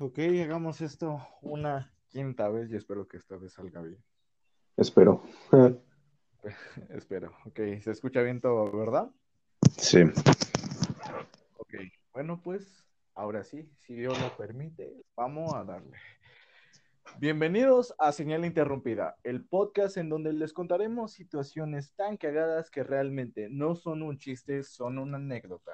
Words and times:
Ok, 0.00 0.20
hagamos 0.44 0.80
esto 0.80 1.20
una 1.42 1.92
quinta 2.06 2.48
vez 2.48 2.70
y 2.70 2.76
espero 2.76 3.08
que 3.08 3.16
esta 3.16 3.36
vez 3.36 3.54
salga 3.54 3.82
bien. 3.82 4.00
Espero. 4.76 5.24
espero. 6.90 7.32
Ok, 7.46 7.58
se 7.80 7.90
escucha 7.90 8.22
bien 8.22 8.40
todo, 8.40 8.70
¿verdad? 8.70 9.10
Sí. 9.76 10.02
Ok, 11.56 11.74
bueno, 12.12 12.40
pues 12.40 12.86
ahora 13.16 13.42
sí, 13.42 13.68
si 13.78 13.94
Dios 13.94 14.20
lo 14.20 14.36
permite, 14.36 15.02
vamos 15.16 15.52
a 15.54 15.64
darle. 15.64 15.96
Bienvenidos 17.18 17.92
a 17.98 18.12
Señal 18.12 18.44
Interrumpida, 18.44 19.16
el 19.24 19.44
podcast 19.46 19.96
en 19.96 20.10
donde 20.10 20.32
les 20.32 20.52
contaremos 20.52 21.10
situaciones 21.10 21.92
tan 21.94 22.16
cagadas 22.16 22.70
que 22.70 22.84
realmente 22.84 23.48
no 23.50 23.74
son 23.74 24.02
un 24.02 24.16
chiste, 24.16 24.62
son 24.62 24.98
una 24.98 25.16
anécdota. 25.16 25.72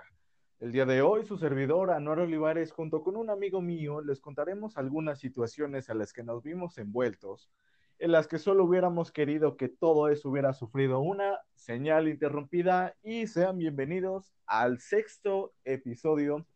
El 0.65 0.73
día 0.73 0.87
de 0.87 1.03
hoy, 1.03 1.27
su 1.27 1.37
servidor, 1.37 1.91
Anuar 1.91 2.21
Olivares, 2.21 2.73
junto 2.73 3.03
con 3.03 3.17
un 3.17 3.29
amigo 3.29 3.61
mío, 3.61 4.01
les 4.01 4.19
contaremos 4.19 4.79
algunas 4.79 5.19
situaciones 5.19 5.91
a 5.91 5.95
las 5.95 6.15
que 6.15 6.23
nos 6.23 6.43
vimos 6.43 6.79
envueltos, 6.79 7.51
en 7.99 8.13
las 8.13 8.27
que 8.27 8.39
solo 8.39 8.65
hubiéramos 8.65 9.13
querido 9.13 9.59
que 9.59 9.69
todo 9.69 10.09
eso 10.09 10.31
hubiera 10.31 10.55
sufrido 10.55 11.01
una 11.01 11.39
señal 11.55 12.09
interrumpida 12.09 12.97
y 13.03 13.27
sean 13.27 13.59
bienvenidos 13.59 14.33
al 14.47 14.79
sexto 14.81 15.53
episodio 15.67 16.47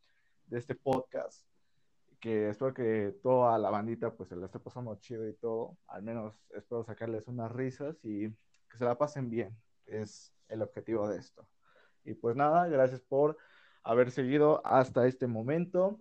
de 0.47 0.57
este 0.57 0.75
podcast, 0.75 1.47
que 2.19 2.49
espero 2.49 2.73
que 2.73 3.15
toda 3.23 3.59
la 3.59 3.69
bandita 3.69 4.17
pues 4.17 4.31
se 4.31 4.37
la 4.37 4.47
esté 4.47 4.59
pasando 4.59 4.95
chido 4.95 5.29
y 5.29 5.35
todo, 5.35 5.77
al 5.87 6.03
menos 6.03 6.35
espero 6.49 6.83
sacarles 6.83 7.29
unas 7.29 7.53
risas 7.53 8.03
y 8.03 8.31
que 8.71 8.79
se 8.79 8.87
la 8.87 8.97
pasen 8.97 9.29
bien, 9.29 9.55
es 9.85 10.33
el 10.49 10.63
objetivo 10.63 11.07
de 11.11 11.19
esto. 11.19 11.47
Y 12.05 12.15
pues 12.15 12.37
nada, 12.37 12.69
gracias 12.69 13.03
por 13.03 13.37
haber 13.83 14.11
seguido 14.11 14.65
hasta 14.65 15.07
este 15.07 15.27
momento. 15.27 15.99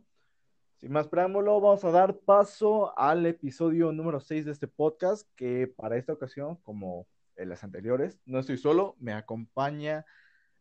Sin 0.77 0.91
más 0.91 1.07
preámbulo, 1.07 1.59
vamos 1.59 1.83
a 1.83 1.91
dar 1.91 2.17
paso 2.17 2.97
al 2.99 3.25
episodio 3.25 3.91
número 3.91 4.19
6 4.19 4.45
de 4.45 4.51
este 4.51 4.67
podcast, 4.67 5.27
que 5.35 5.67
para 5.75 5.97
esta 5.97 6.13
ocasión, 6.13 6.57
como 6.63 7.07
en 7.35 7.49
las 7.49 7.63
anteriores, 7.63 8.19
no 8.25 8.39
estoy 8.39 8.57
solo, 8.57 8.95
me 8.99 9.13
acompaña 9.13 10.05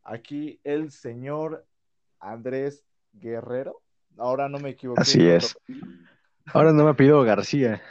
aquí 0.02 0.60
el 0.64 0.90
señor 0.90 1.66
Andrés 2.18 2.84
Guerrero. 3.12 3.82
Ahora 4.16 4.48
no 4.48 4.58
me 4.58 4.70
equivoco. 4.70 5.00
Así 5.00 5.26
es. 5.26 5.58
Ahora 6.46 6.72
no 6.72 6.84
me 6.84 6.94
pido 6.94 7.22
García. 7.22 7.82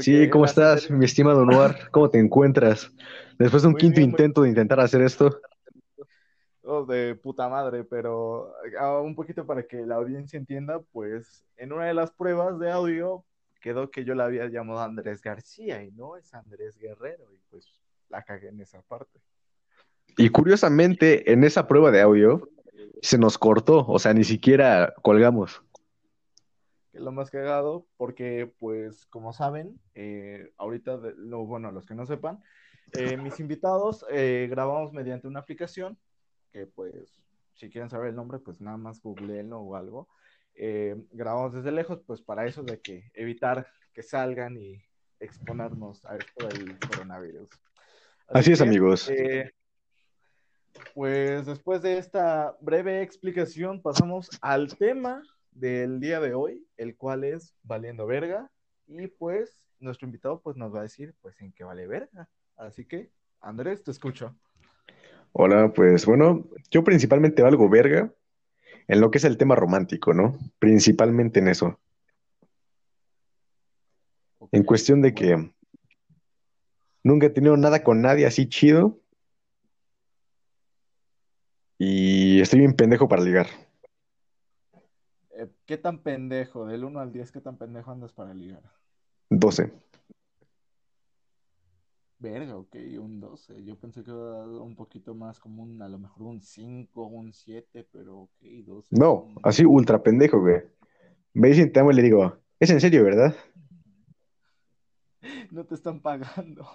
sí, 0.00 0.28
¿cómo 0.30 0.44
estás, 0.44 0.90
mi 0.90 1.04
estimado 1.04 1.44
Noir? 1.44 1.76
¿Cómo 1.90 2.10
te 2.10 2.18
encuentras? 2.18 2.92
Después 3.38 3.62
de 3.62 3.68
un 3.68 3.74
quinto 3.74 4.00
intento 4.00 4.42
de 4.42 4.50
intentar 4.50 4.80
hacer 4.80 5.02
esto 5.02 5.40
de 6.86 7.14
puta 7.14 7.48
madre, 7.48 7.84
pero 7.84 8.52
ah, 8.78 9.00
un 9.00 9.14
poquito 9.14 9.46
para 9.46 9.62
que 9.66 9.86
la 9.86 9.96
audiencia 9.96 10.36
entienda, 10.36 10.80
pues 10.92 11.44
en 11.56 11.72
una 11.72 11.86
de 11.86 11.94
las 11.94 12.10
pruebas 12.10 12.58
de 12.58 12.70
audio 12.70 13.24
quedó 13.60 13.90
que 13.90 14.04
yo 14.04 14.14
la 14.14 14.26
había 14.26 14.46
llamado 14.48 14.80
Andrés 14.80 15.22
García 15.22 15.82
y 15.82 15.90
no 15.92 16.16
es 16.16 16.32
Andrés 16.34 16.78
Guerrero 16.78 17.32
y 17.32 17.38
pues 17.50 17.80
la 18.08 18.22
cagué 18.22 18.48
en 18.48 18.60
esa 18.60 18.82
parte. 18.82 19.18
Y 20.16 20.28
curiosamente, 20.30 21.32
en 21.32 21.44
esa 21.44 21.66
prueba 21.66 21.90
de 21.90 22.00
audio 22.00 22.48
se 23.02 23.18
nos 23.18 23.38
cortó, 23.38 23.86
o 23.86 23.98
sea, 23.98 24.12
ni 24.12 24.24
siquiera 24.24 24.94
colgamos. 25.02 25.62
Que 26.92 27.00
lo 27.00 27.12
más 27.12 27.30
cagado, 27.30 27.86
porque 27.96 28.52
pues 28.58 29.06
como 29.06 29.32
saben, 29.32 29.80
eh, 29.94 30.52
ahorita, 30.56 30.98
lo, 31.16 31.46
bueno, 31.46 31.70
los 31.72 31.86
que 31.86 31.94
no 31.94 32.06
sepan, 32.06 32.42
eh, 32.92 33.16
mis 33.16 33.38
invitados 33.40 34.04
eh, 34.10 34.48
grabamos 34.50 34.92
mediante 34.92 35.28
una 35.28 35.40
aplicación 35.40 35.98
que 36.58 36.66
pues 36.66 37.20
si 37.54 37.70
quieren 37.70 37.90
saber 37.90 38.08
el 38.08 38.16
nombre, 38.16 38.38
pues 38.38 38.60
nada 38.60 38.76
más 38.76 39.00
googleenlo 39.00 39.60
o 39.60 39.76
algo. 39.76 40.08
Eh, 40.54 40.96
grabamos 41.12 41.54
desde 41.54 41.70
lejos, 41.70 42.00
pues 42.04 42.20
para 42.20 42.46
eso 42.46 42.62
de 42.62 42.80
que 42.80 43.10
evitar 43.14 43.66
que 43.92 44.02
salgan 44.02 44.56
y 44.56 44.82
exponernos 45.20 46.04
a 46.04 46.16
esto 46.16 46.48
del 46.48 46.78
coronavirus. 46.80 47.48
Así, 48.28 48.52
es, 48.52 48.60
amigos. 48.60 49.08
Eh, 49.08 49.52
pues 50.94 51.46
después 51.46 51.80
de 51.82 51.98
esta 51.98 52.56
breve 52.60 53.02
explicación, 53.02 53.80
pasamos 53.80 54.28
al 54.40 54.76
tema 54.76 55.22
del 55.52 56.00
día 56.00 56.20
de 56.20 56.34
hoy, 56.34 56.66
el 56.76 56.96
cual 56.96 57.24
es 57.24 57.54
valiendo 57.62 58.06
verga. 58.06 58.50
Y 58.88 59.06
pues 59.06 59.64
nuestro 59.78 60.06
invitado 60.06 60.40
pues 60.40 60.56
nos 60.56 60.74
va 60.74 60.80
a 60.80 60.82
decir 60.82 61.14
pues 61.20 61.40
en 61.40 61.52
qué 61.52 61.62
vale 61.62 61.86
verga. 61.86 62.28
Así 62.56 62.84
que, 62.84 63.12
Andrés, 63.40 63.84
te 63.84 63.92
escucho. 63.92 64.36
Hola, 65.32 65.72
pues 65.72 66.06
bueno, 66.06 66.46
yo 66.70 66.84
principalmente 66.84 67.42
valgo 67.42 67.68
verga 67.68 68.12
en 68.88 69.00
lo 69.00 69.10
que 69.10 69.18
es 69.18 69.24
el 69.24 69.36
tema 69.36 69.54
romántico, 69.54 70.14
¿no? 70.14 70.38
Principalmente 70.58 71.40
en 71.40 71.48
eso. 71.48 71.78
En 74.50 74.64
cuestión 74.64 75.02
de 75.02 75.14
que 75.14 75.52
nunca 77.02 77.26
he 77.26 77.30
tenido 77.30 77.56
nada 77.56 77.84
con 77.84 78.00
nadie 78.00 78.26
así 78.26 78.48
chido 78.48 78.98
y 81.78 82.40
estoy 82.40 82.60
bien 82.60 82.74
pendejo 82.74 83.08
para 83.08 83.22
ligar. 83.22 83.46
Eh, 85.30 85.48
¿Qué 85.66 85.76
tan 85.76 86.02
pendejo? 86.02 86.66
Del 86.66 86.84
1 86.84 86.98
al 86.98 87.12
10, 87.12 87.30
¿qué 87.30 87.40
tan 87.40 87.56
pendejo 87.56 87.92
andas 87.92 88.12
para 88.12 88.34
ligar? 88.34 88.62
12. 89.30 89.70
Verga, 92.20 92.56
ok, 92.56 92.74
un 92.98 93.20
12. 93.20 93.64
Yo 93.64 93.76
pensé 93.76 94.02
que 94.02 94.10
iba 94.10 94.34
a 94.34 94.38
dar 94.38 94.48
un 94.48 94.74
poquito 94.74 95.14
más 95.14 95.38
como 95.38 95.62
un, 95.62 95.80
a 95.80 95.88
lo 95.88 95.98
mejor 95.98 96.26
un 96.26 96.40
5, 96.40 97.06
un 97.06 97.32
7, 97.32 97.86
pero 97.92 98.22
ok, 98.22 98.42
12. 98.64 98.88
No, 98.90 99.28
así 99.44 99.64
ultra 99.64 100.02
pendejo, 100.02 100.40
güey. 100.40 100.62
Me 101.32 101.48
dicen 101.48 101.72
te 101.72 101.78
amo 101.78 101.92
y 101.92 101.94
le 101.94 102.02
digo, 102.02 102.36
es 102.58 102.70
en 102.70 102.80
serio, 102.80 103.04
¿verdad? 103.04 103.34
No 105.50 105.64
te 105.64 105.74
están 105.74 106.00
pagando. 106.00 106.66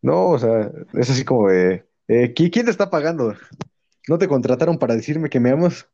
No, 0.00 0.30
o 0.30 0.38
sea, 0.38 0.70
es 0.94 1.10
así 1.10 1.24
como 1.24 1.48
de, 1.48 1.84
eh, 2.08 2.32
¿quién 2.34 2.50
te 2.50 2.70
está 2.70 2.88
pagando? 2.88 3.34
¿No 4.08 4.18
te 4.18 4.28
contrataron 4.28 4.78
para 4.78 4.94
decirme 4.94 5.28
que 5.28 5.40
me 5.40 5.50
amas? 5.50 5.88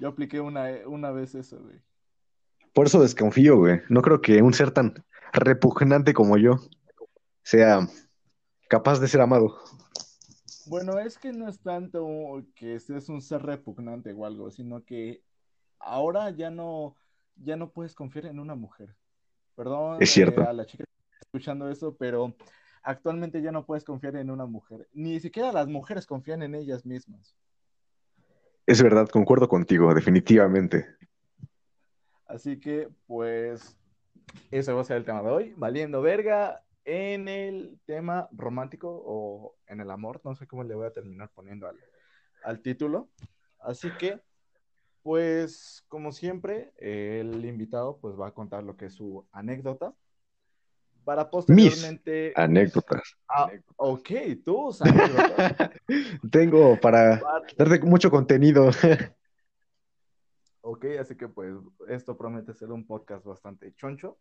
Yo 0.00 0.08
apliqué 0.08 0.40
una, 0.40 0.68
una 0.86 1.10
vez 1.12 1.34
eso, 1.34 1.60
güey. 1.60 1.80
Por 2.72 2.86
eso 2.86 3.00
desconfío, 3.00 3.58
güey. 3.58 3.80
No 3.88 4.02
creo 4.02 4.20
que 4.20 4.42
un 4.42 4.54
ser 4.54 4.72
tan 4.72 5.04
repugnante 5.32 6.14
como 6.14 6.36
yo 6.36 6.56
sea 7.42 7.88
capaz 8.68 9.00
de 9.00 9.08
ser 9.08 9.20
amado. 9.20 9.58
Bueno, 10.66 10.98
es 10.98 11.18
que 11.18 11.32
no 11.32 11.48
es 11.48 11.60
tanto 11.60 12.06
que 12.54 12.78
seas 12.78 13.08
un 13.08 13.20
ser 13.20 13.42
repugnante 13.42 14.12
o 14.12 14.24
algo, 14.24 14.50
sino 14.50 14.84
que 14.84 15.22
ahora 15.78 16.30
ya 16.30 16.50
no, 16.50 16.96
ya 17.36 17.56
no 17.56 17.70
puedes 17.70 17.94
confiar 17.94 18.26
en 18.26 18.38
una 18.38 18.54
mujer. 18.54 18.94
Perdón 19.56 19.98
es 20.00 20.10
cierto. 20.10 20.42
Eh, 20.42 20.46
a 20.46 20.52
la 20.52 20.66
chica 20.66 20.84
que 20.84 21.14
está 21.14 21.26
escuchando 21.26 21.68
eso, 21.68 21.96
pero 21.96 22.34
actualmente 22.82 23.42
ya 23.42 23.52
no 23.52 23.66
puedes 23.66 23.84
confiar 23.84 24.16
en 24.16 24.30
una 24.30 24.46
mujer. 24.46 24.88
Ni 24.92 25.20
siquiera 25.20 25.52
las 25.52 25.68
mujeres 25.68 26.06
confían 26.06 26.42
en 26.42 26.54
ellas 26.54 26.86
mismas. 26.86 27.36
Es 28.66 28.82
verdad, 28.82 29.08
concuerdo 29.08 29.48
contigo, 29.48 29.92
definitivamente. 29.92 30.86
Así 32.26 32.58
que, 32.60 32.88
pues, 33.06 33.76
eso 34.50 34.74
va 34.74 34.82
a 34.82 34.84
ser 34.84 34.98
el 34.98 35.04
tema 35.04 35.22
de 35.22 35.30
hoy, 35.30 35.54
valiendo 35.56 36.02
verga 36.02 36.62
en 36.84 37.28
el 37.28 37.78
tema 37.86 38.28
romántico 38.32 39.02
o 39.04 39.56
en 39.66 39.80
el 39.80 39.90
amor, 39.90 40.20
no 40.24 40.34
sé 40.34 40.46
cómo 40.46 40.64
le 40.64 40.74
voy 40.74 40.86
a 40.86 40.92
terminar 40.92 41.30
poniendo 41.34 41.68
al, 41.68 41.76
al 42.44 42.60
título. 42.60 43.08
Así 43.60 43.90
que, 43.98 44.20
pues, 45.02 45.84
como 45.88 46.12
siempre, 46.12 46.72
el 46.78 47.44
invitado 47.44 47.98
pues 48.00 48.18
va 48.18 48.28
a 48.28 48.34
contar 48.34 48.64
lo 48.64 48.76
que 48.76 48.86
es 48.86 48.94
su 48.94 49.26
anécdota. 49.32 49.94
Para 51.04 51.30
posteriormente. 51.30 52.28
Mis 52.28 52.38
anécdotas. 52.38 53.16
Ah, 53.28 53.50
ok, 53.76 54.10
tus 54.44 54.82
anécdotas. 54.82 55.70
Tengo 56.30 56.78
para 56.80 57.20
darte 57.56 57.80
mucho 57.80 58.10
contenido. 58.10 58.70
ok, 60.62 60.86
así 61.00 61.16
que 61.16 61.28
pues 61.28 61.54
esto 61.88 62.16
promete 62.16 62.54
ser 62.54 62.72
un 62.72 62.86
podcast 62.86 63.24
bastante 63.24 63.74
choncho. 63.74 64.18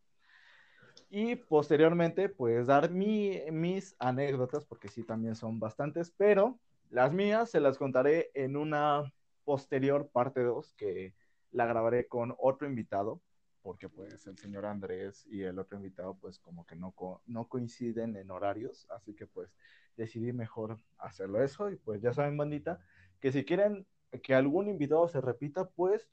Y 1.09 1.35
posteriormente, 1.35 2.29
pues 2.29 2.67
dar 2.67 2.91
mi, 2.91 3.39
mis 3.51 3.95
anécdotas, 3.99 4.65
porque 4.65 4.89
sí 4.89 5.03
también 5.03 5.35
son 5.35 5.59
bastantes, 5.59 6.11
pero 6.11 6.59
las 6.89 7.13
mías 7.13 7.49
se 7.49 7.59
las 7.59 7.77
contaré 7.77 8.31
en 8.33 8.57
una 8.57 9.03
posterior 9.45 10.09
parte 10.09 10.41
2 10.41 10.73
que 10.73 11.13
la 11.51 11.65
grabaré 11.65 12.07
con 12.07 12.35
otro 12.37 12.67
invitado, 12.67 13.21
porque 13.61 13.89
pues 13.89 14.25
el 14.27 14.37
señor 14.37 14.65
Andrés 14.65 15.25
y 15.27 15.43
el 15.43 15.59
otro 15.59 15.77
invitado 15.77 16.15
pues 16.15 16.39
como 16.39 16.65
que 16.65 16.75
no, 16.75 16.93
no 17.25 17.47
coinciden 17.47 18.15
en 18.15 18.31
horarios, 18.31 18.87
así 18.89 19.13
que 19.13 19.27
pues 19.27 19.53
decidí 19.97 20.33
mejor 20.33 20.79
hacerlo 20.97 21.43
eso 21.43 21.69
y 21.69 21.75
pues 21.75 22.01
ya 22.01 22.13
saben 22.13 22.37
bandita, 22.37 22.79
que 23.19 23.31
si 23.31 23.45
quieren 23.45 23.85
que 24.23 24.33
algún 24.33 24.67
invitado 24.67 25.07
se 25.07 25.21
repita, 25.21 25.69
pues 25.69 26.09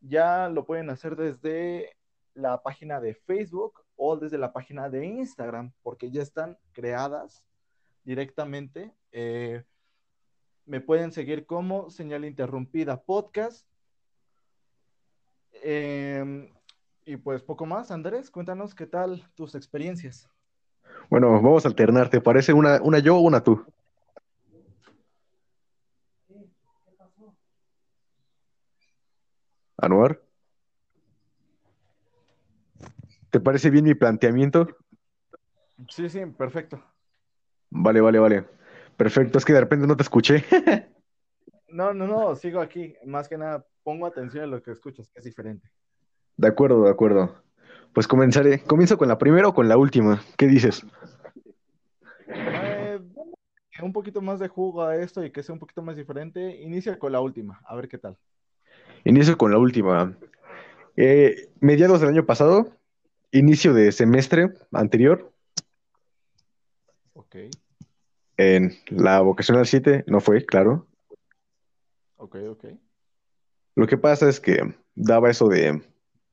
ya 0.00 0.48
lo 0.48 0.64
pueden 0.64 0.90
hacer 0.90 1.16
desde 1.16 1.96
la 2.34 2.62
página 2.62 3.00
de 3.00 3.14
Facebook 3.14 3.82
o 3.96 4.16
desde 4.16 4.38
la 4.38 4.52
página 4.52 4.88
de 4.88 5.04
Instagram, 5.04 5.72
porque 5.82 6.10
ya 6.10 6.22
están 6.22 6.58
creadas 6.72 7.44
directamente. 8.04 8.92
Eh, 9.12 9.62
me 10.64 10.80
pueden 10.80 11.12
seguir 11.12 11.46
como 11.46 11.90
Señal 11.90 12.24
Interrumpida 12.24 13.02
Podcast 13.02 13.66
Em, 15.62 16.48
y 17.04 17.16
pues 17.16 17.42
poco 17.42 17.66
más, 17.66 17.90
Andrés, 17.90 18.30
cuéntanos 18.30 18.74
qué 18.74 18.86
tal 18.86 19.22
tus 19.34 19.54
experiencias. 19.54 20.28
Bueno, 21.08 21.30
vamos 21.32 21.64
a 21.64 21.68
alternar, 21.68 22.08
¿te 22.08 22.20
parece 22.20 22.52
una, 22.52 22.80
una 22.82 22.98
yo 22.98 23.16
o 23.16 23.20
una 23.20 23.42
tú? 23.42 23.64
Anuar. 29.80 30.20
¿Te 33.30 33.40
parece 33.40 33.70
bien 33.70 33.84
mi 33.84 33.94
planteamiento? 33.94 34.68
Sí, 35.88 36.08
sí, 36.08 36.20
perfecto. 36.26 36.82
Vale, 37.70 38.00
vale, 38.00 38.18
vale. 38.18 38.44
Perfecto, 38.96 39.38
es 39.38 39.44
que 39.44 39.52
de 39.52 39.60
repente 39.60 39.86
no 39.86 39.96
te 39.96 40.02
escuché. 40.02 40.44
No, 41.72 41.94
no, 41.94 42.08
no, 42.08 42.34
sigo 42.34 42.60
aquí. 42.60 42.96
Más 43.06 43.28
que 43.28 43.38
nada, 43.38 43.64
pongo 43.84 44.04
atención 44.04 44.42
a 44.42 44.46
lo 44.48 44.60
que 44.60 44.72
escuchas, 44.72 45.08
que 45.08 45.20
es 45.20 45.24
diferente. 45.24 45.70
De 46.36 46.48
acuerdo, 46.48 46.82
de 46.82 46.90
acuerdo. 46.90 47.42
Pues 47.92 48.08
comenzaré. 48.08 48.64
¿Comienzo 48.64 48.98
con 48.98 49.06
la 49.06 49.18
primera 49.18 49.46
o 49.46 49.54
con 49.54 49.68
la 49.68 49.76
última? 49.76 50.20
¿Qué 50.36 50.48
dices? 50.48 50.84
Eh, 52.26 52.98
un 53.82 53.92
poquito 53.92 54.20
más 54.20 54.40
de 54.40 54.48
jugo 54.48 54.82
a 54.82 54.96
esto 54.96 55.24
y 55.24 55.30
que 55.30 55.44
sea 55.44 55.52
un 55.52 55.60
poquito 55.60 55.80
más 55.80 55.94
diferente. 55.94 56.60
Inicia 56.60 56.98
con 56.98 57.12
la 57.12 57.20
última, 57.20 57.60
a 57.64 57.76
ver 57.76 57.88
qué 57.88 57.98
tal. 57.98 58.18
Inicio 59.04 59.36
con 59.38 59.50
la 59.50 59.58
última. 59.58 60.16
Eh, 60.96 61.48
mediados 61.60 62.00
del 62.00 62.10
año 62.10 62.26
pasado, 62.26 62.76
inicio 63.32 63.72
de 63.74 63.92
semestre 63.92 64.52
anterior, 64.72 65.32
Ok, 67.14 67.36
en 68.36 68.72
la 68.88 69.20
vocacional 69.20 69.66
7, 69.66 70.04
no 70.06 70.20
fue, 70.20 70.44
claro. 70.44 70.86
ok, 72.16 72.36
ok. 72.50 72.64
Lo 73.76 73.86
que 73.86 73.96
pasa 73.98 74.28
es 74.28 74.40
que 74.40 74.74
daba 74.94 75.30
eso 75.30 75.48
de 75.48 75.82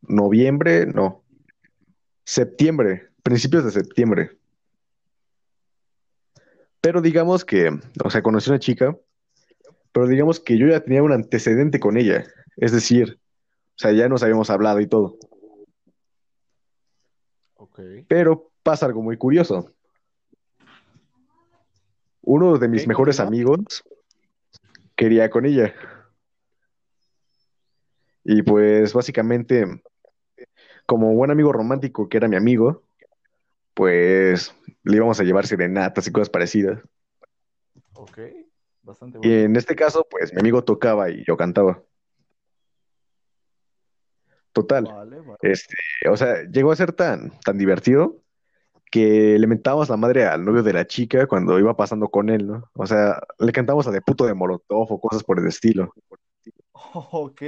noviembre, 0.01 0.85
no, 0.85 1.23
septiembre, 2.23 3.09
principios 3.23 3.63
de 3.63 3.71
septiembre. 3.71 4.37
Pero 6.81 7.01
digamos 7.01 7.45
que, 7.45 7.69
o 8.03 8.09
sea, 8.09 8.21
conocí 8.21 8.49
a 8.49 8.53
una 8.53 8.59
chica, 8.59 8.97
pero 9.91 10.07
digamos 10.07 10.39
que 10.39 10.57
yo 10.57 10.67
ya 10.67 10.79
tenía 10.79 11.03
un 11.03 11.11
antecedente 11.11 11.79
con 11.79 11.97
ella. 11.97 12.25
Es 12.57 12.71
decir, 12.71 13.19
o 13.75 13.79
sea, 13.79 13.91
ya 13.91 14.09
nos 14.09 14.23
habíamos 14.23 14.49
hablado 14.49 14.79
y 14.79 14.87
todo. 14.87 15.17
Pero 18.07 18.51
pasa 18.63 18.87
algo 18.87 19.01
muy 19.01 19.17
curioso. 19.17 19.71
Uno 22.21 22.57
de 22.57 22.67
mis 22.67 22.87
mejores 22.87 23.19
amigos 23.19 23.83
quería 24.95 25.29
con 25.29 25.45
ella. 25.45 25.73
Y 28.23 28.41
pues 28.41 28.93
básicamente, 28.93 29.65
como 30.85 31.13
buen 31.13 31.31
amigo 31.31 31.53
romántico 31.53 32.09
que 32.09 32.17
era 32.17 32.27
mi 32.27 32.35
amigo, 32.35 32.83
pues 33.73 34.53
le 34.83 34.97
íbamos 34.97 35.19
a 35.19 35.23
llevar 35.23 35.45
serenatas 35.45 36.07
y 36.07 36.11
cosas 36.11 36.29
parecidas. 36.29 36.81
Ok, 37.93 38.19
bastante 38.81 39.19
Y 39.19 39.29
bueno. 39.29 39.43
en 39.43 39.55
este 39.55 39.75
caso, 39.75 40.05
pues 40.09 40.33
mi 40.33 40.39
amigo 40.39 40.63
tocaba 40.63 41.09
y 41.09 41.23
yo 41.25 41.37
cantaba. 41.37 41.81
Total. 44.57 44.85
Vale, 44.85 45.19
vale. 45.19 45.37
Este, 45.43 45.75
o 46.09 46.17
sea, 46.17 46.41
llegó 46.51 46.71
a 46.71 46.75
ser 46.75 46.91
tan, 46.91 47.31
tan 47.41 47.59
divertido 47.59 48.23
que 48.89 49.37
le 49.37 49.45
mentábamos 49.45 49.87
la 49.87 49.97
madre 49.97 50.25
al 50.25 50.43
novio 50.43 50.63
de 50.63 50.73
la 50.73 50.87
chica 50.87 51.27
cuando 51.27 51.59
iba 51.59 51.77
pasando 51.77 52.07
con 52.09 52.31
él, 52.31 52.47
¿no? 52.47 52.71
O 52.73 52.87
sea, 52.87 53.21
le 53.37 53.51
cantamos 53.51 53.85
a 53.85 53.91
de 53.91 54.01
puto 54.01 54.25
de 54.25 54.33
Molotov 54.33 54.91
o 54.91 54.99
cosas 54.99 55.23
por 55.23 55.39
el 55.39 55.45
estilo. 55.47 55.93
Ok. 56.73 57.41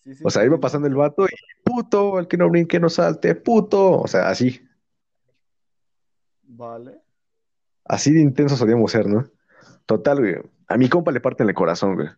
Sí, 0.00 0.14
sí, 0.14 0.22
O 0.24 0.28
sea, 0.30 0.44
iba 0.44 0.58
pasando 0.60 0.86
el 0.86 0.94
vato 0.94 1.24
y 1.26 1.34
puto, 1.64 2.18
el 2.18 2.28
que 2.28 2.36
no 2.36 2.50
brinque 2.50 2.78
no 2.78 2.90
salte, 2.90 3.34
puto. 3.34 4.00
O 4.00 4.06
sea, 4.06 4.28
así, 4.28 4.60
Vale. 6.42 7.00
así 7.84 8.12
de 8.12 8.20
intensos 8.20 8.58
solíamos 8.58 8.90
ser, 8.92 9.06
¿no? 9.06 9.24
Total, 9.86 10.18
güey. 10.18 10.36
A 10.66 10.76
mi 10.76 10.88
compa 10.90 11.10
le 11.10 11.20
parten 11.20 11.48
el 11.48 11.54
corazón, 11.54 11.94
güey. 11.94 12.08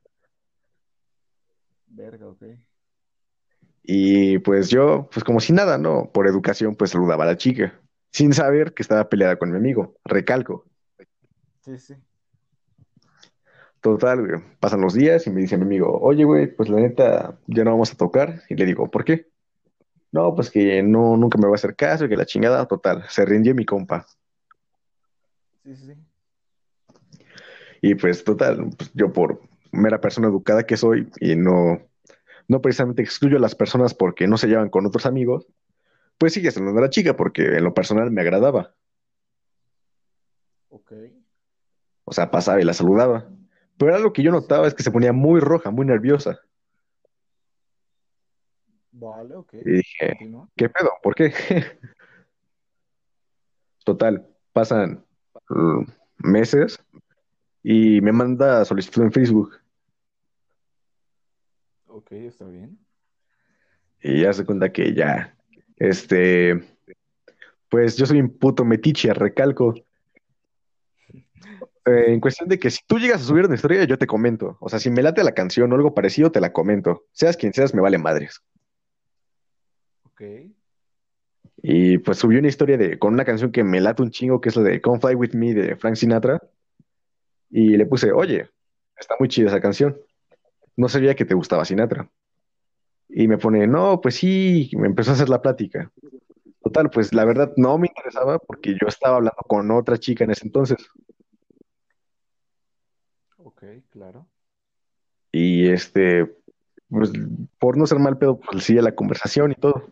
Verga, 1.86 2.26
ok. 2.28 2.42
Y 3.92 4.38
pues 4.38 4.68
yo, 4.68 5.08
pues 5.12 5.24
como 5.24 5.40
si 5.40 5.52
nada, 5.52 5.76
¿no? 5.76 6.12
Por 6.12 6.28
educación, 6.28 6.76
pues 6.76 6.92
saludaba 6.92 7.24
a 7.24 7.26
la 7.26 7.36
chica, 7.36 7.80
sin 8.12 8.32
saber 8.32 8.72
que 8.72 8.84
estaba 8.84 9.08
peleada 9.08 9.34
con 9.34 9.50
mi 9.50 9.56
amigo. 9.56 9.96
Recalco. 10.04 10.64
Sí, 11.62 11.76
sí. 11.76 11.94
Total, 13.80 14.24
güey. 14.24 14.40
Pasan 14.60 14.80
los 14.80 14.94
días 14.94 15.26
y 15.26 15.30
me 15.30 15.40
dice 15.40 15.56
mi 15.56 15.64
amigo, 15.64 15.98
oye, 16.02 16.22
güey, 16.22 16.46
pues 16.54 16.68
la 16.68 16.78
neta, 16.78 17.36
ya 17.48 17.64
no 17.64 17.72
vamos 17.72 17.92
a 17.92 17.96
tocar. 17.96 18.42
Y 18.48 18.54
le 18.54 18.64
digo, 18.64 18.88
¿por 18.88 19.04
qué? 19.04 19.26
No, 20.12 20.36
pues 20.36 20.52
que 20.52 20.84
no, 20.84 21.16
nunca 21.16 21.36
me 21.36 21.46
va 21.46 21.54
a 21.54 21.56
hacer 21.56 21.74
caso 21.74 22.06
que 22.06 22.16
la 22.16 22.26
chingada, 22.26 22.64
total. 22.66 23.06
Se 23.08 23.24
rindió 23.24 23.56
mi 23.56 23.64
compa. 23.64 24.06
Sí, 25.64 25.74
sí, 25.74 25.86
sí. 25.86 26.94
Y 27.82 27.96
pues, 27.96 28.22
total, 28.22 28.70
pues, 28.78 28.92
yo 28.94 29.12
por 29.12 29.42
mera 29.72 30.00
persona 30.00 30.28
educada 30.28 30.62
que 30.62 30.76
soy 30.76 31.10
y 31.18 31.34
no, 31.34 31.89
no 32.50 32.60
precisamente 32.60 33.00
excluyo 33.00 33.36
a 33.36 33.40
las 33.40 33.54
personas 33.54 33.94
porque 33.94 34.26
no 34.26 34.36
se 34.36 34.48
llevan 34.48 34.70
con 34.70 34.84
otros 34.84 35.06
amigos, 35.06 35.46
pues 36.18 36.32
sigue 36.32 36.48
a 36.48 36.60
la 36.60 36.90
chica 36.90 37.14
porque 37.14 37.44
en 37.44 37.62
lo 37.62 37.72
personal 37.72 38.10
me 38.10 38.22
agradaba. 38.22 38.74
Ok. 40.68 40.92
O 42.02 42.12
sea, 42.12 42.32
pasaba 42.32 42.60
y 42.60 42.64
la 42.64 42.74
saludaba. 42.74 43.30
Pero 43.78 43.94
algo 43.94 44.12
que 44.12 44.24
yo 44.24 44.32
notaba 44.32 44.66
es 44.66 44.74
que 44.74 44.82
se 44.82 44.90
ponía 44.90 45.12
muy 45.12 45.38
roja, 45.38 45.70
muy 45.70 45.86
nerviosa. 45.86 46.40
Vale, 48.90 49.36
ok. 49.36 49.54
Y 49.54 49.70
dije, 49.70 50.08
Continúa. 50.08 50.48
¿qué 50.56 50.68
pedo? 50.68 50.90
¿Por 51.04 51.14
qué? 51.14 51.32
Total, 53.84 54.26
pasan 54.52 55.06
mm, 55.48 55.84
meses 56.16 56.82
y 57.62 58.00
me 58.00 58.10
manda 58.10 58.64
solicitud 58.64 59.04
en 59.04 59.12
Facebook. 59.12 59.59
Ok, 61.92 62.12
está 62.12 62.46
bien. 62.46 62.78
Y 64.02 64.22
ya 64.22 64.32
se 64.32 64.44
cuenta 64.44 64.72
que 64.72 64.94
ya, 64.94 65.36
este, 65.76 66.60
pues 67.68 67.96
yo 67.96 68.06
soy 68.06 68.20
un 68.20 68.38
puto 68.38 68.64
metiche, 68.64 69.12
recalco. 69.12 69.74
Eh, 71.86 72.12
en 72.12 72.20
cuestión 72.20 72.48
de 72.48 72.58
que 72.58 72.70
si 72.70 72.80
tú 72.86 72.98
llegas 72.98 73.22
a 73.22 73.24
subir 73.24 73.44
una 73.44 73.56
historia, 73.56 73.82
yo 73.84 73.98
te 73.98 74.06
comento. 74.06 74.56
O 74.60 74.68
sea, 74.68 74.78
si 74.78 74.88
me 74.90 75.02
late 75.02 75.24
la 75.24 75.34
canción 75.34 75.72
o 75.72 75.74
algo 75.74 75.92
parecido, 75.92 76.30
te 76.30 76.40
la 76.40 76.52
comento. 76.52 77.06
Seas 77.12 77.36
quien 77.36 77.52
seas, 77.52 77.74
me 77.74 77.80
vale 77.80 77.98
madres. 77.98 78.40
Ok. 80.04 80.22
Y 81.62 81.98
pues 81.98 82.18
subí 82.18 82.36
una 82.36 82.48
historia 82.48 82.78
de, 82.78 82.98
con 82.98 83.14
una 83.14 83.24
canción 83.24 83.50
que 83.50 83.64
me 83.64 83.80
late 83.80 84.02
un 84.02 84.10
chingo, 84.10 84.40
que 84.40 84.50
es 84.50 84.56
la 84.56 84.62
de 84.62 84.80
Come 84.80 85.00
Fly 85.00 85.14
With 85.16 85.34
Me 85.34 85.54
de 85.54 85.76
Frank 85.76 85.96
Sinatra. 85.96 86.40
Y 87.50 87.76
le 87.76 87.84
puse, 87.86 88.12
oye, 88.12 88.48
está 88.96 89.16
muy 89.18 89.28
chida 89.28 89.48
esa 89.48 89.60
canción. 89.60 90.00
No 90.76 90.88
sabía 90.88 91.14
que 91.14 91.24
te 91.24 91.34
gustaba 91.34 91.64
Sinatra. 91.64 92.10
Y 93.08 93.26
me 93.28 93.38
pone, 93.38 93.66
no, 93.66 94.00
pues 94.00 94.16
sí, 94.16 94.68
y 94.70 94.76
me 94.76 94.86
empezó 94.86 95.10
a 95.10 95.14
hacer 95.14 95.28
la 95.28 95.42
plática. 95.42 95.90
Total, 96.62 96.90
pues 96.90 97.12
la 97.14 97.24
verdad 97.24 97.52
no 97.56 97.78
me 97.78 97.88
interesaba 97.88 98.38
porque 98.38 98.72
yo 98.72 98.86
estaba 98.86 99.16
hablando 99.16 99.42
con 99.48 99.70
otra 99.70 99.98
chica 99.98 100.24
en 100.24 100.30
ese 100.30 100.46
entonces. 100.46 100.78
Ok, 103.38 103.64
claro. 103.90 104.26
Y 105.32 105.68
este, 105.68 106.36
pues 106.88 107.12
por 107.58 107.76
no 107.76 107.86
ser 107.86 107.98
mal 107.98 108.18
pedo, 108.18 108.38
pues 108.38 108.64
sigue 108.64 108.82
la 108.82 108.94
conversación 108.94 109.52
y 109.52 109.54
todo. 109.54 109.90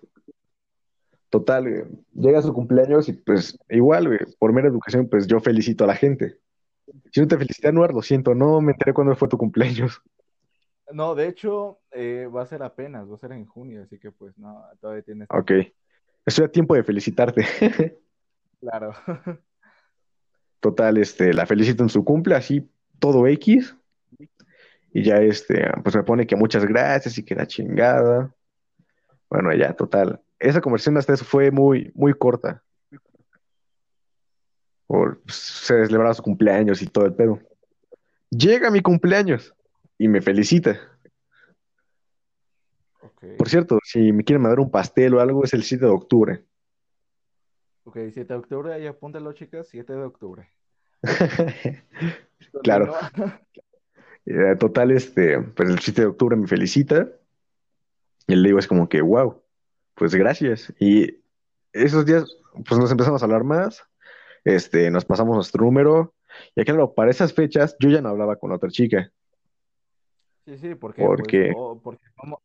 Total, 1.31 1.69
güey, 1.69 1.85
llega 2.15 2.43
su 2.43 2.53
cumpleaños 2.53 3.09
y 3.09 3.13
pues 3.13 3.59
igual, 3.69 4.27
por 4.39 4.53
mera 4.53 4.69
educación, 4.69 5.09
pues 5.09 5.27
yo 5.27 5.41
felicito 5.41 5.85
a 5.85 5.87
la 5.89 5.95
gente. 5.95 6.39
Si 7.13 7.21
no 7.21 7.29
te 7.29 7.37
felicité, 7.37 7.69
Anuar, 7.69 7.93
lo 7.93 8.03
siento, 8.03 8.35
no 8.35 8.61
me 8.61 8.73
enteré 8.73 8.95
cuándo 8.95 9.15
fue 9.15 9.29
tu 9.29 9.37
cumpleaños. 9.37 10.03
No, 10.93 11.15
de 11.15 11.29
hecho, 11.29 11.81
eh, 11.91 12.29
va 12.35 12.43
a 12.43 12.47
ser 12.47 12.63
apenas, 12.63 13.11
va 13.11 13.15
a 13.15 13.19
ser 13.19 13.33
en 13.33 13.45
junio, 13.47 13.83
así 13.83 13.99
que 13.99 14.11
pues 14.11 14.37
no, 14.39 14.65
todavía 14.81 15.03
tienes 15.03 15.29
Ok, 15.31 15.53
estoy 16.25 16.45
a 16.47 16.53
tiempo 16.53 16.75
de 16.75 16.85
felicitarte. 16.85 17.45
Claro. 18.61 18.93
Total, 20.61 20.97
este, 20.97 21.33
la 21.33 21.47
felicito 21.47 21.85
en 21.85 21.89
su 21.89 22.05
cumple, 22.05 22.35
así, 22.35 22.69
todo 22.99 23.25
X. 23.29 23.77
Y 24.93 25.05
ya, 25.05 25.19
este, 25.19 25.71
pues 25.85 25.95
me 25.95 26.03
pone 26.03 26.27
que 26.27 26.35
muchas 26.35 26.65
gracias 26.65 27.19
y 27.19 27.25
que 27.25 27.37
la 27.37 27.47
chingada. 27.47 28.35
Bueno, 29.31 29.55
ya, 29.55 29.75
total. 29.75 30.21
Esa 30.41 30.61
conversación 30.61 30.97
hasta 30.97 31.13
eso 31.13 31.25
fue 31.25 31.53
muy, 31.53 31.93
muy 31.95 32.15
corta. 32.15 32.65
Por, 34.89 35.21
pues, 35.21 35.37
se 35.37 35.87
celebraba 35.87 36.15
su 36.15 36.23
cumpleaños 36.25 36.83
y 36.83 36.87
todo 36.87 37.07
el 37.07 37.15
pedo. 37.15 37.39
Llega 38.31 38.73
mi 38.73 38.81
cumpleaños 38.81 39.55
y 39.99 40.09
me 40.09 40.23
felicita. 40.23 40.81
Por 43.37 43.49
cierto, 43.49 43.79
si 43.83 44.13
me 44.13 44.23
quieren 44.23 44.43
mandar 44.43 44.61
un 44.61 44.71
pastel 44.71 45.15
o 45.15 45.21
algo, 45.21 45.43
es 45.45 45.53
el 45.53 45.65
7 45.65 45.85
de 45.85 45.91
octubre. 45.91 46.45
Ok, 47.85 47.97
7 48.13 48.25
de 48.25 48.35
octubre, 48.35 48.73
ahí 48.73 48.87
apúntalo, 48.87 49.33
chicas, 49.33 49.67
7 49.69 49.93
de 49.93 50.03
octubre. 50.03 50.51
Claro. 52.63 52.95
Eh, 54.31 54.57
Total, 54.57 54.91
este, 54.91 55.41
pues 55.41 55.71
el 55.71 55.79
7 55.79 56.03
de 56.03 56.07
octubre 56.09 56.37
me 56.37 56.47
felicita. 56.47 57.09
Y 58.27 58.37
le 58.37 58.49
digo, 58.49 58.59
es 58.59 58.67
como 58.67 58.87
que, 58.87 59.01
wow, 59.01 59.43
pues 59.95 60.15
gracias. 60.15 60.71
Y 60.79 61.23
esos 61.73 62.05
días, 62.05 62.37
pues 62.69 62.79
nos 62.79 62.91
empezamos 62.91 63.23
a 63.23 63.25
hablar 63.25 63.45
más, 63.45 63.83
este, 64.45 64.91
nos 64.91 65.07
pasamos 65.07 65.35
nuestro 65.35 65.65
número, 65.65 66.15
y 66.55 66.65
claro, 66.65 66.95
para 66.95 67.11
esas 67.11 67.33
fechas 67.33 67.77
yo 67.81 67.89
ya 67.89 68.01
no 68.01 68.11
hablaba 68.11 68.37
con 68.37 68.53
otra 68.53 68.71
chica. 68.71 69.11
Sí, 70.49 70.57
sí, 70.57 70.75
porque, 70.75 71.05
Porque- 71.05 71.53
pues, 71.53 71.57
no, 71.59 71.81
porque 71.83 72.05
somos, 72.17 72.41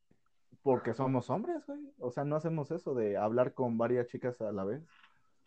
porque 0.62 0.94
somos 0.94 1.30
hombres, 1.30 1.66
güey. 1.66 1.80
O 2.00 2.12
sea, 2.12 2.26
no 2.26 2.36
hacemos 2.36 2.70
eso 2.72 2.94
de 2.94 3.16
hablar 3.16 3.54
con 3.54 3.78
varias 3.78 4.08
chicas 4.08 4.42
a 4.42 4.52
la 4.52 4.66
vez. 4.66 4.82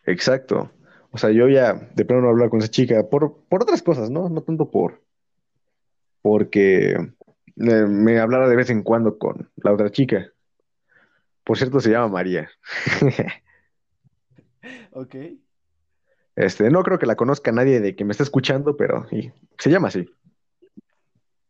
Exacto. 0.07 0.71
O 1.11 1.19
sea, 1.19 1.31
yo 1.33 1.49
ya 1.49 1.75
de 1.75 2.05
plano 2.07 2.23
no 2.23 2.29
hablaba 2.31 2.49
con 2.49 2.61
esa 2.61 2.71
chica 2.71 3.07
por, 3.11 3.37
por 3.51 3.63
otras 3.63 3.83
cosas, 3.83 4.09
¿no? 4.09 4.31
No 4.31 4.41
tanto 4.43 4.71
por, 4.71 5.03
porque 6.23 6.93
eh, 6.93 7.87
me 7.87 8.21
hablara 8.21 8.49
de 8.49 8.57
vez 8.57 8.71
en 8.71 8.83
cuando 8.83 9.19
con 9.19 9.51
la 9.57 9.75
otra 9.75 9.91
chica. 9.91 10.33
Por 11.45 11.59
cierto, 11.59 11.79
se 11.81 11.91
llama 11.91 12.09
María. 12.09 12.49
Ok, 14.93 15.15
Este, 16.35 16.71
no 16.71 16.83
creo 16.83 16.99
que 16.99 17.05
la 17.07 17.17
conozca 17.17 17.53
nadie 17.53 17.81
de 17.81 17.95
que 17.95 18.05
me 18.07 18.13
esté 18.13 18.23
escuchando, 18.23 18.79
pero 18.79 19.07
y, 19.13 19.31
se 19.59 19.71
llama 19.71 19.89
así. 19.89 20.09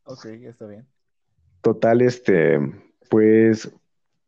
ok, 0.05 0.25
está 0.25 0.67
bien. 0.67 0.85
Total, 1.67 2.01
este, 2.01 2.61
pues 3.11 3.69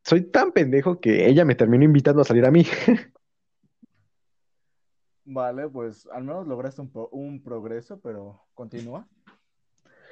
soy 0.02 0.22
tan 0.22 0.50
pendejo 0.50 0.98
que 0.98 1.28
ella 1.28 1.44
me 1.44 1.54
terminó 1.54 1.84
invitando 1.84 2.20
a 2.20 2.24
salir 2.24 2.44
a 2.44 2.50
mí. 2.50 2.66
Vale, 5.24 5.68
pues 5.68 6.08
al 6.10 6.24
menos 6.24 6.48
lograste 6.48 6.80
un, 6.80 6.90
pro- 6.90 7.10
un 7.12 7.40
progreso, 7.40 8.00
pero 8.00 8.42
continúa. 8.54 9.06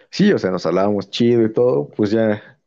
Sí, 0.09 0.33
o 0.33 0.39
sea, 0.39 0.53
nos 0.53 0.67
hablábamos 0.67 1.11
chido 1.11 1.43
y 1.43 1.53
todo, 1.53 1.89
pues 1.89 2.13
ya, 2.13 2.61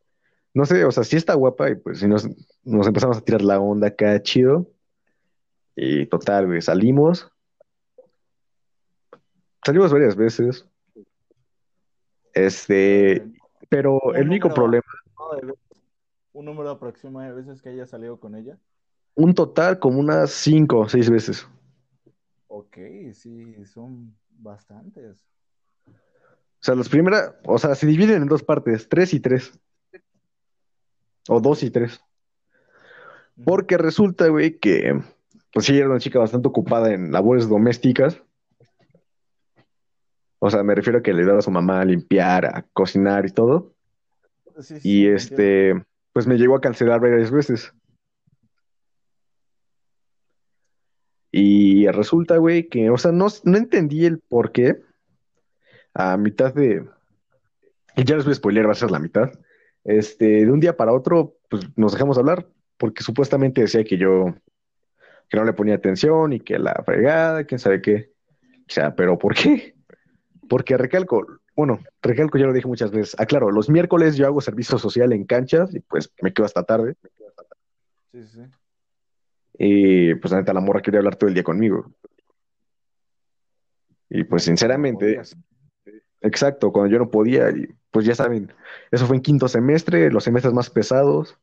no 0.54 0.66
sé, 0.66 0.84
o 0.84 0.92
sea, 0.92 1.06
sí 1.06 1.16
está 1.16 1.36
guapa 1.36 1.70
y 1.70 1.76
pues 1.76 2.00
sí 2.00 2.08
nos, 2.10 2.28
nos 2.66 2.86
empezamos 2.86 3.16
a 3.18 3.22
tirar 3.22 3.42
la 3.42 3.62
onda 3.62 3.88
acá 3.88 4.22
chido. 4.22 4.70
Y 5.74 6.06
total, 6.08 6.48
güey, 6.48 6.62
salimos. 6.62 7.32
Salimos 9.66 9.94
varias 9.94 10.18
veces. 10.18 10.66
Este, 12.34 13.26
pero 13.70 14.14
el 14.16 14.28
único 14.28 14.54
problema, 14.54 14.84
un 16.34 16.46
número 16.46 16.70
aproximado 16.72 17.28
de 17.28 17.42
veces 17.42 17.62
que 17.62 17.70
haya 17.70 17.86
salido 17.86 18.20
con 18.20 18.36
ella. 18.36 18.58
un 19.16 19.34
total 19.34 19.80
como 19.80 20.00
unas 20.00 20.32
cinco 20.32 20.80
o 20.80 20.90
seis 20.90 21.10
veces. 21.10 21.48
Ok, 22.48 22.78
sí, 23.14 23.66
son 23.66 24.16
bastantes. 24.30 25.24
O 25.88 26.62
sea, 26.62 26.76
las 26.76 26.90
primeras, 26.90 27.36
o 27.46 27.58
sea, 27.58 27.76
se 27.76 27.88
dividen 27.88 28.22
en 28.24 28.28
dos 28.28 28.44
partes, 28.44 28.90
tres 28.90 29.14
y 29.14 29.20
tres. 29.20 29.58
O 31.28 31.40
dos 31.40 31.64
y 31.64 31.70
tres. 31.70 32.02
Porque 33.46 33.78
resulta, 33.78 34.28
güey, 34.28 34.58
que 34.58 35.00
pues 35.54 35.66
sí, 35.66 35.78
era 35.78 35.90
una 35.90 36.00
chica 36.00 36.20
bastante 36.20 36.48
ocupada 36.48 36.94
en 36.94 37.12
labores 37.12 37.48
domésticas. 37.48 38.22
O 40.40 40.50
sea, 40.50 40.64
me 40.64 40.74
refiero 40.76 41.00
a 41.00 41.02
que 41.04 41.14
le 41.14 41.22
ayudaba 41.22 41.40
a 41.40 41.44
su 41.44 41.52
mamá 41.52 41.82
a 41.82 41.86
limpiar, 41.86 42.46
a 42.46 42.66
cocinar 42.74 43.26
y 43.26 43.32
todo. 43.32 43.74
Sí, 44.60 44.80
sí, 44.80 44.90
Y 44.90 45.08
entiendo. 45.08 45.16
este, 45.16 45.86
pues 46.14 46.28
me 46.28 46.38
llegó 46.38 46.56
a 46.56 46.62
cancelar 46.62 47.00
varias 47.00 47.32
veces. 47.32 47.74
Y 51.32 51.88
resulta, 51.88 52.38
güey, 52.38 52.68
que, 52.68 52.90
o 52.90 52.98
sea, 52.98 53.12
no, 53.12 53.28
no 53.44 53.58
entendí 53.58 54.06
el 54.06 54.20
por 54.20 54.52
qué. 54.52 54.82
A 55.94 56.18
mitad 56.18 56.54
de. 56.54 56.86
Y 57.96 58.04
ya 58.04 58.16
les 58.16 58.26
voy 58.26 58.32
a 58.32 58.36
spoiler, 58.36 58.68
va 58.68 58.72
a 58.72 58.76
ser 58.76 58.92
la 58.92 59.00
mitad. 59.00 59.32
Este, 59.84 60.46
de 60.46 60.52
un 60.52 60.60
día 60.60 60.76
para 60.76 60.94
otro, 60.94 61.36
pues 61.50 61.66
nos 61.76 61.94
dejamos 61.94 62.18
hablar, 62.18 62.48
porque 62.78 63.04
supuestamente 63.04 63.62
decía 63.62 63.84
que 63.84 63.98
yo, 63.98 64.34
que 65.30 65.38
no 65.38 65.44
le 65.44 65.54
ponía 65.54 65.76
atención 65.76 66.34
y 66.34 66.40
que 66.40 66.60
la 66.60 66.82
fregada, 66.86 67.44
quién 67.44 67.60
sabe 67.60 67.82
qué. 67.82 68.12
O 68.62 68.72
sea, 68.72 68.96
pero 68.96 69.18
¿por 69.18 69.36
qué? 69.36 69.76
Porque 70.50 70.76
recalco, 70.76 71.26
bueno, 71.56 71.80
recalco, 72.02 72.38
ya 72.38 72.48
lo 72.48 72.54
dije 72.54 72.68
muchas 72.68 72.92
veces. 72.92 73.16
Aclaro, 73.20 73.52
los 73.52 73.70
miércoles 73.70 74.18
yo 74.18 74.26
hago 74.26 74.42
servicio 74.42 74.78
social 74.80 75.14
en 75.14 75.26
canchas 75.26 75.74
y 75.74 75.80
pues 75.80 76.12
me 76.22 76.34
quedo 76.34 76.46
hasta 76.46 76.64
tarde. 76.64 76.96
Sí, 78.12 78.24
sí, 78.24 78.28
sí. 78.28 78.42
Y 79.60 80.16
pues 80.16 80.32
la 80.32 80.40
neta, 80.40 80.54
la 80.54 80.62
morra 80.62 80.82
quería 80.82 81.00
hablar 81.00 81.16
todo 81.16 81.28
el 81.28 81.34
día 81.34 81.44
conmigo. 81.44 81.94
Y 84.10 84.24
pues 84.24 84.44
sinceramente, 84.44 85.22
exacto, 86.22 86.72
cuando 86.72 86.92
yo 86.92 86.98
no 86.98 87.12
podía, 87.12 87.52
y 87.52 87.68
pues 87.92 88.06
ya 88.06 88.16
saben, 88.16 88.52
eso 88.90 89.06
fue 89.06 89.18
en 89.18 89.22
quinto 89.22 89.48
semestre, 89.48 90.12
los 90.12 90.24
semestres 90.24 90.54
más 90.54 90.70
pesados. 90.70 91.38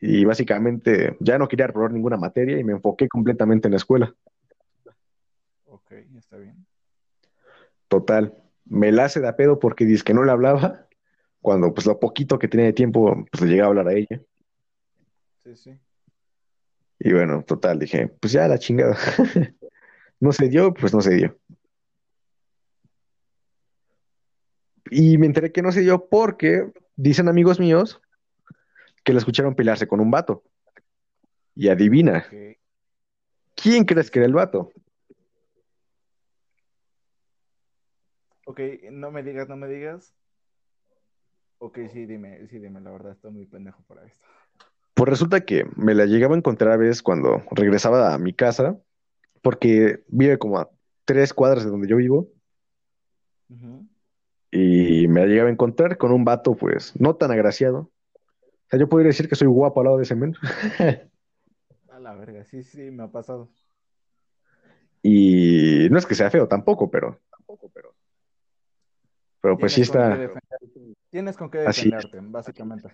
Y 0.00 0.24
básicamente 0.24 1.16
ya 1.20 1.38
no 1.38 1.46
quería 1.46 1.66
reprobar 1.66 1.92
ninguna 1.92 2.16
materia 2.16 2.58
y 2.58 2.64
me 2.64 2.72
enfoqué 2.72 3.08
completamente 3.08 3.68
en 3.68 3.72
la 3.72 3.76
escuela. 3.76 4.14
Ok, 5.66 5.92
está 6.16 6.36
bien. 6.38 6.69
Total, 7.90 8.32
me 8.66 8.92
la 8.92 9.06
hace 9.06 9.18
de 9.18 9.26
a 9.26 9.34
pedo 9.34 9.58
porque 9.58 9.84
dice 9.84 10.04
que 10.04 10.14
no 10.14 10.22
le 10.22 10.30
hablaba, 10.30 10.86
cuando 11.40 11.74
pues 11.74 11.86
lo 11.86 11.98
poquito 11.98 12.38
que 12.38 12.46
tenía 12.46 12.66
de 12.66 12.72
tiempo, 12.72 13.26
pues 13.32 13.42
le 13.42 13.48
llegaba 13.48 13.66
a 13.66 13.70
hablar 13.70 13.88
a 13.88 13.94
ella. 13.94 14.22
Sí, 15.42 15.56
sí. 15.56 15.78
Y 17.00 17.12
bueno, 17.12 17.42
total, 17.42 17.80
dije, 17.80 18.06
pues 18.06 18.32
ya 18.32 18.46
la 18.48 18.58
chingada. 18.58 18.96
No 20.22 20.32
se 20.32 20.50
dio, 20.50 20.74
pues 20.74 20.92
no 20.92 21.00
se 21.00 21.14
dio. 21.14 21.38
Y 24.90 25.16
me 25.16 25.24
enteré 25.24 25.50
que 25.50 25.62
no 25.62 25.72
se 25.72 25.80
dio 25.80 26.10
porque 26.10 26.70
dicen 26.94 27.26
amigos 27.26 27.58
míos 27.58 28.02
que 29.02 29.14
la 29.14 29.20
escucharon 29.20 29.54
pelearse 29.54 29.88
con 29.88 29.98
un 29.98 30.10
vato. 30.10 30.44
Y 31.54 31.68
adivina. 31.68 32.26
¿quién 33.54 33.86
crees 33.86 34.10
que 34.10 34.18
era 34.18 34.26
el 34.26 34.34
vato? 34.34 34.70
Ok, 38.50 38.58
no 38.90 39.12
me 39.12 39.22
digas, 39.22 39.48
no 39.48 39.56
me 39.56 39.68
digas. 39.68 40.12
Ok, 41.58 41.78
sí, 41.92 42.04
dime, 42.04 42.48
sí, 42.48 42.58
dime, 42.58 42.80
la 42.80 42.90
verdad, 42.90 43.12
estoy 43.12 43.30
muy 43.30 43.46
pendejo 43.46 43.80
para 43.86 44.04
esto. 44.04 44.26
Pues 44.92 45.08
resulta 45.08 45.42
que 45.42 45.66
me 45.76 45.94
la 45.94 46.04
llegaba 46.06 46.34
a 46.34 46.38
encontrar 46.38 46.72
a 46.72 46.76
veces 46.76 47.00
cuando 47.00 47.44
regresaba 47.52 48.12
a 48.12 48.18
mi 48.18 48.32
casa, 48.32 48.76
porque 49.40 50.02
vive 50.08 50.36
como 50.36 50.58
a 50.58 50.68
tres 51.04 51.32
cuadras 51.32 51.64
de 51.64 51.70
donde 51.70 51.86
yo 51.86 51.96
vivo, 51.96 52.26
y 54.50 55.06
me 55.06 55.20
la 55.20 55.26
llegaba 55.28 55.48
a 55.48 55.52
encontrar 55.52 55.96
con 55.96 56.10
un 56.10 56.24
vato, 56.24 56.56
pues, 56.56 57.00
no 57.00 57.14
tan 57.14 57.30
agraciado. 57.30 57.92
O 58.42 58.68
sea, 58.68 58.80
yo 58.80 58.88
podría 58.88 59.10
decir 59.10 59.28
que 59.28 59.36
soy 59.36 59.46
guapo 59.46 59.78
al 59.78 59.84
lado 59.84 59.98
de 59.98 60.02
ese 60.02 60.16
men. 60.16 60.34
A 61.88 62.00
la 62.00 62.16
verga, 62.16 62.42
sí, 62.42 62.64
sí, 62.64 62.90
me 62.90 63.04
ha 63.04 63.12
pasado. 63.12 63.48
Y 65.02 65.88
no 65.90 65.98
es 65.98 66.06
que 66.06 66.14
sea 66.14 66.30
feo 66.30 66.46
tampoco, 66.46 66.90
pero, 66.90 67.20
tampoco, 67.30 67.70
pero, 67.74 67.94
pero 69.40 69.56
pues 69.58 69.72
sí 69.72 69.82
Tienes 69.82 69.90
con 69.90 70.00
qué 70.02 70.08
está, 70.08 70.16
defenderte. 70.16 70.94
Tienes 71.10 71.36
con 71.36 71.50
qué 71.50 71.58
Así 71.66 71.88
es. 71.88 71.96
defenderte, 71.96 72.20
básicamente. 72.22 72.88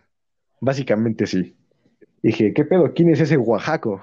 básicamente 0.60 1.26
sí. 1.26 1.56
Dije, 2.22 2.52
¿qué 2.52 2.64
pedo? 2.64 2.92
¿Quién 2.94 3.10
es 3.10 3.20
ese 3.20 3.36
Oaxaco? 3.36 4.02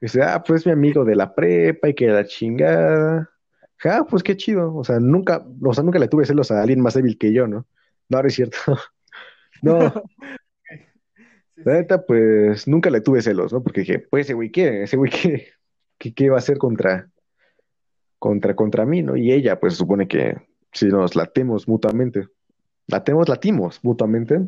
Dice, 0.00 0.22
ah, 0.22 0.42
pues 0.46 0.66
mi 0.66 0.72
amigo 0.72 1.04
de 1.04 1.16
la 1.16 1.34
prepa 1.34 1.88
y 1.88 1.94
que 1.94 2.06
la 2.08 2.26
chingada. 2.26 3.30
Dije, 3.78 3.88
Ah, 3.96 4.06
pues 4.08 4.22
qué 4.22 4.36
chido. 4.36 4.74
O 4.74 4.84
sea, 4.84 5.00
nunca, 5.00 5.46
o 5.62 5.74
sea, 5.74 5.82
nunca 5.84 5.98
le 5.98 6.08
tuve 6.08 6.26
celos 6.26 6.50
a 6.50 6.60
alguien 6.60 6.80
más 6.80 6.94
débil 6.94 7.18
que 7.18 7.32
yo, 7.32 7.46
¿no? 7.46 7.66
No, 8.08 8.22
no 8.22 8.28
es 8.28 8.34
cierto. 8.34 8.58
No, 9.62 9.78
la 11.56 11.72
neta, 11.72 12.04
pues 12.04 12.68
nunca 12.68 12.90
le 12.90 13.00
tuve 13.00 13.22
celos, 13.22 13.54
¿no? 13.54 13.62
Porque 13.62 13.80
dije, 13.80 13.98
pues 14.00 14.26
ese 14.26 14.34
güey 14.34 14.50
qué, 14.52 14.82
ese 14.82 14.98
güey 14.98 15.10
qué, 15.10 15.48
qué, 15.98 16.12
qué 16.12 16.28
va 16.28 16.36
a 16.36 16.40
hacer 16.40 16.58
contra, 16.58 17.10
contra, 18.18 18.54
contra 18.54 18.84
mí, 18.84 19.02
¿no? 19.02 19.16
Y 19.16 19.32
ella, 19.32 19.58
pues 19.58 19.74
supone 19.74 20.06
que 20.06 20.36
si 20.76 20.86
nos 20.88 21.16
latemos 21.16 21.66
mutuamente, 21.66 22.28
latemos, 22.86 23.28
latimos 23.28 23.82
mutuamente. 23.82 24.40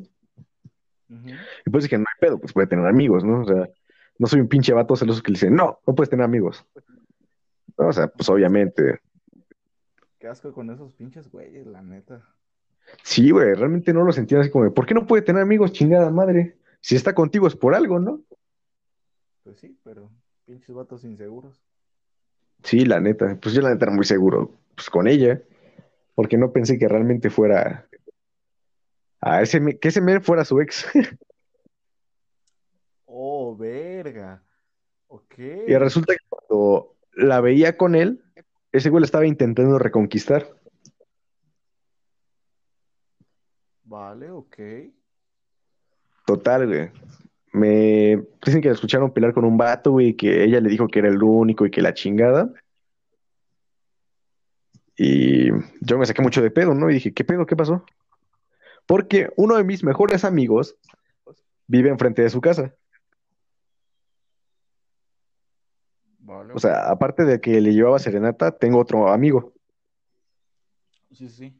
Y 1.66 1.70
pues 1.70 1.85
dije, 1.85 1.97
no 1.97 2.04
hay 2.06 2.20
pedo, 2.20 2.38
pues 2.38 2.52
puede 2.52 2.66
tener 2.66 2.87
amigos, 2.87 3.25
¿no? 3.25 3.40
O 3.40 3.44
sea, 3.44 3.68
no 4.18 4.26
soy 4.26 4.40
un 4.40 4.49
pinche 4.49 4.73
vato 4.75 4.94
celoso 4.94 5.23
que 5.23 5.30
le 5.32 5.37
dice, 5.37 5.50
no, 5.50 5.78
no 5.87 5.94
puedes 5.94 6.11
tener 6.11 6.25
amigos. 6.25 6.66
No, 7.78 7.88
o 7.88 7.92
sea, 7.92 8.08
pues 8.08 8.28
obviamente, 8.28 9.00
Qué 10.18 10.26
asco 10.26 10.52
con 10.52 10.68
esos 10.70 10.92
pinches 10.92 11.30
güeyes, 11.30 11.66
la 11.66 11.80
neta. 11.80 12.23
sí, 13.02 13.30
güey, 13.30 13.54
realmente 13.54 13.92
no 13.92 14.04
lo 14.04 14.12
sentía 14.12 14.40
así 14.40 14.50
como, 14.50 14.73
¿por 14.75 14.85
qué 14.85 14.92
no 14.94 15.06
puede 15.06 15.23
tener 15.23 15.42
amigos, 15.42 15.73
chingada 15.73 16.11
madre? 16.11 16.58
Si 16.80 16.97
está 16.97 17.14
contigo 17.14 17.47
es 17.47 17.56
por 17.56 17.75
algo, 17.75 17.99
¿no? 18.00 18.20
Pues 19.44 19.58
sí, 19.61 19.78
pero 19.82 20.11
pinches 20.44 20.75
vatos 20.75 21.04
inseguros. 21.04 21.62
Sí, 22.64 22.85
la 22.85 23.00
neta, 23.00 23.38
pues 23.40 23.54
yo 23.54 23.62
la 23.62 23.70
neta 23.70 23.87
era 23.87 23.94
muy 23.94 24.04
seguro, 24.04 24.50
pues 24.75 24.90
con 24.90 25.06
ella, 25.06 25.40
porque 26.19 26.37
no 26.37 26.51
pensé 26.51 26.81
que 26.81 26.89
realmente 26.89 27.31
fuera, 27.31 27.89
a 29.21 29.41
ese, 29.41 29.79
que 29.79 29.87
ese 29.87 30.01
men 30.01 30.21
fuera 30.21 30.45
su 30.45 30.61
ex. 30.61 30.85
Oh, 33.07 33.57
verga. 33.57 34.43
Ok. 35.07 35.39
Y 35.39 35.77
resulta 35.77 36.15
que 36.15 36.25
cuando 36.29 36.97
la 37.13 37.41
veía 37.41 37.77
con 37.77 37.95
él, 37.95 38.21
ese 38.73 38.91
güey 38.91 39.01
la 39.01 39.07
estaba 39.07 39.27
intentando 39.27 39.79
reconquistar. 39.79 40.47
Vale, 43.85 44.31
ok. 44.31 44.57
Total, 46.27 46.67
güey. 46.67 46.91
Me 47.53 48.25
dicen 48.45 48.61
que 48.61 48.69
la 48.69 48.75
escucharon 48.75 49.13
pelear 49.13 49.33
con 49.33 49.45
un 49.45 49.57
vato, 49.57 49.93
güey, 49.93 50.15
que 50.15 50.43
ella 50.43 50.61
le 50.61 50.69
dijo 50.69 50.89
que 50.89 50.99
era 50.99 51.09
el 51.09 51.23
único 51.23 51.65
y 51.65 51.71
que 51.71 51.81
la 51.81 51.95
chingada. 51.95 52.53
Y 55.00 55.50
yo 55.81 55.97
me 55.97 56.05
saqué 56.05 56.23
mucho 56.23 56.43
de 56.43 56.50
pedo, 56.50 56.75
¿no? 56.75 56.90
Y 56.90 56.95
dije, 56.95 57.14
¿qué 57.14 57.25
pedo? 57.25 57.47
¿Qué 57.47 57.55
pasó? 57.55 57.85
Porque 58.85 59.31
uno 59.37 59.57
de 59.57 59.62
mis 59.62 59.85
mejores 59.85 60.25
amigos 60.25 60.76
vive 61.69 61.88
enfrente 61.88 62.23
de 62.23 62.31
su 62.31 62.40
casa. 62.40 62.75
Vale. 66.19 66.52
O 66.52 66.59
sea, 66.59 66.90
aparte 66.90 67.25
de 67.25 67.40
que 67.40 67.61
le 67.61 67.73
llevaba 67.73 68.00
serenata, 68.00 68.50
tengo 68.50 68.78
otro 68.81 69.09
amigo. 69.09 69.52
Sí, 71.12 71.28
sí. 71.28 71.55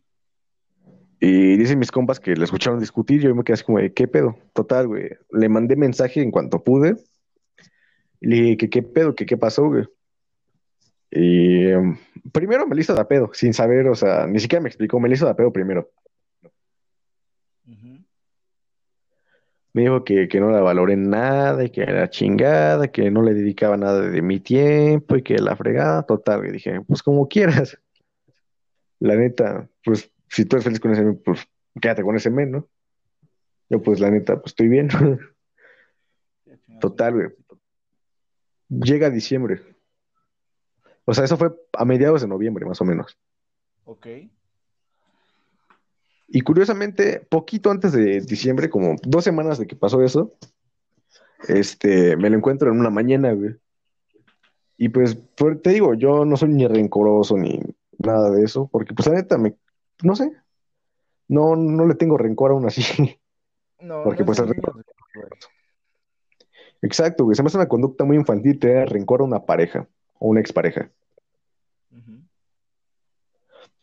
Y 1.21 1.57
dicen 1.57 1.79
mis 1.79 1.93
compas 1.93 2.19
que 2.19 2.35
le 2.35 2.45
escucharon 2.45 2.81
discutir. 2.81 3.21
Yo 3.21 3.35
me 3.37 3.45
quedé 3.45 3.55
así 3.55 3.65
como, 3.65 3.79
de, 3.79 3.93
¿qué 3.93 4.09
pedo? 4.09 4.37
Total, 4.53 4.89
güey. 4.89 5.11
Le 5.31 5.49
mandé 5.49 5.77
mensaje 5.77 6.23
en 6.23 6.33
cuanto 6.33 6.65
pude. 6.65 6.97
Y 8.21 8.27
le 8.27 8.37
dije, 8.37 8.57
¿qué, 8.57 8.71
qué 8.71 8.83
pedo? 8.83 9.15
¿Qué, 9.15 9.27
qué 9.27 9.37
pasó, 9.37 9.69
güey? 9.69 9.85
Y 11.11 11.69
em, 11.69 11.97
primero 12.33 12.67
me 12.67 12.75
le 12.75 12.83
hizo 12.83 12.95
de 12.95 13.01
a 13.01 13.09
pedo, 13.09 13.31
sin 13.33 13.55
saber, 13.55 13.89
o 13.89 13.95
sea, 13.95 14.27
ni 14.27 14.41
siquiera 14.41 14.63
me 14.63 14.69
explicó, 14.69 15.01
me 15.01 15.09
le 15.09 15.15
hizo 15.15 15.25
de 15.25 15.33
a 15.33 15.37
pedo 15.37 15.53
primero. 15.53 15.91
Me 19.75 19.83
dijo 19.83 20.03
que, 20.03 20.29
que 20.29 20.41
no 20.41 20.51
la 20.51 20.61
valoré 20.61 20.97
nada 20.97 21.63
y 21.63 21.71
que 21.71 21.83
era 21.83 22.11
chingada, 22.11 22.89
que 22.89 23.11
no 23.11 23.23
le 23.23 23.35
dedicaba 23.35 23.77
nada 23.77 24.01
de 24.01 24.23
mi 24.23 24.41
tiempo 24.41 25.17
y 25.17 25.23
que 25.23 25.39
la 25.39 25.55
fregada, 25.57 26.03
total. 26.03 26.47
Y 26.47 26.53
dije, 26.53 26.81
pues 26.81 27.03
como 27.03 27.29
quieras. 27.29 27.79
La 28.99 29.15
neta, 29.15 29.69
pues 29.85 30.11
si 30.29 30.45
tú 30.45 30.57
eres 30.57 30.65
feliz 30.65 30.81
con 30.81 30.93
ese 30.93 31.05
men, 31.05 31.23
pues 31.25 31.47
quédate 31.81 32.03
con 32.03 32.17
ese 32.17 32.31
men, 32.31 32.51
¿no? 32.51 32.69
Yo, 33.69 33.83
pues 33.83 34.01
la 34.01 34.11
neta, 34.11 34.41
pues 34.41 34.53
estoy 34.53 34.69
bien. 34.69 34.89
Total, 36.81 37.15
güey. 37.15 37.29
Llega 38.69 39.11
diciembre. 39.11 39.63
O 41.11 41.15
sea, 41.15 41.25
eso 41.25 41.39
fue 41.39 41.49
a 41.73 41.87
mediados 41.87 42.21
de 42.21 42.29
noviembre, 42.29 42.67
más 42.67 42.83
o 42.83 42.85
menos. 42.85 43.17
Ok. 43.87 44.07
Y 46.29 46.41
curiosamente, 46.43 47.27
poquito 47.31 47.71
antes 47.71 47.93
de 47.93 48.21
diciembre, 48.21 48.69
como 48.69 48.95
dos 49.03 49.25
semanas 49.25 49.57
de 49.57 49.67
que 49.67 49.75
pasó 49.75 50.03
eso, 50.03 50.35
este, 51.49 52.15
me 52.19 52.29
lo 52.29 52.37
encuentro 52.37 52.71
en 52.71 52.79
una 52.79 52.91
mañana, 52.91 53.33
güey. 53.33 53.57
Y 54.77 54.91
pues, 54.91 55.17
te 55.63 55.71
digo, 55.71 55.95
yo 55.95 56.27
no 56.27 56.37
soy 56.37 56.51
ni 56.51 56.67
rencoroso 56.67 57.39
ni 57.39 57.59
nada 57.97 58.31
de 58.31 58.45
eso, 58.45 58.69
porque 58.71 58.93
pues 58.93 59.09
la 59.09 59.15
neta, 59.15 59.39
me, 59.39 59.57
no 60.03 60.15
sé, 60.15 60.31
no, 61.27 61.57
no 61.57 61.87
le 61.87 61.95
tengo 61.95 62.19
rencor 62.19 62.51
aún 62.51 62.67
así. 62.67 62.83
No, 63.81 64.03
Porque, 64.05 64.25
no 64.25 64.27
pues, 64.27 64.41
el. 64.41 64.53
Exacto, 66.83 67.25
güey, 67.25 67.35
se 67.35 67.43
me 67.43 67.47
hace 67.47 67.57
una 67.57 67.67
conducta 67.67 68.05
muy 68.05 68.19
infantil 68.19 68.59
tener 68.59 68.91
rencor 68.91 69.23
a 69.23 69.25
una 69.25 69.47
pareja 69.47 69.89
o 70.19 70.29
una 70.29 70.41
expareja. 70.41 70.91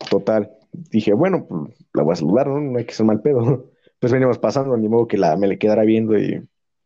Total. 0.10 0.52
Dije, 0.72 1.14
bueno, 1.14 1.46
pues 1.48 1.76
la 1.94 2.04
voy 2.04 2.14
a 2.14 2.16
saludar, 2.16 2.48
¿no? 2.48 2.60
No 2.60 2.78
hay 2.78 2.86
que 2.86 2.94
ser 2.94 3.06
mal 3.06 3.22
pedo. 3.22 3.72
Pues 3.98 4.12
veníamos 4.12 4.38
pasando, 4.38 4.76
ni 4.76 4.90
modo 4.90 5.08
que 5.08 5.18
la, 5.18 5.38
me 5.38 5.48
le 5.48 5.58
quedara 5.58 5.84
viendo 5.84 6.18
y 6.18 6.46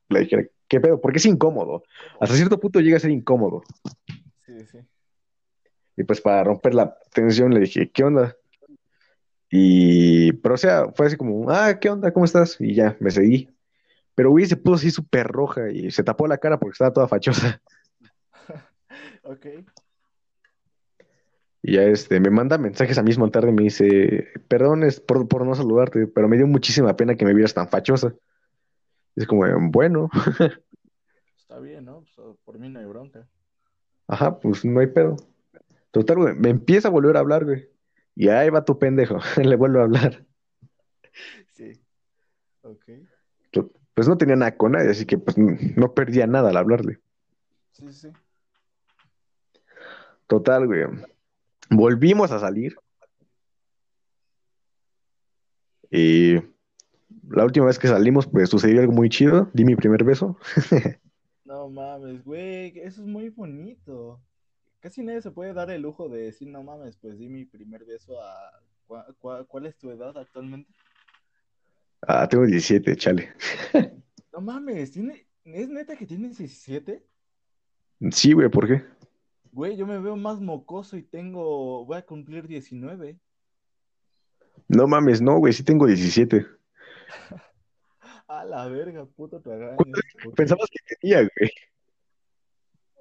le 0.10 0.20
dijera, 0.20 0.46
¿qué 0.68 0.80
pedo? 0.80 1.02
Porque 1.02 1.18
es 1.18 1.26
incómodo. 1.26 1.84
Hasta 2.20 2.36
cierto 2.36 2.60
punto 2.60 2.80
llega 2.80 2.98
a 2.98 3.00
ser 3.00 3.10
incómodo. 3.10 3.64
Sí, 4.46 4.54
sí. 4.72 4.78
Y 5.98 6.04
pues 6.04 6.22
para 6.22 6.44
romper 6.44 6.76
la 6.76 6.96
tensión 7.12 7.52
le 7.52 7.62
dije, 7.62 7.90
¿qué 7.90 8.04
onda? 8.04 8.38
Y, 9.50 10.32
pero 10.34 10.54
o 10.54 10.58
sea, 10.58 10.92
fue 10.96 11.08
así 11.08 11.18
como, 11.18 11.50
ah, 11.50 11.80
¿qué 11.80 11.90
onda? 11.90 12.14
¿Cómo 12.14 12.26
estás? 12.26 12.56
Y 12.60 12.76
ya, 12.76 12.96
me 13.00 13.10
seguí. 13.10 13.50
Pero 14.14 14.30
güey, 14.30 14.46
se 14.46 14.56
puso 14.56 14.76
así 14.76 14.92
súper 14.92 15.28
roja 15.28 15.72
y 15.72 15.92
se 15.92 16.04
tapó 16.04 16.28
la 16.28 16.38
cara 16.38 16.60
porque 16.60 16.74
estaba 16.74 16.94
toda 16.94 17.08
fachosa. 17.08 17.62
Ok. 19.30 19.46
Y 21.62 21.74
ya 21.74 21.84
este, 21.84 22.20
me 22.20 22.32
manda 22.32 22.58
mensajes 22.58 22.98
a 22.98 23.04
misma 23.04 23.30
tarde 23.30 23.50
y 23.50 23.54
me 23.54 23.64
dice, 23.64 24.28
perdón 24.48 24.84
es 24.84 25.00
por, 25.00 25.28
por 25.28 25.46
no 25.46 25.54
saludarte, 25.54 26.08
pero 26.08 26.28
me 26.28 26.38
dio 26.38 26.48
muchísima 26.48 26.96
pena 26.96 27.14
que 27.16 27.26
me 27.26 27.36
vieras 27.36 27.54
tan 27.54 27.70
fachosa. 27.70 28.16
Es 29.16 29.28
como, 29.28 29.44
bueno, 29.70 30.10
Está 31.38 31.60
bien, 31.60 31.86
¿no? 31.86 32.04
Pues, 32.16 32.38
por 32.44 32.58
mí 32.58 32.70
no 32.70 32.80
hay 32.80 32.86
bronca. 32.86 33.28
ajá, 34.08 34.40
pues 34.40 34.66
no 34.66 34.80
hay 34.80 34.88
pedo. 34.88 35.16
Total, 35.92 36.18
güey, 36.18 36.36
me 36.36 36.50
empieza 36.50 36.88
a 36.88 36.92
volver 36.92 37.16
a 37.16 37.20
hablar, 37.20 37.46
güey. 37.46 37.70
Y 38.16 38.30
ahí 38.30 38.50
va 38.50 38.66
tu 38.66 38.80
pendejo, 38.80 39.20
le 39.44 39.56
vuelvo 39.56 39.80
a 39.80 39.84
hablar. 39.84 40.26
Sí. 41.52 41.80
Ok. 42.64 42.90
Pues 43.94 44.08
no 44.08 44.18
tenía 44.18 44.38
nada 44.38 44.58
con 44.58 44.72
nadie, 44.72 44.90
así 44.90 45.06
que 45.06 45.20
pues 45.20 45.38
no 45.38 45.94
perdía 45.94 46.26
nada 46.26 46.50
al 46.50 46.58
hablarle. 46.58 47.00
Sí, 47.74 47.92
sí. 47.92 48.10
Total, 50.30 50.66
güey. 50.68 50.84
Volvimos 51.72 52.32
a 52.32 52.40
salir. 52.40 52.78
Y 55.90 56.36
la 57.30 57.44
última 57.46 57.66
vez 57.66 57.80
que 57.80 57.88
salimos, 57.88 58.28
pues 58.28 58.48
sucedió 58.50 58.80
algo 58.80 58.94
muy 58.94 59.10
chido. 59.10 59.50
Di 59.54 59.66
mi 59.66 59.76
primer 59.76 60.04
beso. 60.06 60.38
No 61.46 61.68
mames, 61.68 62.24
güey, 62.24 62.78
eso 62.78 63.02
es 63.02 63.08
muy 63.08 63.30
bonito. 63.30 64.22
Casi 64.82 65.02
nadie 65.02 65.20
se 65.24 65.32
puede 65.32 65.52
dar 65.52 65.72
el 65.72 65.82
lujo 65.82 66.08
de 66.08 66.22
decir, 66.26 66.48
no 66.48 66.62
mames, 66.62 66.96
pues 66.98 67.18
di 67.18 67.28
mi 67.28 67.44
primer 67.44 67.86
beso 67.86 68.22
a... 68.22 68.62
¿Cuá- 68.86 69.08
cuá- 69.20 69.44
¿Cuál 69.48 69.66
es 69.66 69.76
tu 69.76 69.90
edad 69.90 70.16
actualmente? 70.16 70.72
Ah, 72.04 72.28
tengo 72.30 72.46
17, 72.46 72.96
chale. 72.96 73.34
No 74.32 74.42
mames, 74.42 74.92
¿tiene... 74.92 75.26
¿es 75.44 75.68
neta 75.70 75.96
que 75.96 76.06
tienes 76.06 76.38
17? 76.38 77.04
Sí, 78.12 78.34
güey, 78.34 78.48
¿por 78.50 78.68
qué? 78.68 78.84
Güey, 79.52 79.76
yo 79.78 79.86
me 79.88 80.00
veo 80.00 80.16
más 80.16 80.40
mocoso 80.40 80.96
y 80.98 81.04
tengo... 81.04 81.86
Voy 81.86 81.98
a 81.98 82.06
cumplir 82.06 82.48
19. 82.48 83.20
No 84.68 84.88
mames, 84.88 85.22
no, 85.22 85.38
güey, 85.40 85.54
sí 85.54 85.64
tengo 85.64 85.86
17. 85.88 86.46
A 88.28 88.46
la 88.46 88.68
verga, 88.68 89.06
puto 89.06 89.42
tragaño. 89.42 89.76
¿Cuántos 89.78 90.02
Ok, 90.28 90.36
Pensabas 90.36 90.70
que 90.70 90.96
tenía, 90.96 91.20
güey. 91.22 91.52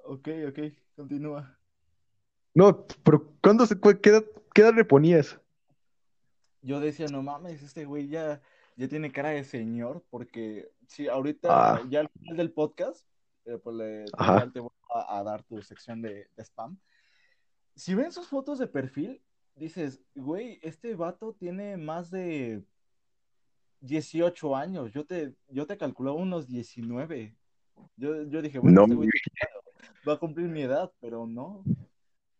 ok, 0.05 0.27
ok, 0.49 0.59
continúa. 0.95 1.55
No, 2.55 2.87
pero 3.03 3.31
¿cuándo 3.41 3.65
se, 3.67 3.79
qué 4.01 4.09
edad, 4.09 4.25
qué 4.55 4.61
edad 4.61 4.73
le 4.73 4.83
ponías? 4.85 5.39
Yo 6.63 6.79
decía, 6.79 7.05
no 7.11 7.21
mames, 7.21 7.61
este 7.61 7.85
güey 7.85 8.07
ya, 8.07 8.41
ya 8.75 8.87
tiene 8.87 9.11
cara 9.11 9.29
de 9.29 9.43
señor, 9.43 10.03
porque 10.09 10.71
si 10.87 11.07
ahorita, 11.07 11.47
Ah. 11.75 11.83
ya 11.89 11.99
al 12.01 12.09
final 12.09 12.35
del 12.37 12.51
podcast, 12.51 13.05
pues 13.57 13.75
le, 13.75 14.05
te 14.53 14.59
voy 14.59 14.71
a, 14.93 15.17
a 15.19 15.23
dar 15.23 15.43
tu 15.43 15.61
sección 15.61 16.01
de, 16.01 16.27
de 16.35 16.43
spam. 16.43 16.77
Si 17.75 17.95
ven 17.95 18.11
sus 18.11 18.27
fotos 18.27 18.59
de 18.59 18.67
perfil, 18.67 19.21
dices, 19.55 20.01
güey, 20.15 20.59
este 20.61 20.95
vato 20.95 21.33
tiene 21.33 21.77
más 21.77 22.11
de 22.11 22.63
18 23.81 24.55
años, 24.55 24.91
yo 24.91 25.05
te, 25.05 25.33
yo 25.47 25.65
te 25.65 25.77
calculaba 25.77 26.17
unos 26.17 26.47
19. 26.47 27.35
Yo, 27.95 28.23
yo 28.23 28.41
dije, 28.41 28.59
bueno, 28.59 28.81
No, 28.81 28.83
este 28.83 28.95
güey. 28.95 29.09
va 30.07 30.13
a 30.13 30.19
cumplir 30.19 30.47
mi 30.47 30.61
edad, 30.61 30.91
pero 30.99 31.25
no. 31.25 31.63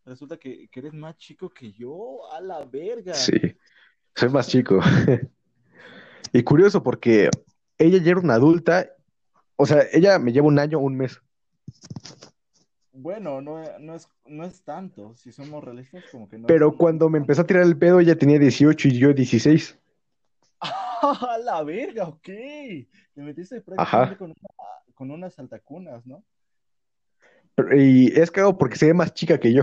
Resulta 0.04 0.36
que, 0.36 0.68
que 0.68 0.80
eres 0.80 0.92
más 0.92 1.16
chico 1.16 1.48
que 1.48 1.72
yo, 1.72 2.30
a 2.32 2.40
la 2.40 2.64
verga. 2.64 3.14
Sí, 3.14 3.38
soy 4.14 4.28
más 4.28 4.48
chico. 4.48 4.80
Y 6.32 6.44
curioso 6.44 6.80
porque 6.80 7.28
ella 7.76 7.98
ya 7.98 8.12
era 8.12 8.20
una 8.20 8.34
adulta, 8.34 8.88
o 9.60 9.66
sea, 9.66 9.84
ella 9.92 10.18
me 10.18 10.32
lleva 10.32 10.46
un 10.48 10.58
año, 10.58 10.78
un 10.78 10.96
mes. 10.96 11.20
Bueno, 12.92 13.40
no, 13.40 13.62
no 13.78 13.94
es, 13.94 14.08
no 14.26 14.44
es 14.44 14.62
tanto, 14.62 15.14
si 15.16 15.32
somos 15.32 15.62
realistas, 15.64 16.04
como 16.10 16.28
que 16.28 16.38
no. 16.38 16.46
Pero 16.46 16.76
cuando 16.76 17.08
me 17.08 17.18
empezó 17.18 17.42
a 17.42 17.46
tirar 17.46 17.62
el 17.62 17.78
pedo, 17.78 18.00
ella 18.00 18.16
tenía 18.18 18.38
18 18.38 18.88
y 18.88 18.98
yo 18.98 19.12
16. 19.14 19.78
¡A 20.60 21.38
la 21.42 21.62
verga! 21.62 22.08
Ok. 22.08 22.24
Te 22.24 22.86
metiste 23.16 23.60
prácticamente 23.60 24.16
con, 24.18 24.30
una- 24.30 24.94
con 24.94 25.10
unas 25.10 25.38
altacunas, 25.38 26.04
¿no? 26.06 26.22
Pero- 27.54 27.76
Y 27.80 28.08
es 28.08 28.30
cagado 28.30 28.58
porque 28.58 28.76
se 28.76 28.86
ve 28.86 28.94
más 28.94 29.14
chica 29.14 29.38
que 29.38 29.52
yo. 29.54 29.62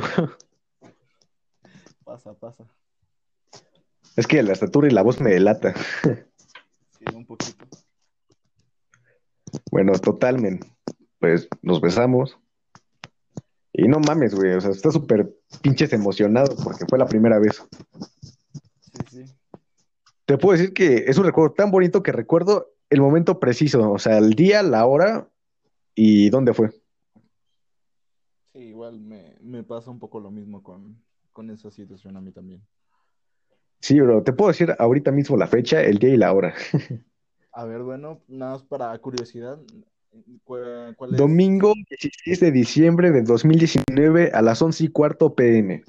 Pasa, 2.03 2.33
pasa. 2.33 2.63
Es 4.15 4.25
que 4.25 4.41
la 4.41 4.53
estatura 4.53 4.87
y 4.87 4.91
la 4.91 5.03
voz 5.03 5.19
me 5.21 5.29
delata. 5.31 5.73
Sí, 6.97 7.05
un 7.13 7.25
poquito. 7.25 7.65
Bueno, 9.71 9.93
total, 9.93 10.39
men. 10.39 10.59
Pues 11.19 11.47
nos 11.61 11.81
besamos. 11.81 12.37
Y 13.73 13.87
no 13.87 13.99
mames, 13.99 14.33
güey. 14.33 14.53
O 14.53 14.61
sea, 14.61 14.71
está 14.71 14.91
súper 14.91 15.29
pinches 15.61 15.93
emocionado 15.93 16.55
porque 16.63 16.85
fue 16.87 16.97
la 16.97 17.07
primera 17.07 17.39
vez. 17.39 17.63
Sí, 18.81 19.03
sí. 19.09 19.25
Te 20.25 20.37
puedo 20.37 20.57
decir 20.57 20.73
que 20.73 21.05
es 21.07 21.17
un 21.17 21.25
recuerdo 21.25 21.53
tan 21.53 21.71
bonito 21.71 22.03
que 22.03 22.11
recuerdo 22.11 22.73
el 22.89 23.01
momento 23.01 23.39
preciso. 23.39 23.91
O 23.91 23.99
sea, 23.99 24.17
el 24.17 24.33
día, 24.33 24.63
la 24.63 24.85
hora 24.85 25.29
y 25.95 26.29
dónde 26.29 26.53
fue. 26.53 26.71
Sí, 28.51 28.59
igual 28.59 28.99
me, 28.99 29.35
me 29.41 29.63
pasa 29.63 29.91
un 29.91 29.99
poco 29.99 30.19
lo 30.19 30.31
mismo 30.31 30.63
con, 30.63 31.01
con 31.31 31.49
esa 31.49 31.71
situación 31.71 32.17
a 32.17 32.21
mí 32.21 32.31
también. 32.31 32.61
Sí, 33.79 33.99
bro. 33.99 34.23
Te 34.23 34.33
puedo 34.33 34.49
decir 34.49 34.75
ahorita 34.77 35.11
mismo 35.11 35.37
la 35.37 35.47
fecha, 35.47 35.81
el 35.81 35.99
día 35.99 36.09
y 36.09 36.17
la 36.17 36.33
hora. 36.33 36.53
A 37.57 37.65
ver, 37.65 37.81
bueno, 37.81 38.21
nada 38.27 38.51
más 38.51 38.61
para 38.61 38.95
curiosidad. 38.99 39.57
¿cuál, 40.43 40.95
es? 41.09 41.17
Domingo 41.17 41.73
16 41.89 42.39
de 42.39 42.51
diciembre 42.51 43.09
de 43.09 43.23
2019 43.23 44.29
a 44.31 44.43
las 44.43 44.61
11 44.61 44.83
y 44.83 44.87
cuarto 44.89 45.33
pm. 45.33 45.83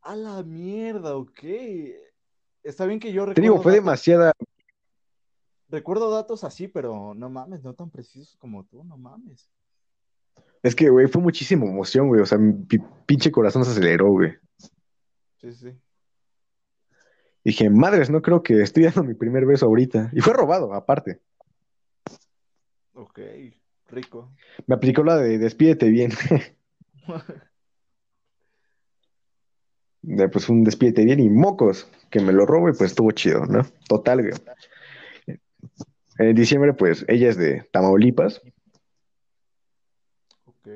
A 0.00 0.16
la 0.16 0.42
mierda, 0.42 1.16
ok. 1.16 1.38
Está 2.64 2.86
bien 2.86 2.98
que 2.98 3.12
yo 3.12 3.32
Te 3.32 3.40
digo, 3.40 3.54
recuerdo 3.54 3.62
fue 3.62 3.72
datos, 3.74 3.84
demasiada. 3.84 4.32
recuerdo 5.68 6.10
datos 6.10 6.42
así, 6.42 6.66
pero 6.66 7.14
no 7.14 7.30
mames, 7.30 7.62
no 7.62 7.74
tan 7.74 7.90
precisos 7.90 8.36
como 8.40 8.64
tú, 8.64 8.82
no 8.82 8.96
mames. 8.96 9.48
Es 10.64 10.74
que, 10.74 10.88
güey, 10.90 11.06
fue 11.06 11.22
muchísima 11.22 11.64
emoción, 11.64 12.08
güey. 12.08 12.22
O 12.22 12.26
sea, 12.26 12.38
mi 12.38 12.54
pi- 12.54 12.82
pinche 13.06 13.30
corazón 13.30 13.64
se 13.64 13.70
aceleró, 13.70 14.10
güey. 14.10 14.32
Sí, 15.36 15.52
sí. 15.52 15.78
Dije, 17.44 17.68
madres, 17.68 18.08
no 18.10 18.22
creo 18.22 18.42
que 18.42 18.62
estoy 18.62 18.84
dando 18.84 19.04
mi 19.04 19.14
primer 19.14 19.44
beso 19.44 19.66
ahorita. 19.66 20.10
Y 20.14 20.20
fue 20.20 20.32
robado, 20.32 20.72
aparte. 20.72 21.20
Ok, 22.94 23.20
rico. 23.88 24.32
Me 24.66 24.74
aplicó 24.74 25.04
la 25.04 25.16
de 25.16 25.38
despídete 25.38 25.88
bien. 25.90 26.12
De, 30.06 30.28
pues 30.28 30.50
un 30.50 30.64
despídete 30.64 31.02
bien 31.02 31.18
y 31.18 31.30
mocos, 31.30 31.88
que 32.10 32.20
me 32.20 32.34
lo 32.34 32.44
robo 32.44 32.68
y 32.68 32.72
pues 32.72 32.90
estuvo 32.90 33.10
chido, 33.12 33.46
¿no? 33.46 33.62
Total, 33.88 34.20
güey. 34.20 34.34
En 36.18 36.34
diciembre, 36.34 36.74
pues 36.74 37.06
ella 37.08 37.30
es 37.30 37.38
de 37.38 37.66
Tamaulipas 37.72 38.42
Ok. 40.44 40.68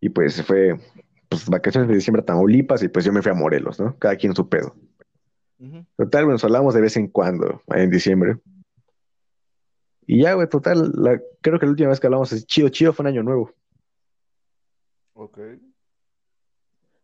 y 0.00 0.08
pues 0.08 0.34
se 0.34 0.42
fue, 0.42 0.80
pues 1.28 1.48
vacaciones 1.48 1.88
de 1.88 1.94
diciembre 1.94 2.22
a 2.22 2.26
Tamaulipas 2.26 2.82
y 2.82 2.88
pues 2.88 3.04
yo 3.04 3.12
me 3.12 3.22
fui 3.22 3.30
a 3.30 3.34
Morelos, 3.34 3.78
¿no? 3.78 3.96
Cada 4.00 4.16
quien 4.16 4.34
su 4.34 4.48
pedo. 4.48 4.74
Total, 5.96 6.26
nos 6.26 6.42
hablamos 6.44 6.74
de 6.74 6.80
vez 6.80 6.96
en 6.96 7.08
cuando, 7.08 7.60
en 7.68 7.90
diciembre. 7.90 8.38
Y 10.06 10.22
ya, 10.22 10.34
güey, 10.34 10.48
total, 10.48 10.90
la- 10.94 11.20
creo 11.40 11.58
que 11.58 11.66
la 11.66 11.70
última 11.72 11.90
vez 11.90 12.00
que 12.00 12.06
hablamos 12.06 12.32
es 12.32 12.46
chido, 12.46 12.68
chido, 12.70 12.92
fue 12.92 13.04
en 13.04 13.08
Año 13.08 13.22
Nuevo. 13.22 13.52
Ok. 15.12 15.38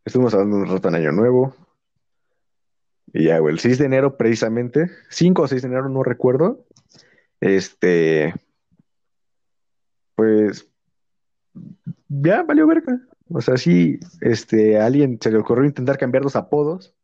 Estuvimos 0.04 0.32
hablando 0.34 0.56
un 0.56 0.66
rato 0.66 0.88
en 0.88 0.94
Año 0.94 1.12
Nuevo. 1.12 1.54
Y 3.12 3.26
ya, 3.26 3.38
güey, 3.38 3.52
el 3.54 3.60
6 3.60 3.78
de 3.78 3.84
enero 3.86 4.16
precisamente, 4.16 4.90
5 5.10 5.42
o 5.42 5.48
6 5.48 5.62
de 5.62 5.68
enero, 5.68 5.88
no 5.88 6.02
recuerdo. 6.02 6.64
Este, 7.40 8.34
pues, 10.14 10.66
ya 12.08 12.42
valió 12.42 12.66
verga. 12.66 13.00
O 13.28 13.40
sea, 13.40 13.56
sí, 13.56 14.00
este, 14.20 14.78
a 14.80 14.86
alguien 14.86 15.18
se 15.20 15.30
le 15.30 15.38
ocurrió 15.38 15.64
intentar 15.66 15.98
cambiar 15.98 16.24
los 16.24 16.36
apodos. 16.36 16.95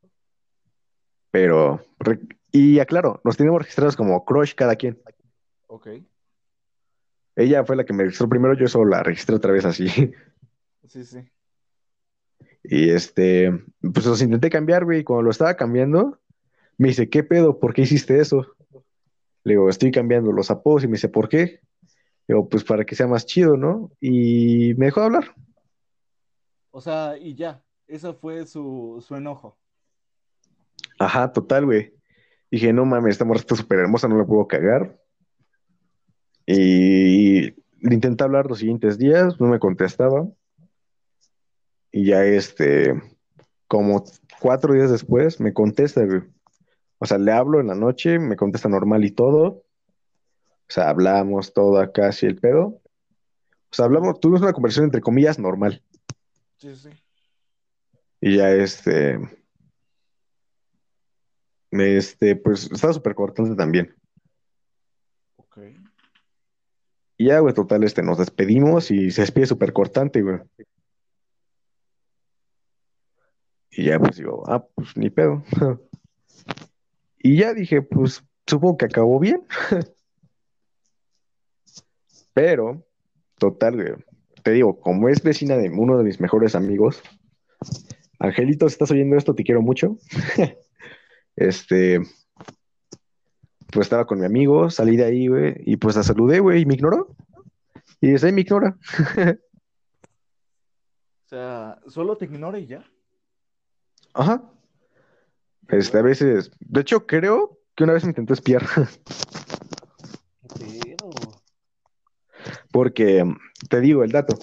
Pero, 1.33 1.85
y 2.53 2.79
aclaro, 2.79 3.21
nos 3.25 3.37
tenemos 3.37 3.61
registrados 3.61 3.97
como 3.97 4.25
crush 4.25 4.55
cada 4.55 4.77
quien. 4.77 5.03
Ok. 5.67 5.89
Ella 7.35 7.65
fue 7.65 7.75
la 7.75 7.85
que 7.85 7.95
me 7.95 8.05
registró 8.05 8.29
primero, 8.29 8.55
yo 8.55 8.69
solo 8.69 8.91
la 8.91 9.03
registré 9.03 9.35
otra 9.35 9.51
vez 9.51 9.65
así. 9.65 9.89
Sí, 10.87 11.05
sí. 11.05 11.21
Y 12.63 12.91
este, 12.91 13.51
pues 13.81 14.05
los 14.05 14.21
intenté 14.21 14.51
cambiar, 14.51 14.85
güey, 14.85 15.01
y 15.01 15.05
cuando 15.05 15.23
lo 15.23 15.31
estaba 15.31 15.57
cambiando, 15.57 16.21
me 16.77 16.89
dice, 16.89 17.09
¿qué 17.09 17.25
pedo? 17.25 17.59
¿Por 17.59 17.73
qué 17.73 17.83
hiciste 17.83 18.19
eso? 18.19 18.55
Le 19.45 19.55
digo, 19.55 19.71
estoy 19.71 19.91
cambiando 19.91 20.33
los 20.33 20.51
apodos 20.51 20.85
y 20.85 20.87
me 20.87 20.93
dice, 20.93 21.09
¿por 21.09 21.31
qué? 21.31 21.61
Le 22.27 22.35
digo, 22.35 22.49
pues 22.49 22.63
para 22.63 22.85
que 22.85 22.95
sea 22.95 23.07
más 23.07 23.25
chido, 23.25 23.57
¿no? 23.57 23.91
Y 24.01 24.75
me 24.77 24.87
dejó 24.87 25.01
de 25.01 25.07
hablar. 25.07 25.35
O 26.71 26.81
sea, 26.81 27.17
y 27.19 27.35
ya. 27.35 27.63
Ese 27.87 28.13
fue 28.13 28.47
su, 28.47 29.03
su 29.07 29.17
enojo. 29.17 29.59
Ajá, 30.99 31.33
total, 31.33 31.67
güey. 31.67 31.93
Dije, 32.51 32.73
no 32.73 32.85
mames, 32.85 33.13
esta 33.13 33.25
morra 33.25 33.41
está 33.41 33.57
súper 33.57 33.79
hermosa, 33.79 34.09
no 34.09 34.19
la 34.19 34.27
puedo 34.27 34.47
cagar. 34.47 34.99
Y 36.47 37.53
le 37.81 37.95
intenté 37.95 38.25
hablar 38.25 38.47
los 38.47 38.59
siguientes 38.59 38.99
días, 38.99 39.41
no 39.41 39.49
me 39.49 39.59
contestaba. 39.59 40.29
Y 41.91 42.07
ya 42.07 42.25
este, 42.25 43.01
como 43.69 44.05
cuatro 44.41 44.75
días 44.75 44.91
después, 44.91 45.41
me 45.41 45.53
contesta, 45.53 46.05
güey. 46.05 46.23
O 46.99 47.07
sea, 47.07 47.19
le 47.19 47.33
hablo 47.33 47.61
en 47.61 47.69
la 47.69 47.75
noche, 47.75 48.19
me 48.19 48.37
contesta 48.37 48.69
normal 48.69 49.05
y 49.05 49.11
todo. 49.11 49.45
O 49.45 50.69
sea, 50.69 50.89
hablamos 50.89 51.53
todo 51.53 51.79
acá, 51.81 52.09
así 52.09 52.27
el 52.27 52.37
pedo. 52.37 52.65
O 52.65 53.75
sea, 53.75 53.87
hablamos, 53.87 54.21
tuvimos 54.21 54.43
una 54.43 54.53
conversación 54.53 54.85
entre 54.85 55.01
comillas 55.01 55.39
normal. 55.39 55.83
Sí, 56.59 56.77
sí. 56.77 56.91
Y 58.21 58.37
ya 58.37 58.53
este, 58.53 59.19
este, 61.73 62.37
pues 62.37 62.71
estaba 62.71 62.93
súper 62.93 63.15
cortante 63.15 63.55
también. 63.57 63.95
Ok. 65.37 65.59
Y 67.17 67.27
ya, 67.27 67.39
güey, 67.39 67.55
total, 67.55 67.85
este, 67.85 68.03
nos 68.03 68.19
despedimos 68.19 68.91
y 68.91 69.11
se 69.11 69.23
despide 69.23 69.47
súper 69.47 69.73
cortante, 69.73 70.23
güey. 70.23 70.41
Y 73.71 73.85
ya, 73.85 73.99
pues 73.99 74.17
digo, 74.17 74.45
ah, 74.47 74.65
pues 74.75 74.97
ni 74.97 75.11
pedo. 75.11 75.43
Y 77.25 77.37
ya 77.37 77.55
dije, 77.55 77.83
pues 77.83 78.25
supongo 78.49 78.79
que 78.79 78.87
acabó 78.87 79.21
bien. 79.21 79.47
Pero, 82.35 82.85
total, 83.39 83.77
güey, 83.77 83.93
te 84.43 84.51
digo, 84.51 84.81
como 84.81 85.09
es 85.09 85.23
vecina 85.23 85.57
de 85.57 85.71
uno 85.71 85.97
de 85.97 86.03
mis 86.03 86.21
mejores 86.21 86.57
amigos, 86.57 87.01
Angelito, 88.19 88.69
si 88.69 88.75
estás 88.75 88.91
oyendo 88.91 89.17
esto, 89.17 89.35
te 89.35 89.45
quiero 89.45 89.63
mucho. 89.63 89.99
Este, 91.37 92.01
pues 93.71 93.87
estaba 93.87 94.07
con 94.07 94.21
mi 94.21 94.27
amigo, 94.27 94.71
salí 94.71 94.97
de 94.97 95.05
ahí, 95.05 95.29
güey, 95.29 95.55
y 95.65 95.77
pues 95.77 95.97
la 95.97 96.03
saludé, 96.03 96.41
güey, 96.41 96.63
y 96.63 96.67
me 96.67 96.75
ignoró. 96.75 97.15
Y 98.01 98.11
desde 98.11 98.29
ahí 98.29 98.33
me 98.33 98.43
ignora. 98.43 98.77
O 101.25 101.35
sea, 101.35 101.81
solo 101.87 102.15
te 102.19 102.27
ignora 102.27 102.59
y 102.59 102.67
ya. 102.67 102.85
Ajá. 104.13 104.43
Este, 105.69 105.97
a 105.97 106.03
veces, 106.03 106.51
de 106.61 106.83
hecho, 106.83 107.07
creo 107.07 107.59
que 107.75 107.85
una 107.85 107.95
vez 107.95 108.05
me 108.05 108.11
intentó 108.11 108.35
espiar, 108.35 108.67
¿Qué 110.59 110.95
porque 112.71 113.25
te 113.69 113.81
digo 113.81 114.03
el 114.03 114.13
dato. 114.13 114.37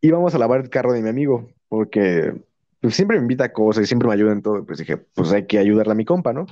Íbamos 0.00 0.34
a 0.34 0.38
lavar 0.38 0.60
el 0.60 0.70
carro 0.70 0.92
de 0.92 1.02
mi 1.02 1.08
amigo, 1.08 1.50
porque 1.68 2.34
pues, 2.80 2.94
siempre 2.94 3.16
me 3.16 3.22
invita 3.22 3.44
a 3.44 3.52
cosas 3.52 3.84
y 3.84 3.86
siempre 3.86 4.08
me 4.08 4.14
ayuda 4.14 4.32
en 4.32 4.42
todo. 4.42 4.64
Pues 4.64 4.78
dije, 4.78 4.96
pues 4.96 5.32
hay 5.32 5.46
que 5.46 5.58
ayudarle 5.58 5.92
a 5.92 5.96
mi 5.96 6.04
compa, 6.04 6.32
¿no? 6.32 6.46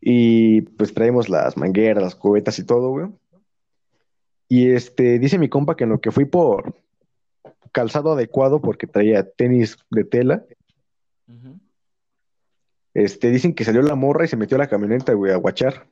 Y 0.00 0.60
pues 0.62 0.94
traemos 0.94 1.28
las 1.28 1.56
mangueras, 1.56 2.02
las 2.02 2.14
cubetas 2.14 2.58
y 2.58 2.64
todo, 2.64 2.90
güey. 2.90 3.08
Y 4.48 4.70
este, 4.70 5.18
dice 5.18 5.38
mi 5.38 5.48
compa 5.48 5.74
que 5.76 5.84
en 5.84 5.90
lo 5.90 6.00
que 6.00 6.12
fui 6.12 6.24
por 6.24 6.74
calzado 7.72 8.12
adecuado, 8.12 8.60
porque 8.60 8.86
traía 8.86 9.28
tenis 9.28 9.76
de 9.90 10.04
tela, 10.04 10.44
este, 12.94 13.30
dicen 13.30 13.54
que 13.54 13.64
salió 13.64 13.82
la 13.82 13.94
morra 13.94 14.24
y 14.24 14.28
se 14.28 14.36
metió 14.36 14.56
a 14.56 14.58
la 14.58 14.68
camioneta, 14.68 15.12
güey, 15.12 15.32
a 15.32 15.36
guachar. 15.36 15.86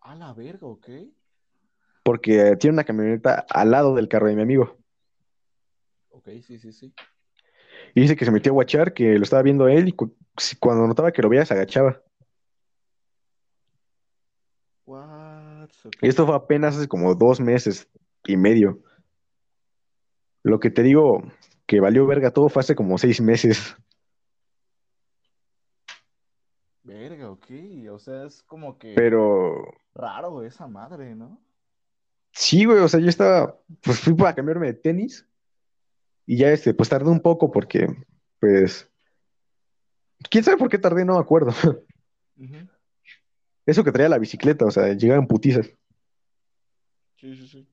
A 0.00 0.14
la 0.14 0.34
verga, 0.34 0.66
ok. 0.66 0.88
porque 2.02 2.56
tiene 2.56 2.74
una 2.74 2.84
camioneta 2.84 3.46
al 3.50 3.70
lado 3.70 3.94
del 3.94 4.08
carro 4.08 4.28
de 4.28 4.36
mi 4.36 4.42
amigo. 4.42 4.76
Ok, 6.16 6.28
sí, 6.42 6.58
sí, 6.58 6.72
sí. 6.72 6.94
Y 7.94 8.00
dice 8.00 8.16
que 8.16 8.24
se 8.24 8.30
metió 8.30 8.52
a 8.52 8.54
guachar, 8.54 8.94
que 8.94 9.18
lo 9.18 9.22
estaba 9.22 9.42
viendo 9.42 9.68
él 9.68 9.88
y 9.88 9.92
cu- 9.92 10.16
cuando 10.58 10.86
notaba 10.86 11.12
que 11.12 11.20
lo 11.20 11.28
veía 11.28 11.44
se 11.44 11.52
agachaba. 11.52 12.02
What? 14.86 15.68
Y 16.00 16.08
esto 16.08 16.26
fue 16.26 16.34
apenas 16.34 16.76
hace 16.76 16.88
como 16.88 17.14
dos 17.14 17.40
meses 17.40 17.88
y 18.24 18.36
medio. 18.36 18.82
Lo 20.42 20.58
que 20.58 20.70
te 20.70 20.82
digo 20.82 21.22
que 21.66 21.80
valió 21.80 22.06
verga 22.06 22.30
todo 22.30 22.48
fue 22.48 22.60
hace 22.60 22.74
como 22.74 22.96
seis 22.96 23.20
meses. 23.20 23.76
Verga, 26.82 27.30
ok. 27.30 27.46
O 27.90 27.98
sea, 27.98 28.24
es 28.26 28.42
como 28.42 28.78
que 28.78 28.94
Pero 28.94 29.54
raro 29.94 30.42
esa 30.42 30.66
madre, 30.66 31.14
¿no? 31.14 31.40
sí, 32.32 32.64
güey, 32.64 32.78
o 32.78 32.88
sea, 32.88 33.00
yo 33.00 33.08
estaba, 33.08 33.58
pues 33.82 34.00
fui 34.00 34.14
para 34.14 34.34
cambiarme 34.34 34.68
de 34.68 34.74
tenis 34.74 35.26
y 36.26 36.36
ya 36.36 36.50
este, 36.50 36.74
pues 36.74 36.88
tardé 36.88 37.08
un 37.08 37.20
poco 37.20 37.50
porque, 37.50 37.86
pues, 38.40 38.90
quién 40.28 40.44
sabe 40.44 40.56
por 40.56 40.68
qué 40.68 40.78
tardé, 40.78 41.04
no 41.04 41.14
me 41.14 41.20
acuerdo. 41.20 41.54
Eso 43.64 43.84
que 43.84 43.92
traía 43.92 44.08
la 44.08 44.18
bicicleta, 44.18 44.64
o 44.64 44.70
sea, 44.70 44.92
llegaban 44.92 45.26
putizas. 45.26 45.66
Sí, 47.16 47.36
sí, 47.36 47.48
sí. 47.48 47.66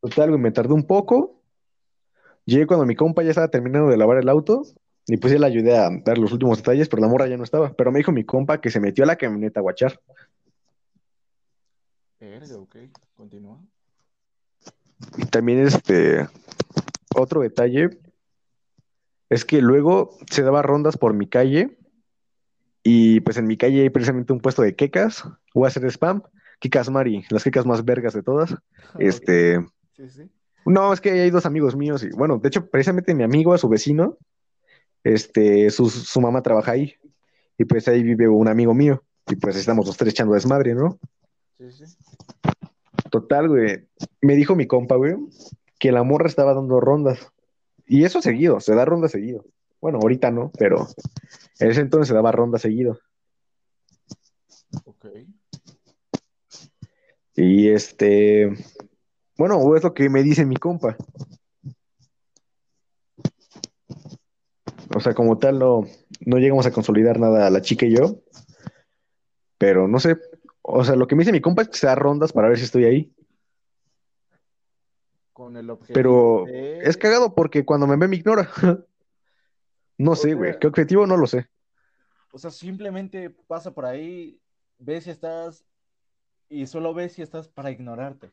Total, 0.00 0.38
me 0.38 0.50
tardé 0.50 0.74
un 0.74 0.86
poco. 0.86 1.42
Llegué 2.44 2.66
cuando 2.66 2.86
mi 2.86 2.96
compa 2.96 3.22
ya 3.22 3.30
estaba 3.30 3.48
terminando 3.48 3.88
de 3.88 3.96
lavar 3.96 4.18
el 4.18 4.28
auto 4.28 4.62
y 5.06 5.16
pues 5.16 5.32
ya 5.32 5.38
le 5.38 5.46
ayudé 5.46 5.76
a 5.76 5.90
dar 6.04 6.18
los 6.18 6.32
últimos 6.32 6.58
detalles, 6.58 6.88
pero 6.88 7.02
la 7.02 7.08
morra 7.08 7.26
ya 7.26 7.36
no 7.36 7.44
estaba. 7.44 7.72
Pero 7.72 7.92
me 7.92 7.98
dijo 7.98 8.12
mi 8.12 8.24
compa 8.24 8.60
que 8.60 8.70
se 8.70 8.80
metió 8.80 9.04
a 9.04 9.06
la 9.06 9.16
camioneta 9.16 9.60
a 9.60 9.62
guachar. 9.62 10.00
Verga, 12.18 12.56
ok. 12.56 12.76
Continúa. 13.14 13.60
Y 15.16 15.26
también 15.26 15.60
este, 15.60 16.28
otro 17.20 17.40
detalle 17.40 17.90
es 19.28 19.44
que 19.44 19.62
luego 19.62 20.18
se 20.30 20.42
daba 20.42 20.62
rondas 20.62 20.96
por 20.96 21.14
mi 21.14 21.28
calle 21.28 21.78
Y 22.82 23.20
pues 23.20 23.36
en 23.36 23.46
mi 23.46 23.56
calle 23.56 23.82
hay 23.82 23.90
precisamente 23.90 24.32
un 24.32 24.40
puesto 24.40 24.62
de 24.62 24.74
quecas. 24.74 25.24
Voy 25.54 25.64
a 25.64 25.68
hacer 25.68 25.84
spam. 25.86 26.22
Quecas 26.58 26.90
Mari, 26.90 27.24
las 27.30 27.44
quecas 27.44 27.64
más 27.64 27.84
vergas 27.84 28.12
de 28.14 28.22
todas. 28.22 28.54
Este. 28.98 29.60
Sí, 29.96 30.08
sí. 30.08 30.30
No, 30.66 30.92
es 30.92 31.00
que 31.00 31.10
hay 31.10 31.30
dos 31.30 31.46
amigos 31.46 31.74
míos. 31.76 32.02
Y 32.04 32.10
bueno, 32.10 32.38
de 32.38 32.48
hecho, 32.48 32.68
precisamente 32.68 33.14
mi 33.14 33.22
amigo, 33.22 33.54
a 33.54 33.58
su 33.58 33.68
vecino, 33.68 34.18
este, 35.04 35.70
su, 35.70 35.88
su 35.88 36.20
mamá 36.20 36.42
trabaja 36.42 36.72
ahí. 36.72 36.96
Y 37.56 37.64
pues 37.64 37.88
ahí 37.88 38.02
vive 38.02 38.28
un 38.28 38.48
amigo 38.48 38.74
mío. 38.74 39.02
Y 39.28 39.36
pues 39.36 39.56
estamos 39.56 39.86
los 39.86 39.96
tres 39.96 40.12
echando 40.12 40.34
desmadre, 40.34 40.74
¿no? 40.74 40.98
Sí, 41.58 41.70
sí. 41.72 41.84
Total, 43.10 43.48
güey. 43.48 43.86
Me 44.20 44.36
dijo 44.36 44.54
mi 44.54 44.66
compa, 44.66 44.96
güey, 44.96 45.16
que 45.80 45.90
la 45.90 46.04
morra 46.04 46.28
estaba 46.28 46.54
dando 46.54 46.78
rondas. 46.78 47.32
Y 47.86 48.04
eso 48.04 48.22
seguido, 48.22 48.60
se 48.60 48.76
da 48.76 48.84
ronda 48.84 49.08
seguido. 49.08 49.44
Bueno, 49.80 49.98
ahorita 50.00 50.30
no, 50.30 50.52
pero 50.56 50.86
en 51.58 51.70
ese 51.70 51.80
entonces 51.80 52.08
se 52.08 52.14
daba 52.14 52.30
ronda 52.30 52.58
seguido. 52.58 53.00
Ok. 54.84 55.06
Y 57.34 57.68
este, 57.68 58.52
bueno, 59.36 59.74
es 59.74 59.82
lo 59.82 59.94
que 59.94 60.08
me 60.10 60.22
dice 60.22 60.44
mi 60.44 60.56
compa. 60.56 60.96
O 64.94 65.00
sea, 65.00 65.14
como 65.14 65.38
tal, 65.38 65.58
no, 65.58 65.86
no 66.26 66.36
llegamos 66.36 66.66
a 66.66 66.72
consolidar 66.72 67.18
nada 67.18 67.48
la 67.48 67.62
chica 67.62 67.86
y 67.86 67.96
yo. 67.96 68.20
Pero 69.56 69.88
no 69.88 69.98
sé, 69.98 70.18
o 70.62 70.84
sea, 70.84 70.94
lo 70.96 71.06
que 71.06 71.14
me 71.14 71.22
dice 71.22 71.32
mi 71.32 71.40
compa 71.40 71.62
es 71.62 71.68
que 71.68 71.78
se 71.78 71.86
da 71.86 71.94
rondas 71.94 72.32
para 72.32 72.48
ver 72.48 72.58
si 72.58 72.64
estoy 72.64 72.84
ahí. 72.84 73.14
Con 75.40 75.56
el 75.56 75.70
objetivo 75.70 75.94
Pero 75.94 76.44
de- 76.44 76.80
es 76.82 76.98
cagado 76.98 77.34
porque 77.34 77.64
cuando 77.64 77.86
me 77.86 77.96
ve 77.96 78.08
me 78.08 78.16
ignora. 78.16 78.50
No 79.96 80.10
O 80.12 80.16
sé, 80.16 80.34
güey. 80.34 80.58
¿Qué 80.58 80.66
objetivo? 80.66 81.06
No 81.06 81.16
lo 81.16 81.26
sé. 81.26 81.48
O 82.32 82.38
sea, 82.38 82.50
simplemente 82.50 83.30
pasa 83.30 83.72
por 83.72 83.86
ahí, 83.86 84.38
ves 84.78 85.04
si 85.04 85.10
estás 85.10 85.64
y 86.50 86.66
solo 86.66 86.92
ves 86.92 87.12
si 87.14 87.22
estás 87.22 87.48
para 87.48 87.70
ignorarte. 87.70 88.30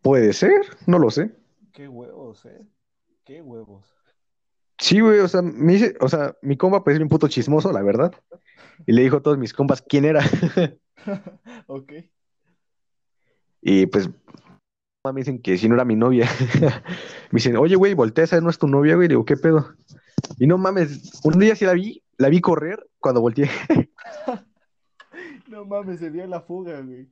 Puede 0.00 0.32
ser, 0.32 0.60
no 0.86 1.00
lo 1.00 1.10
sé. 1.10 1.34
Qué 1.72 1.88
huevos, 1.88 2.44
¿eh? 2.46 2.64
Qué 3.24 3.42
huevos. 3.42 3.84
Sí, 4.78 5.00
güey, 5.00 5.18
o 5.20 5.28
sea, 5.28 5.42
me 5.42 5.92
o 6.00 6.08
sea, 6.08 6.36
mi 6.42 6.56
compa 6.56 6.84
pues 6.84 6.96
es 6.96 7.02
un 7.02 7.08
puto 7.08 7.26
chismoso, 7.26 7.72
la 7.72 7.82
verdad. 7.82 8.12
Y 8.86 8.92
le 8.92 9.02
dijo 9.02 9.16
a 9.16 9.22
todos 9.22 9.38
mis 9.38 9.52
compas 9.52 9.82
quién 9.82 10.04
era. 10.04 10.20
Ok. 11.66 11.92
Y 13.60 13.86
pues 13.86 14.08
me 15.10 15.20
dicen 15.20 15.42
que 15.42 15.58
si 15.58 15.68
no 15.68 15.74
era 15.74 15.84
mi 15.84 15.96
novia. 15.96 16.28
Me 17.32 17.38
dicen, 17.38 17.56
oye, 17.56 17.74
güey, 17.74 17.94
voltea, 17.94 18.24
esa 18.24 18.40
no 18.40 18.50
es 18.50 18.58
tu 18.58 18.68
novia, 18.68 18.94
güey. 18.94 19.08
Digo, 19.08 19.24
¿qué 19.24 19.36
pedo? 19.36 19.74
Y 20.38 20.46
no 20.46 20.58
mames, 20.58 21.20
un 21.24 21.38
día 21.40 21.56
sí 21.56 21.64
la 21.64 21.72
vi, 21.72 22.02
la 22.18 22.28
vi 22.28 22.40
correr 22.40 22.86
cuando 23.00 23.20
volteé. 23.20 23.48
No 25.48 25.66
mames, 25.66 26.00
se 26.00 26.10
dio 26.10 26.26
la 26.26 26.40
fuga, 26.40 26.80
güey. 26.80 27.10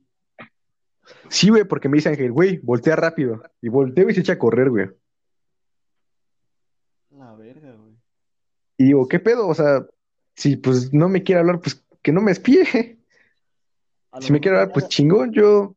Sí, 1.29 1.49
güey, 1.49 1.63
porque 1.63 1.87
me 1.87 1.97
dice 1.97 2.09
Ángel, 2.09 2.31
güey, 2.31 2.57
voltea 2.63 2.95
rápido. 2.95 3.43
Y 3.61 3.69
volteo 3.69 4.09
y 4.09 4.15
se 4.15 4.21
echa 4.21 4.33
a 4.33 4.39
correr, 4.39 4.71
güey. 4.71 4.89
La 7.11 7.35
verga, 7.35 7.73
güey. 7.73 7.93
Y 8.77 8.85
digo, 8.85 9.07
¿qué 9.07 9.19
pedo? 9.19 9.47
O 9.47 9.53
sea, 9.53 9.85
si 10.33 10.55
pues 10.55 10.91
no 10.91 11.07
me 11.07 11.21
quiere 11.21 11.41
hablar, 11.41 11.59
pues 11.59 11.85
que 12.01 12.11
no 12.11 12.19
me 12.19 12.31
espíe. 12.31 12.97
Lo 14.11 14.21
Si 14.21 14.33
me 14.33 14.39
quiere 14.39 14.57
hablar, 14.57 14.73
pues 14.73 14.87
chingón, 14.87 15.31
yo 15.33 15.75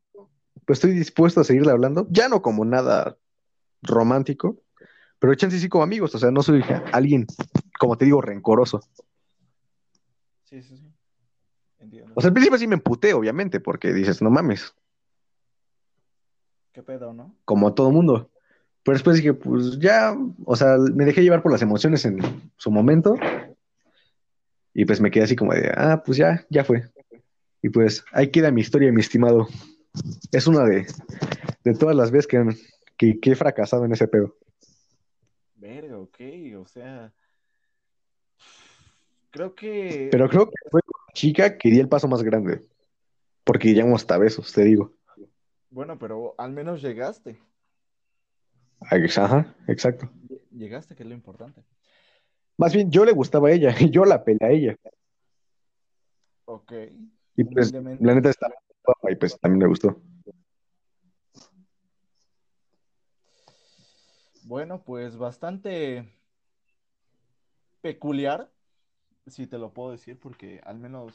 pues 0.64 0.78
estoy 0.78 0.92
dispuesto 0.92 1.40
a 1.40 1.44
seguirle 1.44 1.72
hablando. 1.72 2.06
Ya 2.10 2.28
no 2.28 2.42
como 2.42 2.64
nada 2.64 3.16
romántico, 3.82 4.60
pero 5.18 5.34
chance 5.34 5.58
sí 5.58 5.68
como 5.68 5.84
amigos. 5.84 6.14
O 6.14 6.18
sea, 6.18 6.30
no 6.30 6.42
soy 6.42 6.62
alguien, 6.92 7.26
como 7.78 7.96
te 7.96 8.04
digo, 8.04 8.20
rencoroso. 8.20 8.80
Sí, 10.44 10.62
sí, 10.62 10.76
sí. 10.76 10.92
Entiendo. 11.78 12.12
O 12.14 12.20
sea, 12.20 12.28
al 12.28 12.34
principio 12.34 12.58
sí 12.58 12.66
me 12.66 12.76
emputé, 12.76 13.12
obviamente, 13.14 13.60
porque 13.60 13.92
dices, 13.92 14.22
no 14.22 14.30
mames, 14.30 14.74
¿Qué 16.72 16.82
pedo, 16.82 17.12
no? 17.12 17.34
como 17.44 17.68
a 17.68 17.74
todo 17.74 17.90
mundo. 17.92 18.30
Pero 18.82 18.96
después 18.96 19.16
dije, 19.16 19.32
pues 19.32 19.78
ya, 19.78 20.14
o 20.44 20.56
sea, 20.56 20.76
me 20.76 21.04
dejé 21.04 21.22
llevar 21.22 21.42
por 21.42 21.52
las 21.52 21.62
emociones 21.62 22.04
en 22.04 22.18
su 22.56 22.70
momento. 22.70 23.14
Y 24.74 24.84
pues 24.84 25.00
me 25.00 25.10
quedé 25.10 25.24
así 25.24 25.36
como 25.36 25.54
de, 25.54 25.72
ah, 25.74 26.02
pues 26.04 26.18
ya, 26.18 26.44
ya 26.50 26.64
fue. 26.64 26.84
Y 27.62 27.70
pues 27.70 28.04
ahí 28.12 28.30
queda 28.30 28.50
mi 28.50 28.60
historia, 28.60 28.92
mi 28.92 29.00
estimado. 29.00 29.48
Es 30.33 30.46
una 30.46 30.64
de, 30.64 30.87
de 31.64 31.74
todas 31.74 31.94
las 31.94 32.11
veces 32.11 32.26
que, 32.26 32.44
que, 32.96 33.20
que 33.20 33.30
he 33.33 33.37
fracasado 33.37 33.85
en 33.85 33.92
ese 33.92 34.09
pedo. 34.09 34.37
Verga, 35.54 35.98
ok. 35.98 36.20
O 36.59 36.66
sea. 36.66 37.12
Creo 39.30 39.54
que. 39.54 40.09
Pero 40.11 40.28
creo 40.28 40.46
que 40.46 40.70
fue 40.70 40.80
con 40.83 41.00
la 41.07 41.12
chica 41.12 41.57
que 41.57 41.70
di 41.70 41.80
el 41.80 41.88
paso 41.88 42.09
más 42.09 42.22
grande. 42.22 42.62
Porque 43.44 43.72
llegamos 43.72 44.02
hasta 44.02 44.18
besos, 44.18 44.52
te 44.52 44.64
digo. 44.64 44.94
Bueno, 45.70 45.98
pero 45.98 46.35
al 46.38 46.52
menos 46.52 46.83
llegaste. 46.83 47.38
Ajá, 48.80 49.54
exacto. 49.66 50.11
Llegaste, 50.50 50.94
que 50.94 51.02
es 51.02 51.09
lo 51.09 51.14
importante. 51.14 51.64
Más 52.57 52.72
bien, 52.72 52.90
yo 52.90 53.04
le 53.04 53.12
gustaba 53.12 53.48
a 53.48 53.52
ella 53.52 53.74
y 53.78 53.90
yo 53.90 54.04
la 54.04 54.24
pelé 54.24 54.38
a 54.46 54.50
ella. 54.50 54.76
Ok. 56.44 56.72
Y 57.37 57.44
pues, 57.44 57.72
la 57.72 58.14
neta 58.14 58.30
estaba 58.30 58.54
guapa 58.54 58.73
y 59.10 59.16
pues 59.16 59.38
también 59.38 59.60
me 59.60 59.66
gustó. 59.66 60.00
Bueno, 64.44 64.82
pues 64.84 65.16
bastante 65.16 66.06
peculiar, 67.80 68.50
si 69.26 69.46
te 69.46 69.58
lo 69.58 69.72
puedo 69.72 69.92
decir, 69.92 70.18
porque 70.18 70.60
al 70.64 70.78
menos 70.78 71.12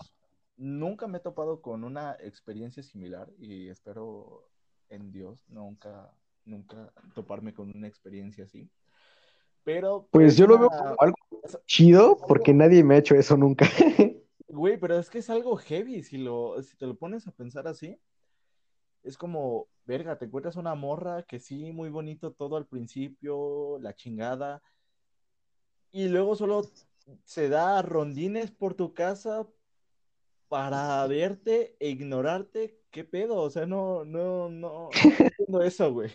nunca 0.58 1.08
me 1.08 1.19
he 1.19 1.21
topado 1.21 1.62
con 1.62 1.84
una 1.84 2.17
experiencia 2.21 2.84
similar 2.84 3.29
y 3.38 3.69
espero 3.69 4.49
en 4.89 5.12
Dios 5.12 5.45
nunca, 5.47 6.12
nunca 6.45 6.91
toparme 7.13 7.53
con 7.53 7.75
una 7.75 7.88
experiencia 7.88 8.45
así. 8.45 8.69
Pero 9.63 10.08
Pues 10.12 10.36
yo 10.36 10.47
lo 10.47 10.58
veo 10.58 10.69
como 10.69 10.95
algo 10.99 11.17
chido 11.65 12.17
porque 12.27 12.53
nadie 12.53 12.84
me 12.84 12.95
ha 12.95 12.97
hecho 12.97 13.15
eso 13.15 13.38
nunca. 13.38 13.65
Güey, 14.50 14.80
pero 14.80 14.98
es 14.98 15.12
que 15.12 15.20
es 15.20 15.30
algo 15.30 15.56
heavy, 15.58 16.02
si 16.02 16.18
lo, 16.18 16.62
si 16.64 16.76
te 16.76 16.88
lo 16.88 16.98
pones 16.98 17.28
a 17.28 17.32
pensar 17.32 17.68
así. 17.68 18.00
Es 19.04 19.16
como, 19.16 19.68
verga, 19.86 20.18
te 20.18 20.26
encuentras 20.26 20.56
una 20.56 20.74
morra 20.74 21.24
que 21.24 21.40
sí, 21.40 21.72
muy 21.72 21.90
bonito 21.90 22.34
todo 22.34 22.58
al 22.58 22.66
principio, 22.66 23.78
la 23.80 23.94
chingada. 23.94 24.62
Y 25.92 26.10
luego 26.10 26.36
solo 26.36 26.64
se 27.24 27.48
da 27.48 27.82
rondines 27.84 28.50
por 28.50 28.74
tu 28.74 28.94
casa 28.94 29.48
para 30.48 31.06
verte 31.06 31.76
e 31.80 31.90
ignorarte. 31.90 32.80
¿Qué 32.90 33.04
pedo? 33.04 33.36
O 33.38 33.52
sea, 33.52 33.68
no, 33.68 34.04
no, 34.04 34.50
no, 34.50 34.90
no 34.90 34.90
entiendo 35.20 35.62
eso, 35.62 35.94
güey. 35.94 36.12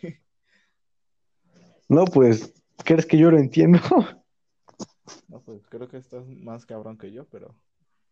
No, 1.88 2.05
pues, 2.05 2.53
¿crees 2.85 3.07
que 3.07 3.16
yo 3.16 3.31
lo 3.31 3.38
entiendo? 3.38 3.79
No, 5.29 5.40
pues 5.40 5.66
creo 5.68 5.87
que 5.87 5.99
estás 5.99 6.27
más 6.27 6.66
cabrón 6.66 6.99
que 6.99 7.12
yo, 7.12 7.27
pero 7.29 7.55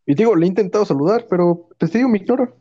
Y 0.05 0.15
digo, 0.15 0.35
le 0.35 0.45
he 0.45 0.49
intentado 0.49 0.85
saludar, 0.85 1.27
pero 1.29 1.69
pues 1.77 1.91
te 1.91 1.97
digo, 1.97 2.09
me 2.09 2.17
ignora. 2.17 2.53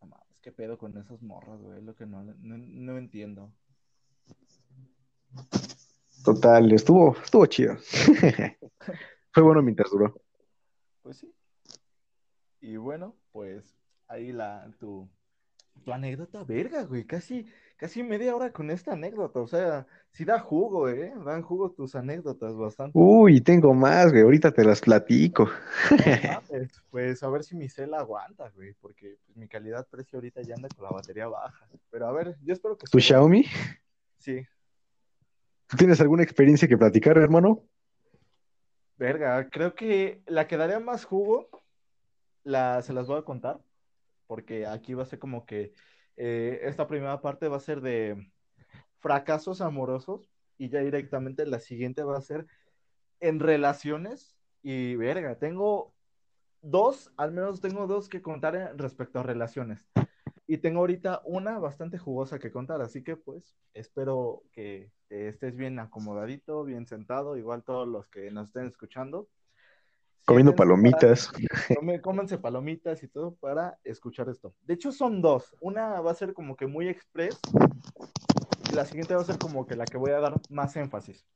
no 0.00 0.06
mames, 0.06 0.40
¿qué 0.40 0.52
pedo 0.52 0.76
con 0.76 0.96
esas 0.98 1.22
morras, 1.22 1.60
güey? 1.60 1.82
Lo 1.82 1.94
que 1.94 2.06
no, 2.06 2.22
no, 2.22 2.58
no 2.58 2.98
entiendo. 2.98 3.52
Total, 6.24 6.70
estuvo, 6.72 7.16
estuvo 7.22 7.46
chido. 7.46 7.76
Fue 9.32 9.42
bueno 9.42 9.62
mientras 9.62 9.90
duró. 9.90 10.20
Pues 11.02 11.18
sí. 11.18 11.32
Y 12.60 12.76
bueno, 12.76 13.16
pues 13.32 13.74
ahí 14.06 14.32
la 14.32 14.70
tu, 14.78 15.08
tu 15.82 15.92
anécdota, 15.92 16.44
verga, 16.44 16.82
güey, 16.82 17.06
casi, 17.06 17.46
casi 17.80 18.02
media 18.02 18.36
hora 18.36 18.52
con 18.52 18.70
esta 18.70 18.92
anécdota, 18.92 19.40
o 19.40 19.46
sea, 19.46 19.86
sí 20.12 20.26
da 20.26 20.38
jugo, 20.38 20.88
eh, 20.90 21.14
dan 21.24 21.42
jugo 21.42 21.70
tus 21.70 21.94
anécdotas 21.94 22.54
bastante. 22.54 22.98
Uy, 22.98 23.40
tengo 23.40 23.72
más, 23.72 24.12
güey. 24.12 24.22
Ahorita 24.22 24.52
te 24.52 24.64
las 24.64 24.82
platico. 24.82 25.48
No 25.90 25.96
Pues 26.90 27.22
a 27.22 27.30
ver 27.30 27.42
si 27.42 27.56
mi 27.56 27.68
cel 27.68 27.94
aguanta, 27.94 28.50
güey, 28.50 28.74
porque 28.80 29.16
pues, 29.24 29.36
mi 29.36 29.48
calidad-precio 29.48 30.18
ahorita 30.18 30.42
ya 30.42 30.56
anda 30.56 30.68
con 30.68 30.84
la 30.84 30.90
batería 30.90 31.26
baja. 31.26 31.66
Pero 31.90 32.06
a 32.06 32.12
ver, 32.12 32.36
yo 32.42 32.52
espero 32.52 32.76
que 32.76 32.86
¿Tu 32.90 33.00
sí. 33.00 33.06
Xiaomi? 33.08 33.44
Sí, 34.18 34.46
¿Tú 35.68 35.76
tienes 35.76 36.00
alguna 36.00 36.22
experiencia 36.22 36.68
que 36.68 36.76
platicar, 36.76 37.16
hermano? 37.16 37.64
verga, 38.96 39.48
creo 39.48 39.74
que 39.74 40.22
la 40.26 40.46
que 40.46 40.58
daría 40.58 40.78
más 40.78 41.06
jugo, 41.06 41.48
la, 42.44 42.82
se 42.82 42.92
las 42.92 43.06
voy 43.06 43.18
a 43.18 43.22
contar, 43.24 43.58
porque 44.26 44.66
aquí 44.66 44.92
va 44.92 45.04
a 45.04 45.06
ser 45.06 45.18
como 45.18 45.46
que 45.46 45.72
eh, 46.16 46.60
esta 46.62 46.86
primera 46.86 47.20
parte 47.20 47.48
va 47.48 47.56
a 47.56 47.60
ser 47.60 47.80
de 47.80 48.32
fracasos 48.98 49.60
amorosos 49.60 50.30
y 50.58 50.68
ya 50.68 50.80
directamente 50.80 51.46
la 51.46 51.58
siguiente 51.60 52.02
va 52.02 52.18
a 52.18 52.22
ser 52.22 52.46
en 53.20 53.40
relaciones 53.40 54.36
y 54.62 54.96
verga, 54.96 55.38
tengo 55.38 55.94
dos, 56.62 57.12
al 57.16 57.32
menos 57.32 57.60
tengo 57.60 57.86
dos 57.86 58.08
que 58.08 58.22
contar 58.22 58.54
en- 58.56 58.78
respecto 58.78 59.20
a 59.20 59.22
relaciones. 59.22 59.86
Y 60.46 60.58
tengo 60.58 60.80
ahorita 60.80 61.22
una 61.24 61.58
bastante 61.58 61.96
jugosa 61.96 62.38
que 62.38 62.50
contar, 62.50 62.82
así 62.82 63.04
que 63.04 63.16
pues 63.16 63.56
espero 63.72 64.42
que 64.52 64.90
eh, 65.08 65.28
estés 65.28 65.56
bien 65.56 65.78
acomodadito, 65.78 66.64
bien 66.64 66.86
sentado, 66.86 67.36
igual 67.36 67.62
todos 67.62 67.86
los 67.86 68.08
que 68.08 68.30
nos 68.30 68.48
estén 68.48 68.66
escuchando. 68.66 69.28
Comiendo 70.24 70.54
palomitas. 70.54 71.32
cómense 72.02 72.38
palomitas 72.38 73.02
y 73.02 73.08
todo 73.08 73.34
para 73.34 73.78
escuchar 73.84 74.28
esto. 74.28 74.54
De 74.62 74.74
hecho, 74.74 74.92
son 74.92 75.20
dos. 75.20 75.54
Una 75.60 76.00
va 76.00 76.12
a 76.12 76.14
ser 76.14 76.34
como 76.34 76.56
que 76.56 76.66
muy 76.66 76.88
express 76.88 77.38
y 78.70 78.74
la 78.74 78.84
siguiente 78.84 79.14
va 79.14 79.22
a 79.22 79.24
ser 79.24 79.38
como 79.38 79.66
que 79.66 79.74
la 79.74 79.84
que 79.84 79.98
voy 79.98 80.12
a 80.12 80.20
dar 80.20 80.34
más 80.48 80.76
énfasis. 80.76 81.26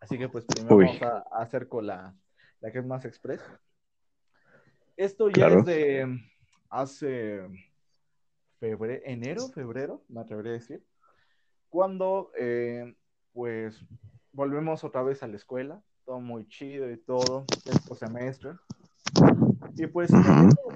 Así 0.00 0.18
que 0.18 0.28
pues 0.28 0.44
primero 0.44 0.76
vamos 0.76 1.02
a, 1.02 1.24
hacer 1.40 1.68
con 1.68 1.86
la, 1.86 2.14
la, 2.60 2.70
que 2.70 2.78
es 2.78 2.86
más 2.86 3.04
express. 3.04 3.40
Esto 4.96 5.30
ya 5.30 5.48
es 5.48 5.64
de 5.64 6.20
hace 6.68 7.42
febrero, 8.58 9.02
enero, 9.04 9.48
febrero, 9.48 10.04
me 10.08 10.20
atrevería 10.20 10.52
a 10.52 10.54
decir, 10.54 10.84
cuando 11.68 12.30
eh, 12.38 12.94
pues 13.32 13.84
volvemos 14.32 14.84
otra 14.84 15.02
vez 15.02 15.22
a 15.22 15.26
la 15.26 15.36
escuela, 15.36 15.82
todo 16.06 16.20
muy 16.20 16.46
chido 16.46 16.90
y 16.90 16.96
todo, 16.96 17.44
este 17.66 17.94
semestre. 17.96 18.52
Y 19.76 19.86
pues 19.88 20.10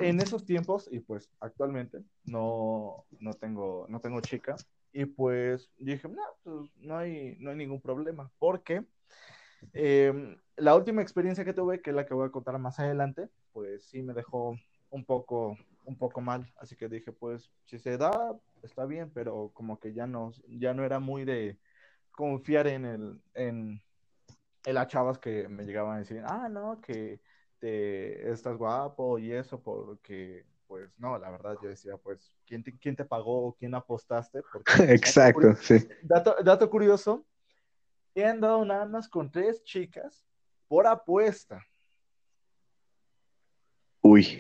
en, 0.00 0.20
esos 0.20 0.44
tiempos, 0.44 0.88
y 0.90 0.98
pues 0.98 1.30
actualmente, 1.40 2.02
no, 2.24 3.06
no, 3.18 3.32
tengo, 3.34 3.86
no 3.88 4.00
tengo 4.00 4.20
chica, 4.20 4.56
y 4.92 5.06
pues 5.06 5.70
dije, 5.78 6.08
no, 6.08 6.22
pues 6.42 6.70
no 6.76 6.98
hay, 6.98 7.36
no 7.38 7.50
hay 7.50 7.56
ningún 7.56 7.80
problema, 7.80 8.30
porque 8.38 8.84
em, 9.72 10.36
la 10.56 10.74
última 10.74 11.00
experiencia 11.00 11.44
que 11.44 11.54
tuve, 11.54 11.80
que 11.80 11.90
es 11.90 11.96
la 11.96 12.04
que 12.04 12.14
voy 12.14 12.26
a 12.26 12.32
contar 12.32 12.58
más 12.58 12.78
adelante, 12.78 13.28
pues 13.52 13.84
sí 13.84 14.02
me 14.02 14.12
dejó 14.12 14.58
un 14.90 15.04
poco, 15.04 15.56
un 15.84 15.96
poco 15.96 16.20
mal, 16.20 16.52
así 16.58 16.76
que 16.76 16.88
dije, 16.88 17.12
pues 17.12 17.50
si 17.64 17.78
se 17.78 17.96
da, 17.96 18.36
está 18.62 18.84
bien, 18.84 19.10
pero 19.14 19.50
como 19.54 19.78
que 19.78 19.94
ya 19.94 20.06
no, 20.06 20.32
ya 20.48 20.74
no 20.74 20.84
era 20.84 20.98
muy 20.98 21.24
de 21.24 21.56
confiar 22.10 22.66
en 22.66 22.84
el, 22.84 23.20
en 23.34 23.80
las 24.64 24.88
chavas 24.88 25.18
que 25.18 25.48
me 25.48 25.64
llegaban 25.64 25.96
a 25.96 25.98
decir, 26.00 26.22
ah, 26.26 26.48
no, 26.48 26.80
que 26.80 27.20
te, 27.58 28.30
estás 28.30 28.56
guapo 28.56 29.18
y 29.18 29.32
eso, 29.32 29.62
porque, 29.62 30.44
pues, 30.66 30.90
no, 30.98 31.18
la 31.18 31.30
verdad, 31.30 31.56
yo 31.62 31.68
decía, 31.68 31.96
pues, 31.96 32.34
¿quién 32.46 32.62
te, 32.62 32.76
quién 32.78 32.96
te 32.96 33.04
pagó 33.04 33.54
quién 33.58 33.74
apostaste? 33.74 34.42
Porque, 34.52 34.72
Exacto, 34.92 35.54
sí. 35.56 35.88
Dato, 36.02 36.36
dato 36.42 36.68
curioso, 36.68 37.24
he 38.14 38.24
andado 38.24 38.64
nada 38.64 38.86
más 38.86 39.08
con 39.08 39.30
tres 39.30 39.62
chicas 39.62 40.26
por 40.70 40.86
apuesta. 40.86 41.66
Uy. 44.02 44.38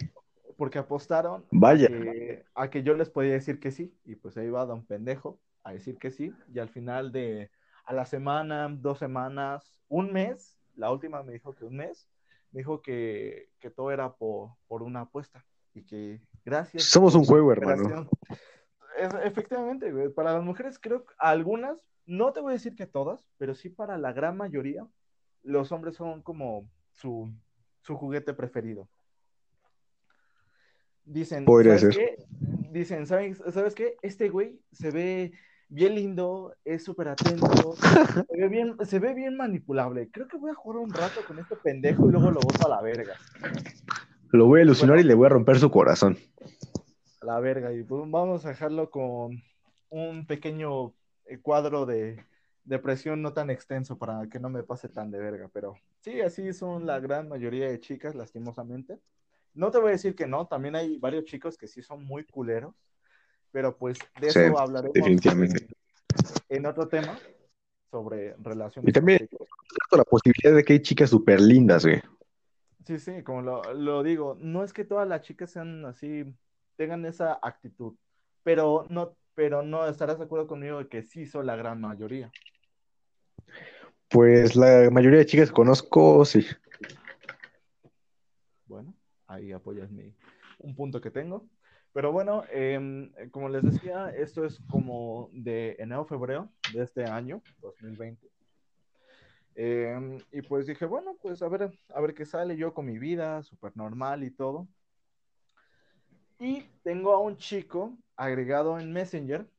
Porque 0.56 0.78
apostaron 0.78 1.44
Vaya. 1.50 1.88
A, 2.54 2.70
que, 2.70 2.82
yo 2.82 2.94
les 2.94 3.10
podía 3.10 3.32
decir 3.32 3.58
que 3.58 3.72
sí, 3.72 3.92
y 4.04 4.14
pues 4.14 4.36
ahí 4.36 4.48
va 4.48 4.64
don 4.64 4.84
pendejo 4.84 5.40
a 5.64 5.72
decir 5.72 5.98
que 5.98 6.10
sí, 6.10 6.32
y 6.52 6.58
al 6.58 6.68
final 6.68 7.10
de 7.12 7.50
a 7.84 7.92
la 7.92 8.04
semana, 8.04 8.68
dos 8.70 8.98
semanas, 8.98 9.80
un 9.88 10.12
mes, 10.12 10.58
la 10.76 10.90
última 10.90 11.22
me 11.22 11.32
dijo 11.32 11.54
que 11.54 11.64
un 11.64 11.76
mes, 11.76 12.08
me 12.52 12.60
dijo 12.60 12.82
que, 12.82 13.50
todo 13.76 13.90
era 13.90 14.14
por, 14.14 14.56
una 14.68 15.02
apuesta 15.02 15.44
y 15.74 15.82
que 15.82 16.20
gracias. 16.44 16.84
Somos 16.84 17.14
un 17.14 17.24
juego, 17.24 17.52
hermano. 17.52 18.08
efectivamente, 19.24 19.92
para 20.10 20.34
las 20.34 20.42
mujeres 20.42 20.78
creo 20.78 21.04
que 21.04 21.14
algunas, 21.18 21.78
no 22.06 22.32
te 22.32 22.40
voy 22.40 22.50
a 22.50 22.54
decir 22.54 22.74
que 22.74 22.86
todas, 22.86 23.24
pero 23.38 23.54
sí 23.54 23.68
para 23.68 23.98
la 23.98 24.12
gran 24.12 24.36
mayoría, 24.36 24.86
los 25.42 25.72
hombres 25.72 25.96
son 25.96 26.22
como 26.22 26.68
su, 26.92 27.32
juguete 27.86 28.34
preferido. 28.34 28.88
Dicen, 31.04 31.44
¿sabes 31.46 31.96
qué? 31.96 32.16
Dicen, 32.70 33.06
¿sabes, 33.06 33.42
¿sabes 33.52 33.74
qué? 33.74 33.96
Este 34.02 34.28
güey 34.28 34.60
se 34.70 34.90
ve 34.90 35.32
bien 35.70 35.94
lindo, 35.94 36.54
es 36.64 36.84
súper 36.84 37.08
atento, 37.08 37.46
se 38.28 38.36
ve, 38.36 38.48
bien, 38.48 38.76
se 38.84 38.98
ve 38.98 39.14
bien 39.14 39.36
manipulable. 39.36 40.10
Creo 40.10 40.28
que 40.28 40.36
voy 40.36 40.50
a 40.50 40.54
jugar 40.54 40.78
un 40.80 40.92
rato 40.92 41.20
con 41.26 41.38
este 41.38 41.56
pendejo 41.56 42.08
y 42.08 42.12
luego 42.12 42.30
lo 42.30 42.40
boto 42.40 42.66
a 42.66 42.68
la 42.68 42.82
verga. 42.82 43.14
Lo 44.30 44.46
voy 44.46 44.60
a 44.60 44.64
ilusionar 44.64 44.98
y 44.98 45.04
le 45.04 45.14
voy 45.14 45.26
a 45.26 45.30
romper 45.30 45.58
su 45.58 45.70
corazón. 45.70 46.18
A 47.22 47.26
la 47.26 47.40
verga, 47.40 47.72
y 47.72 47.82
pues 47.84 48.02
vamos 48.10 48.44
a 48.44 48.50
dejarlo 48.50 48.90
con 48.90 49.42
un 49.88 50.26
pequeño 50.26 50.92
eh, 51.26 51.38
cuadro 51.40 51.86
de 51.86 52.24
depresión 52.64 53.22
no 53.22 53.32
tan 53.32 53.50
extenso 53.50 53.98
para 53.98 54.28
que 54.28 54.38
no 54.38 54.50
me 54.50 54.62
pase 54.62 54.88
tan 54.88 55.10
de 55.10 55.18
verga, 55.18 55.48
pero 55.52 55.74
sí, 56.00 56.20
así 56.20 56.52
son 56.52 56.86
la 56.86 57.00
gran 57.00 57.28
mayoría 57.28 57.68
de 57.68 57.80
chicas, 57.80 58.14
lastimosamente. 58.14 58.98
No 59.54 59.70
te 59.70 59.78
voy 59.78 59.88
a 59.88 59.92
decir 59.92 60.14
que 60.14 60.26
no, 60.26 60.46
también 60.46 60.76
hay 60.76 60.98
varios 60.98 61.24
chicos 61.24 61.56
que 61.56 61.66
sí 61.66 61.82
son 61.82 62.04
muy 62.04 62.24
culeros, 62.24 62.74
pero 63.52 63.76
pues 63.76 63.98
de 64.20 64.28
eso 64.28 64.58
hablaremos 64.58 64.94
definitivamente. 64.94 65.66
En, 66.48 66.66
otro 66.66 66.88
tema 66.88 67.18
sobre 67.90 68.34
relaciones. 68.38 68.88
Y 68.88 68.92
también 68.92 69.28
la 69.92 70.04
posibilidad 70.04 70.54
de 70.54 70.64
que 70.64 70.74
hay 70.74 70.82
chicas 70.82 71.10
súper 71.10 71.40
lindas, 71.40 71.84
güey. 71.84 72.00
Sí, 72.86 72.98
sí, 72.98 73.22
como 73.22 73.42
lo, 73.42 74.02
digo, 74.02 74.36
no 74.40 74.64
es 74.64 74.72
que 74.72 74.84
todas 74.84 75.06
las 75.06 75.22
chicas 75.22 75.50
sean 75.50 75.84
así, 75.84 76.24
tengan 76.76 77.04
esa 77.04 77.38
actitud, 77.42 77.94
pero 78.42 78.86
no, 78.88 79.16
pero 79.34 79.62
no 79.62 79.86
estarás 79.86 80.18
de 80.18 80.24
acuerdo 80.24 80.46
conmigo 80.46 80.78
de 80.78 80.88
que 80.88 81.02
sí 81.02 81.26
son 81.26 81.46
la 81.46 81.56
gran 81.56 81.80
mayoría. 81.80 82.32
Pues 84.08 84.56
la 84.56 84.90
mayoría 84.90 85.18
de 85.20 85.26
chicas 85.26 85.50
que 85.50 85.54
conozco, 85.54 86.24
sí. 86.24 86.44
Bueno, 88.66 88.94
ahí 89.26 89.52
apoyas 89.52 89.90
mi, 89.90 90.12
un 90.58 90.74
punto 90.74 91.00
que 91.00 91.10
tengo. 91.10 91.46
Pero 91.92 92.12
bueno, 92.12 92.44
em, 92.50 93.12
como 93.30 93.48
les 93.48 93.64
decía, 93.64 94.10
esto 94.10 94.44
es 94.44 94.60
como 94.68 95.28
de 95.32 95.76
enero 95.78 96.04
febrero 96.04 96.48
de 96.64 96.82
este 96.84 97.04
año, 97.04 97.42
2020. 97.60 98.30
Em, 99.54 100.18
y 100.32 100.42
pues 100.42 100.66
dije, 100.66 100.86
bueno, 100.86 101.16
pues 101.20 101.42
a 101.42 101.48
ver, 101.48 101.70
a 101.88 102.00
ver 102.00 102.14
qué 102.14 102.24
sale 102.24 102.56
yo 102.56 102.72
con 102.72 102.86
mi 102.86 102.98
vida, 102.98 103.42
súper 103.42 103.76
normal 103.76 104.22
y 104.24 104.30
todo. 104.30 104.68
Y 106.38 106.62
tengo 106.82 107.12
a 107.12 107.18
un 107.20 107.36
chico 107.36 107.98
agregado 108.16 108.78
en 108.78 108.92
Messenger 108.92 109.50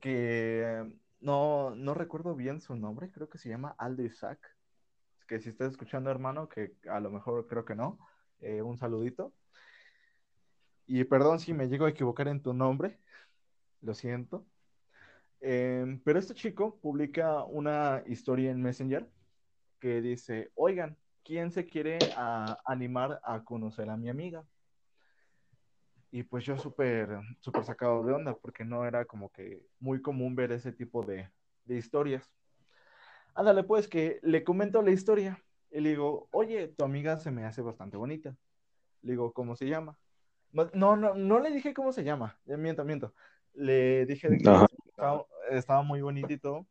que 0.00 0.98
no, 1.20 1.74
no 1.74 1.94
recuerdo 1.94 2.34
bien 2.34 2.60
su 2.60 2.76
nombre, 2.76 3.10
creo 3.10 3.28
que 3.28 3.38
se 3.38 3.48
llama 3.48 3.74
Aldo 3.78 4.02
Isaac. 4.02 4.38
Que 5.26 5.40
si 5.40 5.48
estás 5.48 5.72
escuchando, 5.72 6.10
hermano, 6.10 6.48
que 6.48 6.76
a 6.88 7.00
lo 7.00 7.10
mejor 7.10 7.46
creo 7.46 7.64
que 7.64 7.74
no, 7.74 7.98
eh, 8.40 8.60
un 8.62 8.76
saludito. 8.76 9.32
Y 10.86 11.04
perdón 11.04 11.38
si 11.38 11.52
me 11.54 11.68
llego 11.68 11.86
a 11.86 11.90
equivocar 11.90 12.28
en 12.28 12.42
tu 12.42 12.52
nombre, 12.52 12.98
lo 13.80 13.94
siento. 13.94 14.44
Em, 15.40 16.00
pero 16.04 16.18
este 16.18 16.34
chico 16.34 16.78
publica 16.80 17.44
una 17.44 18.02
historia 18.06 18.50
en 18.50 18.62
Messenger 18.62 19.08
que 19.80 20.00
dice, 20.00 20.52
oigan, 20.54 20.96
¿quién 21.24 21.50
se 21.50 21.66
quiere 21.66 21.98
animar 22.64 23.20
a 23.24 23.42
conocer 23.42 23.90
a 23.90 23.96
mi 23.96 24.08
amiga? 24.08 24.44
Y 26.12 26.22
pues 26.24 26.44
yo 26.44 26.56
súper, 26.58 27.08
súper 27.40 27.64
sacado 27.64 28.04
de 28.04 28.12
onda, 28.12 28.34
porque 28.36 28.64
no 28.64 28.84
era 28.86 29.04
como 29.04 29.30
que 29.30 29.62
muy 29.80 30.02
común 30.02 30.36
ver 30.36 30.52
ese 30.52 30.70
tipo 30.70 31.02
de, 31.02 31.28
de 31.64 31.76
historias. 31.76 32.30
Ándale, 33.34 33.64
pues 33.64 33.88
que 33.88 34.20
le 34.22 34.44
comento 34.44 34.82
la 34.82 34.90
historia 34.90 35.42
y 35.70 35.80
le 35.80 35.90
digo, 35.90 36.28
oye, 36.32 36.68
tu 36.68 36.84
amiga 36.84 37.16
se 37.16 37.30
me 37.30 37.44
hace 37.46 37.62
bastante 37.62 37.96
bonita. 37.96 38.36
Le 39.00 39.12
digo, 39.12 39.32
¿cómo 39.32 39.56
se 39.56 39.66
llama? 39.66 39.96
No, 40.52 40.96
no, 40.96 41.14
no 41.14 41.38
le 41.40 41.50
dije 41.50 41.74
cómo 41.74 41.92
se 41.92 42.04
llama, 42.04 42.38
miento, 42.46 42.84
miento. 42.84 43.14
Le 43.54 44.06
dije 44.06 44.28
que 44.28 44.36
estaba, 45.50 45.82
muy 45.82 46.02
bonito 46.02 46.32
y 46.32 46.38
todo. 46.38 46.66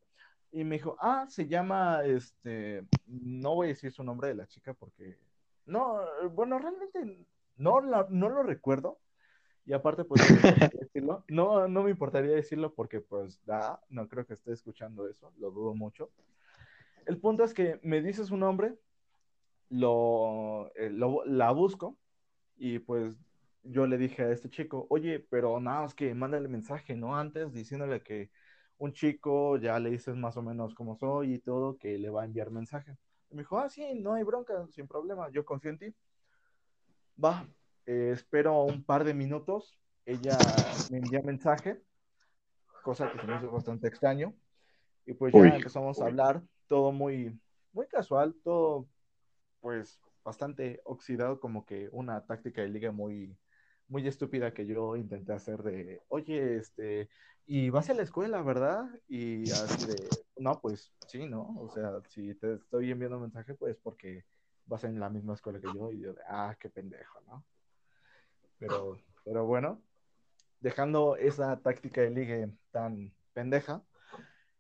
Y 0.52 0.64
me 0.64 0.76
dijo, 0.76 0.98
ah, 1.00 1.26
se 1.30 1.48
llama, 1.48 2.04
este, 2.04 2.86
no 3.08 3.56
voy 3.56 3.68
a 3.68 3.70
decir 3.70 3.92
su 3.92 4.04
nombre 4.04 4.28
de 4.28 4.36
la 4.36 4.48
chica 4.48 4.74
porque, 4.74 5.18
no, 5.66 6.00
bueno, 6.32 6.60
realmente 6.60 7.26
no, 7.56 7.82
no 7.82 8.30
lo 8.30 8.44
recuerdo. 8.44 9.00
Y 9.66 9.74
aparte, 9.74 10.04
pues, 10.04 10.22
decirlo. 10.80 11.24
No, 11.28 11.68
no 11.68 11.84
me 11.84 11.92
importaría 11.92 12.32
decirlo 12.32 12.74
porque, 12.74 13.00
pues, 13.00 13.44
da, 13.46 13.82
no 13.90 14.08
creo 14.08 14.26
que 14.26 14.34
esté 14.34 14.52
escuchando 14.52 15.08
eso, 15.08 15.32
lo 15.38 15.52
dudo 15.52 15.74
mucho. 15.74 16.12
El 17.06 17.20
punto 17.20 17.44
es 17.44 17.54
que 17.54 17.80
me 17.84 18.02
dice 18.02 18.26
su 18.26 18.38
nombre, 18.38 18.76
lo, 19.70 20.72
eh, 20.76 20.90
lo 20.90 21.24
la 21.26 21.52
busco 21.52 21.98
y 22.58 22.80
pues 22.80 23.18
yo 23.64 23.86
le 23.86 23.98
dije 23.98 24.24
a 24.24 24.32
este 24.32 24.50
chico, 24.50 24.88
oye, 24.90 25.20
pero 25.20 25.60
nada 25.60 25.82
más 25.82 25.94
que 25.94 26.14
mándale 26.14 26.48
mensaje, 26.48 26.96
¿no? 26.96 27.16
Antes 27.16 27.54
diciéndole 27.54 28.02
que 28.02 28.32
un 28.78 28.94
chico 28.94 29.58
ya 29.58 29.80
le 29.80 29.92
dices 29.92 30.16
más 30.16 30.38
o 30.38 30.42
menos 30.42 30.74
cómo 30.74 30.96
soy 30.96 31.36
y 31.36 31.40
todo, 31.40 31.78
que 31.78 31.98
le 31.98 32.10
va 32.10 32.24
a 32.24 32.26
enviar 32.26 32.50
mensaje. 32.50 32.98
Y 33.30 33.36
me 33.36 33.44
dijo, 33.44 33.60
ah, 33.60 33.70
sí, 33.70 33.94
no 33.94 34.14
hay 34.14 34.24
bronca, 34.24 34.68
sin 34.72 34.88
problema, 34.88 35.30
yo 35.30 35.46
confío 35.46 35.72
en 35.72 35.78
ti. 35.78 35.96
Va, 37.24 37.48
eh, 37.86 38.12
espero 38.14 38.64
un 38.64 38.84
par 38.84 39.04
de 39.04 39.14
minutos, 39.14 39.80
ella 40.06 40.38
me 40.90 40.98
envía 40.98 41.22
mensaje, 41.22 41.82
cosa 42.84 43.12
que 43.12 43.20
se 43.20 43.28
me 43.28 43.38
hizo 43.38 43.52
bastante 43.52 43.88
extraño, 43.88 44.34
y 45.06 45.14
pues 45.14 45.34
ya 45.34 45.56
empezamos 45.56 46.02
a 46.02 46.06
hablar, 46.06 46.42
todo 46.68 46.92
muy, 46.92 47.40
muy 47.74 47.88
casual, 47.88 48.36
todo 48.44 48.88
pues 49.60 50.02
bastante 50.24 50.82
oxidado, 50.86 51.40
como 51.40 51.66
que 51.66 51.90
una 51.92 52.26
táctica 52.26 52.62
de 52.62 52.70
liga 52.70 52.92
muy, 52.92 53.38
muy 53.92 54.08
estúpida 54.08 54.54
que 54.54 54.66
yo 54.66 54.96
intenté 54.96 55.34
hacer 55.34 55.62
de, 55.64 56.02
oye, 56.08 56.56
este, 56.56 57.10
y 57.46 57.70
vas 57.70 57.90
a 57.90 57.94
la 57.94 58.04
escuela, 58.04 58.42
¿verdad? 58.42 58.90
Y 59.10 59.52
así 59.52 59.86
de, 59.86 60.08
no, 60.38 60.62
pues 60.62 60.94
sí, 61.08 61.28
¿no? 61.28 61.54
O 61.60 61.70
sea, 61.70 62.00
si 62.08 62.34
te 62.36 62.54
estoy 62.54 62.90
enviando 62.90 63.18
un 63.18 63.24
mensaje, 63.24 63.54
pues 63.54 63.78
porque 63.84 64.24
vas 64.66 64.86
en 64.86 64.98
la 64.98 65.10
misma 65.10 65.34
escuela 65.34 65.60
que 65.60 65.68
yo. 65.76 65.92
Y 65.92 66.00
yo, 66.00 66.16
ah, 66.30 66.56
qué 66.58 66.70
pendejo, 66.70 67.20
¿no? 67.28 67.44
Pero, 68.58 68.98
pero 69.26 69.46
bueno, 69.46 69.82
dejando 70.62 71.18
esa 71.18 71.60
táctica 71.60 72.00
de 72.00 72.12
ligue 72.12 72.50
tan 72.72 73.14
pendeja, 73.34 73.84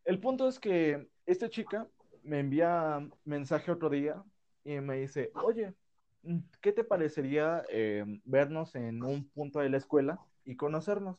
el 0.03 0.19
punto 0.19 0.49
es 0.49 0.59
que 0.59 1.09
esta 1.25 1.49
chica 1.49 1.87
me 2.21 2.39
envía 2.39 3.07
mensaje 3.23 3.71
otro 3.71 3.89
día 3.89 4.21
y 4.65 4.81
me 4.81 4.97
dice, 4.97 5.31
oye, 5.35 5.73
¿qué 6.61 6.71
te 6.71 6.83
parecería 6.83 7.63
eh, 7.69 8.03
vernos 8.25 8.75
en 8.75 9.03
un 9.03 9.27
punto 9.29 9.59
de 9.59 9.69
la 9.69 9.77
escuela 9.77 10.19
y 10.45 10.55
conocernos? 10.55 11.17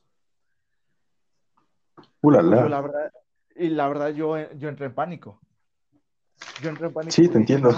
la 2.23 2.81
verdad, 2.81 3.13
y 3.57 3.69
la 3.69 3.89
verdad 3.89 4.11
yo, 4.11 4.37
yo 4.53 4.69
entré 4.69 4.87
en 4.87 4.95
pánico. 4.95 5.41
Yo 6.63 6.71
entré 6.71 6.87
en 6.87 6.93
pánico. 6.93 7.13
Sí, 7.13 7.29
te 7.29 7.39
entiendo. 7.39 7.71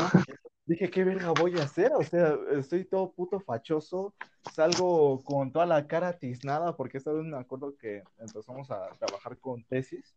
Dije, 0.67 0.91
¿qué 0.91 1.05
verga 1.05 1.31
voy 1.33 1.59
a 1.59 1.65
hacer? 1.65 1.93
O 1.95 2.03
sea, 2.03 2.37
estoy 2.53 2.85
todo 2.85 3.13
puto 3.13 3.39
fachoso, 3.41 4.15
salgo 4.55 5.23
con 5.23 5.53
toda 5.53 5.67
la 5.67 5.87
cara 5.87 6.19
tiznada, 6.19 6.75
porque 6.75 6.97
esta 6.97 7.13
vez 7.13 7.25
me 7.25 7.37
acuerdo 7.37 7.77
que 7.77 8.03
empezamos 8.19 8.71
a 8.71 8.89
trabajar 8.99 9.37
con 9.39 9.63
tesis. 9.65 10.15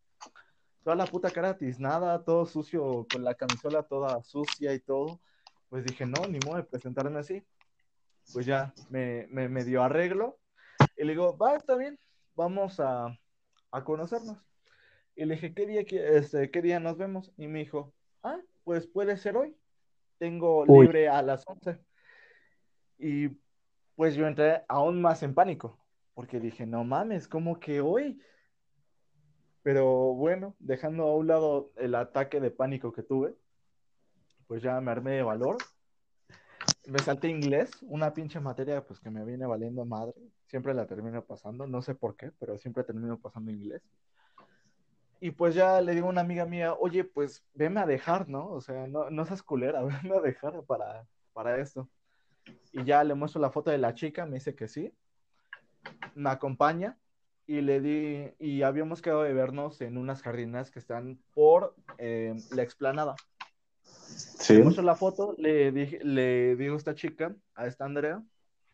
Toda 0.84 0.96
la 0.96 1.06
puta 1.06 1.32
cara 1.32 1.58
tiznada, 1.58 2.24
todo 2.24 2.46
sucio, 2.46 3.06
con 3.12 3.26
la 3.26 3.36
camisola 3.36 3.84
toda 3.84 4.24
sucia 4.24 4.74
y 4.74 4.80
todo. 4.80 5.20
Pues 5.70 5.84
dije, 5.86 6.06
no, 6.06 6.28
ni 6.28 6.40
modo 6.40 6.58
de 6.58 6.64
presentarme 6.64 7.20
así. 7.20 7.44
Pues 8.34 8.46
ya 8.46 8.74
me, 8.90 9.28
me, 9.28 9.64
dio 9.64 9.84
arreglo. 9.84 10.40
Y 10.96 11.04
le 11.04 11.12
digo, 11.12 11.38
va, 11.38 11.56
está 11.56 11.76
bien, 11.76 11.98
vamos 12.36 12.80
a, 12.80 13.18
a 13.72 13.84
conocernos. 13.84 14.38
Y 15.16 15.26
le 15.26 15.36
dije, 15.36 15.54
¿qué 15.54 15.66
día, 15.66 15.82
este, 15.82 16.52
¿qué 16.52 16.62
día 16.62 16.80
nos 16.80 16.98
vemos? 16.98 17.32
Y 17.38 17.48
me 17.48 17.60
dijo, 17.60 17.94
ah, 18.24 18.40
pues 18.64 18.88
puede 18.88 19.18
ser 19.18 19.38
hoy 19.38 19.56
tengo 20.18 20.66
libre 20.66 21.10
a 21.10 21.22
las 21.22 21.44
11. 21.48 21.80
Y 22.98 23.30
pues 23.96 24.16
yo 24.16 24.28
entré 24.28 24.64
aún 24.68 25.02
más 25.02 25.24
en 25.24 25.34
pánico, 25.34 25.80
porque 26.14 26.40
dije, 26.40 26.66
no 26.66 26.84
mames, 26.84 27.28
como 27.28 27.60
que 27.60 27.82
hoy? 27.82 28.20
Pero 29.64 30.14
bueno, 30.14 30.56
dejando 30.60 31.04
a 31.04 31.16
un 31.16 31.28
lado 31.28 31.72
el 31.76 31.96
ataque 31.96 32.40
de 32.40 32.52
pánico 32.52 32.92
que 32.92 33.04
tuve, 33.04 33.36
pues 34.48 34.62
ya 34.62 34.80
me 34.82 34.92
armé 34.92 35.12
de 35.12 35.24
valor. 35.24 35.58
Me 36.86 37.00
salté 37.00 37.28
inglés, 37.28 37.78
una 37.82 38.14
pinche 38.14 38.40
materia 38.40 38.86
pues 38.86 39.00
que 39.00 39.10
me 39.10 39.26
viene 39.26 39.46
valiendo 39.46 39.86
madre. 39.86 40.16
Siempre 40.46 40.74
la 40.74 40.88
termino 40.88 41.24
pasando, 41.24 41.68
no 41.68 41.82
sé 41.82 41.96
por 41.96 42.16
qué, 42.16 42.32
pero 42.40 42.58
siempre 42.58 42.84
termino 42.84 43.20
pasando 43.20 43.52
inglés. 43.52 43.82
Y 45.20 45.32
pues 45.32 45.56
ya 45.56 45.82
le 45.82 45.94
digo 45.94 46.08
a 46.08 46.12
una 46.12 46.22
amiga 46.22 46.46
mía, 46.46 46.74
oye, 46.74 47.04
pues 47.04 47.44
veme 47.54 47.82
a 47.82 47.86
dejar, 47.86 48.30
¿no? 48.30 48.50
O 48.50 48.62
sea, 48.62 48.88
no, 48.88 49.10
no 49.10 49.26
seas 49.26 49.44
culera, 49.44 49.82
veme 50.04 50.16
a 50.16 50.22
dejar 50.22 50.64
para, 50.64 51.06
para 51.34 51.60
esto. 51.60 51.90
Y 52.72 52.84
ya 52.86 53.04
le 53.04 53.16
muestro 53.16 53.42
la 53.42 53.52
foto 53.52 53.72
de 53.72 53.78
la 53.78 53.94
chica, 53.94 54.26
me 54.26 54.36
dice 54.36 54.56
que 54.56 54.68
sí. 54.68 54.94
Me 56.16 56.30
acompaña 56.30 56.98
y 57.48 57.62
le 57.62 57.82
di, 57.82 58.34
y 58.40 58.62
habíamos 58.62 59.02
quedado 59.02 59.24
de 59.24 59.34
vernos 59.34 59.82
en 59.82 59.98
unas 59.98 60.22
jardinas 60.22 60.70
que 60.70 60.80
están 60.80 61.18
por 61.34 61.76
eh, 61.98 62.36
la 62.52 62.62
explanada. 62.62 63.16
Sí. 64.48 64.54
Le 64.54 64.64
muestro 64.64 64.84
la 64.84 64.96
foto, 64.96 65.36
le, 65.38 65.74
dije, 65.74 66.00
le 66.04 66.56
digo 66.56 66.76
a 66.76 66.78
esta 66.78 66.96
chica, 66.96 67.36
a 67.54 67.68
esta 67.68 67.84
Andrea, 67.84 68.24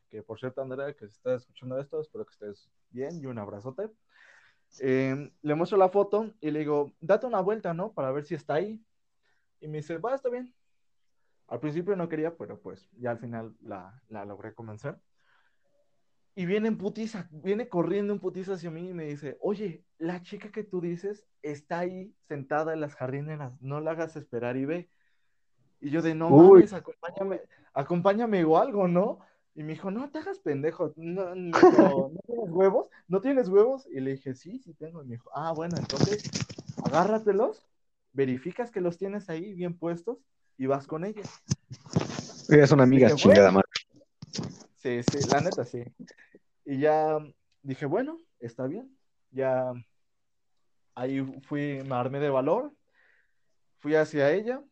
que 0.08 0.22
por 0.22 0.40
cierto, 0.40 0.62
Andrea, 0.62 0.94
que 0.94 1.08
se 1.08 1.14
está 1.16 1.34
escuchando 1.34 1.80
esto, 1.80 2.00
espero 2.00 2.26
que 2.26 2.34
estés 2.34 2.70
bien 2.92 3.20
y 3.20 3.26
un 3.26 3.40
abrazote. 3.40 3.90
Em, 4.80 5.32
le 5.42 5.56
muestro 5.56 5.80
la 5.80 5.90
foto 5.90 6.32
y 6.40 6.52
le 6.52 6.60
digo, 6.60 6.94
date 7.02 7.26
una 7.26 7.42
vuelta, 7.42 7.74
¿no? 7.74 7.92
Para 7.92 8.12
ver 8.12 8.24
si 8.24 8.36
está 8.36 8.54
ahí. 8.54 8.80
Y 9.62 9.68
me 9.68 9.78
dice, 9.78 9.98
va, 9.98 10.14
está 10.14 10.30
bien. 10.30 10.54
Al 11.48 11.60
principio 11.60 11.96
no 11.96 12.08
quería, 12.08 12.38
pero 12.38 12.62
pues 12.62 12.88
ya 13.00 13.10
al 13.10 13.18
final 13.18 13.56
la, 13.62 14.00
la 14.10 14.26
logré 14.26 14.54
convencer. 14.54 14.96
Y 16.36 16.46
viene 16.46 16.68
en 16.68 16.78
putiza, 16.78 17.28
viene 17.32 17.68
corriendo 17.68 18.14
en 18.14 18.20
putiza 18.20 18.54
hacia 18.54 18.70
mí 18.70 18.90
y 18.90 18.94
me 18.94 19.06
dice, 19.06 19.38
oye, 19.42 19.84
la 19.98 20.22
chica 20.22 20.52
que 20.52 20.64
tú 20.64 20.82
dices 20.82 21.26
está 21.42 21.80
ahí 21.80 22.16
sentada 22.28 22.74
en 22.74 22.82
las 22.82 22.94
jardineras, 22.94 23.60
no 23.62 23.80
la 23.82 23.92
hagas 23.92 24.16
esperar 24.16 24.58
y 24.58 24.66
ve. 24.66 24.90
Y 25.84 25.90
yo 25.90 26.02
de, 26.02 26.16
no 26.16 26.30
mames, 26.30 26.72
acompáñame, 26.72 27.42
acompáñame 27.74 28.46
o 28.46 28.58
algo, 28.58 28.88
¿no? 28.88 29.20
Y 29.54 29.64
me 29.64 29.74
dijo, 29.74 29.92
no 29.92 30.10
te 30.10 30.20
hagas 30.20 30.40
pendejo, 30.40 30.94
no, 30.96 31.36
no, 31.36 32.12
tienes 32.26 32.50
huevos, 32.50 32.90
no 33.10 33.20
tienes 33.20 33.50
huevos. 33.50 33.86
Y 33.92 34.00
le 34.00 34.12
dije, 34.12 34.34
sí, 34.34 34.60
sí 34.60 34.74
tengo. 34.76 35.04
Y 35.04 35.08
me 35.08 35.16
dijo, 35.16 35.30
ah, 35.36 35.52
bueno, 35.52 35.76
entonces 35.78 36.24
agárratelos, 36.86 37.68
verificas 38.14 38.72
que 38.72 38.80
los 38.80 38.98
tienes 38.98 39.30
ahí 39.30 39.54
bien 39.54 39.78
puestos 39.78 40.20
y 40.58 40.68
vas 40.68 40.88
con 40.88 41.04
ella. 41.04 41.22
Es 42.48 42.72
una 42.72 42.84
amiga 42.84 43.14
chingada 43.14 43.52
más. 43.52 43.66
Sí, 44.78 45.02
sí, 45.04 45.20
la 45.30 45.42
neta 45.42 45.66
sí. 45.66 45.84
Y 46.64 46.80
ya 46.80 47.18
dije, 47.62 47.86
bueno, 47.86 48.20
está 48.40 48.68
bien. 48.68 48.98
Ya 49.32 49.74
ahí 50.96 51.22
fui, 51.42 51.84
me 51.84 51.96
armé 51.96 52.22
de 52.22 52.30
valor, 52.30 52.72
fui 53.80 53.96
hacia 53.96 54.32
ella 54.32 54.64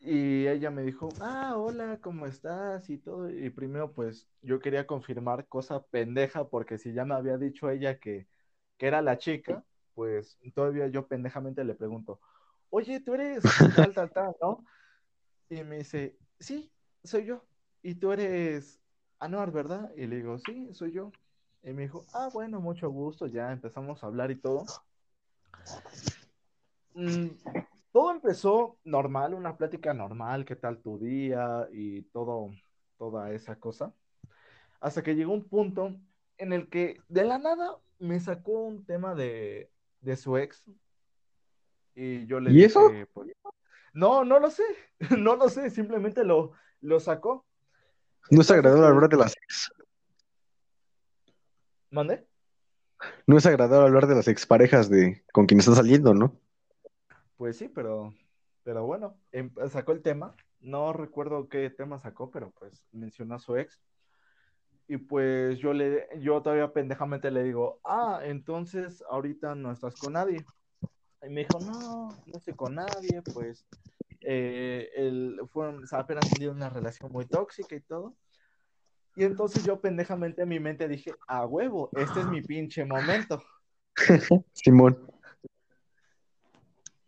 y 0.00 0.46
ella 0.46 0.70
me 0.70 0.82
dijo, 0.82 1.10
ah, 1.20 1.54
hola, 1.56 1.98
¿cómo 2.00 2.26
estás? 2.26 2.88
Y 2.90 2.98
todo. 2.98 3.30
Y 3.30 3.50
primero, 3.50 3.92
pues, 3.92 4.28
yo 4.42 4.60
quería 4.60 4.86
confirmar 4.86 5.46
cosa 5.48 5.82
pendeja, 5.84 6.48
porque 6.48 6.78
si 6.78 6.92
ya 6.92 7.04
me 7.04 7.14
había 7.14 7.38
dicho 7.38 7.70
ella 7.70 7.98
que, 7.98 8.26
que 8.78 8.86
era 8.86 9.02
la 9.02 9.18
chica, 9.18 9.64
pues 9.94 10.38
todavía 10.54 10.88
yo 10.88 11.06
pendejamente 11.06 11.64
le 11.64 11.74
pregunto, 11.74 12.20
oye, 12.70 13.00
tú 13.00 13.14
eres 13.14 13.42
tal, 13.74 13.94
tal, 13.94 14.10
tal, 14.12 14.36
¿no? 14.40 14.64
Y 15.48 15.62
me 15.64 15.78
dice, 15.78 16.16
sí, 16.38 16.70
soy 17.04 17.24
yo. 17.24 17.44
Y 17.82 17.94
tú 17.94 18.12
eres 18.12 18.80
Anuar, 19.18 19.50
¿verdad? 19.50 19.90
Y 19.96 20.06
le 20.06 20.16
digo, 20.16 20.38
sí, 20.38 20.68
soy 20.74 20.92
yo. 20.92 21.10
Y 21.62 21.72
me 21.72 21.82
dijo, 21.82 22.04
ah, 22.12 22.28
bueno, 22.32 22.60
mucho 22.60 22.90
gusto, 22.90 23.26
ya 23.26 23.50
empezamos 23.50 24.02
a 24.02 24.06
hablar 24.06 24.30
y 24.30 24.36
todo. 24.36 24.64
Mm, 26.94 27.28
todo 27.96 28.10
empezó 28.10 28.76
normal, 28.84 29.32
una 29.32 29.56
plática 29.56 29.94
normal, 29.94 30.44
qué 30.44 30.54
tal 30.54 30.82
tu 30.82 30.98
día 30.98 31.66
y 31.72 32.02
todo, 32.02 32.50
toda 32.98 33.32
esa 33.32 33.58
cosa. 33.58 33.94
Hasta 34.80 35.02
que 35.02 35.14
llegó 35.14 35.32
un 35.32 35.48
punto 35.48 35.96
en 36.36 36.52
el 36.52 36.68
que 36.68 37.00
de 37.08 37.24
la 37.24 37.38
nada 37.38 37.78
me 37.98 38.20
sacó 38.20 38.64
un 38.64 38.84
tema 38.84 39.14
de, 39.14 39.70
de 40.02 40.16
su 40.18 40.36
ex. 40.36 40.62
Y 41.94 42.26
yo 42.26 42.38
le 42.38 42.50
¿Y 42.50 42.64
eso? 42.64 42.92
Pues, 43.14 43.30
no, 43.94 44.26
no 44.26 44.40
lo 44.40 44.50
sé, 44.50 44.64
no 45.18 45.36
lo 45.36 45.48
sé, 45.48 45.70
simplemente 45.70 46.22
lo, 46.22 46.52
lo 46.82 47.00
sacó. 47.00 47.46
No 48.30 48.42
es 48.42 48.50
agradable 48.50 48.88
hablar 48.88 49.08
de 49.08 49.16
las 49.16 49.34
ex. 49.38 49.72
¿Mande? 51.88 52.26
No 53.26 53.38
es 53.38 53.46
agradable 53.46 53.86
hablar 53.86 54.06
de 54.06 54.16
las 54.16 54.28
exparejas 54.28 54.90
de 54.90 55.24
con 55.32 55.46
quien 55.46 55.60
está 55.60 55.74
saliendo, 55.74 56.12
¿no? 56.12 56.38
Pues 57.36 57.58
sí, 57.58 57.68
pero, 57.68 58.14
pero 58.62 58.86
bueno, 58.86 59.16
em, 59.32 59.50
sacó 59.68 59.92
el 59.92 60.02
tema. 60.02 60.34
No 60.60 60.92
recuerdo 60.92 61.48
qué 61.48 61.70
tema 61.70 61.98
sacó, 61.98 62.30
pero 62.30 62.50
pues 62.58 62.84
mencionó 62.92 63.34
a 63.34 63.38
su 63.38 63.56
ex. 63.56 63.80
Y 64.88 64.98
pues 64.98 65.58
yo 65.58 65.72
le, 65.72 66.08
yo 66.20 66.40
todavía 66.42 66.72
pendejamente 66.72 67.30
le 67.30 67.42
digo, 67.42 67.80
ah, 67.84 68.20
entonces 68.22 69.02
ahorita 69.10 69.54
no 69.54 69.72
estás 69.72 69.96
con 69.96 70.14
nadie. 70.14 70.44
Y 71.22 71.28
me 71.28 71.40
dijo, 71.40 71.58
no, 71.60 72.08
no 72.08 72.38
estoy 72.38 72.54
con 72.54 72.76
nadie, 72.76 73.20
pues 73.34 73.66
eh, 74.20 74.88
el, 74.94 75.40
fueron, 75.52 75.82
apenas 75.90 76.30
tenido 76.30 76.52
una 76.52 76.70
relación 76.70 77.10
muy 77.10 77.26
tóxica 77.26 77.74
y 77.74 77.80
todo. 77.80 78.16
Y 79.16 79.24
entonces 79.24 79.64
yo 79.64 79.80
pendejamente 79.80 80.42
en 80.42 80.48
mi 80.48 80.60
mente 80.60 80.88
dije, 80.88 81.12
a 81.26 81.46
huevo, 81.46 81.90
este 81.92 82.20
es 82.20 82.26
mi 82.28 82.42
pinche 82.42 82.84
momento. 82.84 83.42
Simón 84.52 85.15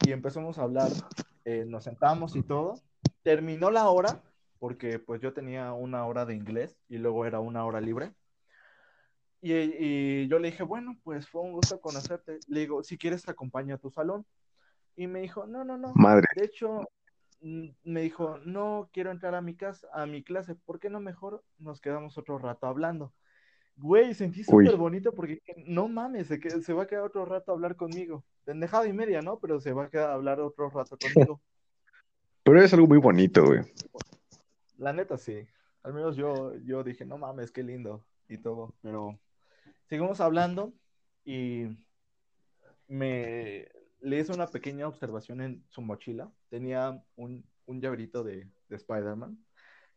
y 0.08 0.12
empezamos 0.12 0.58
a 0.58 0.62
hablar, 0.62 0.90
eh, 1.44 1.66
nos 1.66 1.84
sentamos 1.84 2.34
y 2.34 2.42
todo. 2.42 2.80
Terminó 3.22 3.70
la 3.70 3.90
hora, 3.90 4.22
porque 4.58 4.98
pues 4.98 5.20
yo 5.20 5.34
tenía 5.34 5.74
una 5.74 6.06
hora 6.06 6.24
de 6.24 6.34
inglés 6.34 6.78
y 6.88 6.96
luego 6.96 7.26
era 7.26 7.40
una 7.40 7.66
hora 7.66 7.82
libre. 7.82 8.14
Y, 9.42 9.52
y, 9.52 10.28
yo 10.28 10.38
le 10.38 10.50
dije, 10.50 10.62
bueno, 10.62 10.98
pues 11.04 11.28
fue 11.28 11.42
un 11.42 11.52
gusto 11.52 11.78
conocerte. 11.82 12.38
Le 12.48 12.60
digo, 12.60 12.82
si 12.82 12.96
quieres, 12.96 13.22
te 13.22 13.32
acompaño 13.32 13.74
a 13.74 13.78
tu 13.78 13.90
salón. 13.90 14.24
Y 14.96 15.06
me 15.08 15.20
dijo, 15.20 15.46
no, 15.46 15.62
no, 15.62 15.76
no. 15.76 15.92
Madre. 15.94 16.24
De 16.34 16.46
hecho, 16.46 16.88
mm, 17.42 17.68
me 17.84 18.00
dijo, 18.00 18.38
no 18.46 18.88
quiero 18.94 19.10
entrar 19.10 19.34
a 19.34 19.42
mi 19.42 19.56
casa, 19.56 19.88
a 19.92 20.06
mi 20.06 20.24
clase. 20.24 20.54
¿Por 20.54 20.80
qué 20.80 20.88
no 20.88 21.00
mejor 21.00 21.44
nos 21.58 21.82
quedamos 21.82 22.16
otro 22.16 22.38
rato 22.38 22.66
hablando? 22.66 23.12
Güey, 23.76 24.14
sentí 24.14 24.42
súper 24.42 24.76
bonito 24.76 25.12
porque 25.12 25.42
no 25.66 25.86
mames, 25.86 26.28
se, 26.28 26.40
se 26.62 26.72
va 26.72 26.84
a 26.84 26.86
quedar 26.86 27.04
otro 27.04 27.26
rato 27.26 27.52
a 27.52 27.54
hablar 27.54 27.76
conmigo. 27.76 28.24
Pendejada 28.48 28.86
y 28.86 28.94
media, 28.94 29.20
¿no? 29.20 29.38
Pero 29.38 29.60
se 29.60 29.74
va 29.74 29.84
a 29.84 29.90
quedar 29.90 30.08
a 30.08 30.14
hablar 30.14 30.40
otro 30.40 30.70
rato 30.70 30.96
conmigo. 30.96 31.38
Pero 32.44 32.62
es 32.62 32.72
algo 32.72 32.86
muy 32.86 32.96
bonito, 32.96 33.44
güey. 33.44 33.60
La 34.78 34.94
neta, 34.94 35.18
sí. 35.18 35.46
Al 35.82 35.92
menos 35.92 36.16
yo, 36.16 36.56
yo 36.64 36.82
dije, 36.82 37.04
no 37.04 37.18
mames, 37.18 37.50
qué 37.50 37.62
lindo 37.62 38.06
y 38.26 38.38
todo. 38.38 38.74
Pero 38.80 39.20
seguimos 39.84 40.22
hablando 40.22 40.72
y 41.26 41.66
me 42.86 43.68
le 44.00 44.18
hice 44.18 44.32
una 44.32 44.46
pequeña 44.46 44.88
observación 44.88 45.42
en 45.42 45.62
su 45.68 45.82
mochila. 45.82 46.32
Tenía 46.48 47.04
un, 47.16 47.44
un 47.66 47.82
llaverito 47.82 48.24
de, 48.24 48.48
de 48.70 48.76
Spider-Man. 48.76 49.44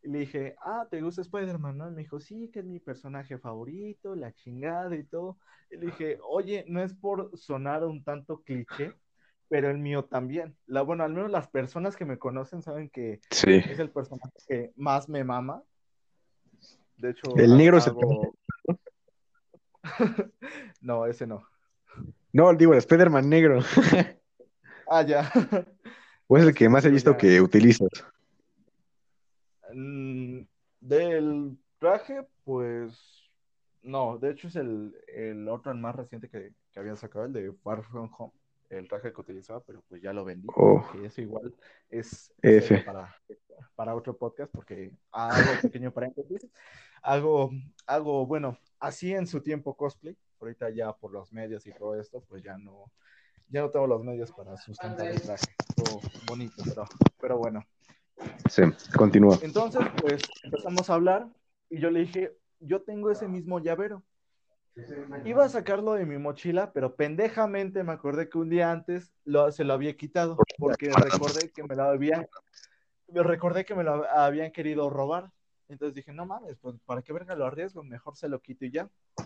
Y 0.03 0.09
le 0.09 0.19
dije, 0.19 0.55
ah, 0.63 0.87
¿te 0.89 0.99
gusta 1.01 1.21
Spider-Man? 1.21 1.77
¿no? 1.77 1.87
Y 1.87 1.91
me 1.91 2.01
dijo, 2.01 2.19
sí, 2.19 2.49
que 2.51 2.59
es 2.59 2.65
mi 2.65 2.79
personaje 2.79 3.37
favorito, 3.37 4.15
la 4.15 4.33
chingada 4.33 4.95
y 4.95 5.03
todo. 5.03 5.37
Y 5.69 5.77
le 5.77 5.85
dije, 5.87 6.17
oye, 6.27 6.65
no 6.67 6.81
es 6.81 6.93
por 6.93 7.37
sonar 7.37 7.83
un 7.85 8.03
tanto 8.03 8.41
cliché, 8.41 8.93
pero 9.47 9.69
el 9.69 9.77
mío 9.77 10.05
también. 10.05 10.55
La, 10.65 10.81
bueno, 10.81 11.03
al 11.03 11.13
menos 11.13 11.29
las 11.29 11.47
personas 11.49 11.95
que 11.95 12.05
me 12.05 12.17
conocen 12.17 12.61
saben 12.63 12.89
que 12.89 13.19
Sí. 13.29 13.51
es 13.55 13.77
el 13.79 13.91
personaje 13.91 14.31
que 14.47 14.71
más 14.75 15.07
me 15.07 15.23
mama. 15.23 15.61
De 16.97 17.11
hecho, 17.11 17.35
El 17.35 17.55
negro 17.57 17.77
es 17.77 17.85
el 17.87 17.93
hago- 17.93 18.33
No, 20.81 21.05
ese 21.05 21.27
no. 21.27 21.47
No, 22.33 22.53
digo, 22.55 22.73
el 22.73 22.79
Spider-Man 22.79 23.29
negro. 23.29 23.59
Ah, 24.89 25.03
ya. 25.03 25.29
¿O 26.27 26.37
es 26.37 26.43
el 26.43 26.53
que 26.55 26.69
más 26.69 26.85
he 26.85 26.89
visto 26.89 27.11
ya. 27.11 27.17
que 27.17 27.41
utilizas? 27.41 27.89
Mm, 29.73 30.41
Del 30.79 31.57
traje, 31.79 32.27
pues 32.43 32.97
no, 33.83 34.17
de 34.17 34.31
hecho 34.31 34.47
es 34.47 34.55
el, 34.55 34.95
el 35.07 35.47
otro, 35.49 35.71
el 35.71 35.77
más 35.79 35.95
reciente 35.95 36.29
que, 36.29 36.53
que 36.71 36.79
había 36.79 36.95
sacado, 36.95 37.25
el 37.25 37.33
de 37.33 37.51
Far 37.63 37.83
From 37.83 38.09
Home, 38.17 38.33
el 38.69 38.87
traje 38.87 39.11
que 39.11 39.21
utilizaba, 39.21 39.59
pero 39.61 39.81
pues 39.89 40.01
ya 40.01 40.13
lo 40.13 40.23
vendí, 40.23 40.47
Oh. 40.55 40.83
que 40.91 41.05
eso 41.05 41.21
igual 41.21 41.53
es, 41.89 42.33
es 42.41 42.83
para, 42.85 43.15
para 43.75 43.95
otro 43.95 44.15
podcast, 44.17 44.51
porque 44.51 44.91
hago 45.11 45.61
pequeño 45.61 45.91
paréntesis, 45.91 46.47
hago, 47.01 47.51
hago, 47.85 48.25
bueno, 48.25 48.57
así 48.79 49.13
en 49.13 49.27
su 49.27 49.41
tiempo 49.41 49.75
cosplay, 49.75 50.15
ahorita 50.39 50.69
ya 50.69 50.93
por 50.93 51.11
los 51.11 51.31
medios 51.33 51.65
y 51.67 51.73
todo 51.73 51.99
esto, 51.99 52.21
pues 52.29 52.43
ya 52.43 52.57
no, 52.57 52.91
ya 53.49 53.61
no 53.61 53.69
tengo 53.69 53.87
los 53.87 54.03
medios 54.03 54.31
para 54.31 54.55
sustentar 54.57 55.07
el 55.07 55.21
traje, 55.21 55.53
todo 55.75 55.99
bonito, 56.27 56.63
pero, 56.65 56.85
pero 57.19 57.37
bueno. 57.37 57.63
Sí, 58.49 58.63
continúa. 58.97 59.37
Entonces, 59.41 59.81
pues 60.01 60.21
empezamos 60.43 60.89
a 60.89 60.93
hablar 60.95 61.27
y 61.69 61.79
yo 61.79 61.89
le 61.89 62.01
dije, 62.01 62.37
yo 62.59 62.81
tengo 62.81 63.11
ese 63.11 63.27
mismo 63.27 63.59
llavero. 63.59 64.03
Iba 65.25 65.45
a 65.45 65.49
sacarlo 65.49 65.93
de 65.93 66.05
mi 66.05 66.17
mochila, 66.17 66.71
pero 66.73 66.95
pendejamente 66.95 67.83
me 67.83 67.91
acordé 67.93 68.29
que 68.29 68.37
un 68.37 68.49
día 68.49 68.71
antes 68.71 69.13
lo- 69.25 69.51
se 69.51 69.63
lo 69.63 69.73
había 69.73 69.95
quitado, 69.95 70.37
porque 70.57 70.89
recordé 70.89 71.51
que 71.51 71.63
me 71.63 71.75
lo 71.75 71.83
habían, 71.83 72.27
me 73.07 73.23
recordé 73.23 73.65
que 73.65 73.75
me 73.75 73.83
lo 73.83 74.09
habían 74.09 74.51
querido 74.51 74.89
robar. 74.89 75.31
Entonces 75.69 75.95
dije, 75.95 76.11
no 76.11 76.25
mames, 76.25 76.57
pues 76.57 76.75
para 76.85 77.01
qué 77.01 77.13
verga 77.13 77.35
lo 77.35 77.45
arriesgo, 77.45 77.83
mejor 77.83 78.15
se 78.15 78.27
lo 78.27 78.39
quito 78.41 78.65
y 78.65 78.71
ya. 78.71 78.89
Sí. 79.17 79.23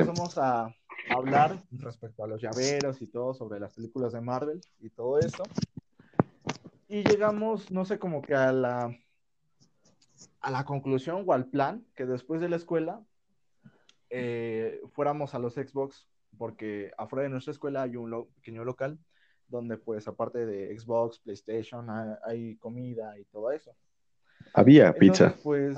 Empezamos 0.00 0.36
a 0.38 0.74
hablar 1.10 1.62
respecto 1.70 2.24
a 2.24 2.26
los 2.26 2.40
llaveros 2.42 3.00
y 3.00 3.06
todo 3.06 3.32
sobre 3.34 3.60
las 3.60 3.72
películas 3.74 4.12
de 4.12 4.20
Marvel 4.20 4.60
y 4.80 4.90
todo 4.90 5.18
eso. 5.18 5.44
Y 6.88 7.02
llegamos, 7.02 7.70
no 7.70 7.84
sé, 7.84 7.98
como 7.98 8.22
que 8.22 8.34
a 8.34 8.52
la, 8.52 8.96
a 10.40 10.50
la 10.50 10.64
conclusión 10.64 11.24
o 11.26 11.32
al 11.32 11.46
plan 11.46 11.84
que 11.94 12.06
después 12.06 12.40
de 12.40 12.48
la 12.48 12.56
escuela 12.56 13.02
eh, 14.10 14.80
fuéramos 14.92 15.34
a 15.34 15.38
los 15.38 15.54
Xbox, 15.54 16.08
porque 16.38 16.92
afuera 16.96 17.24
de 17.24 17.30
nuestra 17.30 17.50
escuela 17.52 17.82
hay 17.82 17.96
un 17.96 18.10
lo- 18.10 18.26
pequeño 18.36 18.64
local 18.64 18.98
donde 19.48 19.76
pues 19.78 20.06
aparte 20.08 20.44
de 20.44 20.76
Xbox, 20.78 21.18
PlayStation, 21.20 21.88
hay, 21.90 22.14
hay 22.24 22.56
comida 22.56 23.18
y 23.18 23.24
todo 23.26 23.50
eso. 23.52 23.76
Había 24.54 24.88
Entonces, 24.88 25.32
pizza. 25.32 25.42
pues 25.42 25.76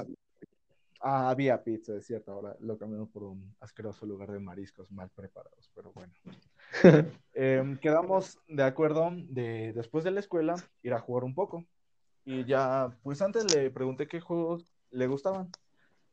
ah, 1.00 1.30
había 1.30 1.62
pizza, 1.62 1.94
es 1.96 2.06
cierto, 2.06 2.32
ahora 2.32 2.56
lo 2.60 2.78
cambiamos 2.78 3.08
por 3.10 3.24
un 3.24 3.54
asqueroso 3.60 4.06
lugar 4.06 4.30
de 4.30 4.40
mariscos 4.40 4.90
mal 4.90 5.10
preparados, 5.10 5.70
pero 5.74 5.92
bueno. 5.92 6.12
Em, 7.34 7.78
quedamos 7.78 8.38
de 8.48 8.64
acuerdo 8.64 9.10
de 9.12 9.72
después 9.72 10.02
de 10.04 10.10
la 10.10 10.20
escuela 10.20 10.56
ir 10.82 10.92
a 10.92 10.98
jugar 10.98 11.24
un 11.24 11.34
poco. 11.34 11.64
Y 12.24 12.44
ya, 12.44 12.90
pues 13.02 13.22
antes 13.22 13.54
le 13.54 13.70
pregunté 13.70 14.06
qué 14.06 14.20
juegos 14.20 14.74
le 14.90 15.06
gustaban. 15.06 15.50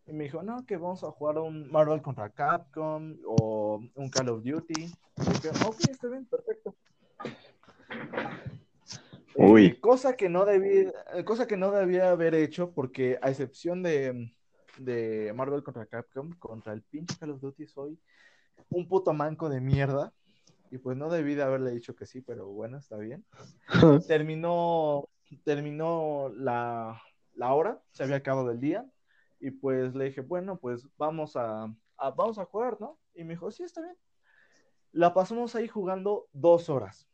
Y 0.06 0.14
me 0.14 0.26
dijo, 0.26 0.44
no, 0.44 0.66
que 0.66 0.78
vamos 0.78 1.04
a 1.04 1.12
jugar 1.12 1.40
un 1.40 1.70
Marvel 1.72 2.02
contra 2.02 2.30
Capcom 2.30 3.18
o 3.26 3.82
un 3.96 4.10
Call 4.10 4.30
of 4.30 4.44
Duty. 4.44 4.84
Y 4.84 4.90
dije, 5.18 5.50
ok, 5.66 5.80
está 5.90 6.08
bien, 6.08 6.26
perfecto. 6.26 6.76
Uy. 9.36 9.66
Eh, 9.66 9.80
cosa 9.80 10.16
que 10.16 10.30
no 10.30 10.46
debí, 10.46 10.90
eh, 11.14 11.24
cosa 11.26 11.48
que 11.48 11.58
no 11.58 11.72
debía 11.72 12.12
haber 12.12 12.36
hecho, 12.36 12.72
porque 12.72 13.20
a 13.22 13.30
excepción 13.30 13.84
de, 13.84 14.32
de 14.78 15.34
Marvel 15.36 15.64
contra 15.64 15.86
Capcom, 15.86 16.32
contra 16.40 16.74
el 16.74 16.82
pinche 16.84 17.18
Call 17.18 17.32
of 17.32 17.42
Duty 17.42 17.68
soy 17.68 18.00
un 18.70 18.88
puto 18.88 19.14
manco 19.14 19.50
de 19.50 19.62
mierda. 19.62 20.14
Y 20.72 20.78
pues 20.80 20.98
no 20.98 21.10
debí 21.10 21.36
de 21.36 21.44
haberle 21.44 21.72
dicho 21.72 21.96
que 21.96 22.06
sí, 22.06 22.22
pero 22.22 22.48
bueno, 22.48 22.78
está 22.78 22.98
bien. 22.98 23.24
Terminó, 24.08 25.08
terminó 25.44 26.30
la, 26.36 27.02
la 27.36 27.54
hora, 27.54 27.82
se 27.92 28.04
había 28.04 28.18
acabado 28.18 28.52
el 28.52 28.60
día. 28.60 28.86
Y 29.40 29.52
pues 29.52 29.94
le 29.96 30.06
dije, 30.06 30.22
bueno, 30.22 30.58
pues 30.58 30.88
vamos 30.98 31.36
a, 31.36 31.64
a- 31.98 32.12
vamos 32.12 32.40
a 32.40 32.46
jugar, 32.46 32.78
¿no? 32.82 32.98
Y 33.14 33.24
me 33.24 33.34
dijo, 33.34 33.52
sí, 33.52 33.64
está 33.64 33.82
bien. 33.82 33.96
La 34.92 35.14
pasamos 35.14 35.56
ahí 35.56 35.68
jugando 35.68 36.28
dos 36.34 36.70
horas. 36.70 37.08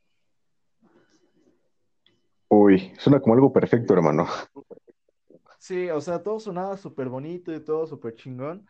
Uy, 2.48 2.94
suena 3.00 3.20
como 3.20 3.34
algo 3.34 3.52
perfecto, 3.52 3.94
hermano. 3.94 4.28
Sí, 5.62 5.92
o 5.92 6.02
sea, 6.02 6.24
todo 6.24 6.40
sonaba 6.40 6.76
súper 6.76 7.08
bonito 7.08 7.54
y 7.54 7.60
todo 7.60 7.86
súper 7.86 8.16
chingón. 8.16 8.66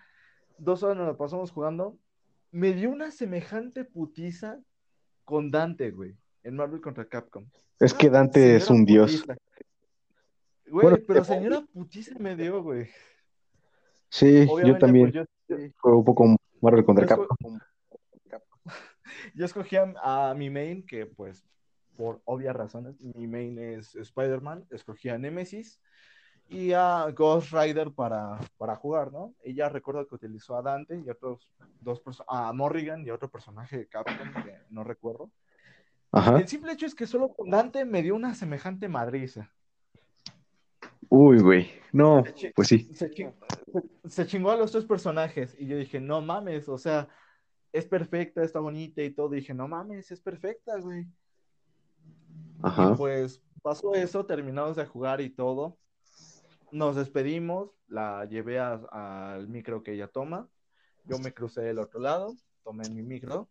Dos 0.58 0.84
horas 0.84 0.98
nos 0.98 1.08
la 1.08 1.16
pasamos 1.16 1.50
jugando. 1.50 1.98
Me 2.52 2.74
dio 2.74 2.89
una 2.89 3.12
semejante 3.12 3.86
putiza 3.86 4.60
con 5.24 5.52
Dante, 5.52 5.92
güey, 5.92 6.18
en 6.44 6.58
Marvel 6.58 6.82
contra 6.82 7.08
Capcom. 7.08 7.46
Es 7.80 7.94
que 7.94 8.10
Dante 8.10 8.58
es 8.58 8.70
un 8.70 8.84
dios. 8.84 9.24
Güey, 10.68 10.84
Bueno, 10.84 10.98
pero 11.08 11.24
señora 11.24 11.66
putiza 11.74 12.20
me 12.20 12.36
dio, 12.36 12.62
güey. 12.62 12.89
Sí, 14.10 14.46
yo 14.46 14.52
Obviamente, 14.52 14.80
también 14.82 15.12
pues, 15.14 15.28
yo, 15.48 15.58
juego 15.80 15.98
un 16.00 16.04
poco 16.04 16.36
Marvel 16.60 16.84
contra 16.84 17.06
Yo 17.06 17.10
Capcom. 17.16 17.60
yo 19.34 19.46
escogí 19.46 19.78
a, 19.78 20.30
a 20.30 20.36
mi 20.36 20.50
main, 20.50 20.86
que 20.86 21.06
pues, 21.06 21.48
por 21.96 22.22
obvias 22.26 22.54
razones, 22.54 23.00
mi 23.00 23.28
main 23.28 23.58
es 23.60 23.96
Spider-Man. 23.96 24.68
Escogí 24.72 25.08
a 25.08 25.18
Nemesis 25.18 25.80
y 26.52 26.74
a 26.74 27.10
Ghost 27.16 27.52
Rider 27.54 27.91
para, 27.91 28.38
para 28.58 28.76
jugar, 28.76 29.12
¿no? 29.12 29.34
Ella 29.41 29.70
recuerdo 29.70 30.06
que 30.06 30.16
utilizó 30.16 30.56
a 30.58 30.62
Dante 30.62 30.99
y 30.99 31.10
otros 31.10 31.49
dos 31.80 32.02
a 32.28 32.52
Morrigan 32.52 33.06
y 33.06 33.10
otro 33.10 33.30
personaje 33.32 33.78
de 33.78 33.88
Capcom 33.88 34.43
que 34.43 34.58
no 34.70 34.84
recuerdo. 34.84 35.32
Ajá. 36.12 36.38
El 36.38 36.47
simple 36.49 36.74
hecho 36.74 36.86
es 36.86 36.93
que 36.93 37.08
solo 37.08 37.34
con 37.34 37.49
Dante 37.49 37.86
me 37.86 38.02
dio 38.04 38.16
una 38.16 38.36
semejante 38.36 38.89
madriza. 38.89 39.49
Uy, 41.08 41.39
güey. 41.41 41.72
No, 41.93 42.24
pues 42.56 42.68
sí. 42.68 42.89
se, 42.93 43.10
ching- 43.12 43.34
se- 43.72 44.10
se 44.10 44.28
chingó 44.28 44.52
a 44.52 44.58
los 44.58 44.72
tres 44.74 44.84
personajes 44.86 45.56
y 45.58 45.68
yo 45.68 45.78
dije, 45.78 45.99
no 46.02 46.22
mames, 46.22 46.68
o 46.68 46.78
sea, 46.78 47.08
es 47.72 47.86
perfecta, 47.86 48.43
está 48.43 48.60
bonita 48.60 49.02
y 49.02 49.12
todo. 49.12 49.30
dije, 49.30 49.54
no 49.54 49.70
mames, 49.70 50.12
es 50.12 50.20
perfecta, 50.22 50.78
güey. 50.80 51.08
Ajá. 52.62 52.93
Pues 52.95 53.41
pasó 53.62 53.93
eso, 53.93 54.26
terminamos 54.26 54.76
de 54.76 54.86
jugar 54.86 55.22
y 55.22 55.30
todo. 55.30 55.78
Nos 56.72 56.95
despedimos, 56.95 57.69
la 57.88 58.26
llevé 58.26 58.59
al 58.59 59.47
micro 59.49 59.84
que 59.84 59.93
ella 59.93 60.07
toma. 60.07 60.47
Yo 61.03 61.19
me 61.19 61.34
crucé 61.34 61.61
del 61.61 61.80
otro 61.80 61.99
lado, 61.99 62.34
tomé 62.63 62.88
mi 62.88 63.01
micro. 63.01 63.49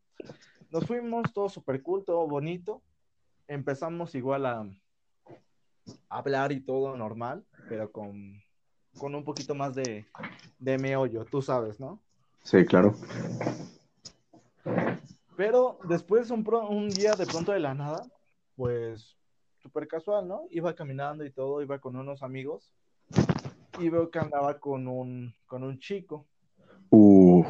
Nos 0.71 0.87
fuimos, 0.87 1.33
todo 1.35 1.49
súper 1.49 1.83
cool, 1.83 2.05
todo 2.05 2.27
bonito. 2.27 2.83
Empezamos 3.47 4.15
igual 4.15 4.47
a 4.47 4.67
hablar 6.09 6.53
y 6.53 6.61
todo 6.61 6.97
normal, 6.97 7.45
pero 7.69 7.91
con, 7.93 8.41
con 8.97 9.15
un 9.15 9.25
poquito 9.25 9.55
más 9.55 9.75
de, 9.75 10.07
de 10.59 10.79
meollo, 10.79 11.25
tú 11.27 11.43
sabes, 11.43 11.79
¿no? 11.79 12.01
Sí, 12.43 12.65
claro. 12.65 12.95
Pero 15.37 15.79
después 15.89 16.31
un, 16.31 16.43
pro- 16.45 16.69
un 16.69 16.89
día 16.89 17.17
de 17.17 17.27
pronto 17.27 17.53
de 17.53 17.61
la 17.61 17.75
nada, 17.75 18.07
pues 18.57 19.17
súper 19.59 19.87
casual, 19.89 20.27
¿no? 20.27 20.47
Iba 20.51 20.75
caminando 20.75 21.25
y 21.25 21.31
todo, 21.31 21.61
iba 21.61 21.79
con 21.81 21.97
unos 21.97 22.23
amigos 22.23 22.73
y 23.81 23.89
veo 23.89 24.11
que 24.11 24.19
andaba 24.19 24.61
con 24.61 24.87
un, 24.87 25.35
con 25.47 25.65
un 25.65 25.79
chico 25.79 26.27
Uh, 26.91 27.45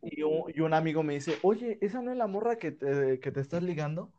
y 0.00 0.22
un, 0.22 0.44
y 0.54 0.60
un 0.60 0.72
amigo 0.72 1.02
me 1.02 1.14
dice, 1.14 1.38
oye, 1.42 1.78
¿esa 1.82 2.00
no 2.00 2.10
es 2.10 2.16
la 2.16 2.26
morra 2.26 2.56
que 2.56 2.72
te, 2.72 3.20
que 3.20 3.30
te 3.30 3.40
estás 3.40 3.62
ligando? 3.62 4.10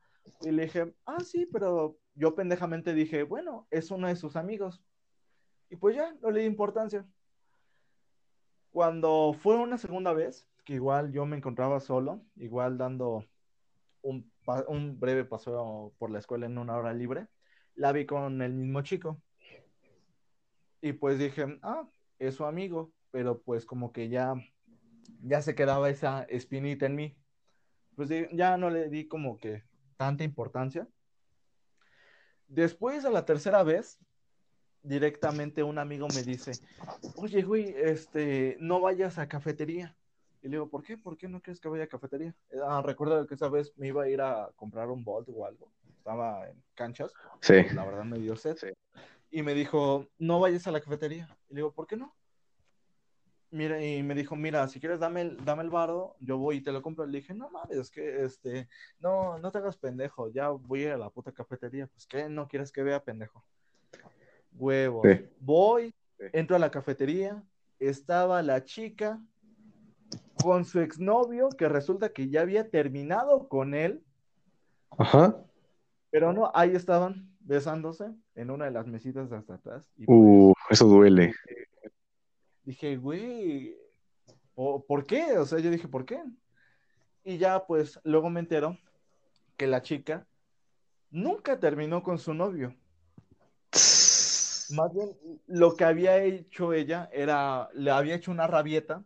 Y 0.41 0.51
le 0.51 0.63
dije, 0.63 0.93
ah, 1.05 1.19
sí, 1.21 1.47
pero 1.51 1.97
yo 2.13 2.35
pendejamente 2.35 2.93
dije, 2.93 3.23
bueno, 3.23 3.67
es 3.71 3.89
uno 3.89 4.07
de 4.07 4.15
sus 4.15 4.35
amigos. 4.35 4.83
Y 5.69 5.77
pues 5.77 5.95
ya, 5.95 6.13
no 6.21 6.29
le 6.29 6.41
di 6.41 6.45
importancia. 6.45 7.05
Cuando 8.71 9.33
fue 9.41 9.55
una 9.55 9.77
segunda 9.77 10.13
vez, 10.13 10.47
que 10.63 10.73
igual 10.73 11.11
yo 11.11 11.25
me 11.25 11.37
encontraba 11.37 11.79
solo, 11.79 12.21
igual 12.35 12.77
dando 12.77 13.25
un, 14.01 14.31
un 14.67 14.99
breve 14.99 15.25
paseo 15.25 15.93
por 15.97 16.11
la 16.11 16.19
escuela 16.19 16.45
en 16.45 16.57
una 16.57 16.75
hora 16.75 16.93
libre, 16.93 17.27
la 17.73 17.91
vi 17.93 18.05
con 18.05 18.41
el 18.41 18.53
mismo 18.53 18.81
chico. 18.81 19.21
Y 20.81 20.93
pues 20.93 21.19
dije, 21.19 21.59
ah, 21.63 21.87
es 22.19 22.35
su 22.35 22.45
amigo, 22.45 22.91
pero 23.11 23.41
pues 23.41 23.65
como 23.65 23.91
que 23.91 24.09
ya, 24.09 24.35
ya 25.21 25.41
se 25.41 25.55
quedaba 25.55 25.89
esa 25.89 26.23
espinita 26.23 26.85
en 26.85 26.95
mí. 26.95 27.17
Pues 27.95 28.09
ya 28.31 28.57
no 28.57 28.69
le 28.69 28.89
di 28.89 29.07
como 29.07 29.37
que 29.37 29.63
tanta 29.97 30.23
importancia. 30.23 30.87
Después, 32.47 33.03
a 33.05 33.09
la 33.09 33.25
tercera 33.25 33.63
vez, 33.63 33.99
directamente 34.83 35.63
un 35.63 35.79
amigo 35.79 36.07
me 36.13 36.23
dice, 36.23 36.51
oye, 37.15 37.41
güey, 37.41 37.75
este, 37.77 38.57
no 38.59 38.79
vayas 38.79 39.17
a 39.17 39.27
cafetería. 39.27 39.95
Y 40.41 40.47
le 40.47 40.51
digo, 40.51 40.69
¿por 40.69 40.83
qué? 40.83 40.97
¿Por 40.97 41.17
qué 41.17 41.27
no 41.27 41.41
quieres 41.41 41.59
que 41.59 41.67
vaya 41.67 41.85
a 41.85 41.87
cafetería? 41.87 42.35
Ah, 42.67 42.81
recuerdo 42.85 43.25
que 43.27 43.35
esa 43.35 43.49
vez 43.49 43.73
me 43.75 43.87
iba 43.87 44.03
a 44.03 44.09
ir 44.09 44.21
a 44.21 44.51
comprar 44.55 44.89
un 44.89 45.03
bolt 45.03 45.27
o 45.33 45.45
algo. 45.45 45.71
Estaba 45.97 46.47
en 46.47 46.63
canchas. 46.73 47.11
Sí. 47.41 47.63
La 47.73 47.83
verdad 47.83 48.05
me 48.05 48.19
dio 48.19 48.35
sed. 48.35 48.55
Y 49.29 49.41
me 49.41 49.53
dijo, 49.53 50.07
no 50.17 50.39
vayas 50.39 50.67
a 50.67 50.71
la 50.71 50.81
cafetería. 50.81 51.27
Y 51.49 51.53
le 51.53 51.59
digo, 51.59 51.73
¿por 51.73 51.87
qué 51.87 51.97
no? 51.97 52.15
Mira, 53.49 53.83
y 53.83 54.03
me 54.03 54.13
dijo, 54.13 54.35
mira, 54.35 54.67
si 54.67 54.79
quieres 54.79 54.99
dame 54.99 55.21
el, 55.21 55.45
dame 55.45 55.63
el 55.63 55.69
bardo, 55.69 56.17
yo 56.19 56.37
voy 56.37 56.57
y 56.57 56.61
te 56.61 56.71
lo 56.71 56.81
compro. 56.81 57.05
Le 57.05 57.19
dije, 57.19 57.33
no 57.33 57.49
mames, 57.49 57.77
es 57.77 57.91
que, 57.91 58.25
este, 58.25 58.67
no, 58.99 59.39
no 59.39 59.51
te 59.51 59.59
hagas 59.59 59.77
pendejo, 59.77 60.29
ya 60.29 60.49
voy 60.49 60.85
a, 60.85 60.97
la 60.97 61.09
puta 61.09 61.31
cafetería. 61.31 61.87
Pues, 61.87 62.05
¿qué? 62.07 62.27
¿No 62.27 62.47
quieres 62.47 62.71
que 62.71 62.83
vea 62.83 63.03
pendejo? 63.03 63.45
Huevos. 64.51 65.07
Sí. 65.07 65.25
Voy, 65.39 65.95
entro 66.33 66.55
a 66.55 66.59
la 66.59 66.71
cafetería, 66.71 67.41
estaba 67.79 68.41
la 68.41 68.63
chica 68.65 69.21
con 70.43 70.65
su 70.65 70.81
exnovio, 70.81 71.49
que 71.49 71.69
resulta 71.69 72.09
que 72.09 72.29
ya 72.29 72.41
había 72.41 72.69
terminado 72.69 73.47
con 73.47 73.73
él, 73.73 74.03
Ajá. 74.97 75.43
pero 76.09 76.33
no, 76.33 76.51
ahí 76.53 76.75
estaban 76.75 77.36
besándose 77.47 78.13
en 78.35 78.51
una 78.51 78.65
de 78.65 78.71
las 78.71 78.87
mesitas 78.87 79.29
de 79.29 79.37
hasta 79.37 79.55
atrás. 79.55 79.89
Y 79.95 80.05
pues, 80.05 80.17
Uh, 80.17 80.53
eso 80.69 80.85
duele. 80.85 81.33
dije, 82.63 82.97
güey, 82.97 83.75
¿po- 84.53 84.85
¿por 84.85 85.05
qué? 85.05 85.37
O 85.37 85.45
sea, 85.45 85.59
yo 85.59 85.71
dije, 85.71 85.87
¿por 85.87 86.05
qué? 86.05 86.21
Y 87.23 87.37
ya, 87.37 87.65
pues, 87.65 87.99
luego 88.03 88.29
me 88.29 88.41
entero 88.41 88.77
que 89.55 89.67
la 89.67 89.81
chica 89.81 90.27
nunca 91.09 91.59
terminó 91.59 92.03
con 92.03 92.19
su 92.19 92.33
novio. 92.33 92.75
Más 93.71 94.93
bien, 94.93 95.17
lo 95.47 95.75
que 95.75 95.85
había 95.85 96.21
hecho 96.23 96.73
ella 96.73 97.09
era, 97.13 97.69
le 97.73 97.91
había 97.91 98.15
hecho 98.15 98.31
una 98.31 98.47
rabieta 98.47 99.03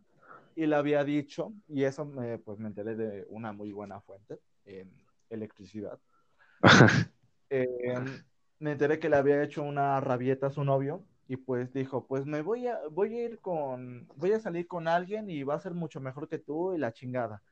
y 0.56 0.66
le 0.66 0.74
había 0.74 1.04
dicho, 1.04 1.52
y 1.68 1.84
eso 1.84 2.04
me, 2.04 2.38
pues 2.38 2.58
me 2.58 2.66
enteré 2.68 2.96
de 2.96 3.24
una 3.28 3.52
muy 3.52 3.70
buena 3.72 4.00
fuente 4.00 4.40
en 4.64 4.92
electricidad. 5.30 5.98
Eh, 7.54 8.02
me 8.62 8.72
enteré 8.72 8.98
que 9.00 9.08
le 9.08 9.16
había 9.16 9.42
hecho 9.42 9.62
una 9.62 10.00
rabieta 10.00 10.48
a 10.48 10.50
su 10.50 10.64
novio 10.64 11.04
y 11.28 11.36
pues 11.36 11.72
dijo, 11.72 12.06
pues 12.06 12.26
me 12.26 12.42
voy 12.42 12.68
a, 12.68 12.78
voy 12.90 13.16
a 13.18 13.24
ir 13.24 13.40
con, 13.40 14.08
voy 14.16 14.32
a 14.32 14.40
salir 14.40 14.66
con 14.68 14.88
alguien 14.88 15.30
y 15.30 15.42
va 15.44 15.54
a 15.56 15.60
ser 15.60 15.74
mucho 15.74 16.00
mejor 16.00 16.28
que 16.28 16.38
tú 16.38 16.74
y 16.74 16.78
la 16.78 16.92
chingada. 16.92 17.42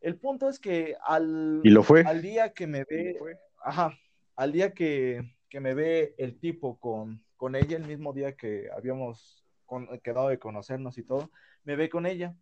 El 0.00 0.16
punto 0.18 0.48
es 0.48 0.58
que 0.60 0.96
al, 1.06 1.62
Y 1.64 1.70
lo 1.70 1.82
fue. 1.82 2.04
al 2.04 2.22
día 2.22 2.52
que 2.52 2.66
me 2.66 2.84
ve, 2.84 3.16
ajá, 3.62 3.98
al 4.36 4.52
día 4.52 4.74
que, 4.74 5.22
que 5.48 5.60
me 5.60 5.74
ve 5.74 6.14
el 6.18 6.38
tipo 6.38 6.78
con, 6.80 7.24
con 7.36 7.56
ella, 7.56 7.76
el 7.76 7.86
mismo 7.86 8.12
día 8.12 8.36
que 8.36 8.68
habíamos 8.76 9.44
con- 9.66 9.88
quedado 10.00 10.28
de 10.28 10.38
conocernos 10.38 10.98
y 10.98 11.04
todo, 11.04 11.30
me 11.64 11.76
ve 11.76 11.88
con 11.90 12.06
ella. 12.06 12.34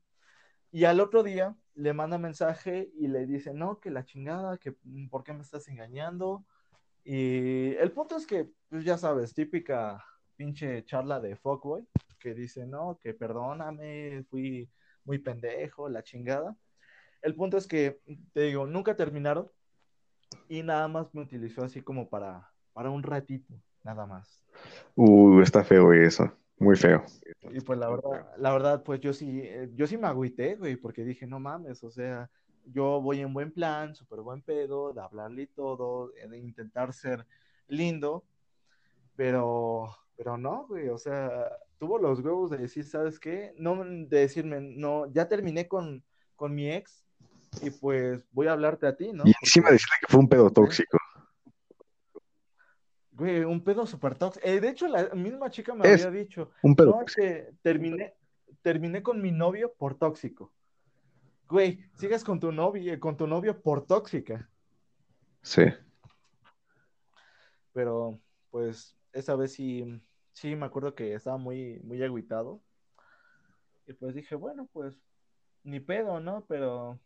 Y 0.73 0.85
al 0.85 1.01
otro 1.01 1.23
día 1.23 1.57
le 1.75 1.93
manda 1.95 2.19
mensaje 2.19 2.91
y 2.95 3.09
le 3.09 3.27
dice, 3.27 3.53
no, 3.55 3.81
que 3.81 3.91
la 3.91 4.05
chingada, 4.05 4.59
que 4.59 4.77
mm, 4.85 5.09
por 5.09 5.25
qué 5.25 5.33
me 5.33 5.43
estás 5.43 5.69
engañando. 5.69 6.45
Y 7.05 7.75
el 7.77 7.93
punto 7.93 8.17
es 8.17 8.27
que, 8.27 8.49
pues 8.69 8.85
ya 8.85 8.99
sabes, 8.99 9.35
típica 9.35 10.05
pinche 10.37 10.85
charla 10.85 11.21
de 11.21 11.37
fuckboy, 11.37 11.87
que 12.19 12.35
dice, 12.35 12.67
no, 12.67 12.99
que 13.03 13.15
perdóname, 13.15 14.25
fui 14.31 14.69
muy 15.05 15.19
pendejo, 15.19 15.89
la 15.89 16.03
chingada. 16.03 16.57
El 17.23 17.35
punto 17.35 17.57
es 17.57 17.67
que, 17.67 18.01
te 18.33 18.43
digo, 18.43 18.67
nunca 18.67 18.97
terminaron 18.97 19.51
y 20.49 20.63
nada 20.63 20.89
más 20.89 21.15
me 21.15 21.23
utilizó 21.23 21.65
así 21.65 21.83
como 21.83 22.09
para, 22.09 22.51
para 22.73 22.91
un 22.91 23.03
ratito, 23.03 23.55
nada 23.83 24.07
más. 24.07 24.45
Uh, 24.95 25.41
está 25.41 25.65
feo 25.65 25.93
eso. 25.93 26.33
Muy 26.61 26.77
feo. 26.77 27.03
Y 27.51 27.61
pues 27.61 27.79
la 27.79 27.89
verdad, 27.89 28.35
la 28.37 28.53
verdad, 28.53 28.83
pues 28.83 29.01
yo 29.01 29.15
sí, 29.15 29.41
eh, 29.43 29.71
yo 29.75 29.87
sí 29.87 29.97
me 29.97 30.07
agüité, 30.07 30.57
güey, 30.57 30.77
porque 30.77 31.05
dije, 31.05 31.27
no 31.27 31.41
mames, 31.41 31.83
o 31.83 31.91
sea, 31.91 32.31
yo 32.65 33.01
voy 33.01 33.21
en 33.21 33.33
buen 33.33 33.53
plan, 33.53 33.95
súper 33.95 34.21
buen 34.21 34.43
pedo, 34.43 34.93
de 34.93 35.01
hablarle 35.01 35.43
y 35.43 35.47
todo, 35.47 36.13
eh, 36.17 36.29
de 36.29 36.39
intentar 36.39 36.93
ser 36.93 37.27
lindo, 37.69 38.25
pero, 39.17 39.89
pero 40.17 40.37
no, 40.37 40.67
güey, 40.69 40.89
o 40.89 40.99
sea, 40.99 41.51
tuvo 41.79 41.99
los 41.99 42.21
huevos 42.21 42.51
de 42.51 42.59
decir, 42.59 42.85
¿sabes 42.85 43.19
qué? 43.19 43.55
No, 43.59 43.85
de 43.85 44.07
decirme, 44.19 44.61
no, 44.61 45.07
ya 45.13 45.29
terminé 45.29 45.69
con, 45.69 46.05
con 46.37 46.55
mi 46.55 46.71
ex 46.71 47.05
y 47.63 47.71
pues 47.71 48.27
voy 48.33 48.47
a 48.47 48.53
hablarte 48.53 48.87
a 48.87 48.97
ti, 48.97 49.13
¿no? 49.13 49.25
Y 49.27 49.33
encima 49.43 49.65
Porque, 49.65 49.73
decirle 49.75 49.97
que 50.01 50.07
fue 50.09 50.21
un 50.21 50.29
pedo 50.29 50.51
tóxico. 50.51 50.99
güey, 53.13 53.45
un 53.45 53.63
pedo 53.63 53.87
súper 53.87 54.15
tóxico. 54.17 54.47
Eh, 54.47 54.61
de 54.61 54.69
hecho, 54.69 54.89
la 54.89 55.11
misma 55.15 55.51
chica 55.51 55.75
me 55.75 55.93
Es 55.93 56.05
había 56.07 56.21
dicho, 56.23 56.51
un 56.63 56.75
pedo 56.75 56.97
No, 56.99 57.05
que 57.05 57.51
terminé, 57.63 58.15
terminé 58.63 59.03
con 59.03 59.21
mi 59.21 59.31
novio 59.33 59.75
por 59.77 59.97
tóxico. 59.97 60.53
Güey, 61.51 61.81
sigues 61.97 62.23
con 62.23 62.39
tu 62.39 62.53
novio, 62.53 62.99
con 63.01 63.17
tu 63.17 63.27
novio 63.27 63.61
por 63.61 63.85
tóxica. 63.85 64.49
Sí. 65.43 65.65
Pero, 67.73 68.21
pues, 68.51 68.97
esa 69.13 69.35
vez 69.35 69.53
sí, 69.53 70.01
sí 70.33 70.55
me 70.55 70.67
acuerdo 70.67 70.95
que 70.95 71.13
estaba 71.15 71.39
muy, 71.39 71.81
muy 71.83 72.01
agüitado. 72.05 72.61
Y 73.87 73.95
pues 73.95 74.15
dije, 74.15 74.37
bueno, 74.37 74.69
pues, 74.73 74.97
ni 75.65 75.81
pedo, 75.81 76.21
¿no? 76.21 76.45
Pero 76.47 77.01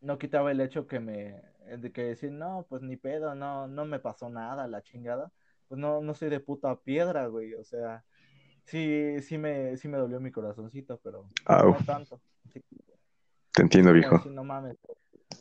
no 0.00 0.18
quitaba 0.18 0.52
el 0.52 0.60
hecho 0.60 0.86
que 0.86 1.00
me, 1.00 1.42
de 1.66 1.90
que 1.90 2.04
decir, 2.04 2.30
no, 2.30 2.64
pues 2.68 2.82
ni 2.82 2.96
pedo, 2.96 3.34
no, 3.34 3.66
no 3.66 3.84
me 3.86 3.98
pasó 3.98 4.30
nada, 4.30 4.68
la 4.68 4.82
chingada. 4.82 5.32
Pues 5.66 5.80
no, 5.80 6.00
no 6.00 6.14
soy 6.14 6.28
de 6.28 6.38
puta 6.38 6.76
piedra, 6.76 7.26
güey. 7.26 7.54
O 7.54 7.64
sea, 7.64 8.04
sí, 8.64 9.20
sí 9.20 9.36
me, 9.36 9.76
sí 9.76 9.88
me 9.88 9.98
dolió 9.98 10.20
mi 10.20 10.30
corazoncito, 10.30 11.00
pero 11.02 11.28
Au, 11.46 11.72
no 11.72 11.84
tanto. 11.84 12.20
Sí, 12.52 12.62
te 13.58 13.62
entiendo, 13.62 13.92
viejo. 13.92 14.18
decir, 14.18 14.30
no 14.30 14.44
mames, 14.44 14.76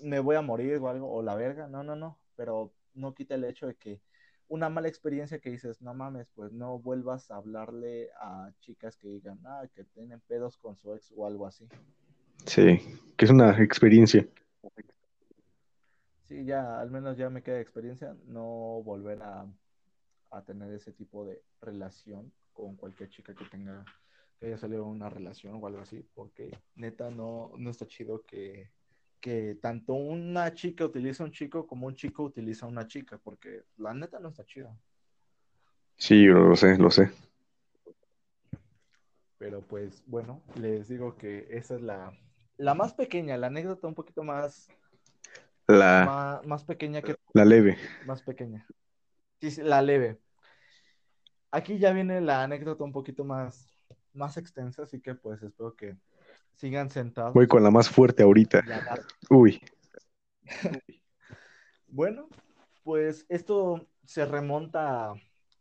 me 0.02 0.20
voy 0.20 0.36
a 0.36 0.42
morir 0.42 0.78
o 0.78 0.90
algo, 0.90 1.12
o 1.12 1.22
la 1.22 1.36
verga, 1.36 1.68
no, 1.68 1.84
no, 1.84 1.96
no, 1.96 2.18
pero 2.36 2.74
no 2.96 3.14
quita 3.14 3.36
el 3.36 3.44
hecho 3.44 3.68
de 3.68 3.76
que 3.76 4.02
una 4.48 4.70
mala 4.70 4.88
experiencia 4.88 5.38
que 5.38 5.52
dices, 5.52 5.84
no 5.84 5.94
mames, 5.94 6.28
pues 6.34 6.52
no 6.52 6.80
vuelvas 6.80 7.30
a 7.30 7.36
hablarle 7.36 8.10
a 8.20 8.50
chicas 8.62 8.98
que 8.98 9.08
digan, 9.08 9.40
ah, 9.46 9.68
que 9.76 9.84
tienen 9.84 10.20
pedos 10.22 10.58
con 10.58 10.76
su 10.76 10.96
ex 10.96 11.14
o 11.16 11.28
algo 11.28 11.46
así. 11.46 11.68
Sí, 12.46 12.80
que 13.16 13.26
es 13.26 13.32
una 13.32 13.62
experiencia. 13.62 14.28
Sí, 16.24 16.44
ya, 16.44 16.80
al 16.80 16.90
menos 16.90 17.18
ya 17.18 17.30
me 17.30 17.44
queda 17.44 17.60
experiencia, 17.60 18.16
no 18.26 18.82
volver 18.84 19.22
a, 19.22 19.46
a 20.32 20.42
tener 20.42 20.74
ese 20.74 20.92
tipo 20.92 21.24
de 21.24 21.44
relación 21.62 22.32
con 22.54 22.76
cualquier 22.78 23.10
chica 23.10 23.36
que 23.36 23.46
tenga, 23.46 23.86
que 24.40 24.48
haya 24.48 24.58
salido 24.58 24.86
una 24.86 25.10
relación 25.10 25.60
o 25.62 25.68
algo 25.68 25.82
así, 25.82 26.04
porque 26.14 26.52
neta 26.76 27.10
no, 27.10 27.52
no 27.58 27.70
está 27.70 27.88
chido 27.88 28.24
que, 28.26 28.72
que 29.20 29.56
tanto 29.62 29.94
una 29.94 30.54
chica 30.54 30.86
utiliza 30.86 31.24
a 31.24 31.28
un 31.28 31.32
chico 31.32 31.66
como 31.68 31.88
un 31.88 31.96
chico 31.96 32.24
utiliza 32.24 32.66
a 32.66 32.70
una 32.70 32.88
chica, 32.88 33.18
porque 33.18 33.64
la 33.78 33.94
neta 33.94 34.20
no 34.20 34.30
está 34.30 34.46
chido. 34.46 34.78
Sí, 35.98 36.26
lo 36.26 36.56
sé, 36.56 36.78
lo 36.78 36.90
sé. 36.92 37.12
Pero 39.38 39.62
pues 39.62 40.04
bueno, 40.08 40.42
les 40.60 40.88
digo 40.88 41.16
que 41.16 41.48
esa 41.52 41.76
es 41.76 41.82
la, 41.82 42.12
la 42.58 42.74
más 42.74 42.94
pequeña, 42.94 43.38
la 43.38 43.48
anécdota 43.48 43.88
un 43.88 43.94
poquito 43.96 44.24
más, 44.24 44.68
La, 45.68 46.06
más, 46.06 46.46
más 46.46 46.64
pequeña 46.64 47.02
que 47.02 47.16
la 47.34 47.46
leve. 47.46 47.78
más 48.06 48.22
pequeña. 48.24 48.66
Sí, 49.42 49.52
sí, 49.52 49.62
la 49.62 49.82
leve. 49.82 50.20
Aquí 51.52 51.78
ya 51.78 51.92
viene 51.94 52.20
la 52.22 52.44
anécdota 52.44 52.84
un 52.84 52.92
poquito 52.92 53.24
más, 53.24 53.77
más 54.18 54.38
extensa, 54.38 54.84
así 54.84 55.00
que 55.00 55.16
pues 55.16 55.42
espero 55.44 55.76
que 55.76 55.96
sigan 56.56 56.90
sentados. 56.90 57.34
Voy 57.34 57.48
con 57.48 57.64
la 57.64 57.72
más 57.72 57.90
fuerte 57.90 58.24
ahorita. 58.24 58.64
Uy, 59.30 59.62
Bueno, 61.88 62.28
pues 62.84 63.26
esto 63.30 63.88
se 64.04 64.26
remonta 64.26 65.12
a 65.12 65.16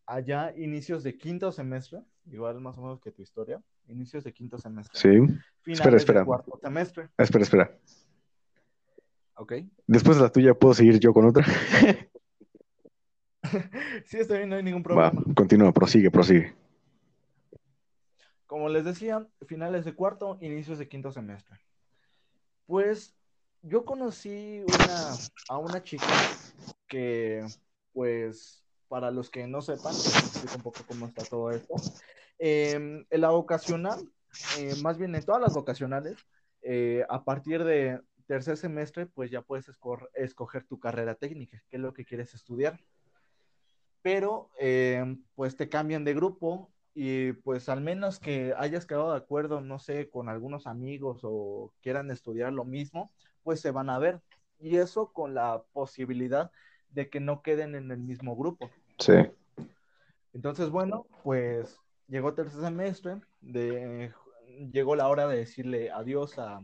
allá 0.07 0.53
inicios 0.57 1.03
de 1.03 1.17
quinto 1.17 1.53
semestre, 1.53 2.03
igual 2.31 2.61
más 2.61 2.77
o 2.79 2.83
menos 2.83 3.01
que 3.01 3.13
tu 3.13 3.23
historia, 3.23 3.61
inicios 3.89 4.25
de 4.25 4.33
quinto 4.33 4.59
semestre, 4.59 5.01
sí. 5.01 5.73
Espera, 5.73 5.97
espera. 5.97 6.21
de 6.21 6.27
cuarto 6.27 6.59
semestre, 6.61 7.09
espera, 7.19 7.43
espera. 7.43 7.79
¿ok? 9.37 9.53
Después 9.87 10.17
de 10.17 10.23
la 10.25 10.31
tuya, 10.31 10.55
¿puedo 10.55 10.75
seguir 10.75 10.99
yo 10.99 11.13
con 11.13 11.27
otra? 11.27 11.45
Sí, 14.07 14.19
está 14.19 14.37
bien, 14.37 14.49
no 14.49 14.57
hay 14.57 14.63
ningún 14.65 14.83
Va, 14.83 15.11
problema. 15.11 15.35
continúa, 15.35 15.73
prosigue, 15.73 16.11
prosigue. 16.11 16.53
Como 18.47 18.69
les 18.69 18.85
decía, 18.85 19.27
finales 19.47 19.85
de 19.85 19.95
cuarto, 19.95 20.39
inicios 20.41 20.79
de 20.79 20.89
quinto 20.89 21.11
semestre. 21.11 21.59
Pues 22.67 23.15
yo 23.63 23.85
conocí 23.85 24.63
a 25.49 25.59
una 25.59 25.83
chica 25.83 26.07
que, 26.87 27.45
pues, 27.93 28.63
para 28.89 29.11
los 29.11 29.31
que 29.31 29.47
no 29.47 29.63
sepan, 29.63 29.95
explico 29.95 30.57
un 30.57 30.63
poco 30.63 30.81
cómo 30.87 31.07
está 31.07 31.25
todo 31.25 31.51
esto. 31.51 31.75
Eh, 32.39 33.05
en 33.11 33.21
la 33.21 33.31
vocacional, 33.31 34.09
eh, 34.59 34.75
más 34.83 34.97
bien 34.99 35.15
en 35.15 35.25
todas 35.25 35.41
las 35.41 35.55
vocacionales, 35.55 36.17
eh, 36.63 37.05
a 37.09 37.25
partir 37.25 37.65
de 37.65 38.01
tercer 38.27 38.57
semestre, 38.57 39.07
pues 39.07 39.31
ya 39.31 39.43
puedes 39.43 39.69
esco- 39.69 40.09
escoger 40.15 40.65
tu 40.67 40.79
carrera 40.79 41.15
técnica, 41.15 41.63
qué 41.69 41.77
es 41.77 41.83
lo 41.83 41.93
que 41.93 42.05
quieres 42.05 42.35
estudiar. 42.35 42.79
pero 44.03 44.51
eh, 44.61 45.17
pues 45.35 45.57
te 45.57 45.69
cambian 45.69 46.05
de 46.05 46.15
grupo 46.15 46.71
y 46.99 47.35
pues 47.35 47.69
al 47.69 47.83
menos 47.83 48.19
que 48.19 48.55
hayas 48.57 48.87
quedado 48.87 49.11
de 49.11 49.19
acuerdo, 49.19 49.61
no 49.61 49.79
sé, 49.79 50.09
con 50.09 50.31
algunos 50.31 50.67
amigos 50.67 51.21
o 51.25 51.71
quieran 51.83 52.11
estudiar 52.11 52.55
lo 52.55 52.65
mismo, 52.65 53.13
pues 53.43 53.61
se 53.61 53.71
van 53.71 53.91
a 53.91 53.99
ver. 53.99 54.23
Y 54.59 54.79
eso 54.79 55.13
con 55.13 55.35
la 55.35 55.63
posibilidad 55.75 56.51
de 56.89 57.11
que 57.11 57.21
no 57.21 57.43
queden 57.43 57.75
en 57.75 57.91
el 57.91 57.99
mismo 57.99 58.35
grupo. 58.35 58.71
Sí. 58.99 59.13
Entonces, 60.33 60.71
bueno, 60.71 61.07
pues 61.23 61.79
llegó 62.09 62.33
tercer 62.33 62.63
semestre, 62.63 63.21
de, 63.43 64.11
llegó 64.73 64.97
la 64.97 65.09
hora 65.09 65.29
de 65.29 65.37
decirle 65.37 65.91
adiós 65.91 66.39
a, 66.39 66.63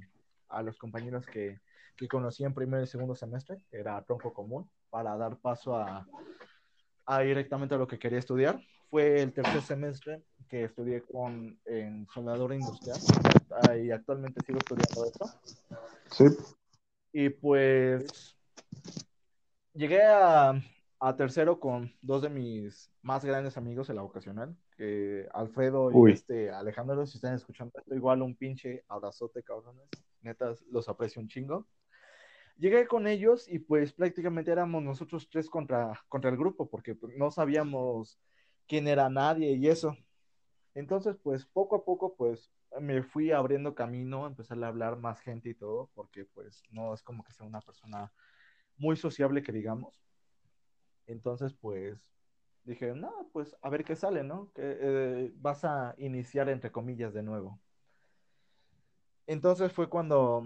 a 0.49 0.63
los 0.63 0.79
compañeros 0.79 1.27
que, 1.27 1.61
que, 1.95 2.09
conocí 2.09 2.43
en 2.43 2.55
primer 2.55 2.83
y 2.83 2.87
segundo 2.87 3.15
semestre, 3.15 3.59
que 3.71 3.77
era 3.81 4.03
tronco 4.05 4.33
común, 4.33 4.71
para 4.89 5.15
dar 5.19 5.37
paso 5.37 5.77
a, 5.77 6.07
a, 7.05 7.21
directamente 7.21 7.75
a 7.75 7.79
lo 7.79 7.87
que 7.87 7.99
quería 7.99 8.19
estudiar. 8.19 8.59
Fue 8.93 9.23
el 9.23 9.33
tercer 9.33 9.63
semestre 9.63 10.23
que 10.51 10.65
estudié 10.65 11.01
con, 11.01 11.59
en 11.65 12.07
soldadura 12.13 12.55
industrial 12.55 12.99
y 13.83 13.91
actualmente 13.91 14.43
sigo 14.43 14.59
estudiando 14.59 15.07
eso. 15.07 15.41
Sí. 16.11 16.25
Y 17.11 17.31
pues 17.31 18.37
llegué 19.73 20.03
a, 20.03 20.63
a 21.01 21.17
tercero 21.17 21.59
con 21.59 21.91
dos 22.03 22.21
de 22.21 22.29
mis 22.29 22.93
más 23.01 23.25
grandes 23.25 23.57
amigos 23.57 23.89
en 23.89 23.97
la 23.97 24.03
vocacional, 24.03 24.55
que 24.77 25.27
Alfredo 25.33 25.91
y 25.91 25.95
Uy. 25.95 26.13
este 26.13 26.51
Alejandro, 26.51 27.07
si 27.07 27.17
están 27.17 27.35
escuchando 27.35 27.73
esto, 27.79 27.95
igual 27.95 28.21
un 28.21 28.37
pinche 28.37 28.85
abrazote, 28.89 29.43
cabrones. 29.43 29.89
Netas, 30.21 30.61
los 30.71 30.87
aprecio 30.91 31.23
un 31.23 31.29
chingo. 31.29 31.67
Llegué 32.59 32.87
con 32.87 33.07
ellos 33.07 33.49
y 33.49 33.59
pues 33.59 33.95
prácticamente 33.95 34.51
éramos 34.51 34.83
nosotros 34.83 35.31
tres 35.31 35.49
contra, 35.49 35.99
contra 36.11 36.29
el 36.29 36.37
grupo, 36.37 36.69
porque 36.69 36.95
pues, 36.95 37.17
no 37.17 37.31
sabíamos 37.31 38.21
quién 38.67 38.89
era 38.89 39.09
nadie 39.09 39.53
y 39.53 39.69
eso. 39.69 39.97
Entonces, 40.75 41.17
pues 41.23 41.45
poco 41.47 41.77
a 41.77 41.85
poco, 41.85 42.15
pues 42.17 42.51
me 42.81 43.03
fui 43.03 43.31
abriendo 43.31 43.75
camino, 43.75 44.27
empecé 44.27 44.55
a 44.55 44.67
hablar 44.67 44.97
más 44.97 45.21
gente 45.21 45.51
y 45.51 45.55
todo, 45.55 45.91
porque 45.95 46.25
pues 46.25 46.63
no 46.71 46.95
es 46.95 47.03
como 47.03 47.23
que 47.23 47.33
sea 47.33 47.47
una 47.47 47.61
persona 47.61 48.13
muy 48.79 48.97
sociable 48.97 49.43
que 49.43 49.53
digamos. 49.53 50.03
Entonces, 51.07 51.53
pues 51.55 51.99
dije, 52.65 52.95
no, 52.95 53.29
pues 53.33 53.57
a 53.61 53.69
ver 53.69 53.85
qué 53.85 53.97
sale, 53.97 54.23
¿no? 54.23 54.51
Que 54.55 54.77
eh, 54.81 55.33
vas 55.37 55.65
a 55.65 55.95
iniciar 55.99 56.49
entre 56.49 56.73
comillas 56.73 57.13
de 57.13 57.23
nuevo. 57.23 57.61
Entonces 59.27 59.73
fue 59.73 59.89
cuando 59.89 60.45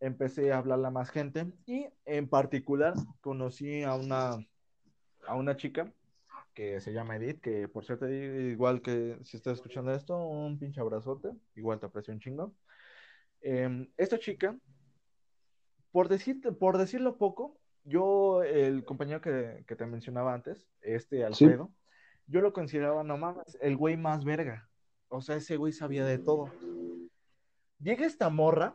empecé 0.00 0.52
a 0.52 0.58
hablarle 0.58 0.88
a 0.88 0.90
más 0.90 1.10
gente 1.10 1.52
y 1.66 1.86
en 2.04 2.28
particular 2.28 2.94
conocí 3.20 3.82
a 3.82 3.94
una, 3.94 4.36
a 5.26 5.34
una 5.34 5.56
chica 5.56 5.92
que 6.54 6.80
se 6.80 6.92
llama 6.92 7.16
Edith, 7.16 7.40
que 7.40 7.68
por 7.68 7.84
cierto, 7.84 8.08
igual 8.08 8.80
que 8.80 9.18
si 9.22 9.36
estás 9.36 9.54
escuchando 9.54 9.92
esto, 9.92 10.16
un 10.16 10.58
pinche 10.58 10.80
abrazote, 10.80 11.32
igual 11.56 11.80
te 11.80 11.86
aprecio 11.86 12.14
un 12.14 12.20
chingo. 12.20 12.54
Eh, 13.40 13.88
esta 13.96 14.18
chica, 14.18 14.56
por, 15.90 16.08
decirte, 16.08 16.52
por 16.52 16.78
decirlo 16.78 17.18
poco, 17.18 17.58
yo, 17.84 18.42
el 18.42 18.84
compañero 18.84 19.20
que, 19.20 19.64
que, 19.66 19.76
te 19.76 19.84
mencionaba 19.84 20.32
antes, 20.32 20.66
este 20.80 21.24
Alfredo, 21.24 21.66
sí. 21.66 21.74
yo 22.28 22.40
lo 22.40 22.52
consideraba, 22.52 23.04
no 23.04 23.18
mames, 23.18 23.58
el 23.60 23.76
güey 23.76 23.96
más 23.96 24.24
verga. 24.24 24.70
O 25.08 25.20
sea, 25.20 25.36
ese 25.36 25.56
güey 25.56 25.72
sabía 25.72 26.04
de 26.04 26.18
todo. 26.18 26.50
Llega 27.78 28.06
esta 28.06 28.30
morra 28.30 28.74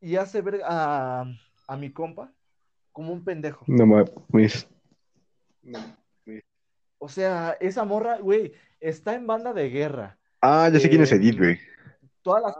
y 0.00 0.16
hace 0.16 0.42
ver 0.42 0.60
a, 0.64 1.24
a 1.66 1.76
mi 1.76 1.90
compa 1.92 2.32
como 2.92 3.12
un 3.12 3.24
pendejo. 3.24 3.64
No 3.66 3.86
mames. 3.86 4.68
No, 5.62 5.78
o 6.98 7.08
sea, 7.08 7.56
esa 7.60 7.84
morra, 7.84 8.18
güey, 8.18 8.52
está 8.80 9.14
en 9.14 9.26
banda 9.26 9.52
de 9.52 9.70
guerra. 9.70 10.18
Ah, 10.40 10.68
ya 10.72 10.78
sé 10.78 10.86
eh, 10.86 10.90
quién 10.90 11.02
es 11.02 11.12
Edith, 11.12 11.38
güey. 11.38 11.58
Todas 12.22 12.42
las. 12.42 12.56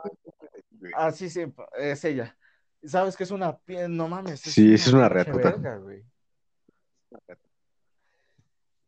Ah, 0.95 1.13
sí, 1.13 1.29
sí, 1.29 1.43
es 1.79 2.05
ella. 2.05 2.37
Sabes 2.85 3.17
que 3.17 3.25
es 3.25 3.31
una. 3.31 3.59
No 3.89 4.09
mames. 4.09 4.47
Es 4.47 4.55
sí, 4.55 4.67
una 4.67 4.75
es 4.75 4.93
una 4.93 5.09
retota. 5.09 5.77
güey. 5.77 6.05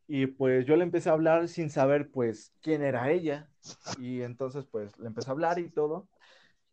Y 0.07 0.27
pues 0.27 0.65
yo 0.65 0.75
le 0.75 0.83
empecé 0.83 1.09
a 1.09 1.13
hablar 1.13 1.47
sin 1.47 1.69
saber, 1.69 2.11
pues, 2.11 2.53
quién 2.61 2.83
era 2.83 3.11
ella. 3.11 3.49
Y 3.97 4.23
entonces, 4.23 4.65
pues, 4.65 4.97
le 4.99 5.07
empecé 5.07 5.29
a 5.29 5.31
hablar 5.31 5.57
y 5.59 5.69
todo. 5.69 6.09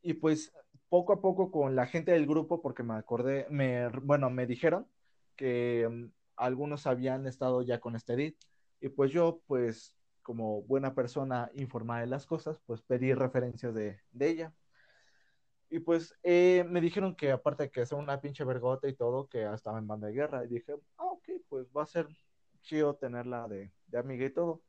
Y 0.03 0.14
pues, 0.14 0.53
poco 0.89 1.12
a 1.12 1.20
poco 1.20 1.53
con 1.53 1.76
la 1.76 1.87
gente 1.87 2.11
del 2.11 2.26
grupo, 2.26 2.61
porque 2.61 2.83
me 2.83 2.95
acordé, 2.95 3.47
me, 3.49 3.89
bueno, 3.89 4.29
me 4.29 4.47
dijeron 4.47 4.89
que 5.37 5.87
um, 5.87 6.11
algunos 6.35 6.89
habían 6.89 7.29
estado 7.29 7.62
ya 7.62 7.79
con 7.79 7.95
este 7.95 8.14
Edith. 8.14 8.39
Y 8.81 8.89
pues 8.91 9.11
yo, 9.12 9.43
pues, 9.47 9.97
como 10.22 10.62
buena 10.62 10.95
persona 10.95 11.51
informada 11.55 12.01
de 12.01 12.07
las 12.07 12.26
cosas, 12.26 12.61
pues 12.66 12.83
pedí 12.83 13.14
referencias 13.14 13.74
de, 13.74 14.01
de 14.12 14.29
ella. 14.29 14.55
Y 15.70 15.81
pues 15.81 16.14
eh, 16.22 16.64
me 16.68 16.81
dijeron 16.81 17.14
que 17.14 17.31
aparte 17.31 17.64
de 17.64 17.70
que 17.70 17.83
es 17.83 17.93
una 17.93 18.20
pinche 18.20 18.45
vergota 18.45 18.89
y 18.89 18.95
todo, 18.95 19.29
que 19.29 19.45
estaba 19.53 19.79
en 19.79 19.87
banda 19.87 20.09
de 20.09 20.14
guerra. 20.14 20.45
Y 20.45 20.49
dije, 20.49 20.74
ah, 20.97 21.05
ok, 21.05 21.29
pues 21.49 21.68
va 21.76 21.83
a 21.83 21.87
ser 21.87 22.09
chido 22.62 22.95
tenerla 22.97 23.47
de, 23.49 23.72
de 23.87 23.99
amiga 23.99 24.24
y 24.24 24.31
todo. 24.31 24.62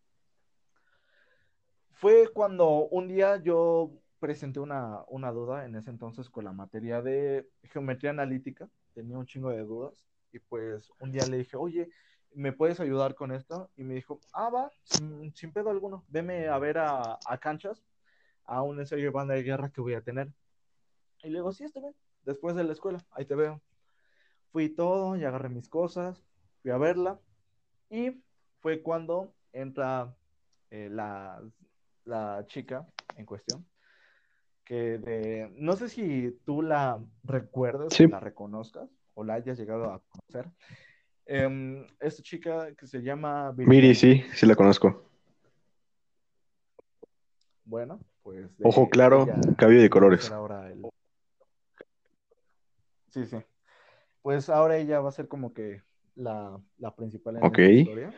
Fue 1.91 2.29
cuando 2.33 2.87
un 2.87 3.07
día 3.07 3.37
yo 3.37 3.91
presenté 4.19 4.59
una, 4.59 5.03
una 5.07 5.31
duda 5.31 5.65
en 5.65 5.75
ese 5.75 5.89
entonces 5.89 6.29
con 6.29 6.45
la 6.45 6.51
materia 6.51 7.01
de 7.01 7.49
geometría 7.63 8.11
analítica. 8.11 8.69
Tenía 8.93 9.17
un 9.17 9.25
chingo 9.25 9.49
de 9.49 9.63
dudas. 9.63 10.05
Y 10.31 10.39
pues 10.39 10.91
un 10.99 11.11
día 11.11 11.25
le 11.25 11.37
dije, 11.37 11.57
oye, 11.57 11.89
¿me 12.33 12.53
puedes 12.53 12.79
ayudar 12.79 13.15
con 13.15 13.31
esto? 13.31 13.69
Y 13.75 13.83
me 13.83 13.95
dijo, 13.95 14.19
ah, 14.33 14.49
va, 14.49 14.71
sin, 14.83 15.33
sin 15.35 15.51
pedo 15.51 15.69
alguno, 15.69 16.05
veme 16.07 16.47
a 16.47 16.57
ver 16.59 16.77
a, 16.77 17.19
a, 17.25 17.37
canchas, 17.39 17.83
a 18.45 18.61
un 18.61 18.79
ensayo 18.79 19.03
de 19.03 19.09
banda 19.09 19.33
de 19.33 19.43
guerra 19.43 19.69
que 19.69 19.81
voy 19.81 19.93
a 19.93 20.01
tener. 20.01 20.31
Y 21.23 21.29
le 21.29 21.39
digo, 21.39 21.51
sí, 21.51 21.63
está 21.63 21.79
bien, 21.79 21.95
después 22.23 22.55
de 22.55 22.63
la 22.63 22.73
escuela, 22.73 22.99
ahí 23.11 23.25
te 23.25 23.35
veo. 23.35 23.61
Fui 24.51 24.69
todo 24.69 25.15
y 25.15 25.25
agarré 25.25 25.49
mis 25.49 25.69
cosas, 25.69 26.23
fui 26.61 26.71
a 26.71 26.77
verla, 26.77 27.19
y 27.89 28.23
fue 28.59 28.81
cuando 28.81 29.33
entra 29.51 30.15
eh, 30.69 30.89
la, 30.91 31.41
la 32.05 32.45
chica 32.47 32.87
en 33.15 33.25
cuestión, 33.25 33.65
que 34.63 34.97
de, 34.99 35.51
no 35.55 35.75
sé 35.75 35.89
si 35.89 36.39
tú 36.45 36.61
la 36.61 37.03
recuerdas, 37.23 37.93
sí. 37.93 38.07
la 38.07 38.19
reconozcas, 38.19 38.89
o 39.15 39.23
la 39.23 39.33
hayas 39.35 39.57
llegado 39.57 39.91
a 39.91 40.01
conocer. 40.09 40.51
Um, 41.31 41.85
esta 41.99 42.23
chica 42.23 42.73
que 42.73 42.87
se 42.87 43.03
llama 43.03 43.53
Miri, 43.55 43.93
sí, 43.93 44.23
sí 44.33 44.47
la 44.47 44.55
conozco. 44.55 45.05
Bueno, 47.65 47.99
pues. 48.23 48.57
De, 48.57 48.67
Ojo 48.67 48.89
claro, 48.89 49.23
ella, 49.23 49.39
cabello 49.55 49.81
de 49.81 49.91
colores. 49.91 50.31
Ahora 50.31 50.71
el... 50.71 50.81
Sí, 53.09 53.27
sí. 53.27 53.37
Pues 54.23 54.49
ahora 54.49 54.77
ella 54.77 55.01
va 55.01 55.09
a 55.09 55.11
ser 55.11 55.27
como 55.27 55.53
que 55.53 55.83
la, 56.15 56.59
la 56.79 56.95
principal 56.95 57.37
en 57.37 57.45
okay. 57.45 57.75
la 57.75 57.81
historia. 57.81 58.13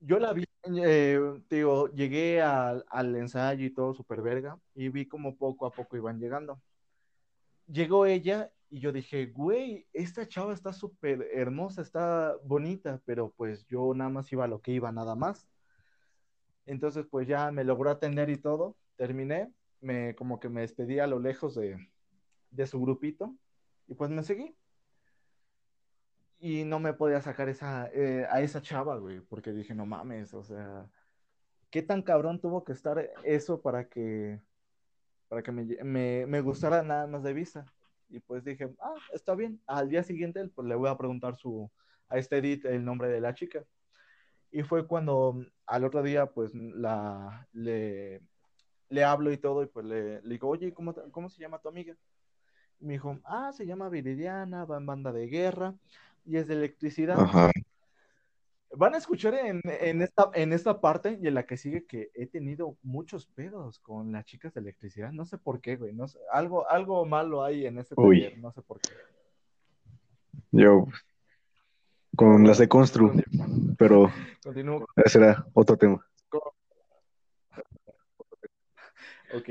Yo 0.00 0.18
la 0.18 0.32
vi, 0.32 0.46
eh, 0.82 1.20
digo, 1.50 1.88
llegué 1.88 2.40
al, 2.40 2.86
al 2.88 3.14
ensayo 3.14 3.66
y 3.66 3.74
todo 3.74 3.92
súper 3.92 4.22
verga 4.22 4.58
y 4.74 4.88
vi 4.88 5.06
como 5.06 5.36
poco 5.36 5.66
a 5.66 5.70
poco 5.70 5.98
iban 5.98 6.18
llegando. 6.18 6.62
Llegó 7.66 8.06
ella 8.06 8.50
y 8.70 8.80
yo 8.80 8.92
dije, 8.92 9.26
güey, 9.26 9.86
esta 9.92 10.26
chava 10.26 10.52
está 10.52 10.72
súper 10.72 11.28
hermosa, 11.32 11.82
está 11.82 12.36
bonita, 12.44 13.00
pero 13.04 13.32
pues 13.32 13.66
yo 13.66 13.94
nada 13.94 14.10
más 14.10 14.32
iba 14.32 14.44
a 14.44 14.48
lo 14.48 14.60
que 14.60 14.72
iba, 14.72 14.90
nada 14.92 15.14
más. 15.14 15.48
Entonces, 16.66 17.06
pues 17.10 17.28
ya 17.28 17.50
me 17.52 17.64
logró 17.64 17.90
atender 17.90 18.30
y 18.30 18.36
todo, 18.36 18.76
terminé, 18.96 19.52
me 19.80 20.14
como 20.14 20.40
que 20.40 20.48
me 20.48 20.62
despedí 20.62 20.98
a 20.98 21.06
lo 21.06 21.18
lejos 21.20 21.54
de, 21.54 21.76
de 22.50 22.66
su 22.66 22.80
grupito 22.80 23.36
y 23.86 23.94
pues 23.94 24.10
me 24.10 24.22
seguí. 24.22 24.56
Y 26.38 26.64
no 26.64 26.78
me 26.78 26.94
podía 26.94 27.20
sacar 27.20 27.48
esa, 27.48 27.88
eh, 27.92 28.26
a 28.30 28.40
esa 28.40 28.60
chava, 28.60 28.98
güey, 28.98 29.20
porque 29.20 29.52
dije, 29.52 29.74
no 29.74 29.86
mames, 29.86 30.34
o 30.34 30.42
sea, 30.42 30.90
¿qué 31.70 31.82
tan 31.82 32.02
cabrón 32.02 32.40
tuvo 32.40 32.64
que 32.64 32.72
estar 32.72 33.10
eso 33.24 33.62
para 33.62 33.88
que, 33.88 34.40
para 35.28 35.42
que 35.42 35.52
me, 35.52 35.64
me, 35.84 36.26
me 36.26 36.40
gustara 36.40 36.82
nada 36.82 37.06
más 37.06 37.22
de 37.22 37.32
vista? 37.32 37.73
Y 38.14 38.20
pues 38.20 38.44
dije, 38.44 38.72
ah, 38.80 38.94
está 39.12 39.34
bien. 39.34 39.60
Al 39.66 39.88
día 39.88 40.04
siguiente, 40.04 40.46
pues 40.48 40.68
le 40.68 40.76
voy 40.76 40.88
a 40.88 40.96
preguntar 40.96 41.34
su, 41.36 41.70
a 42.08 42.18
este 42.18 42.38
Edith 42.38 42.64
el 42.64 42.84
nombre 42.84 43.08
de 43.08 43.20
la 43.20 43.34
chica. 43.34 43.64
Y 44.52 44.62
fue 44.62 44.86
cuando 44.86 45.44
al 45.66 45.84
otro 45.84 46.02
día, 46.02 46.26
pues 46.26 46.54
la, 46.54 47.48
le, 47.52 48.22
le 48.88 49.04
hablo 49.04 49.32
y 49.32 49.36
todo, 49.36 49.64
y 49.64 49.66
pues 49.66 49.84
le, 49.84 50.22
le 50.22 50.28
digo, 50.28 50.48
oye, 50.48 50.72
¿cómo, 50.72 50.94
¿cómo 51.10 51.28
se 51.28 51.40
llama 51.40 51.58
tu 51.58 51.68
amiga? 51.68 51.96
Y 52.78 52.86
me 52.86 52.92
dijo, 52.92 53.18
ah, 53.24 53.50
se 53.52 53.66
llama 53.66 53.88
Viridiana, 53.88 54.64
va 54.64 54.76
en 54.76 54.86
banda 54.86 55.12
de 55.12 55.26
guerra 55.26 55.74
y 56.24 56.36
es 56.36 56.46
de 56.46 56.54
electricidad. 56.54 57.18
Ajá. 57.18 57.50
Van 58.76 58.94
a 58.94 58.98
escuchar 58.98 59.34
en, 59.34 59.60
en, 59.64 60.02
esta, 60.02 60.30
en 60.34 60.52
esta 60.52 60.80
parte 60.80 61.18
y 61.20 61.26
en 61.26 61.34
la 61.34 61.46
que 61.46 61.56
sigue 61.56 61.86
que 61.86 62.10
he 62.14 62.26
tenido 62.26 62.76
muchos 62.82 63.26
pedos 63.26 63.78
con 63.78 64.12
las 64.12 64.24
chicas 64.24 64.54
de 64.54 64.60
electricidad. 64.60 65.12
No 65.12 65.24
sé 65.24 65.38
por 65.38 65.60
qué, 65.60 65.76
güey. 65.76 65.92
No 65.92 66.08
sé, 66.08 66.18
algo, 66.32 66.68
algo 66.68 67.04
malo 67.04 67.44
hay 67.44 67.66
en 67.66 67.78
ese 67.78 67.94
taller. 67.94 68.38
No 68.38 68.52
sé 68.52 68.62
por 68.62 68.80
qué. 68.80 68.90
Yo. 70.50 70.86
con 72.16 72.46
las 72.46 72.58
de 72.58 72.68
Constru, 72.68 73.12
pero 73.76 74.10
Continúo. 74.42 74.86
ese 74.96 75.18
era 75.18 75.46
otro 75.52 75.76
tema. 75.76 76.04
Ok. 79.34 79.48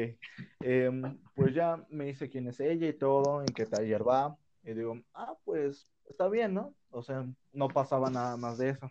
Em, 0.62 1.20
pues 1.36 1.54
ya 1.54 1.86
me 1.90 2.06
dice 2.06 2.30
quién 2.30 2.48
es 2.48 2.60
ella 2.62 2.88
y 2.88 2.94
todo, 2.94 3.42
en 3.42 3.48
qué 3.48 3.66
taller 3.66 4.08
va. 4.08 4.38
Y 4.64 4.74
digo, 4.74 4.98
ah, 5.14 5.36
pues 5.44 5.90
está 6.10 6.28
bien, 6.30 6.54
¿no? 6.54 6.74
O 6.92 7.02
sea, 7.04 7.26
no 7.52 7.68
pasaba 7.68 8.10
nada 8.10 8.38
más 8.38 8.58
de 8.58 8.70
eso. 8.70 8.90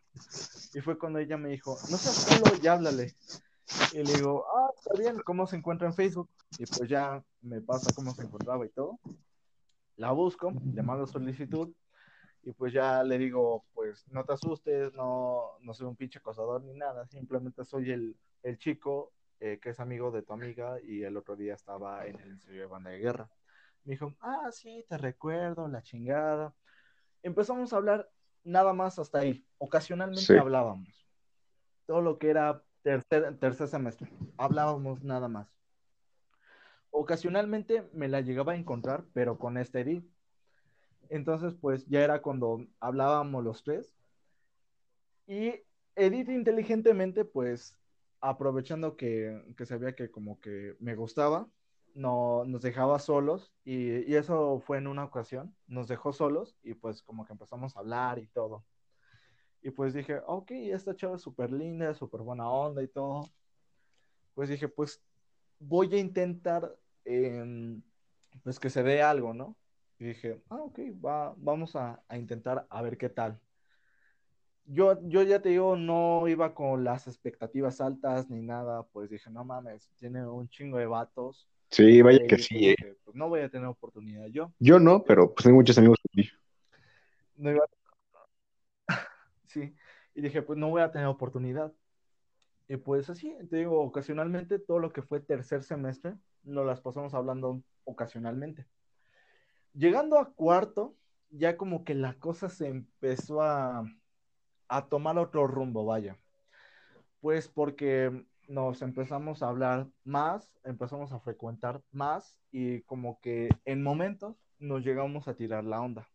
Y 0.75 0.81
fue 0.81 0.99
cuando 0.99 1.19
ella 1.19 1.37
me 1.37 1.51
dijo, 1.51 1.77
no 1.91 1.97
seas 1.97 2.17
solo, 2.17 2.57
ya 2.61 2.75
háblale. 2.75 3.15
Y 3.93 4.03
le 4.03 4.15
digo, 4.15 4.45
ah, 4.55 4.71
está 4.77 4.99
bien, 4.99 5.21
¿cómo 5.25 5.47
se 5.47 5.57
encuentra 5.57 5.87
en 5.87 5.95
Facebook? 5.95 6.29
Y 6.59 6.67
pues 6.67 6.89
ya 6.89 7.23
me 7.43 7.61
pasa 7.61 7.93
cómo 7.95 8.15
se 8.15 8.23
encontraba 8.23 8.65
y 8.67 8.71
todo. 8.71 8.99
La 9.97 10.13
busco, 10.13 10.53
le 10.75 10.83
mando 10.83 11.07
solicitud. 11.07 11.73
Y 12.45 12.53
pues 12.53 12.73
ya 12.73 13.05
le 13.05 13.19
digo, 13.19 13.65
pues 13.73 14.05
no 14.09 14.25
te 14.25 14.33
asustes, 14.33 14.93
no, 14.95 15.59
no 15.61 15.75
soy 15.75 15.87
un 15.87 15.97
pinche 15.97 16.19
acosador 16.19 16.63
ni 16.65 16.75
nada, 16.75 17.07
simplemente 17.07 17.65
soy 17.65 17.93
el, 17.93 18.17
el 18.43 18.59
chico 18.59 19.13
eh, 19.45 19.59
que 19.61 19.71
es 19.71 19.81
amigo 19.81 20.13
de 20.13 20.23
tu 20.23 20.33
amiga 20.33 20.77
y 20.85 21.03
el 21.03 21.17
otro 21.17 21.35
día 21.35 21.55
estaba 21.55 22.07
en 22.07 22.19
el 22.21 22.31
ensayo 22.31 22.61
de 22.61 22.67
banda 22.67 22.91
de 22.91 22.99
guerra. 22.99 23.29
Me 23.85 23.95
dijo, 23.95 24.15
ah, 24.21 24.49
sí, 24.53 24.85
te 24.89 24.97
recuerdo, 24.97 25.67
la 25.67 25.83
chingada. 25.83 26.55
Empezamos 27.23 27.73
a 27.73 27.77
hablar 27.77 28.11
nada 28.45 28.73
más 28.73 28.99
hasta 28.99 29.18
ahí. 29.18 29.47
Ocasionalmente 29.59 30.23
Sí. 30.23 30.37
hablábamos. 30.37 31.07
Todo 31.87 32.01
lo 32.01 32.18
que 32.18 32.31
era 32.31 32.62
tercer, 32.83 33.39
tercer 33.39 33.68
semestre. 33.68 34.11
Hablábamos 34.37 35.03
nada 35.03 35.29
más. 35.29 35.49
Ocasionalmente 36.91 37.89
me 37.93 38.09
la 38.09 38.20
llegaba 38.20 38.53
a 38.53 38.57
encontrar, 38.57 39.05
pero 39.14 39.39
con 39.39 39.57
este 39.57 39.81
Edith. 39.81 40.05
Entonces, 41.09 41.55
pues 41.55 41.87
ya 41.87 42.03
era 42.03 42.23
cuando 42.23 42.66
hablábamos 42.81 43.45
los 43.45 43.62
tres. 43.62 43.95
Y 45.27 45.61
Edith 45.95 46.29
inteligentemente, 46.29 47.25
pues 47.25 47.79
aprovechando 48.20 48.97
que, 48.97 49.43
que 49.57 49.66
sabía 49.66 49.95
que 49.95 50.11
como 50.11 50.41
que 50.41 50.77
me 50.81 50.95
gustaba, 50.95 51.49
no, 51.95 52.45
nos 52.45 52.62
dejaba 52.62 52.99
solos 52.99 53.53
y, 53.64 54.14
eso 54.14 54.61
fue 54.61 54.78
en 54.78 54.86
una 54.86 55.05
ocasión, 55.05 55.55
nos 55.66 55.88
dejó 55.88 56.12
solos 56.12 56.57
y 56.62 56.74
pues 56.74 57.03
como 57.03 57.24
que 57.24 57.32
empezamos 57.32 57.76
a 57.76 57.80
hablar 57.80 58.18
y 58.18 58.26
todo. 58.28 58.64
Y 59.62 59.70
pues 59.70 59.95
dije, 59.95 60.20
ok, 60.26 60.51
esta 60.51 60.97
chava 60.97 61.16
es 61.16 61.22
súper 61.22 61.53
linda, 61.53 61.95
súper 61.95 62.20
buena 62.22 62.51
onda 62.51 62.82
y 62.82 62.88
todo. 62.88 63.30
Pues 64.34 64.49
dije, 64.49 64.68
pues 64.68 65.03
voy 65.59 65.95
a 65.95 65.99
intentar 65.99 66.76
em, 67.05 67.82
pues 68.43 68.59
que 68.59 68.70
se 68.70 68.82
dé 68.82 69.03
algo, 69.03 69.34
¿no? 69.34 69.57
Y 69.99 70.07
dije, 70.07 70.43
ah, 70.51 70.62
ok, 70.62 70.80
va, 71.05 71.34
vamos 71.36 71.76
a, 71.76 72.03
a 72.09 72.18
intentar 72.18 72.66
a 72.68 72.82
ver 72.82 72.99
qué 72.99 73.09
tal. 73.09 73.40
Yo, 74.64 74.99
yo 75.09 75.22
ya 75.22 75.40
te 75.43 75.51
digo, 75.51 75.76
no 75.76 76.26
iba 76.28 76.55
con 76.55 76.84
las 76.84 77.07
expectativas 77.07 77.80
altas 77.80 78.30
ni 78.30 78.40
nada, 78.43 78.84
pues 78.84 79.11
dije, 79.11 79.30
no 79.30 79.45
mames, 79.45 79.90
tiene 79.97 80.26
un 80.26 80.49
chingo 80.49 80.78
de 80.78 80.86
vatos. 80.86 81.49
Sí, 81.73 82.03
vaya 82.03 82.18
Eh, 82.18 82.27
que 82.27 82.37
yo 82.37 82.45
sí, 82.45 82.68
eh. 82.68 82.77
que, 82.77 82.97
pues, 83.03 83.16
no 83.16 83.29
voy 83.29 83.41
a 83.41 83.49
tener 83.49 83.66
oportunidad 83.66 84.27
yo. 84.27 84.53
Yo 84.59 84.79
no, 84.79 85.03
pero 85.05 85.33
pues 85.35 85.45
tengo 85.45 85.57
muchos 85.57 85.77
amigos 85.79 85.99
que. 86.12 86.29
No 87.37 87.51
iba 87.51 87.64
Sí, 89.47 89.75
y 90.14 90.20
dije, 90.20 90.43
pues 90.43 90.59
no 90.59 90.68
voy 90.68 90.83
a 90.83 90.93
tener 90.93 91.07
oportunidad. 91.07 91.73
Y 92.68 92.77
pues 92.77 93.09
así, 93.11 93.35
te 93.51 93.57
digo, 93.57 93.81
ocasionalmente 93.81 94.59
todo 94.59 94.79
lo 94.79 94.93
que 94.93 95.03
fue 95.03 95.20
tercer 95.20 95.62
semestre, 95.62 96.14
nos 96.43 96.66
las 96.66 96.81
pasamos 96.81 97.14
hablando 97.14 97.62
ocasionalmente. 97.85 98.66
Llegando 99.75 100.18
a 100.18 100.33
cuarto, 100.33 100.95
ya 101.31 101.57
como 101.57 101.85
que 101.85 101.95
la 101.95 102.14
cosa 102.14 102.51
se 102.51 102.68
empezó 102.68 103.41
a, 103.43 103.85
a 104.68 104.87
tomar 104.89 105.18
otro 105.18 105.47
rumbo, 105.47 105.87
vaya. 105.87 106.18
Pues 107.20 107.49
porque 107.49 108.25
nos 108.49 108.82
empezamos 108.82 109.43
a 109.43 109.49
hablar 109.49 109.88
más, 110.05 110.51
empezamos 110.64 111.12
a 111.12 111.20
frecuentar 111.20 111.82
más 111.90 112.38
y 112.51 112.82
como 112.82 113.20
que 113.20 113.49
en 113.64 113.82
momentos 113.82 114.36
nos 114.59 114.84
llegamos 114.84 115.28
a 115.28 115.34
tirar 115.34 115.64
la 115.64 115.80
onda. 115.80 116.09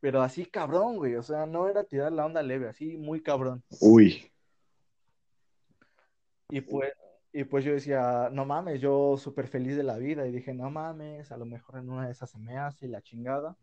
Pero 0.00 0.22
así 0.22 0.46
cabrón, 0.46 0.96
güey, 0.96 1.16
o 1.16 1.22
sea, 1.22 1.46
no 1.46 1.68
era 1.68 1.84
tirar 1.84 2.12
la 2.12 2.26
onda 2.26 2.42
leve, 2.42 2.68
así 2.68 2.96
muy 2.96 3.22
cabrón. 3.22 3.62
Uy, 3.80 4.30
Y 6.50 6.60
pues, 6.62 6.92
y 7.32 7.44
pues 7.44 7.64
yo 7.64 7.72
decía, 7.72 8.28
no 8.32 8.44
mames, 8.44 8.80
yo 8.80 9.16
súper 9.16 9.46
feliz 9.46 9.76
de 9.76 9.84
la 9.84 9.96
vida. 9.98 10.26
Y 10.26 10.32
dije, 10.32 10.52
no 10.52 10.70
mames, 10.70 11.30
a 11.32 11.36
lo 11.36 11.46
mejor 11.46 11.78
en 11.78 11.90
una 11.90 12.06
de 12.06 12.12
esas 12.12 12.30
se 12.30 12.38
me 12.38 12.58
hace 12.58 12.86
y 12.86 12.88
la 12.88 13.02
chingada. 13.02 13.56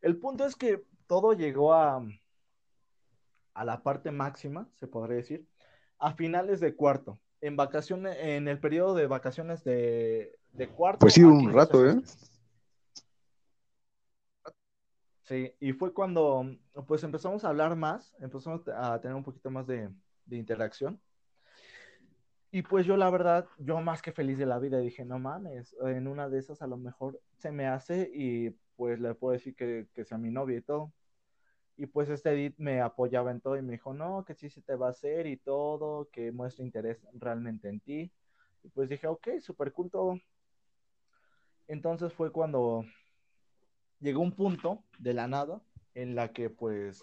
El 0.00 0.18
punto 0.18 0.44
es 0.44 0.56
que 0.56 0.84
todo 1.06 1.32
llegó 1.34 1.72
a, 1.74 2.04
a 3.54 3.64
la 3.64 3.82
parte 3.82 4.10
máxima, 4.10 4.68
se 4.74 4.88
podría 4.88 5.16
decir, 5.18 5.46
a 6.00 6.14
finales 6.14 6.60
de 6.60 6.74
cuarto. 6.74 7.20
En 7.40 7.56
vacaciones, 7.56 8.16
en 8.20 8.48
el 8.48 8.58
periodo 8.58 8.94
de 8.94 9.06
vacaciones 9.06 9.62
de, 9.64 10.36
de 10.52 10.68
cuarto. 10.68 10.98
pues 10.98 11.14
sí, 11.14 11.22
un 11.22 11.52
rato, 11.52 11.88
¿eh? 11.88 12.00
Sí, 15.22 15.52
y 15.60 15.72
fue 15.72 15.94
cuando 15.94 16.44
pues 16.88 17.04
empezamos 17.04 17.44
a 17.44 17.50
hablar 17.50 17.76
más, 17.76 18.14
empezamos 18.18 18.66
a 18.68 19.00
tener 19.00 19.14
un 19.14 19.22
poquito 19.22 19.50
más 19.50 19.66
de, 19.66 19.88
de 20.24 20.36
interacción. 20.36 21.00
Y 22.50 22.62
pues 22.62 22.84
yo 22.84 22.96
la 22.96 23.08
verdad, 23.10 23.46
yo 23.58 23.80
más 23.80 24.02
que 24.02 24.10
feliz 24.10 24.36
de 24.38 24.46
la 24.46 24.58
vida, 24.58 24.78
dije, 24.78 25.04
no 25.04 25.20
mames, 25.20 25.76
en 25.82 26.08
una 26.08 26.28
de 26.28 26.40
esas 26.40 26.62
a 26.62 26.66
lo 26.66 26.76
mejor 26.76 27.20
se 27.38 27.52
me 27.52 27.68
hace 27.68 28.10
y 28.12 28.50
pues 28.74 28.98
le 28.98 29.14
puedo 29.14 29.34
decir 29.34 29.54
que, 29.54 29.86
que 29.94 30.04
sea 30.04 30.18
mi 30.18 30.30
novia 30.30 30.58
y 30.58 30.62
todo. 30.62 30.92
Y 31.76 31.86
pues 31.86 32.08
este 32.10 32.30
Edith 32.32 32.54
me 32.58 32.80
apoyaba 32.80 33.30
en 33.30 33.40
todo 33.40 33.56
y 33.56 33.62
me 33.62 33.72
dijo, 33.72 33.94
no, 33.94 34.24
que 34.24 34.34
sí 34.34 34.50
se 34.50 34.62
te 34.62 34.74
va 34.74 34.88
a 34.88 34.90
hacer 34.90 35.26
y 35.26 35.36
todo, 35.36 36.08
que 36.10 36.32
muestre 36.32 36.64
interés 36.64 36.98
realmente 37.14 37.68
en 37.68 37.80
ti. 37.80 38.12
Y 38.62 38.68
pues 38.68 38.88
dije, 38.88 39.06
ok, 39.06 39.28
súper 39.40 39.72
cool 39.72 39.90
todo. 39.90 40.20
Entonces 41.68 42.12
fue 42.12 42.32
cuando 42.32 42.84
llegó 44.00 44.20
un 44.20 44.32
punto 44.32 44.84
de 44.98 45.14
la 45.14 45.28
nada 45.28 45.62
en 45.94 46.14
la 46.14 46.32
que 46.32 46.50
pues 46.50 47.02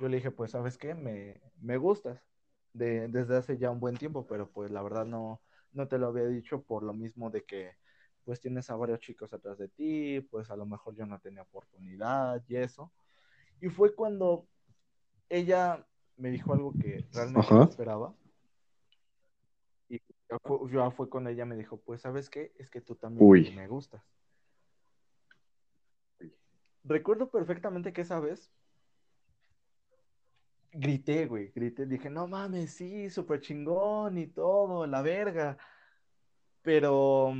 yo 0.00 0.08
le 0.08 0.16
dije, 0.16 0.30
pues, 0.30 0.52
¿sabes 0.52 0.78
qué? 0.78 0.94
Me, 0.94 1.40
me 1.60 1.76
gustas 1.76 2.20
de, 2.72 3.08
desde 3.08 3.36
hace 3.36 3.58
ya 3.58 3.70
un 3.70 3.80
buen 3.80 3.96
tiempo, 3.96 4.26
pero 4.26 4.50
pues 4.50 4.70
la 4.70 4.82
verdad 4.82 5.04
no, 5.04 5.42
no 5.72 5.88
te 5.88 5.98
lo 5.98 6.08
había 6.08 6.26
dicho 6.26 6.62
por 6.62 6.82
lo 6.82 6.94
mismo 6.94 7.30
de 7.30 7.44
que 7.44 7.72
pues 8.24 8.40
tienes 8.40 8.70
a 8.70 8.76
varios 8.76 9.00
chicos 9.00 9.32
atrás 9.32 9.58
de 9.58 9.68
ti, 9.68 10.20
pues 10.30 10.50
a 10.50 10.56
lo 10.56 10.66
mejor 10.66 10.94
yo 10.94 11.06
no 11.06 11.18
tenía 11.20 11.42
oportunidad 11.42 12.42
y 12.48 12.56
eso. 12.56 12.92
Y 13.60 13.68
fue 13.68 13.94
cuando 13.94 14.46
ella 15.28 15.86
me 16.16 16.30
dijo 16.30 16.52
algo 16.52 16.72
que 16.78 17.04
realmente 17.12 17.46
Ajá. 17.46 17.54
no 17.56 17.64
esperaba. 17.64 18.14
Y 19.88 19.98
ya 20.28 20.38
fue, 20.42 20.58
ya 20.72 20.90
fue 20.90 21.08
cuando 21.08 21.30
ella 21.30 21.44
me 21.44 21.56
dijo, 21.56 21.78
pues, 21.80 22.00
¿sabes 22.02 22.30
qué? 22.30 22.52
Es 22.58 22.70
que 22.70 22.80
tú 22.80 22.94
también 22.94 23.26
Uy. 23.26 23.50
me 23.52 23.66
gustas. 23.68 24.02
Recuerdo 26.84 27.30
perfectamente 27.30 27.92
que 27.92 28.00
esa 28.02 28.20
vez 28.20 28.50
grité, 30.72 31.26
güey, 31.26 31.50
grité, 31.54 31.84
dije, 31.86 32.08
no 32.08 32.26
mames, 32.28 32.72
sí, 32.72 33.10
súper 33.10 33.40
chingón 33.40 34.16
y 34.18 34.28
todo, 34.28 34.86
la 34.86 35.02
verga. 35.02 35.58
Pero, 36.62 37.34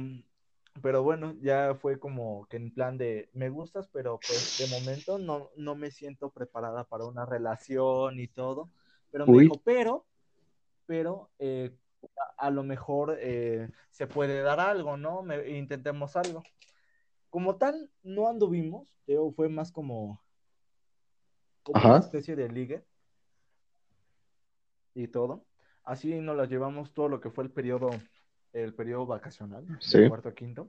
pero 0.82 1.02
bueno, 1.02 1.34
ya 1.42 1.74
fue 1.74 1.98
como 1.98 2.46
que 2.48 2.56
en 2.56 2.72
plan 2.72 2.96
de, 2.98 3.28
me 3.32 3.50
gustas, 3.50 3.88
pero 3.88 4.22
pues 4.26 4.56
de 4.56 4.66
momento 4.66 5.18
no, 5.18 5.50
no 5.56 5.74
me 5.74 5.90
siento 5.90 6.30
preparada 6.30 6.84
para 6.84 7.04
una 7.06 7.26
relación 7.26 8.20
y 8.20 8.28
todo. 8.28 8.70
Pero 9.10 9.26
me 9.26 9.32
Uy. 9.32 9.44
dijo, 9.44 9.60
pero, 9.64 10.06
pero 10.86 11.30
eh, 11.38 11.72
a, 12.38 12.46
a 12.48 12.50
lo 12.50 12.62
mejor 12.64 13.16
eh, 13.20 13.68
se 13.90 14.06
puede 14.06 14.42
dar 14.42 14.60
algo, 14.60 14.96
¿no? 14.96 15.22
Me- 15.22 15.50
intentemos 15.58 16.16
algo. 16.16 16.42
Como 17.30 17.56
tal, 17.56 17.90
no 18.02 18.28
anduvimos, 18.28 18.96
pero 19.06 19.32
fue 19.32 19.48
más 19.48 19.72
como, 19.72 20.20
como 21.62 21.78
Ajá. 21.78 21.88
una 21.88 22.00
especie 22.00 22.36
de 22.36 22.48
ligue 22.48 22.84
y 24.94 25.08
todo. 25.08 25.44
Así 25.84 26.14
nos 26.20 26.36
las 26.36 26.48
llevamos 26.48 26.92
todo 26.92 27.08
lo 27.08 27.20
que 27.20 27.30
fue 27.30 27.44
el 27.44 27.50
periodo, 27.50 28.00
el 28.52 28.74
periodo 28.74 29.06
vacacional, 29.06 29.64
Sí. 29.80 30.00
de 30.00 30.08
cuarto 30.08 30.28
a 30.28 30.34
quinto. 30.34 30.68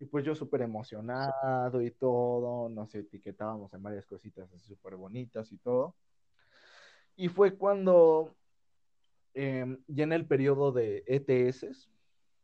Y 0.00 0.04
pues 0.06 0.24
yo 0.24 0.34
súper 0.34 0.62
emocionado 0.62 1.82
y 1.82 1.90
todo, 1.90 2.68
nos 2.68 2.94
etiquetábamos 2.94 3.72
en 3.74 3.82
varias 3.82 4.06
cositas 4.06 4.48
súper 4.62 4.94
bonitas 4.96 5.50
y 5.52 5.56
todo. 5.58 5.96
Y 7.16 7.28
fue 7.28 7.56
cuando 7.56 8.34
eh, 9.34 9.76
ya 9.88 10.04
en 10.04 10.12
el 10.12 10.24
periodo 10.26 10.70
de 10.72 11.02
ETS, 11.06 11.88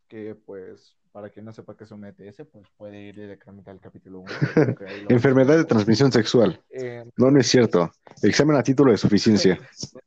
que 0.08 0.34
pues 0.34 0.96
para 1.12 1.30
quien 1.30 1.44
no 1.44 1.52
sepa 1.52 1.76
qué 1.76 1.84
es 1.84 1.92
un 1.92 2.04
ETS, 2.04 2.44
pues 2.50 2.68
puede 2.76 3.00
ir 3.00 3.14
directamente 3.14 3.70
al 3.70 3.78
capítulo 3.80 4.20
1. 4.20 4.30
Enfermedad 5.08 5.56
de 5.56 5.64
transmisión 5.64 6.10
sexual. 6.10 6.60
Eh, 6.70 7.04
No, 7.16 7.30
no 7.30 7.38
es 7.38 7.46
cierto. 7.46 7.92
Examen 8.20 8.56
a 8.56 8.62
título 8.64 8.90
de 8.90 8.98
suficiencia. 8.98 9.58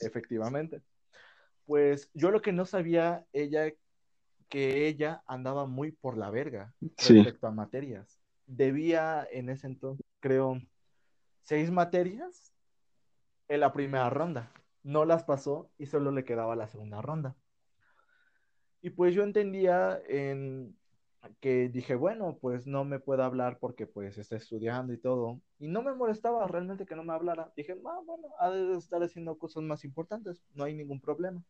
Efectivamente. 0.00 0.82
Pues 1.70 2.10
yo 2.14 2.32
lo 2.32 2.42
que 2.42 2.50
no 2.50 2.66
sabía, 2.66 3.24
ella, 3.32 3.72
que 4.48 4.88
ella 4.88 5.22
andaba 5.24 5.66
muy 5.66 5.92
por 5.92 6.18
la 6.18 6.28
verga 6.28 6.74
Sí. 6.96 7.14
respecto 7.14 7.46
a 7.46 7.52
materias. 7.52 8.20
debía 8.44 9.24
en 9.30 9.50
ese 9.50 9.68
entonces, 9.68 10.04
creo, 10.18 10.60
seis 11.42 11.70
materias 11.70 12.52
en 13.46 13.60
la 13.60 13.72
primera 13.72 14.10
ronda. 14.10 14.50
No 14.82 15.04
las 15.04 15.22
pasó 15.22 15.70
y 15.78 15.86
solo 15.86 16.10
le 16.10 16.24
quedaba 16.24 16.56
la 16.56 16.66
segunda 16.66 17.00
ronda. 17.00 17.36
Y 18.82 18.90
pues 18.90 19.14
yo 19.14 19.22
entendía 19.22 20.02
en 20.08 20.76
que 21.40 21.68
dije, 21.68 21.94
bueno, 21.94 22.36
pues 22.40 22.66
no 22.66 22.84
me 22.84 22.98
puedo 22.98 23.22
hablar 23.22 23.58
porque 23.60 23.86
pues 23.86 24.18
está 24.18 24.34
estudiando 24.34 24.92
y 24.92 24.98
todo. 24.98 25.40
Y 25.60 25.68
no 25.68 25.82
me 25.82 25.94
molestaba 25.94 26.48
realmente 26.48 26.84
que 26.84 26.96
no 26.96 27.04
me 27.04 27.12
hablara. 27.12 27.52
Dije, 27.54 27.76
ah, 27.86 28.00
bueno, 28.04 28.26
ha 28.40 28.50
de 28.50 28.76
estar 28.76 29.00
haciendo 29.04 29.38
cosas 29.38 29.62
más 29.62 29.84
importantes, 29.84 30.42
no 30.52 30.64
hay 30.64 30.74
ningún 30.74 31.00
problema. 31.00 31.40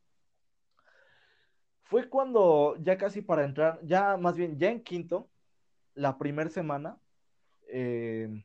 Fue 1.91 2.09
cuando 2.09 2.77
ya 2.81 2.97
casi 2.97 3.21
para 3.21 3.45
entrar, 3.45 3.81
ya 3.83 4.17
más 4.17 4.37
bien, 4.37 4.57
ya 4.57 4.71
en 4.71 4.81
quinto, 4.81 5.29
la 5.97 6.19
primera 6.19 6.49
semana, 6.49 6.97
eh, 7.67 8.45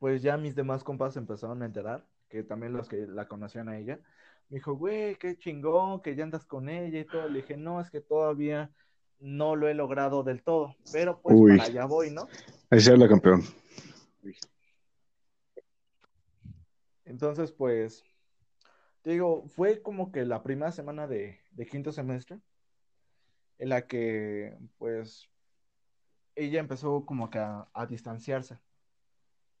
pues 0.00 0.20
ya 0.20 0.36
mis 0.36 0.56
demás 0.56 0.82
compas 0.82 1.16
empezaron 1.16 1.62
a 1.62 1.66
enterar, 1.66 2.04
que 2.28 2.42
también 2.42 2.72
los 2.72 2.88
que 2.88 3.06
la 3.06 3.28
conocían 3.28 3.68
a 3.68 3.78
ella. 3.78 4.00
Me 4.48 4.56
dijo, 4.56 4.74
güey, 4.74 5.14
qué 5.14 5.38
chingón, 5.38 6.02
que 6.02 6.16
ya 6.16 6.24
andas 6.24 6.44
con 6.44 6.68
ella 6.68 6.98
y 6.98 7.04
todo. 7.04 7.28
Le 7.28 7.42
dije, 7.42 7.56
no, 7.56 7.80
es 7.80 7.88
que 7.88 8.00
todavía 8.00 8.72
no 9.20 9.54
lo 9.54 9.68
he 9.68 9.74
logrado 9.74 10.24
del 10.24 10.42
todo, 10.42 10.74
pero 10.92 11.20
pues 11.22 11.36
para 11.56 11.70
allá 11.70 11.84
voy, 11.84 12.10
¿no? 12.10 12.26
Ahí 12.68 12.80
se 12.80 12.90
habla 12.90 13.06
campeón. 13.06 13.44
Entonces, 17.04 17.52
pues, 17.52 18.02
te 19.02 19.10
digo, 19.10 19.44
fue 19.46 19.80
como 19.82 20.10
que 20.10 20.24
la 20.24 20.42
primera 20.42 20.72
semana 20.72 21.06
de, 21.06 21.38
de 21.52 21.66
quinto 21.66 21.92
semestre 21.92 22.40
en 23.58 23.68
la 23.68 23.86
que 23.86 24.56
pues 24.78 25.28
ella 26.34 26.60
empezó 26.60 27.04
como 27.06 27.30
que 27.30 27.38
a, 27.38 27.86
distanciarse. 27.88 28.58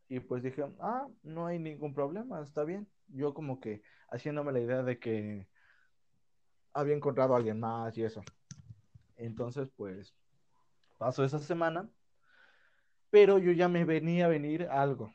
Y 0.08 0.20
pues 0.20 0.42
dije, 0.42 0.64
ah, 0.80 1.08
no 1.22 1.46
hay 1.46 1.58
ningún 1.58 1.94
problema, 1.94 2.40
está 2.42 2.64
bien. 2.64 2.86
Yo 3.08 3.34
como 3.34 3.60
que 3.60 3.82
haciéndome 4.10 4.52
la 4.52 4.60
idea 4.60 4.82
de 4.82 4.98
que 4.98 5.48
había 6.72 6.94
encontrado 6.94 7.34
a 7.34 7.38
alguien 7.38 7.58
más 7.58 7.96
y 7.96 8.04
eso. 8.04 8.22
Entonces, 9.16 9.68
pues, 9.76 10.14
pasó 10.98 11.24
esa 11.24 11.38
semana, 11.38 11.88
pero 13.10 13.38
yo 13.38 13.52
ya 13.52 13.68
me 13.68 13.84
venía 13.84 14.26
a 14.26 14.28
venir 14.28 14.64
algo. 14.64 15.12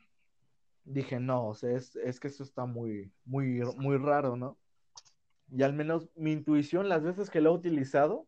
Dije, 0.84 1.20
no, 1.20 1.48
o 1.50 1.54
sea, 1.54 1.72
es, 1.72 1.96
es 1.96 2.20
que 2.20 2.28
eso 2.28 2.44
está 2.44 2.66
muy, 2.66 3.14
muy, 3.24 3.62
muy 3.78 3.98
raro, 3.98 4.36
¿no? 4.36 4.58
Y 5.52 5.64
al 5.64 5.74
menos 5.74 6.10
mi 6.16 6.32
intuición, 6.32 6.90
las 6.90 7.04
veces 7.04 7.30
que 7.30 7.42
lo 7.42 7.52
he 7.52 7.54
utilizado, 7.54 8.28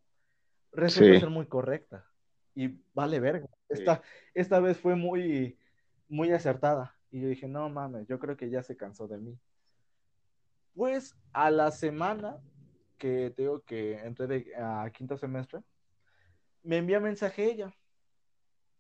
resulta 0.74 1.20
ser 1.20 1.30
muy 1.30 1.46
correcta. 1.48 2.06
Y 2.56 2.80
vale 2.94 3.20
verga. 3.20 3.48
Esta, 3.70 4.02
esta 4.34 4.60
vez 4.60 4.78
fue 4.78 4.96
muy, 4.96 5.58
muy 6.08 6.32
acertada. 6.32 6.96
Y 7.12 7.22
yo 7.22 7.28
dije, 7.28 7.48
no 7.48 7.70
mames, 7.70 8.08
yo 8.08 8.20
creo 8.20 8.38
que 8.38 8.50
ya 8.50 8.64
se 8.64 8.78
cansó 8.78 9.08
de 9.08 9.18
mí. 9.18 9.40
Pues 10.76 11.16
a 11.32 11.52
la 11.52 11.72
semana 11.72 12.42
que 12.98 13.34
tengo 13.36 13.62
que 13.62 14.00
entré 14.00 14.56
a 14.56 14.90
quinto 14.92 15.18
semestre, 15.18 15.62
me 16.64 16.78
envía 16.78 17.00
mensaje 17.00 17.46
ella. 17.46 17.76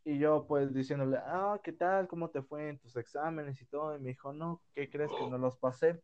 Y 0.06 0.18
yo 0.18 0.46
pues 0.48 0.74
diciéndole, 0.74 1.18
ah, 1.18 1.60
¿qué 1.64 1.72
tal? 1.72 2.08
¿Cómo 2.08 2.30
te 2.30 2.42
fue 2.42 2.70
en 2.70 2.80
tus 2.80 2.96
exámenes 2.98 3.62
y 3.62 3.66
todo? 3.66 3.96
Y 3.96 4.02
me 4.02 4.10
dijo, 4.10 4.34
no, 4.34 4.62
¿qué 4.74 4.90
crees 4.90 5.12
que 5.12 5.30
no 5.30 5.38
los 5.38 5.58
pasé? 5.58 6.02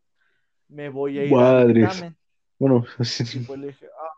Me 0.67 0.89
voy 0.89 1.19
a 1.19 1.25
ir 1.25 1.35
al 1.35 1.75
examen. 1.75 2.17
Bueno, 2.57 2.85
Y 3.33 3.39
pues 3.39 3.59
le 3.59 3.67
dije, 3.67 3.87
ah, 3.87 4.08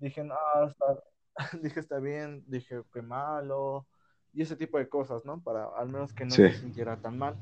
dije, 0.00 0.24
no, 0.24 0.36
está, 0.66 1.02
dije, 1.62 1.80
está 1.80 1.98
bien, 2.00 2.44
dije, 2.46 2.82
qué 2.92 3.02
malo, 3.02 3.86
y 4.32 4.42
ese 4.42 4.56
tipo 4.56 4.78
de 4.78 4.88
cosas, 4.88 5.24
¿no? 5.24 5.42
Para 5.42 5.66
al 5.76 5.88
menos 5.88 6.12
que 6.12 6.24
no 6.24 6.30
se 6.30 6.52
sintiera 6.54 6.96
tan 6.96 7.18
mal. 7.18 7.36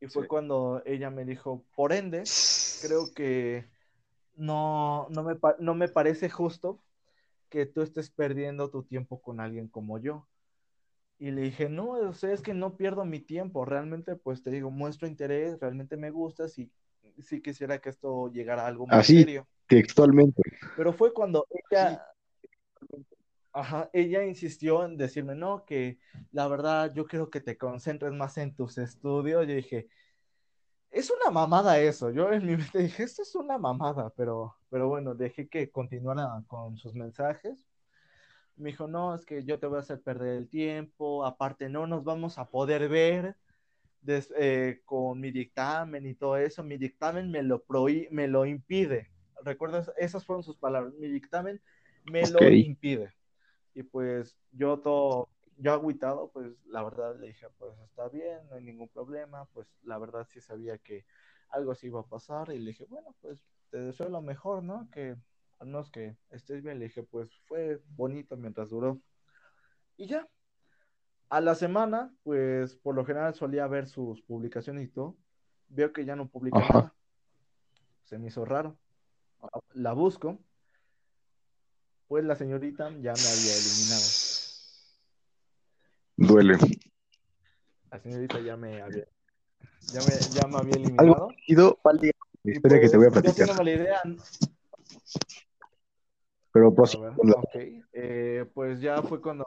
Y 0.00 0.08
fue 0.08 0.26
cuando 0.26 0.82
ella 0.84 1.10
me 1.10 1.24
dijo, 1.24 1.64
por 1.76 1.92
ende, 1.92 2.24
creo 2.80 3.12
que 3.14 3.64
no, 4.34 5.06
no, 5.10 5.22
me, 5.22 5.38
no 5.60 5.74
me 5.74 5.88
parece 5.88 6.28
justo 6.28 6.82
que 7.48 7.66
tú 7.66 7.82
estés 7.82 8.10
perdiendo 8.10 8.70
tu 8.70 8.82
tiempo 8.82 9.20
con 9.22 9.38
alguien 9.38 9.68
como 9.68 9.98
yo. 9.98 10.26
Y 11.18 11.30
le 11.30 11.42
dije, 11.42 11.68
no, 11.68 11.90
o 11.90 12.12
sea, 12.14 12.32
es 12.32 12.40
que 12.42 12.52
no 12.52 12.76
pierdo 12.76 13.04
mi 13.04 13.20
tiempo, 13.20 13.64
realmente, 13.64 14.16
pues 14.16 14.42
te 14.42 14.50
digo, 14.50 14.72
muestro 14.72 15.06
interés, 15.06 15.60
realmente 15.60 15.96
me 15.96 16.10
gusta, 16.10 16.48
si, 16.48 16.68
si 17.20 17.40
quisiera 17.40 17.78
que 17.78 17.90
esto 17.90 18.28
llegara 18.32 18.64
a 18.64 18.66
algo 18.66 18.88
más 18.88 19.00
Así, 19.00 19.18
serio. 19.18 19.46
Textualmente. 19.76 20.42
Pero 20.76 20.92
fue 20.92 21.12
cuando 21.12 21.46
ella, 21.70 22.04
ajá, 23.52 23.88
ella 23.92 24.24
insistió 24.24 24.84
en 24.84 24.96
decirme, 24.96 25.34
no, 25.34 25.64
que 25.64 25.98
la 26.30 26.48
verdad 26.48 26.92
yo 26.94 27.06
quiero 27.06 27.30
que 27.30 27.40
te 27.40 27.56
concentres 27.56 28.12
más 28.12 28.36
en 28.38 28.54
tus 28.54 28.78
estudios. 28.78 29.46
Yo 29.46 29.54
dije, 29.54 29.88
es 30.90 31.10
una 31.10 31.30
mamada 31.30 31.78
eso. 31.80 32.10
Yo 32.10 32.30
en 32.32 32.46
mi 32.46 32.56
mente 32.56 32.80
dije, 32.80 33.02
esto 33.02 33.22
es 33.22 33.34
una 33.34 33.56
mamada, 33.58 34.10
pero, 34.16 34.56
pero 34.68 34.88
bueno, 34.88 35.14
dejé 35.14 35.48
que 35.48 35.70
continuara 35.70 36.42
con 36.46 36.76
sus 36.76 36.94
mensajes. 36.94 37.66
Me 38.56 38.70
dijo, 38.70 38.86
no, 38.86 39.14
es 39.14 39.24
que 39.24 39.42
yo 39.44 39.58
te 39.58 39.66
voy 39.66 39.78
a 39.78 39.80
hacer 39.80 40.02
perder 40.02 40.36
el 40.36 40.48
tiempo, 40.48 41.24
aparte 41.24 41.70
no 41.70 41.86
nos 41.86 42.04
vamos 42.04 42.36
a 42.38 42.50
poder 42.50 42.88
ver 42.90 43.34
eh, 44.06 44.82
con 44.84 45.18
mi 45.18 45.30
dictamen 45.30 46.06
y 46.06 46.14
todo 46.14 46.36
eso. 46.36 46.62
Mi 46.62 46.76
dictamen 46.76 47.30
me 47.30 47.42
lo, 47.42 47.64
me 48.10 48.28
lo 48.28 48.44
impide. 48.44 49.11
¿Recuerdas? 49.44 49.92
Esas 49.96 50.24
fueron 50.24 50.42
sus 50.42 50.56
palabras. 50.56 50.94
Mi 50.94 51.08
dictamen 51.08 51.60
me 52.10 52.28
lo 52.30 52.48
impide. 52.48 53.12
Y 53.74 53.82
pues 53.82 54.36
yo 54.52 54.78
todo, 54.80 55.28
yo 55.56 55.72
agüitado, 55.72 56.30
pues 56.30 56.52
la 56.66 56.82
verdad 56.82 57.18
le 57.18 57.28
dije, 57.28 57.46
pues 57.58 57.78
está 57.80 58.08
bien, 58.08 58.46
no 58.48 58.56
hay 58.56 58.62
ningún 58.62 58.88
problema, 58.88 59.46
pues 59.46 59.68
la 59.82 59.98
verdad 59.98 60.26
sí 60.28 60.40
sabía 60.40 60.78
que 60.78 61.04
algo 61.48 61.74
se 61.74 61.86
iba 61.86 62.00
a 62.00 62.06
pasar 62.06 62.50
y 62.52 62.58
le 62.58 62.70
dije, 62.70 62.84
bueno, 62.86 63.14
pues 63.20 63.44
te 63.70 63.78
deseo 63.78 64.08
lo 64.08 64.20
mejor, 64.20 64.62
¿no? 64.62 64.88
Que 64.90 65.16
al 65.58 65.66
menos 65.66 65.90
que 65.90 66.16
estés 66.30 66.62
bien, 66.62 66.78
le 66.78 66.86
dije, 66.86 67.02
pues 67.02 67.30
fue 67.46 67.80
bonito 67.96 68.36
mientras 68.36 68.70
duró. 68.70 69.00
Y 69.96 70.06
ya, 70.06 70.28
a 71.28 71.40
la 71.40 71.54
semana, 71.54 72.14
pues 72.24 72.74
por 72.76 72.94
lo 72.94 73.04
general 73.04 73.34
solía 73.34 73.66
ver 73.66 73.86
sus 73.86 74.20
publicaciones 74.22 74.84
y 74.84 74.88
todo, 74.88 75.16
veo 75.68 75.92
que 75.92 76.04
ya 76.04 76.16
no 76.16 76.28
publica 76.28 76.58
nada, 76.58 76.94
se 78.04 78.18
me 78.18 78.28
hizo 78.28 78.44
raro, 78.44 78.76
la 79.74 79.92
busco 79.92 80.38
pues 82.12 82.24
la 82.26 82.36
señorita 82.36 82.90
ya 83.00 83.14
me 83.14 83.26
había 83.26 83.56
eliminado. 83.56 84.04
Duele. 86.14 86.58
La 87.90 87.98
señorita 88.00 88.38
ya 88.40 88.54
me 88.54 88.82
había, 88.82 89.06
ya 89.80 90.00
me, 90.00 90.18
ya 90.34 90.46
me 90.46 90.58
había 90.58 90.74
eliminado. 90.74 91.08
Algo 91.08 91.28
historia 92.44 92.80
que 92.82 92.88
te 92.90 92.96
voy 92.98 93.06
a 93.06 93.10
pues, 93.10 93.22
platicar. 93.22 93.64
la 93.64 93.72
idea. 93.72 94.02
Pero 96.52 96.74
pues, 96.74 96.94
ok, 96.96 97.56
eh, 97.94 98.44
pues 98.52 98.78
ya 98.82 99.00
fue 99.00 99.22
cuando. 99.22 99.46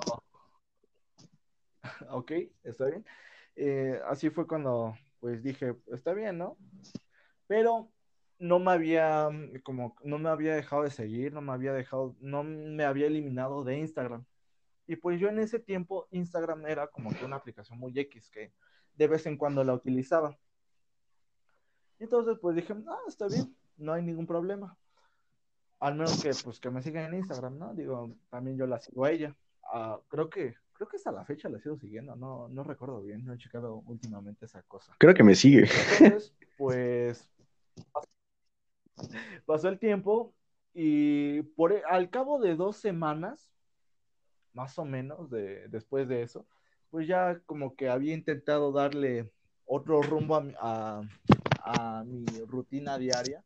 ok, 2.10 2.32
está 2.64 2.86
bien. 2.86 3.06
Eh, 3.56 4.02
así 4.08 4.32
fue 4.32 4.48
cuando, 4.48 4.98
pues 5.20 5.44
dije, 5.44 5.76
está 5.94 6.14
bien, 6.14 6.40
¿no? 6.40 6.58
Pero 7.46 7.92
no 8.40 8.60
me 8.60 8.72
había, 8.72 9.30
mm, 9.30 9.60
como, 9.64 9.96
no 10.04 10.18
me 10.18 10.30
había 10.30 10.56
dejado 10.56 10.84
de 10.84 10.92
seguir, 10.92 11.34
no 11.34 11.42
me 11.42 11.54
había 11.54 11.74
dejado, 11.74 12.16
no 12.20 12.44
me 12.44 12.84
había 12.84 13.08
eliminado 13.08 13.64
de 13.64 13.78
Instagram. 13.78 14.26
Y 14.88 14.98
pues 14.98 15.20
yo 15.20 15.30
en 15.30 15.40
ese 15.40 15.60
tiempo 15.60 16.08
Instagram 16.12 16.68
era 16.68 16.88
como 16.88 17.12
que 17.12 17.26
una 17.26 17.38
aplicación 17.38 17.80
muy 17.80 17.98
X 17.98 18.30
que 18.30 18.54
de 18.96 19.08
vez 19.08 19.26
en 19.26 19.38
cuando 19.38 19.64
la 19.64 19.74
utilizaba. 19.74 20.38
Entonces 22.00 22.38
pues 22.40 22.56
dije, 22.56 22.76
no, 22.76 22.96
está 23.08 23.28
bien, 23.28 23.56
no 23.78 23.94
hay 23.94 24.04
ningún 24.04 24.28
problema. 24.28 24.78
Al 25.80 25.96
menos 25.96 26.22
que 26.22 26.32
pues 26.44 26.60
que 26.60 26.70
me 26.70 26.82
sigan 26.82 27.06
en 27.06 27.20
Instagram, 27.20 27.58
¿no? 27.58 27.74
Digo, 27.74 28.16
también 28.30 28.58
yo 28.58 28.68
la 28.68 28.80
sigo 28.80 29.06
a 29.06 29.12
ella. 29.12 29.36
Ah, 29.74 30.00
creo 30.08 30.30
que 30.30 30.56
creo 30.74 30.88
que 30.88 30.98
hasta 30.98 31.12
la 31.12 31.26
fecha 31.26 31.50
la 31.50 31.60
sigo 31.60 31.78
siguiendo, 31.78 32.16
no, 32.18 32.50
no 32.50 32.64
recuerdo 32.64 33.02
bien, 33.02 33.26
no 33.26 33.34
he 33.34 33.38
checado 33.38 33.82
últimamente 33.86 34.46
esa 34.46 34.62
cosa. 34.64 34.94
Creo 35.00 35.14
que 35.14 35.24
me 35.24 35.34
sigue. 35.34 35.68
Entonces, 36.00 36.34
pues 36.58 37.30
Pasó 39.46 39.70
el 39.70 39.80
tiempo 39.80 40.34
y 40.74 41.42
por, 41.42 41.72
e, 41.72 41.84
al 41.90 42.10
cabo 42.10 42.40
de 42.40 42.56
dos 42.56 42.78
semanas, 42.78 43.52
más 44.54 44.78
o 44.78 44.86
menos, 44.86 45.30
de, 45.30 45.68
después 45.70 46.08
de 46.08 46.22
eso, 46.22 46.46
pues 46.90 47.08
ya 47.08 47.40
como 47.46 47.76
que 47.76 47.90
había 47.90 48.14
intentado 48.14 48.72
darle 48.72 49.32
otro 49.66 50.02
rumbo 50.02 50.42
a, 50.60 51.04
mi 52.06 52.26
rutina 52.48 52.98
diaria. 52.98 53.44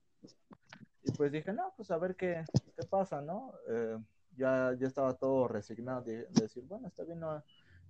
Y 1.03 1.11
pues 1.13 1.31
dije, 1.31 1.53
no, 1.53 1.73
pues 1.77 1.89
a 1.91 1.97
ver 1.97 2.15
qué, 2.15 2.43
qué 2.75 2.85
pasa, 2.85 3.21
¿no? 3.21 3.53
Eh, 3.69 3.97
ya, 4.35 4.75
ya 4.77 4.87
estaba 4.87 5.13
todo 5.13 5.47
resignado 5.47 6.01
de, 6.01 6.27
decir, 6.31 6.63
bueno, 6.65 6.87
está 6.87 7.03
bien, 7.03 7.19
no, 7.19 7.41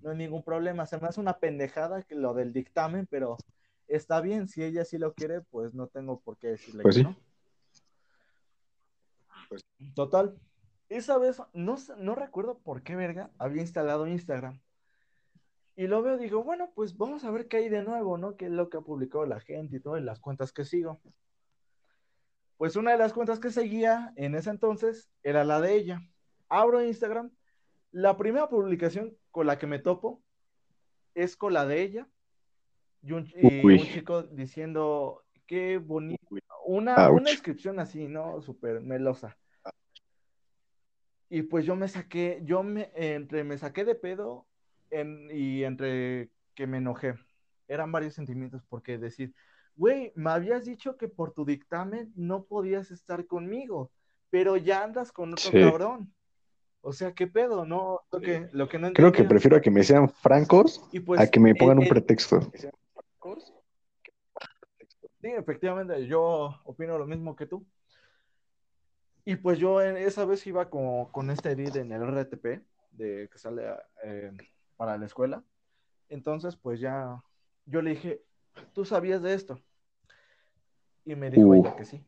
no 0.01 0.11
hay 0.11 0.17
ningún 0.17 0.43
problema. 0.43 0.85
Se 0.85 0.99
me 0.99 1.07
hace 1.07 1.19
una 1.19 1.39
pendejada 1.39 2.03
que 2.03 2.15
lo 2.15 2.33
del 2.33 2.53
dictamen, 2.53 3.07
pero 3.07 3.37
está 3.87 4.21
bien, 4.21 4.47
si 4.47 4.63
ella 4.63 4.85
sí 4.85 4.97
lo 4.97 5.13
quiere, 5.13 5.41
pues 5.41 5.73
no 5.73 5.87
tengo 5.87 6.19
por 6.19 6.37
qué 6.37 6.49
decirle 6.49 6.83
pues 6.83 6.97
que 6.97 7.03
no. 7.03 7.15
Total. 9.95 10.37
Esa 10.89 11.17
vez, 11.17 11.41
no, 11.53 11.77
no 11.97 12.15
recuerdo 12.15 12.59
por 12.59 12.83
qué 12.83 12.95
verga 12.95 13.31
había 13.37 13.61
instalado 13.61 14.07
Instagram. 14.07 14.59
Y 15.75 15.87
lo 15.87 16.01
veo, 16.01 16.17
digo, 16.17 16.43
bueno, 16.43 16.71
pues 16.75 16.97
vamos 16.97 17.23
a 17.23 17.31
ver 17.31 17.47
qué 17.47 17.57
hay 17.57 17.69
de 17.69 17.83
nuevo, 17.83 18.17
¿no? 18.17 18.35
¿Qué 18.35 18.45
es 18.45 18.51
lo 18.51 18.69
que 18.69 18.77
ha 18.77 18.81
publicado 18.81 19.25
la 19.25 19.39
gente 19.39 19.77
y 19.77 19.79
todo, 19.79 19.95
en 19.95 20.05
las 20.05 20.19
cuentas 20.19 20.51
que 20.51 20.65
sigo? 20.65 20.99
Pues 22.57 22.75
una 22.75 22.91
de 22.91 22.97
las 22.97 23.13
cuentas 23.13 23.39
que 23.39 23.51
seguía 23.51 24.11
en 24.17 24.35
ese 24.35 24.49
entonces 24.49 25.09
era 25.23 25.45
la 25.45 25.61
de 25.61 25.75
ella. 25.75 26.01
Abro 26.49 26.83
Instagram. 26.83 27.31
La 27.91 28.17
primera 28.17 28.49
publicación 28.49 29.15
con 29.31 29.47
la 29.47 29.57
que 29.57 29.67
me 29.67 29.79
topo 29.79 30.21
es 31.15 31.37
con 31.37 31.53
la 31.53 31.65
de 31.65 31.81
ella. 31.81 32.09
Y 33.01 33.13
un, 33.13 33.25
y 33.33 33.65
un 33.65 33.77
chico 33.77 34.23
diciendo, 34.23 35.23
qué 35.49 35.79
bonito. 35.79 36.27
Una, 36.65 37.09
una 37.09 37.31
inscripción 37.31 37.79
así, 37.79 38.07
¿no? 38.07 38.39
Súper 38.39 38.81
melosa. 38.81 39.35
Y 41.27 41.41
pues 41.41 41.65
yo 41.65 41.75
me 41.75 41.87
saqué, 41.87 42.39
yo 42.43 42.61
me, 42.61 42.91
entre 42.93 43.43
me 43.43 43.57
saqué 43.57 43.83
de 43.83 43.95
pedo 43.95 44.45
y 44.91 45.63
entre 45.63 46.29
que 46.53 46.67
me 46.67 46.77
enojé. 46.77 47.15
Eran 47.67 47.91
varios 47.91 48.13
sentimientos 48.13 48.63
porque 48.69 48.99
decir, 48.99 49.33
güey, 49.75 50.11
me 50.15 50.29
habías 50.29 50.65
dicho 50.65 50.97
que 50.97 51.07
por 51.07 51.33
tu 51.33 51.45
dictamen 51.45 52.11
no 52.15 52.43
podías 52.43 52.91
estar 52.91 53.25
conmigo, 53.25 53.91
pero 54.29 54.55
ya 54.55 54.83
andas 54.83 55.11
con 55.11 55.33
otro 55.33 55.51
cabrón. 55.51 56.13
O 56.81 56.93
sea, 56.93 57.13
¿qué 57.13 57.25
pedo? 57.25 57.65
No, 57.65 58.01
lo 58.11 58.21
que, 58.21 58.49
lo 58.51 58.69
que 58.69 58.77
no 58.77 58.93
Creo 58.93 59.11
que 59.11 59.23
prefiero 59.23 59.57
a 59.57 59.61
que 59.61 59.71
me 59.71 59.83
sean 59.83 60.09
francos 60.09 60.87
pues, 61.05 61.19
a 61.19 61.27
que 61.27 61.39
me 61.39 61.55
pongan 61.55 61.79
un 61.79 61.87
pretexto. 61.87 62.39
Sí, 65.21 65.27
efectivamente, 65.27 66.07
yo 66.07 66.61
opino 66.63 66.97
lo 66.97 67.05
mismo 67.05 67.35
que 67.35 67.45
tú. 67.45 67.65
Y 69.25 69.35
pues 69.35 69.59
yo 69.59 69.81
en 69.81 69.97
esa 69.97 70.25
vez 70.25 70.47
iba 70.47 70.69
con, 70.69 71.05
con 71.11 71.29
este 71.29 71.51
edit 71.51 71.75
en 71.75 71.91
el 71.91 72.01
RTP, 72.01 72.63
de 72.91 73.29
que 73.31 73.37
sale 73.37 73.63
eh, 74.03 74.31
para 74.77 74.97
la 74.97 75.05
escuela. 75.05 75.43
Entonces, 76.07 76.55
pues 76.55 76.79
ya, 76.79 77.21
yo 77.65 77.81
le 77.81 77.91
dije, 77.91 78.23
¿tú 78.73 78.85
sabías 78.85 79.21
de 79.21 79.33
esto? 79.33 79.61
Y 81.05 81.15
me 81.15 81.29
dijo 81.29 81.53
ella 81.53 81.75
que 81.75 81.85
sí. 81.85 82.05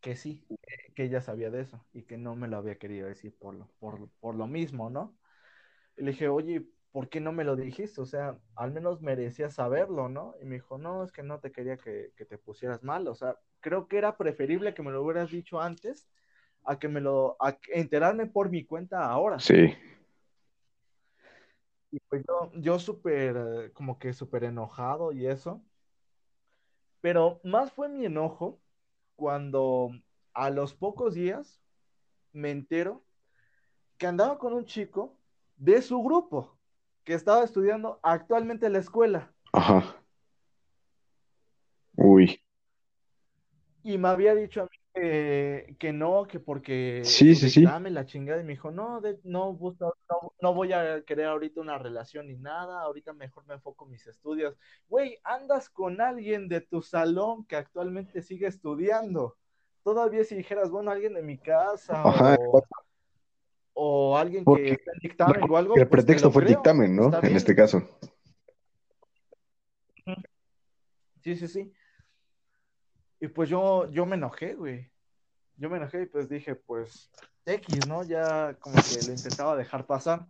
Que 0.00 0.14
sí, 0.16 0.46
que 0.94 1.04
ella 1.04 1.20
sabía 1.20 1.50
de 1.50 1.60
eso 1.62 1.84
y 1.92 2.02
que 2.02 2.16
no 2.16 2.36
me 2.36 2.46
lo 2.46 2.56
había 2.56 2.78
querido 2.78 3.08
decir 3.08 3.34
por 3.36 3.54
lo, 3.54 3.68
por, 3.80 4.08
por 4.20 4.36
lo 4.36 4.46
mismo, 4.46 4.90
¿no? 4.90 5.18
Y 5.96 6.04
le 6.04 6.12
dije, 6.12 6.28
oye, 6.28 6.64
¿por 6.92 7.08
qué 7.08 7.20
no 7.20 7.32
me 7.32 7.44
lo 7.44 7.56
dijiste? 7.56 8.00
O 8.00 8.06
sea, 8.06 8.38
al 8.54 8.72
menos 8.72 9.00
merecía 9.00 9.50
saberlo, 9.50 10.08
¿no? 10.08 10.34
Y 10.40 10.44
me 10.44 10.56
dijo, 10.56 10.78
no, 10.78 11.04
es 11.04 11.12
que 11.12 11.22
no 11.22 11.40
te 11.40 11.52
quería 11.52 11.76
que, 11.76 12.12
que 12.16 12.24
te 12.24 12.38
pusieras 12.38 12.82
mal, 12.82 13.06
o 13.08 13.14
sea, 13.14 13.36
creo 13.60 13.88
que 13.88 13.98
era 13.98 14.16
preferible 14.16 14.74
que 14.74 14.82
me 14.82 14.90
lo 14.90 15.02
hubieras 15.02 15.30
dicho 15.30 15.60
antes 15.60 16.08
a 16.64 16.78
que 16.78 16.88
me 16.88 17.00
lo, 17.00 17.36
a 17.40 17.56
enterarme 17.72 18.26
por 18.26 18.50
mi 18.50 18.64
cuenta 18.64 19.08
ahora. 19.08 19.38
Sí. 19.38 19.74
Y 21.90 22.00
pues 22.00 22.22
yo, 22.26 22.52
yo 22.54 22.78
súper, 22.78 23.36
eh, 23.36 23.72
como 23.72 23.98
que 23.98 24.12
súper 24.12 24.44
enojado 24.44 25.12
y 25.12 25.26
eso. 25.26 25.62
Pero 27.00 27.40
más 27.42 27.72
fue 27.72 27.88
mi 27.88 28.04
enojo 28.04 28.60
cuando 29.16 29.90
a 30.34 30.50
los 30.50 30.74
pocos 30.74 31.14
días 31.14 31.60
me 32.32 32.50
entero 32.50 33.02
que 33.96 34.06
andaba 34.06 34.38
con 34.38 34.52
un 34.52 34.66
chico 34.66 35.16
de 35.56 35.80
su 35.80 36.02
grupo 36.02 36.57
que 37.08 37.14
estaba 37.14 37.42
estudiando 37.42 37.98
actualmente 38.02 38.66
en 38.66 38.74
la 38.74 38.80
escuela. 38.80 39.32
Ajá. 39.52 39.96
Uy 41.96 42.38
y 43.88 43.96
me 43.96 44.08
había 44.08 44.34
dicho 44.34 44.60
a 44.60 44.64
mí 44.64 45.76
que, 45.78 45.92
no, 45.94 46.26
que 46.26 46.40
porque 46.40 47.00
sí, 47.04 47.34
sí, 47.34 47.48
sí. 47.48 47.62
la 47.62 48.04
chingada 48.04 48.40
y 48.40 48.44
me 48.44 48.52
dijo, 48.52 48.70
no, 48.70 49.00
no, 49.24 49.58
no, 50.42 50.54
voy 50.54 50.72
a 50.72 51.02
querer 51.04 51.26
ahorita 51.26 51.60
una 51.60 51.78
relación 51.78 52.26
ni 52.26 52.36
nada, 52.36 52.82
ahorita 52.82 53.14
mejor 53.14 53.46
me 53.46 53.54
enfoco 53.54 53.86
en 53.86 53.92
mis 53.92 54.06
estudios. 54.06 54.58
Güey, 54.88 55.18
andas 55.24 55.70
con 55.70 56.02
alguien 56.02 56.48
de 56.48 56.60
tu 56.60 56.82
salón 56.82 57.46
que 57.46 57.56
actualmente 57.56 58.20
sigue 58.20 58.48
estudiando. 58.48 59.36
Todavía 59.84 60.22
si 60.24 60.34
dijeras, 60.34 60.70
bueno, 60.70 60.90
alguien 60.90 61.14
de 61.14 61.22
mi 61.22 61.38
casa 61.38 62.02
o, 62.04 62.62
alguien 64.16 64.44
que 64.44 64.72
está 64.72 64.92
en 64.92 64.98
dictamen 65.00 65.50
o 65.50 65.56
algo. 65.56 65.76
El 65.76 65.88
pues, 65.88 66.04
pretexto 66.04 66.30
fue 66.30 66.44
dictamen, 66.44 66.94
¿no? 66.94 67.10
En 67.22 67.36
este 67.36 67.54
caso. 67.54 67.82
Sí, 71.22 71.36
sí, 71.36 71.48
sí. 71.48 71.72
Y 73.20 73.28
pues 73.28 73.48
yo, 73.48 73.90
yo 73.90 74.06
me 74.06 74.16
enojé, 74.16 74.54
güey. 74.54 74.90
Yo 75.56 75.68
me 75.68 75.76
enojé 75.76 76.02
y 76.02 76.06
pues 76.06 76.28
dije, 76.28 76.54
pues, 76.54 77.10
X, 77.44 77.86
¿no? 77.86 78.04
Ya 78.04 78.54
como 78.60 78.76
que 78.76 79.06
lo 79.06 79.12
intentaba 79.12 79.56
dejar 79.56 79.86
pasar. 79.86 80.26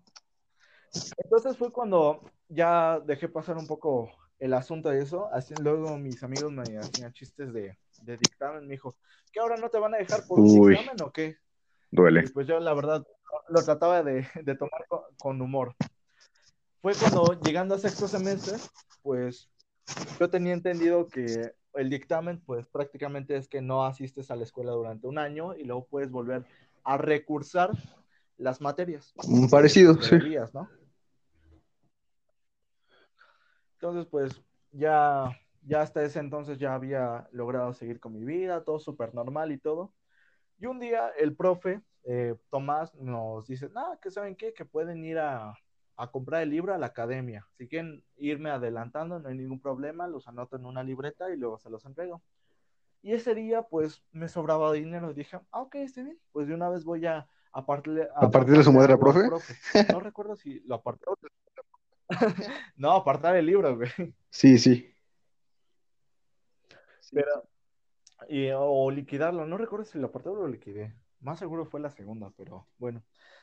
Entonces 1.22 1.56
fue 1.56 1.70
cuando 1.70 2.22
ya 2.48 2.98
dejé 3.00 3.28
pasar 3.28 3.56
un 3.58 3.66
poco 3.66 4.10
el 4.38 4.54
asunto 4.54 4.88
de 4.88 5.02
eso. 5.02 5.28
Así, 5.32 5.54
luego 5.60 5.98
mis 5.98 6.22
amigos 6.22 6.50
me 6.50 6.62
hacían 6.78 7.12
chistes 7.12 7.52
de, 7.52 7.76
de 8.02 8.16
dictamen. 8.16 8.66
Me 8.66 8.74
dijo, 8.74 8.96
¿qué 9.32 9.40
ahora 9.40 9.56
no 9.56 9.68
te 9.68 9.78
van 9.78 9.94
a 9.94 9.98
dejar 9.98 10.26
por 10.26 10.40
un 10.40 10.70
dictamen 10.70 11.02
o 11.02 11.12
qué? 11.12 11.36
Duele. 11.90 12.24
Y 12.24 12.28
pues 12.30 12.46
yo 12.46 12.58
la 12.60 12.74
verdad 12.74 13.06
lo 13.48 13.62
trataba 13.62 14.02
de, 14.02 14.26
de 14.42 14.54
tomar 14.54 14.86
con, 14.88 15.00
con, 15.18 15.40
humor. 15.40 15.74
Fue 16.80 16.92
cuando 16.94 17.38
llegando 17.40 17.74
a 17.74 17.78
sexto 17.78 18.08
semestre, 18.08 18.56
pues 19.02 19.50
yo 20.18 20.30
tenía 20.30 20.52
entendido 20.52 21.08
que 21.08 21.52
el 21.74 21.90
dictamen, 21.90 22.40
pues 22.40 22.66
prácticamente 22.66 23.36
es 23.36 23.48
que 23.48 23.60
no 23.60 23.84
asistes 23.84 24.30
a 24.30 24.36
la 24.36 24.44
escuela 24.44 24.72
durante 24.72 25.06
un 25.06 25.18
año 25.18 25.54
y 25.54 25.64
luego 25.64 25.86
puedes 25.86 26.10
volver 26.10 26.44
a 26.84 26.96
recursar 26.96 27.70
las 28.36 28.60
materias. 28.60 29.12
Un 29.24 29.48
parecido, 29.50 30.00
sí. 30.00 30.16
¿no? 30.54 30.68
Entonces, 33.74 34.06
pues 34.10 34.42
ya, 34.72 35.30
ya 35.62 35.82
hasta 35.82 36.02
ese 36.02 36.18
entonces 36.18 36.58
ya 36.58 36.74
había 36.74 37.28
logrado 37.32 37.72
seguir 37.74 38.00
con 38.00 38.12
mi 38.12 38.24
vida, 38.24 38.64
todo 38.64 38.80
súper 38.80 39.14
normal 39.14 39.52
y 39.52 39.58
todo. 39.58 39.92
Y 40.58 40.66
un 40.66 40.80
día 40.80 41.10
el 41.16 41.36
profe, 41.36 41.80
eh, 42.10 42.34
Tomás, 42.50 42.94
nos 42.94 43.46
dice, 43.46 43.68
ah, 43.76 43.98
que 44.00 44.10
saben 44.10 44.34
qué, 44.34 44.54
que 44.54 44.64
pueden 44.64 45.04
ir 45.04 45.18
a, 45.18 45.54
a 45.96 46.10
comprar 46.10 46.42
el 46.42 46.48
libro 46.48 46.72
a 46.72 46.78
la 46.78 46.86
academia. 46.86 47.46
Si 47.58 47.68
quieren 47.68 48.02
irme 48.16 48.50
adelantando, 48.50 49.18
no 49.18 49.28
hay 49.28 49.36
ningún 49.36 49.60
problema, 49.60 50.08
los 50.08 50.26
anoto 50.26 50.56
en 50.56 50.64
una 50.64 50.82
libreta 50.82 51.30
y 51.30 51.36
luego 51.36 51.58
se 51.58 51.68
los 51.68 51.84
entrego. 51.84 52.22
Y 53.02 53.12
ese 53.12 53.34
día, 53.34 53.62
pues, 53.62 54.02
me 54.10 54.28
sobraba 54.28 54.72
dinero. 54.72 55.12
Dije, 55.12 55.38
ah, 55.52 55.60
ok, 55.60 55.74
está 55.74 56.02
bien. 56.02 56.18
Pues 56.32 56.48
de 56.48 56.54
una 56.54 56.70
vez 56.70 56.84
voy 56.84 57.04
a 57.04 57.28
apartarle. 57.52 58.08
¿A, 58.14 58.30
partir 58.30 58.56
de 58.56 58.64
su 58.64 58.72
madre, 58.72 58.96
profe? 58.96 59.28
No 59.92 60.00
recuerdo 60.00 60.34
si 60.34 60.60
lo 60.60 60.76
aparté. 60.76 61.04
no, 62.76 62.92
apartar 62.92 63.36
el 63.36 63.44
libro, 63.44 63.76
güey. 63.76 63.90
Sí, 64.30 64.56
sí. 64.56 64.94
Pero, 67.12 67.44
y, 68.30 68.48
o 68.54 68.90
liquidarlo. 68.90 69.44
No 69.44 69.58
recuerdo 69.58 69.84
si 69.84 69.98
lo 69.98 70.06
aparté 70.06 70.30
o 70.30 70.36
lo 70.36 70.48
liquidé. 70.48 70.94
Más 71.20 71.38
seguro 71.38 71.66
fue 71.66 71.80
la 71.80 71.90
segunda, 71.90 72.32
pero 72.36 72.68
bueno 72.78 73.02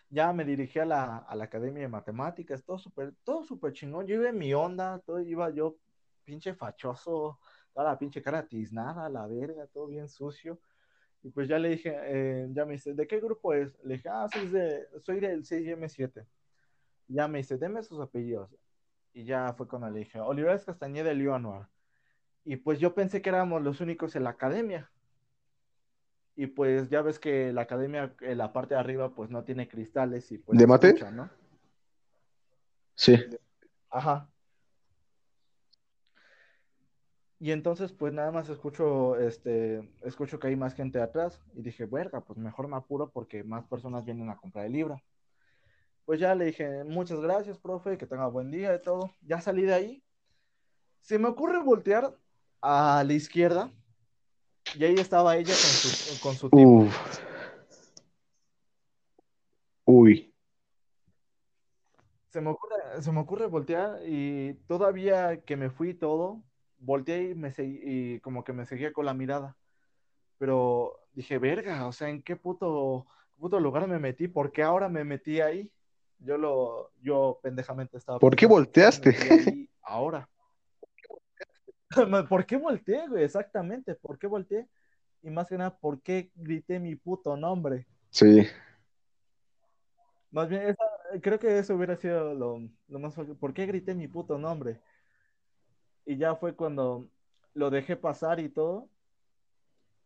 ya 0.09 0.33
me 0.33 0.45
dirigí 0.45 0.79
a 0.79 0.85
la, 0.85 1.17
a 1.17 1.35
la 1.35 1.45
Academia 1.45 1.81
de 1.83 1.87
Matemáticas, 1.87 2.63
todo 2.63 2.77
súper, 2.77 3.13
todo 3.23 3.43
súper 3.43 3.73
chingón. 3.73 4.07
Yo 4.07 4.15
iba 4.15 4.29
en 4.29 4.37
mi 4.37 4.53
onda, 4.53 4.99
todo 4.99 5.19
iba 5.19 5.49
yo 5.51 5.77
pinche 6.23 6.53
fachoso, 6.53 7.39
toda 7.73 7.91
la 7.91 7.99
pinche 7.99 8.21
cara 8.21 8.47
tiznada, 8.47 9.09
la 9.09 9.27
verga, 9.27 9.67
todo 9.67 9.87
bien 9.87 10.07
sucio. 10.07 10.59
Y 11.23 11.31
pues 11.31 11.47
ya 11.47 11.59
le 11.59 11.69
dije, 11.69 11.95
eh, 12.03 12.47
ya 12.51 12.65
me 12.65 12.73
dice, 12.73 12.93
¿de 12.93 13.07
qué 13.07 13.19
grupo 13.19 13.53
es? 13.53 13.77
Le 13.83 13.95
dije, 13.95 14.09
ah, 14.09 14.27
soy, 14.31 14.47
de, 14.49 14.87
soy 15.01 15.19
del 15.19 15.43
6M7. 15.43 16.25
Ya 17.07 17.27
me 17.27 17.39
dice, 17.39 17.57
deme 17.57 17.83
sus 17.83 17.99
apellidos. 17.99 18.55
Y 19.13 19.25
ya 19.25 19.53
fue 19.53 19.67
cuando 19.67 19.89
le 19.89 19.99
dije, 19.99 20.19
Olivares 20.19 20.65
Castañeda 20.65 21.13
y 21.13 21.17
Leonor. 21.17 21.69
Y 22.43 22.57
pues 22.57 22.79
yo 22.79 22.93
pensé 22.95 23.21
que 23.21 23.29
éramos 23.29 23.63
los 23.63 23.81
únicos 23.81 24.15
en 24.15 24.23
la 24.23 24.31
academia 24.31 24.91
y 26.35 26.47
pues 26.47 26.89
ya 26.89 27.01
ves 27.01 27.17
que 27.17 27.53
la 27.53 27.61
academia, 27.61 28.13
en 28.21 28.37
la 28.37 28.51
parte 28.51 28.73
de 28.73 28.79
arriba, 28.79 29.13
pues 29.13 29.29
no 29.29 29.43
tiene 29.43 29.67
cristales 29.67 30.31
y 30.31 30.37
pues... 30.37 30.57
¿De 30.59 30.67
mate? 30.67 30.93
¿no? 31.13 31.29
Sí. 32.95 33.17
Ajá. 33.89 34.29
Y 37.39 37.51
entonces, 37.51 37.91
pues 37.93 38.13
nada 38.13 38.31
más 38.31 38.49
escucho, 38.49 39.17
este, 39.17 39.89
escucho 40.03 40.39
que 40.39 40.47
hay 40.47 40.55
más 40.55 40.73
gente 40.73 41.01
atrás 41.01 41.39
y 41.53 41.61
dije, 41.61 41.85
verga, 41.85 42.21
pues 42.21 42.37
mejor 42.37 42.67
me 42.67 42.75
apuro 42.75 43.09
porque 43.11 43.43
más 43.43 43.65
personas 43.65 44.03
vienen 44.03 44.29
a 44.29 44.37
comprar 44.37 44.65
el 44.65 44.73
libro. 44.73 45.01
Pues 46.05 46.19
ya 46.19 46.35
le 46.35 46.45
dije, 46.45 46.83
muchas 46.83 47.19
gracias, 47.19 47.57
profe, 47.57 47.97
que 47.97 48.07
tenga 48.07 48.27
buen 48.27 48.51
día 48.51 48.75
y 48.75 48.81
todo. 48.81 49.11
Ya 49.21 49.41
salí 49.41 49.63
de 49.63 49.73
ahí. 49.73 50.03
Se 51.01 51.17
me 51.19 51.27
ocurre 51.27 51.61
voltear 51.61 52.15
a 52.61 53.03
la 53.05 53.13
izquierda 53.13 53.71
y 54.77 54.83
ahí 54.83 54.95
estaba 54.99 55.35
ella 55.37 55.53
con 55.53 55.55
su, 55.55 56.19
con 56.21 56.35
su 56.35 56.49
tipo. 56.49 56.87
Uy. 59.85 60.33
Se 62.29 62.41
me, 62.41 62.49
ocurre, 62.49 62.75
se 63.01 63.11
me 63.11 63.19
ocurre 63.21 63.45
voltear 63.45 63.99
y 64.05 64.55
todavía 64.67 65.41
que 65.41 65.55
me 65.55 65.69
fui 65.69 65.93
todo, 65.93 66.43
volteé 66.79 67.29
y, 67.29 67.35
me 67.35 67.53
y 67.57 68.19
como 68.19 68.43
que 68.43 68.51
me 68.51 68.65
seguía 68.65 68.91
con 68.91 69.05
la 69.05 69.13
mirada. 69.13 69.55
Pero 70.37 70.99
dije, 71.13 71.37
verga, 71.37 71.87
o 71.87 71.93
sea, 71.93 72.09
¿en 72.09 72.21
qué 72.21 72.35
puto, 72.35 73.07
puto 73.37 73.59
lugar 73.59 73.87
me 73.87 73.99
metí? 73.99 74.27
¿Por 74.27 74.51
qué 74.51 74.63
ahora 74.63 74.89
me 74.89 75.05
metí 75.05 75.39
ahí? 75.39 75.71
Yo 76.19 76.37
lo, 76.37 76.91
yo 77.01 77.39
pendejamente 77.41 77.97
estaba. 77.97 78.19
¿Por 78.19 78.35
qué 78.35 78.45
volteaste? 78.47 79.13
"¿Qué 79.13 79.23
me 79.29 79.35
metí 79.37 79.49
ahí 79.49 79.69
ahora. 79.83 80.29
¿Por 82.29 82.45
qué 82.45 82.57
volteé, 82.57 83.07
güey? 83.07 83.23
Exactamente, 83.23 83.95
¿por 83.95 84.17
qué 84.17 84.27
volteé? 84.27 84.67
Y 85.21 85.29
más 85.29 85.47
que 85.47 85.57
nada, 85.57 85.75
¿por 85.77 86.01
qué 86.01 86.31
grité 86.35 86.79
mi 86.79 86.95
puto 86.95 87.35
nombre? 87.35 87.87
Sí, 88.11 88.45
Más 90.31 90.49
bien, 90.49 90.63
esa- 90.63 91.19
creo 91.21 91.39
que 91.39 91.57
eso 91.57 91.75
hubiera 91.75 91.95
sido 91.95 92.33
lo, 92.33 92.59
lo 92.87 92.99
más 92.99 93.15
fácil. 93.15 93.35
¿Por 93.35 93.53
qué 93.53 93.65
grité 93.65 93.95
mi 93.95 94.07
puto 94.07 94.37
nombre? 94.37 94.81
Y 96.05 96.17
ya 96.17 96.35
fue 96.35 96.55
cuando 96.55 97.07
lo 97.53 97.69
dejé 97.69 97.95
pasar 97.95 98.39
y 98.39 98.49
todo. 98.49 98.89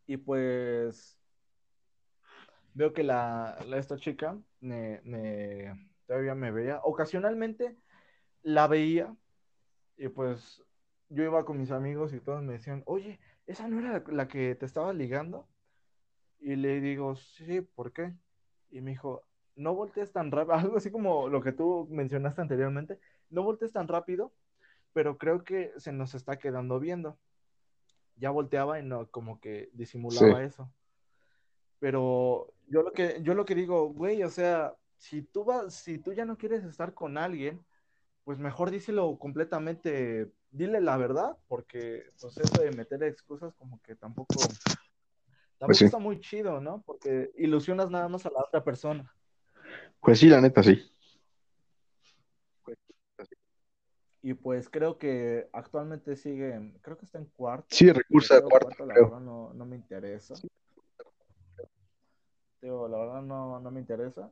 Y 0.05 0.17
pues 0.17 1.17
veo 2.73 2.93
que 2.93 3.03
la, 3.03 3.57
la- 3.67 3.77
esta 3.77 3.97
chica 3.97 4.37
me, 4.59 5.01
me- 5.03 5.89
todavía 6.05 6.35
me 6.35 6.51
veía. 6.51 6.79
Ocasionalmente 6.83 7.75
la 8.43 8.67
veía 8.67 9.15
y 9.97 10.07
pues 10.09 10.63
yo 11.09 11.23
iba 11.23 11.43
con 11.45 11.57
mis 11.57 11.71
amigos 11.71 12.13
y 12.13 12.19
todos 12.19 12.41
me 12.43 12.53
decían, 12.53 12.83
oye, 12.85 13.19
¿esa 13.47 13.67
no 13.67 13.79
era 13.79 14.03
la, 14.07 14.27
que 14.27 14.55
te 14.55 14.65
estaba 14.65 14.93
ligando? 14.93 15.47
Y 16.39 16.55
le 16.55 16.79
digo, 16.81 17.15
sí, 17.15 17.61
¿por 17.61 17.91
qué? 17.91 18.13
Y 18.69 18.81
me 18.81 18.91
dijo, 18.91 19.23
no 19.55 19.73
voltees 19.75 20.11
tan 20.11 20.31
rápido, 20.31 20.53
algo 20.71 20.77
así 20.77 20.91
como 20.91 21.27
lo 21.29 21.41
que 21.41 21.51
tú 21.51 21.87
mencionaste 21.89 22.41
anteriormente, 22.41 22.99
no 23.29 23.43
voltees 23.43 23.73
tan 23.73 23.87
rápido, 23.87 24.31
pero 24.93 25.17
creo 25.17 25.43
que 25.43 25.71
se 25.77 25.91
nos 25.91 26.15
está 26.15 26.37
quedando 26.37 26.79
viendo. 26.79 27.17
Ya 28.15 28.31
volteaba 28.31 28.79
y 28.79 28.83
no, 28.83 29.07
como 29.07 29.39
que 29.39 29.69
disimulaba 29.73 30.39
Sí. 30.39 30.45
eso. 30.45 30.71
Pero 31.79 32.53
yo 32.67 32.83
lo 32.83 32.91
que, 32.91 33.19
yo 33.21 33.33
lo 33.33 33.45
que 33.45 33.55
digo, 33.55 33.89
güey, 33.93 34.23
o 34.23 34.29
sea, 34.29 34.75
si 34.97 35.21
tú 35.21 35.45
vas, 35.45 35.73
si 35.73 35.97
tú 35.97 36.13
ya 36.13 36.25
no 36.25 36.37
quieres 36.37 36.65
estar 36.65 36.93
con 36.93 37.17
alguien, 37.17 37.65
pues 38.25 38.37
mejor 38.37 38.69
díselo 38.69 39.17
completamente, 39.17 40.29
dile 40.51 40.81
la 40.81 40.97
verdad, 40.97 41.37
porque 41.47 42.11
pues 42.19 42.37
eso 42.37 42.61
de 42.61 42.71
meter 42.71 43.03
excusas 43.03 43.53
como 43.55 43.81
que 43.81 43.95
tampoco, 43.95 44.35
tampoco 44.39 45.65
Pues 45.67 45.77
sí. 45.77 45.85
está 45.85 45.97
muy 45.99 46.19
chido, 46.19 46.59
¿no? 46.59 46.81
Porque 46.85 47.31
ilusionas 47.37 47.89
nada 47.89 48.07
más 48.07 48.25
a 48.25 48.31
la 48.31 48.41
otra 48.41 48.63
persona. 48.63 49.11
Pues 49.99 50.19
sí, 50.19 50.27
la 50.27 50.41
neta, 50.41 50.63
sí. 50.63 50.81
Y 54.21 54.33
pues 54.33 54.69
creo 54.69 54.97
que 54.97 55.49
actualmente 55.53 56.17
sigue, 56.17 56.73
creo 56.81 56.97
que 56.97 57.05
está 57.05 57.19
en 57.19 57.25
cuarto. 57.25 57.67
Sí, 57.69 57.89
recursa 57.91 58.39
o 58.39 58.49
cuarto, 58.49 58.67
cuarto, 58.67 58.85
la 58.85 58.93
creo. 58.93 59.05
verdad 59.05 59.19
no, 59.21 59.53
no 59.53 59.65
me 59.65 59.77
interesa. 59.77 60.33
Digo, 62.61 62.89
la 62.89 62.97
verdad 62.97 63.21
no, 63.21 63.59
no 63.61 63.71
me 63.71 63.79
interesa. 63.79 64.29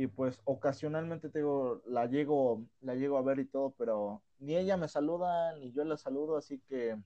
Y 0.00 0.06
pues 0.06 0.40
ocasionalmente 0.44 1.28
te 1.28 1.40
digo, 1.40 1.82
la 1.84 2.06
llego, 2.06 2.64
la 2.80 2.94
llego 2.94 3.18
a 3.18 3.22
ver 3.22 3.38
y 3.38 3.44
todo, 3.44 3.74
pero 3.76 4.22
ni 4.38 4.56
ella 4.56 4.78
me 4.78 4.88
saluda, 4.88 5.54
ni 5.58 5.72
yo 5.72 5.84
la 5.84 5.98
saludo, 5.98 6.38
así 6.38 6.58
que 6.60 6.96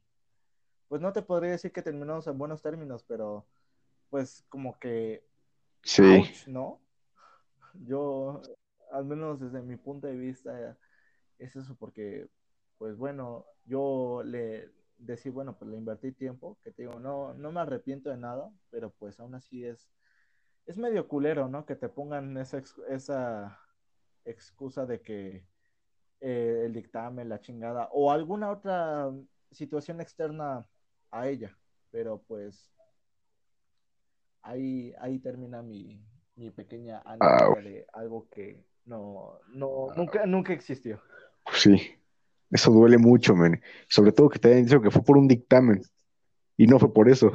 pues 0.87 1.03
no 1.03 1.13
te 1.13 1.21
podría 1.23 1.51
decir 1.51 1.73
que 1.73 1.83
terminamos 1.83 2.29
en 2.29 2.39
buenos 2.39 2.63
términos, 2.63 3.03
pero 3.03 3.47
pues 4.11 4.45
como 4.49 4.79
que 4.79 5.27
Sí. 5.83 6.05
ouch, 6.05 6.47
¿no? 6.47 6.79
Yo, 7.85 8.41
al 8.93 9.05
menos 9.05 9.41
desde 9.41 9.61
mi 9.61 9.75
punto 9.75 10.07
de 10.07 10.15
vista, 10.17 10.79
es 11.41 11.57
eso 11.57 11.75
porque, 11.75 12.29
pues 12.79 12.97
bueno, 12.97 13.45
yo 13.65 14.23
le 14.25 14.71
decía, 14.99 15.33
bueno, 15.33 15.59
pues 15.59 15.69
le 15.69 15.79
invertí 15.79 16.13
tiempo, 16.13 16.59
que 16.63 16.71
te 16.71 16.83
digo, 16.83 17.01
no, 17.01 17.35
no 17.35 17.51
me 17.51 17.59
arrepiento 17.59 18.09
de 18.09 18.19
nada, 18.19 18.53
pero 18.71 18.91
pues 18.91 19.19
aún 19.19 19.35
así 19.35 19.65
es, 19.65 19.91
es 20.67 20.79
medio 20.79 21.07
culero, 21.09 21.49
¿no? 21.49 21.65
Que 21.67 21.77
te 21.77 21.89
pongan 21.89 22.37
esa, 22.39 22.59
ex- 22.59 22.81
esa 22.89 23.59
excusa 24.25 24.87
de 24.87 25.01
que 25.01 25.47
eh, 26.21 26.63
el 26.65 26.73
dictamen, 26.73 27.29
la 27.29 27.41
chingada, 27.41 27.89
o 27.93 28.11
alguna 28.11 28.51
otra 28.51 29.13
situación 29.51 30.01
externa 30.01 30.67
a 31.11 31.29
ella, 31.29 31.57
pero 31.91 32.23
pues 32.27 32.73
ahí, 34.43 34.95
ahí 35.01 35.19
termina 35.19 35.63
mi, 35.63 36.01
mi 36.37 36.51
pequeña 36.51 37.03
anécdota 37.05 37.61
de 37.61 37.87
algo 37.93 38.29
que 38.31 38.65
no, 38.85 39.39
no, 39.49 39.89
nunca, 39.97 40.27
nunca 40.27 40.53
existió. 40.53 41.01
Sí. 41.53 41.95
Eso 42.51 42.71
duele 42.71 42.99
mucho, 42.99 43.35
men. 43.35 43.61
Sobre 43.89 44.13
todo 44.13 44.29
que 44.29 44.39
te 44.39 44.49
hayan 44.49 44.65
dicho 44.65 44.81
que 44.81 44.91
fue 44.91 45.03
por 45.03 45.17
un 45.17 45.27
dictamen. 45.27 45.83
Y 46.57 46.67
no 46.69 46.79
fue 46.79 46.93
por 46.93 47.09
eso. 47.09 47.33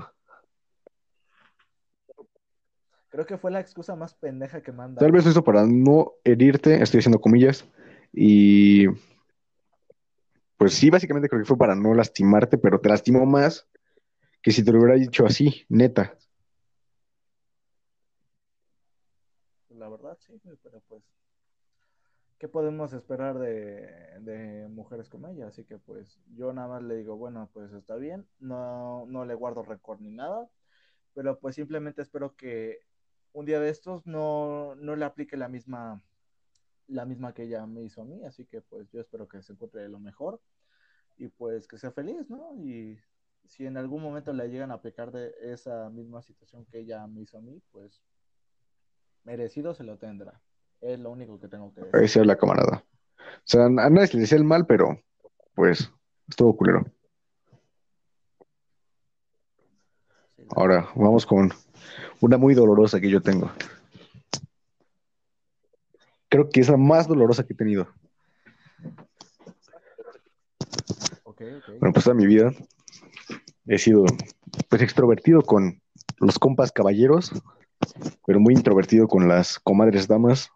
Creo 3.20 3.28
que 3.28 3.38
fue 3.38 3.52
la 3.52 3.60
excusa 3.60 3.98
más 3.98 4.14
pendeja 4.14 4.62
que 4.62 4.72
han 4.72 4.96
Tal 4.96 5.12
vez 5.12 5.26
hizo 5.26 5.44
para 5.44 5.66
no 5.66 6.14
herirte, 6.24 6.82
estoy 6.82 7.00
haciendo 7.00 7.20
comillas. 7.20 7.68
Y 8.14 8.88
pues 10.56 10.76
sí, 10.76 10.90
básicamente 10.90 11.28
creo 11.28 11.42
que 11.42 11.46
fue 11.46 11.58
para 11.58 11.76
no 11.76 11.94
lastimarte, 11.94 12.58
pero 12.58 12.80
te 12.80 12.88
lastimó 12.88 13.26
más 13.26 13.68
que 14.42 14.54
si 14.54 14.64
te 14.64 14.72
lo 14.72 14.80
hubiera 14.80 14.96
dicho 14.96 15.26
así, 15.26 15.66
neta. 15.68 16.18
La 19.68 19.90
verdad, 19.90 20.18
sí, 20.22 20.40
pero 20.64 20.82
pues, 20.88 21.04
¿qué 22.38 22.48
podemos 22.48 22.94
esperar 22.94 23.38
de, 23.38 23.86
de 24.22 24.70
mujeres 24.70 25.10
como 25.10 25.28
ella? 25.28 25.48
Así 25.48 25.66
que 25.66 25.78
pues 25.78 26.22
yo 26.38 26.54
nada 26.54 26.70
más 26.70 26.84
le 26.84 26.96
digo, 26.96 27.18
bueno, 27.18 27.50
pues 27.52 27.74
está 27.74 27.98
bien, 27.98 28.26
no, 28.40 29.06
no 29.08 29.26
le 29.26 29.34
guardo 29.34 29.62
récord 29.62 30.00
ni 30.00 30.12
nada, 30.12 30.50
pero 31.14 31.38
pues 31.38 31.56
simplemente 31.56 32.02
espero 32.02 32.34
que 32.38 32.88
un 33.34 33.46
día 33.46 33.60
de 33.60 33.70
estos 33.70 34.06
no, 34.06 34.76
no 34.76 34.96
le 34.96 35.06
aplique 35.06 35.38
la 35.38 35.48
misma, 35.48 36.02
la 36.88 37.06
misma 37.06 37.34
que 37.34 37.44
ella 37.44 37.66
me 37.66 37.84
hizo 37.84 38.02
a 38.02 38.06
mí, 38.06 38.24
así 38.26 38.46
que 38.46 38.62
pues 38.62 38.90
yo 38.92 39.02
espero 39.02 39.28
que 39.28 39.42
se 39.42 39.54
encuentre 39.54 39.88
lo 39.90 40.00
mejor 40.00 40.42
y 41.18 41.28
pues 41.28 41.68
que 41.68 41.78
sea 41.78 41.92
feliz, 41.92 42.30
¿no? 42.30 42.56
Y 42.56 43.00
si 43.46 43.66
en 43.66 43.78
algún 43.78 44.02
momento 44.02 44.34
le 44.34 44.50
llegan 44.50 44.72
a 44.72 44.76
aplicar 44.76 45.12
de 45.12 45.34
esa 45.42 45.90
misma 45.90 46.22
situación 46.22 46.66
que 46.66 46.80
ella 46.80 47.06
me 47.08 47.22
hizo 47.22 47.38
a 47.38 47.42
mí, 47.42 47.62
pues 47.72 48.02
merecido 49.24 49.74
se 49.74 49.84
lo 49.84 49.98
tendrá. 49.98 50.42
Es 50.82 51.00
lo 51.00 51.12
único 51.12 51.40
que 51.40 51.48
tengo 51.48 51.74
que 51.74 51.82
decir. 51.82 52.26
La 52.26 52.38
camarada. 52.38 52.84
O 53.20 53.42
sea, 53.44 53.66
a 53.66 53.70
nadie 53.70 54.08
se 54.08 54.18
le 54.18 54.38
el 54.38 54.44
mal, 54.44 54.66
pero 54.66 55.02
pues 55.56 55.92
estuvo 56.28 56.56
culero. 56.56 56.84
Sí, 56.84 56.92
la- 59.66 59.72
Ahora, 60.56 60.90
vamos 60.96 61.26
con 61.26 61.54
una 62.22 62.38
muy 62.38 62.54
dolorosa 62.54 63.00
que 63.00 63.10
yo 63.10 63.22
tengo. 63.22 63.52
Creo 66.28 66.50
que 66.50 66.60
es 66.60 66.70
la 66.70 66.78
más 66.78 67.08
dolorosa 67.08 67.46
que 67.46 67.54
he 67.54 67.58
tenido. 67.58 67.88
Bueno, 71.80 71.94
pues 71.94 72.04
toda 72.04 72.16
mi 72.16 72.26
vida 72.26 72.52
he 73.66 73.78
sido 73.78 74.06
pues 74.68 74.82
extrovertido 74.82 75.42
con 75.42 75.82
los 76.20 76.38
compas 76.38 76.72
caballeros, 76.72 77.32
pero 78.26 78.40
muy 78.40 78.54
introvertido 78.54 79.08
con 79.08 79.28
las 79.28 79.60
comadres 79.60 80.08
damas. 80.08 80.50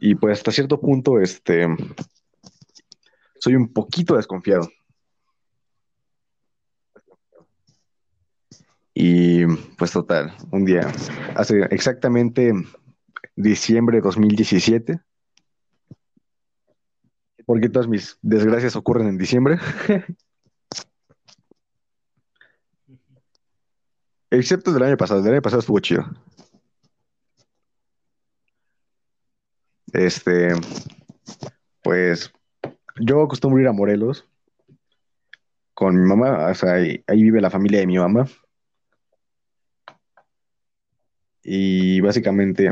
Y 0.00 0.14
pues 0.14 0.38
hasta 0.38 0.52
cierto 0.52 0.80
punto, 0.80 1.20
este, 1.20 1.66
soy 3.40 3.56
un 3.56 3.72
poquito 3.72 4.16
desconfiado. 4.16 4.68
Y 9.00 9.46
pues 9.76 9.92
total, 9.92 10.34
un 10.50 10.64
día, 10.64 10.80
hace 11.36 11.60
exactamente 11.70 12.52
diciembre 13.36 13.98
de 13.98 14.02
2017, 14.02 15.00
porque 17.46 17.68
todas 17.68 17.86
mis 17.86 18.18
desgracias 18.22 18.74
ocurren 18.74 19.06
en 19.06 19.16
diciembre, 19.16 19.60
excepto 24.30 24.70
el 24.70 24.74
del 24.74 24.88
año 24.88 24.96
pasado, 24.96 25.20
el 25.20 25.26
del 25.26 25.34
año 25.34 25.42
pasado 25.42 25.60
estuvo 25.60 25.78
chido. 25.78 26.04
Este, 29.92 30.54
pues 31.84 32.32
yo 32.98 33.22
acostumbro 33.22 33.60
ir 33.62 33.68
a 33.68 33.72
Morelos 33.72 34.28
con 35.72 35.94
mi 35.94 36.04
mamá, 36.04 36.48
o 36.48 36.54
sea, 36.56 36.72
ahí, 36.72 37.04
ahí 37.06 37.22
vive 37.22 37.40
la 37.40 37.50
familia 37.50 37.78
de 37.78 37.86
mi 37.86 37.96
mamá. 37.96 38.26
Y 41.42 42.00
básicamente, 42.00 42.70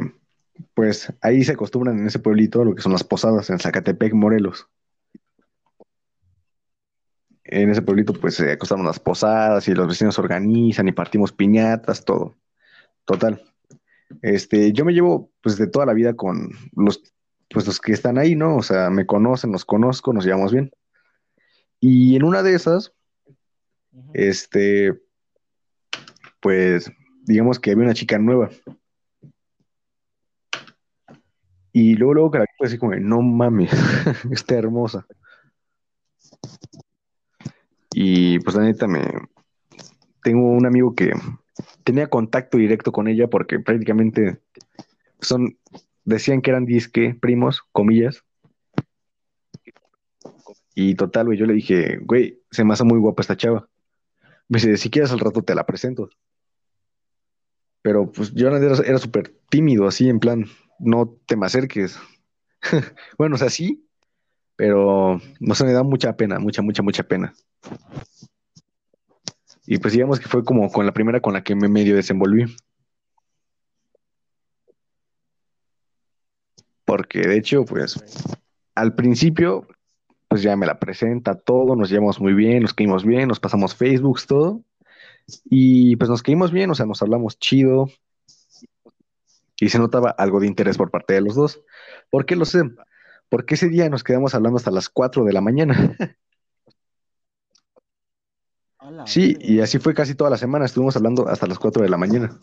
pues 0.75 1.13
ahí 1.21 1.45
se 1.45 1.53
acostumbran 1.53 1.99
en 1.99 2.07
ese 2.07 2.19
pueblito 2.19 2.63
a 2.63 2.65
lo 2.65 2.75
que 2.75 2.83
son 2.83 2.93
las 2.93 3.05
posadas 3.05 3.51
en 3.51 3.59
Zacatepec, 3.59 4.13
Morelos. 4.15 4.69
En 7.45 7.71
ese 7.71 7.83
pueblito, 7.83 8.13
pues 8.13 8.35
se 8.35 8.53
acostumbran 8.53 8.87
las 8.87 8.99
posadas 8.99 9.69
y 9.69 9.75
los 9.75 9.87
vecinos 9.87 10.17
se 10.17 10.21
organizan 10.21 10.89
y 10.89 10.93
partimos 10.93 11.33
piñatas, 11.33 12.05
todo. 12.05 12.35
Total. 13.05 13.43
Este, 14.23 14.73
yo 14.73 14.85
me 14.85 14.93
llevo 14.93 15.31
pues 15.43 15.57
de 15.59 15.67
toda 15.67 15.87
la 15.87 15.93
vida 15.93 16.15
con 16.15 16.51
los, 16.75 17.03
pues, 17.49 17.67
los 17.67 17.81
que 17.81 17.93
están 17.93 18.19
ahí, 18.19 18.35
¿no? 18.35 18.57
O 18.57 18.63
sea, 18.63 18.91
me 18.91 19.07
conocen, 19.07 19.53
los 19.53 19.65
conozco, 19.65 20.13
nos 20.13 20.25
llevamos 20.25 20.53
bien. 20.53 20.71
Y 21.81 22.17
en 22.17 22.25
una 22.25 22.43
de 22.43 22.55
esas, 22.55 22.93
este, 24.13 25.01
pues 26.41 26.91
digamos 27.27 27.59
que 27.59 27.73
había 27.73 27.85
una 27.85 27.95
chica 27.95 28.19
nueva. 28.19 28.51
Y 31.73 31.95
luego, 31.95 32.15
luego 32.15 32.31
que 32.31 32.39
la 32.39 32.45
vi, 32.45 32.67
así 32.67 32.79
como, 32.79 32.95
no 32.95 33.21
mames, 33.21 33.71
está 34.31 34.55
hermosa. 34.55 35.07
Y 37.93 38.39
pues 38.41 38.57
la 38.57 38.63
neta 38.63 38.87
me... 38.87 39.03
Tengo 40.23 40.51
un 40.51 40.67
amigo 40.67 40.95
que 40.95 41.13
tenía 41.85 42.09
contacto 42.09 42.59
directo 42.59 42.93
con 42.93 43.09
ella 43.09 43.29
porque 43.29 43.61
prácticamente 43.61 44.41
son, 45.21 45.59
decían 46.05 46.41
que 46.41 46.51
eran 46.51 46.65
disque 46.65 47.17
primos, 47.21 47.63
comillas. 47.73 48.25
Y 50.75 50.95
total, 50.95 51.27
güey, 51.27 51.39
yo 51.39 51.47
le 51.47 51.55
dije, 51.55 51.99
güey, 52.03 52.43
se 52.51 52.65
me 52.65 52.73
hace 52.73 52.85
muy 52.85 52.99
guapa 52.99 53.23
esta 53.23 53.37
chava. 53.37 53.69
Me 54.49 54.59
dice, 54.59 54.77
si 54.77 54.91
quieres 54.91 55.13
al 55.13 55.21
rato 55.21 55.43
te 55.43 55.55
la 55.55 55.65
presento. 55.65 56.11
Pero 57.87 58.11
pues 58.11 58.35
yo 58.35 58.49
era, 58.49 58.99
súper 58.99 59.33
tímido, 59.49 59.87
así 59.87 60.09
en 60.09 60.19
plan, 60.19 60.47
no 60.81 61.17
te 61.25 61.37
me 61.37 61.47
acerques. 61.47 61.97
bueno, 63.17 63.37
o 63.37 63.39
sea, 63.39 63.49
sí, 63.49 63.87
pero 64.57 65.21
no 65.39 65.55
se 65.55 65.65
me 65.65 65.73
da 65.73 65.85
mucha 65.85 66.17
pena, 66.17 66.41
mucha, 66.41 66.63
mucha, 66.63 66.83
mucha 66.83 67.05
pena. 67.05 67.33
Y 69.67 69.79
pues 69.79 69.93
digamos 69.95 70.19
que 70.19 70.27
fue 70.27 70.45
como 70.45 70.69
con 70.73 70.85
la 70.85 70.91
primera 70.91 71.21
con 71.21 71.35
la 71.35 71.45
que 71.45 71.55
me 71.55 71.69
medio 71.69 71.95
desenvolví. 71.95 72.57
Porque 76.85 77.21
de 77.21 77.37
hecho, 77.37 77.65
pues 77.65 78.03
al 78.75 78.97
principio, 78.97 79.69
pues 80.27 80.43
ya 80.43 80.57
me 80.57 80.67
la 80.67 80.81
presenta 80.81 81.37
todo, 81.37 81.77
nos 81.77 81.89
llevamos 81.89 82.21
muy 82.21 82.35
bien, 82.35 82.63
nos 82.63 82.75
caímos 82.75 83.05
bien, 83.05 83.29
nos 83.29 83.39
pasamos 83.39 83.77
Facebook, 83.77 84.19
todo. 84.27 84.65
Y 85.45 85.97
pues 85.97 86.09
nos 86.09 86.23
caímos 86.23 86.53
bien, 86.53 86.71
o 86.71 86.75
sea, 86.75 86.87
nos 86.87 87.03
hablamos 87.03 87.39
chido. 87.39 87.89
Y 89.59 89.69
se 89.69 89.79
notaba 89.79 90.11
algo 90.11 90.41
de 90.41 90.47
interés 90.47 90.77
por 90.77 90.91
parte 90.91 91.15
de 91.15 91.23
los 91.23 91.35
dos. 91.35 91.63
¿Por 92.11 92.27
qué 92.27 92.37
lo 92.37 92.45
sé? 92.45 92.63
Porque 93.29 93.55
ese 93.55 93.69
día 93.69 93.89
nos 93.89 94.05
quedamos 94.05 94.35
hablando 94.35 94.59
hasta 94.59 94.71
las 94.71 94.89
4 94.89 95.25
de 95.25 95.33
la 95.33 95.41
mañana. 95.41 95.97
Sí, 99.05 99.37
y 99.41 99.61
así 99.61 99.79
fue 99.79 99.95
casi 99.95 100.15
toda 100.15 100.31
la 100.31 100.37
semana, 100.37 100.65
estuvimos 100.65 100.97
hablando 100.97 101.27
hasta 101.29 101.47
las 101.49 101.59
4 101.59 101.83
de 101.83 101.89
la 101.89 101.97
mañana. 101.97 102.39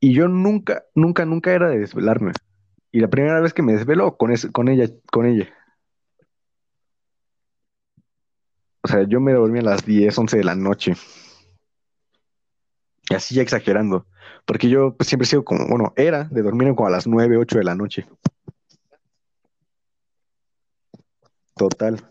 Y 0.00 0.12
yo 0.12 0.28
nunca, 0.28 0.84
nunca, 0.94 1.24
nunca 1.24 1.52
era 1.52 1.68
de 1.68 1.78
desvelarme. 1.78 2.32
Y 2.90 3.00
la 3.00 3.08
primera 3.08 3.40
vez 3.40 3.52
que 3.52 3.62
me 3.62 3.74
desveló 3.74 4.16
con, 4.16 4.32
con 4.52 4.68
ella, 4.68 4.88
con 5.12 5.26
ella. 5.26 5.48
O 8.88 8.90
sea, 8.90 9.02
yo 9.02 9.20
me 9.20 9.34
dormí 9.34 9.58
a 9.58 9.62
las 9.62 9.84
10, 9.84 10.16
11 10.16 10.38
de 10.38 10.44
la 10.44 10.54
noche. 10.54 10.94
Y 13.10 13.14
así 13.14 13.34
ya 13.34 13.42
exagerando. 13.42 14.06
Porque 14.46 14.70
yo 14.70 14.94
pues, 14.96 15.08
siempre 15.10 15.24
he 15.24 15.28
sido 15.28 15.44
como, 15.44 15.66
bueno, 15.68 15.92
era 15.94 16.24
de 16.24 16.40
dormir 16.40 16.74
como 16.74 16.88
a 16.88 16.90
las 16.90 17.06
9, 17.06 17.36
8 17.36 17.58
de 17.58 17.64
la 17.64 17.74
noche. 17.74 18.06
Total. 21.54 22.02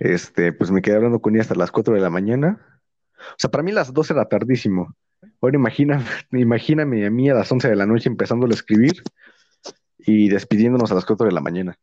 Este, 0.00 0.52
pues 0.52 0.72
me 0.72 0.82
quedé 0.82 0.96
hablando 0.96 1.20
con 1.20 1.34
ella 1.34 1.42
hasta 1.42 1.54
las 1.54 1.70
4 1.70 1.94
de 1.94 2.00
la 2.00 2.10
mañana. 2.10 2.82
O 3.16 3.36
sea, 3.38 3.52
para 3.52 3.62
mí 3.62 3.70
las 3.70 3.92
12 3.92 4.14
era 4.14 4.28
tardísimo. 4.28 4.92
Ahora 5.40 5.54
imagina, 5.54 6.04
imagíname 6.32 7.06
a 7.06 7.10
mí 7.10 7.30
a 7.30 7.34
las 7.34 7.52
11 7.52 7.68
de 7.68 7.76
la 7.76 7.86
noche 7.86 8.08
empezando 8.08 8.46
a 8.46 8.50
escribir 8.50 9.04
y 9.98 10.28
despidiéndonos 10.30 10.90
a 10.90 10.96
las 10.96 11.04
4 11.04 11.26
de 11.26 11.32
la 11.32 11.40
mañana. 11.40 11.78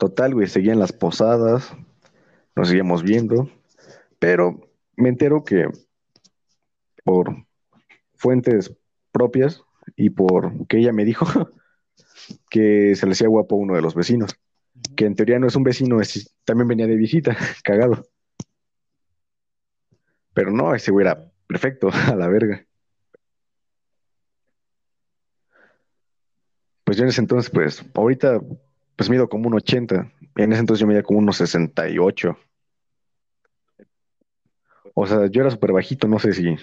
Total, 0.00 0.32
güey, 0.32 0.46
seguían 0.46 0.78
las 0.78 0.92
posadas, 0.94 1.76
nos 2.56 2.68
seguíamos 2.68 3.02
viendo, 3.02 3.50
pero 4.18 4.58
me 4.96 5.10
entero 5.10 5.44
que 5.44 5.68
por 7.04 7.46
fuentes 8.14 8.74
propias 9.12 9.62
y 9.96 10.08
por 10.08 10.66
que 10.68 10.78
ella 10.78 10.94
me 10.94 11.04
dijo 11.04 11.26
que 12.50 12.96
se 12.96 13.04
le 13.04 13.12
hacía 13.12 13.28
guapo 13.28 13.56
uno 13.56 13.74
de 13.74 13.82
los 13.82 13.94
vecinos 13.94 14.34
que 14.96 15.04
en 15.04 15.14
teoría 15.14 15.38
no 15.38 15.48
es 15.48 15.56
un 15.56 15.64
vecino, 15.64 16.00
es, 16.00 16.34
también 16.46 16.68
venía 16.68 16.86
de 16.86 16.96
visita, 16.96 17.36
cagado. 17.62 18.06
Pero 20.32 20.50
no, 20.50 20.74
ese 20.74 20.92
güey 20.92 21.04
era 21.06 21.30
perfecto, 21.46 21.90
a 22.08 22.16
la 22.16 22.28
verga. 22.28 22.64
Pues 26.84 26.96
yo 26.96 27.04
en 27.04 27.10
ese 27.10 27.20
entonces, 27.20 27.50
pues, 27.50 27.84
ahorita, 27.94 28.40
pues 29.00 29.08
mido 29.08 29.30
como 29.30 29.48
un 29.48 29.54
80. 29.54 30.12
En 30.36 30.52
ese 30.52 30.60
entonces 30.60 30.78
yo 30.78 30.86
medía 30.86 31.02
como 31.02 31.20
unos 31.20 31.38
68. 31.38 32.36
O 34.92 35.06
sea, 35.06 35.26
yo 35.28 35.40
era 35.40 35.50
súper 35.50 35.72
bajito, 35.72 36.06
no 36.06 36.18
sé 36.18 36.34
si 36.34 36.54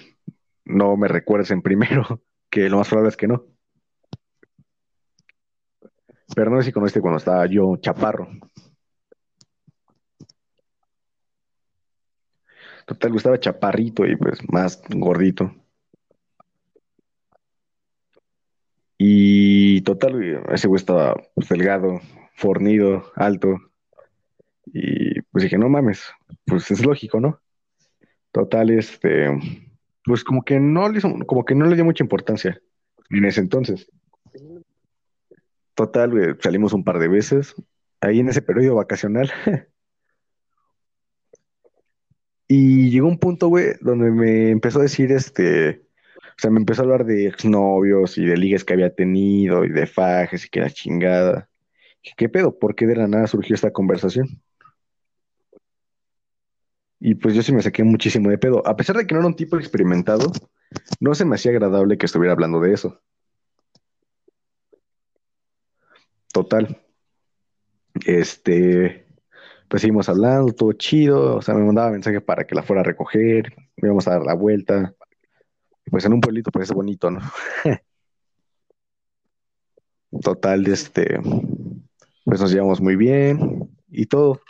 no 0.64 0.96
me 0.96 1.08
recuerdes 1.08 1.50
en 1.50 1.62
primero, 1.62 2.22
que 2.48 2.68
lo 2.68 2.76
más 2.78 2.88
probable 2.88 3.08
es 3.08 3.16
que 3.16 3.26
no. 3.26 3.44
Pero 6.36 6.52
no 6.52 6.58
sé 6.58 6.66
si 6.66 6.72
conociste 6.72 7.00
cuando 7.00 7.18
estaba 7.18 7.44
yo 7.46 7.76
chaparro. 7.78 8.28
Total, 12.86 13.16
estaba 13.16 13.40
chaparrito 13.40 14.06
y 14.06 14.14
pues 14.14 14.38
más 14.48 14.80
gordito. 14.90 15.52
Y 18.98 19.80
total, 19.82 20.44
ese 20.52 20.68
güey 20.68 20.78
estaba 20.78 21.14
pues, 21.34 21.48
delgado, 21.48 22.00
fornido, 22.38 23.12
alto. 23.16 23.58
Y 24.66 25.20
pues 25.22 25.42
dije, 25.44 25.58
no 25.58 25.68
mames, 25.68 26.04
pues 26.46 26.70
es 26.70 26.84
lógico, 26.84 27.20
¿no? 27.20 27.40
Total, 28.32 28.70
este, 28.70 29.28
pues 30.04 30.22
como 30.22 30.44
que 30.44 30.60
no 30.60 30.88
le 30.88 31.00
como 31.00 31.44
que 31.44 31.54
no 31.54 31.66
le 31.66 31.74
dio 31.74 31.84
mucha 31.84 32.04
importancia 32.04 32.60
en 33.10 33.24
ese 33.24 33.40
entonces. 33.40 33.90
Total, 35.74 36.38
salimos 36.40 36.72
un 36.72 36.84
par 36.84 36.98
de 36.98 37.08
veces 37.08 37.54
ahí 38.00 38.20
en 38.20 38.28
ese 38.28 38.42
periodo 38.42 38.76
vacacional. 38.76 39.30
y 42.46 42.90
llegó 42.90 43.08
un 43.08 43.18
punto, 43.18 43.48
güey, 43.48 43.72
donde 43.80 44.10
me 44.10 44.50
empezó 44.50 44.78
a 44.78 44.82
decir, 44.82 45.10
este, 45.10 45.88
o 46.20 46.40
sea, 46.40 46.50
me 46.50 46.60
empezó 46.60 46.82
a 46.82 46.84
hablar 46.84 47.04
de 47.04 47.26
exnovios 47.26 48.16
y 48.16 48.24
de 48.24 48.36
ligues 48.36 48.64
que 48.64 48.74
había 48.74 48.94
tenido 48.94 49.64
y 49.64 49.70
de 49.70 49.86
fajes 49.86 50.46
y 50.46 50.48
que 50.50 50.60
era 50.60 50.70
chingada. 50.70 51.47
¿Qué 52.02 52.28
pedo? 52.28 52.58
¿Por 52.58 52.74
qué 52.74 52.86
de 52.86 52.96
la 52.96 53.06
nada 53.06 53.26
surgió 53.28 53.54
esta 53.54 53.72
conversación? 53.72 54.42
Y 57.00 57.16
pues 57.16 57.34
yo 57.34 57.42
sí 57.42 57.52
me 57.52 57.62
saqué 57.62 57.82
muchísimo 57.82 58.30
de 58.30 58.38
pedo. 58.38 58.64
A 58.66 58.76
pesar 58.76 58.96
de 58.96 59.06
que 59.06 59.14
no 59.14 59.20
era 59.20 59.28
un 59.28 59.34
tipo 59.36 59.56
experimentado, 59.58 60.30
no 61.00 61.14
se 61.14 61.24
me 61.24 61.36
hacía 61.36 61.52
agradable 61.52 61.98
que 61.98 62.06
estuviera 62.06 62.32
hablando 62.34 62.60
de 62.60 62.72
eso. 62.74 63.00
total. 66.32 66.78
Este, 68.06 69.06
pues 69.68 69.82
seguimos 69.82 70.08
hablando, 70.08 70.52
todo 70.52 70.72
chido, 70.72 71.36
o 71.36 71.42
sea, 71.42 71.54
me 71.54 71.64
mandaba 71.64 71.90
mensaje 71.90 72.20
para 72.20 72.44
que 72.46 72.54
la 72.54 72.62
fuera 72.62 72.80
a 72.82 72.84
recoger, 72.84 73.52
íbamos 73.76 74.06
a 74.08 74.12
dar 74.12 74.22
la 74.24 74.34
vuelta. 74.34 74.94
Pues 75.90 76.04
en 76.04 76.12
un 76.14 76.20
pueblito 76.20 76.50
pues 76.52 76.68
es 76.70 76.74
bonito, 76.76 77.10
¿no? 77.10 77.20
Total, 80.22 80.66
este, 80.66 81.18
pues 82.28 82.42
nos 82.42 82.52
llevamos 82.52 82.82
muy 82.82 82.94
bien 82.94 83.70
y 83.88 84.04
todo. 84.04 84.42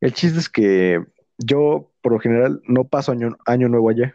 El 0.00 0.12
chiste 0.12 0.40
es 0.40 0.48
que 0.48 1.00
yo, 1.38 1.92
por 2.00 2.12
lo 2.12 2.18
general, 2.18 2.60
no 2.66 2.82
paso 2.82 3.12
año, 3.12 3.36
año 3.46 3.68
nuevo 3.68 3.88
allá. 3.88 4.12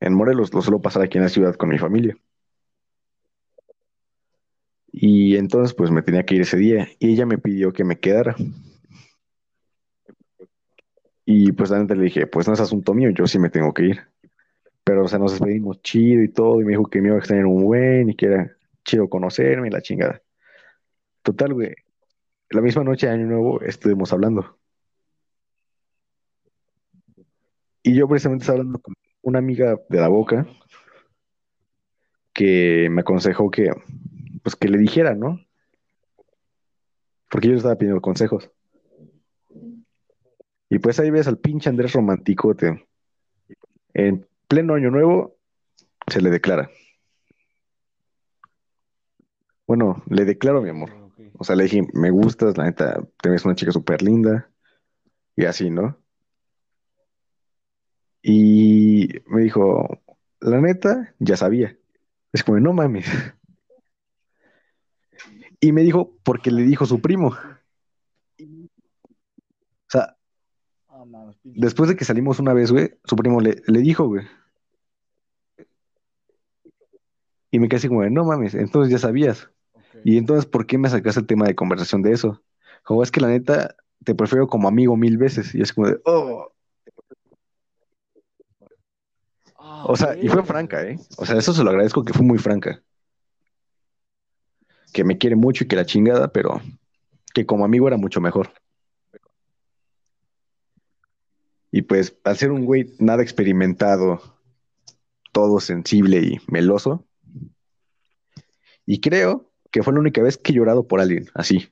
En 0.00 0.12
Morelos 0.12 0.52
lo 0.52 0.60
suelo 0.60 0.82
pasar 0.82 1.02
aquí 1.02 1.16
en 1.16 1.24
la 1.24 1.30
ciudad 1.30 1.54
con 1.54 1.70
mi 1.70 1.78
familia. 1.78 2.18
Y 4.92 5.36
entonces 5.36 5.74
pues 5.74 5.90
me 5.90 6.02
tenía 6.02 6.26
que 6.26 6.34
ir 6.34 6.42
ese 6.42 6.58
día 6.58 6.86
y 6.98 7.14
ella 7.14 7.24
me 7.24 7.38
pidió 7.38 7.72
que 7.72 7.84
me 7.84 7.98
quedara. 7.98 8.36
Y 11.24 11.52
pues 11.52 11.70
realmente 11.70 11.96
le 11.96 12.04
dije, 12.04 12.26
pues 12.26 12.46
no 12.46 12.52
es 12.52 12.60
asunto 12.60 12.92
mío, 12.92 13.08
yo 13.08 13.26
sí 13.26 13.38
me 13.38 13.48
tengo 13.48 13.72
que 13.72 13.84
ir. 13.84 14.00
Pero, 14.84 15.04
o 15.04 15.08
sea, 15.08 15.18
nos 15.18 15.32
despedimos 15.32 15.80
chido 15.80 16.22
y 16.22 16.28
todo, 16.28 16.60
y 16.60 16.64
me 16.64 16.72
dijo 16.72 16.84
que 16.84 17.00
me 17.00 17.08
iba 17.08 17.16
a 17.16 17.20
extrañar 17.20 17.46
un 17.46 17.64
buen 17.64 18.10
y 18.10 18.14
que 18.14 18.26
era 18.26 18.53
chido 18.84 19.08
conocerme 19.08 19.70
la 19.70 19.82
chingada. 19.82 20.22
Total, 21.22 21.52
güey. 21.52 21.74
La 22.50 22.60
misma 22.60 22.84
noche 22.84 23.06
de 23.06 23.14
Año 23.14 23.26
Nuevo 23.26 23.60
estuvimos 23.62 24.12
hablando. 24.12 24.58
Y 27.82 27.94
yo 27.94 28.08
precisamente 28.08 28.42
estaba 28.42 28.58
hablando 28.58 28.78
con 28.80 28.94
una 29.22 29.38
amiga 29.38 29.78
de 29.88 30.00
la 30.00 30.08
boca 30.08 30.46
que 32.32 32.88
me 32.90 33.00
aconsejó 33.00 33.50
que 33.50 33.70
pues 34.42 34.56
que 34.56 34.68
le 34.68 34.78
dijera, 34.78 35.14
¿no? 35.14 35.40
Porque 37.30 37.48
yo 37.48 37.56
estaba 37.56 37.76
pidiendo 37.76 38.00
consejos. 38.00 38.50
Y 40.68 40.78
pues 40.78 40.98
ahí 41.00 41.10
ves 41.10 41.26
al 41.26 41.38
pinche 41.38 41.70
Andrés 41.70 41.92
Romanticote. 41.92 42.86
En 43.94 44.26
pleno 44.48 44.74
año 44.74 44.90
nuevo 44.90 45.36
se 46.06 46.20
le 46.20 46.30
declara. 46.30 46.70
Bueno, 49.66 50.02
le 50.08 50.24
declaro 50.24 50.62
mi 50.62 50.70
amor. 50.70 50.90
O 51.38 51.44
sea, 51.44 51.56
le 51.56 51.64
dije, 51.64 51.82
me 51.92 52.10
gustas, 52.10 52.56
la 52.56 52.64
neta, 52.64 53.02
te 53.20 53.28
ves 53.30 53.44
una 53.44 53.54
chica 53.54 53.72
súper 53.72 54.02
linda. 54.02 54.50
Y 55.36 55.44
así, 55.46 55.70
¿no? 55.70 55.98
Y 58.22 59.08
me 59.26 59.42
dijo, 59.42 60.00
la 60.40 60.60
neta, 60.60 61.14
ya 61.18 61.36
sabía. 61.36 61.76
Es 62.32 62.42
como, 62.44 62.58
no 62.60 62.72
mames. 62.72 63.06
Y 65.60 65.72
me 65.72 65.82
dijo, 65.82 66.16
porque 66.24 66.50
le 66.50 66.62
dijo 66.62 66.86
su 66.86 67.00
primo. 67.00 67.28
O 67.28 67.36
sea, 69.88 70.16
Ah, 70.88 71.04
mames, 71.04 71.36
pinche. 71.38 71.60
después 71.60 71.88
de 71.88 71.96
que 71.96 72.04
salimos 72.04 72.38
una 72.38 72.52
vez, 72.54 72.70
güey, 72.70 72.98
su 73.04 73.16
primo 73.16 73.40
le, 73.40 73.62
le 73.66 73.80
dijo, 73.80 74.06
güey. 74.06 74.26
Y 77.50 77.58
me 77.60 77.68
quedé 77.68 77.76
así 77.78 77.88
como, 77.88 78.02
de, 78.02 78.10
no 78.10 78.24
mames, 78.24 78.54
entonces 78.54 78.92
ya 78.92 78.98
sabías. 78.98 79.50
Y 80.02 80.18
entonces, 80.18 80.46
¿por 80.46 80.66
qué 80.66 80.78
me 80.78 80.88
sacaste 80.88 81.20
el 81.20 81.26
tema 81.26 81.46
de 81.46 81.54
conversación 81.54 82.02
de 82.02 82.12
eso? 82.12 82.42
Como 82.82 83.02
es 83.02 83.10
que 83.10 83.20
la 83.20 83.28
neta, 83.28 83.76
te 84.04 84.14
prefiero 84.14 84.48
como 84.48 84.68
amigo 84.68 84.96
mil 84.96 85.16
veces. 85.16 85.54
Y 85.54 85.62
es 85.62 85.72
como 85.72 85.88
de, 85.88 86.00
oh. 86.04 86.52
Ah, 89.56 89.84
O 89.86 89.96
sea, 89.96 90.16
y 90.16 90.28
fue 90.28 90.42
franca, 90.42 90.82
¿eh? 90.82 90.98
O 91.16 91.24
sea, 91.24 91.38
eso 91.38 91.52
se 91.52 91.62
lo 91.62 91.70
agradezco 91.70 92.04
que 92.04 92.12
fue 92.12 92.24
muy 92.24 92.38
franca. 92.38 92.82
Que 94.92 95.04
me 95.04 95.18
quiere 95.18 95.36
mucho 95.36 95.64
y 95.64 95.68
que 95.68 95.76
la 95.76 95.86
chingada, 95.86 96.28
pero 96.32 96.60
que 97.32 97.46
como 97.46 97.64
amigo 97.64 97.88
era 97.88 97.96
mucho 97.96 98.20
mejor. 98.20 98.52
Y 101.70 101.82
pues, 101.82 102.16
al 102.22 102.36
ser 102.36 102.52
un 102.52 102.64
güey 102.64 102.94
nada 103.00 103.22
experimentado, 103.22 104.20
todo 105.32 105.58
sensible 105.58 106.18
y 106.20 106.38
meloso, 106.46 107.04
y 108.86 109.00
creo 109.00 109.50
que 109.74 109.82
fue 109.82 109.92
la 109.92 109.98
única 109.98 110.22
vez 110.22 110.38
que 110.38 110.52
he 110.52 110.54
llorado 110.54 110.86
por 110.86 111.00
alguien, 111.00 111.26
así. 111.34 111.68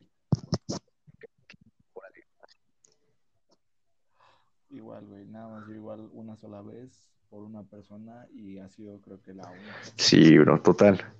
Igual, 4.70 5.06
güey, 5.06 5.24
nada 5.26 5.46
más 5.46 5.68
yo 5.68 5.74
igual 5.74 6.10
una 6.12 6.34
sola 6.34 6.62
vez 6.62 6.90
por 7.30 7.44
una 7.44 7.62
persona 7.62 8.26
y 8.34 8.58
ha 8.58 8.68
sido 8.68 9.00
creo 9.02 9.22
que 9.22 9.32
la 9.32 9.48
única. 9.48 9.78
Sí, 9.94 10.36
bro, 10.36 10.60
total. 10.60 11.14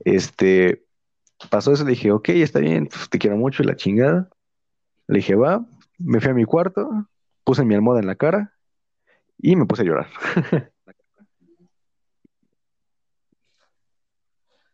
Este, 0.00 0.84
pasó 1.48 1.72
eso, 1.72 1.84
le 1.84 1.90
dije, 1.90 2.10
ok, 2.10 2.30
está 2.30 2.58
bien, 2.58 2.88
pues, 2.88 3.08
te 3.08 3.20
quiero 3.20 3.36
mucho 3.36 3.62
y 3.62 3.66
la 3.66 3.76
chingada. 3.76 4.28
Le 5.06 5.18
dije, 5.18 5.36
va, 5.36 5.64
me 5.96 6.18
fui 6.18 6.30
a 6.32 6.34
mi 6.34 6.44
cuarto, 6.44 7.06
puse 7.44 7.64
mi 7.64 7.76
almohada 7.76 8.00
en 8.00 8.08
la 8.08 8.16
cara 8.16 8.52
y 9.38 9.54
me 9.54 9.64
puse 9.64 9.82
a 9.82 9.84
llorar. 9.84 10.08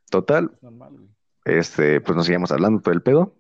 Total, 0.09 0.59
normal, 0.63 0.95
güey. 0.95 1.12
Este, 1.45 2.01
pues 2.01 2.17
nos 2.17 2.27
seguíamos 2.27 2.53
hablando 2.53 2.81
todo 2.81 2.95
el 2.95 3.03
pedo. 3.03 3.37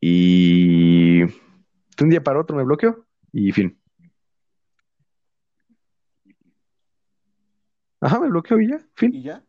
Y 0.00 1.24
de 1.24 2.04
un 2.04 2.10
día 2.10 2.22
para 2.22 2.40
otro 2.40 2.56
me 2.56 2.64
bloqueó 2.64 3.06
y 3.32 3.52
fin. 3.52 3.80
Ajá, 8.00 8.20
me 8.20 8.28
bloqueó 8.28 8.60
y 8.60 8.68
ya, 8.68 8.78
fin. 8.94 9.12
¿Y 9.12 9.22
ya? 9.22 9.44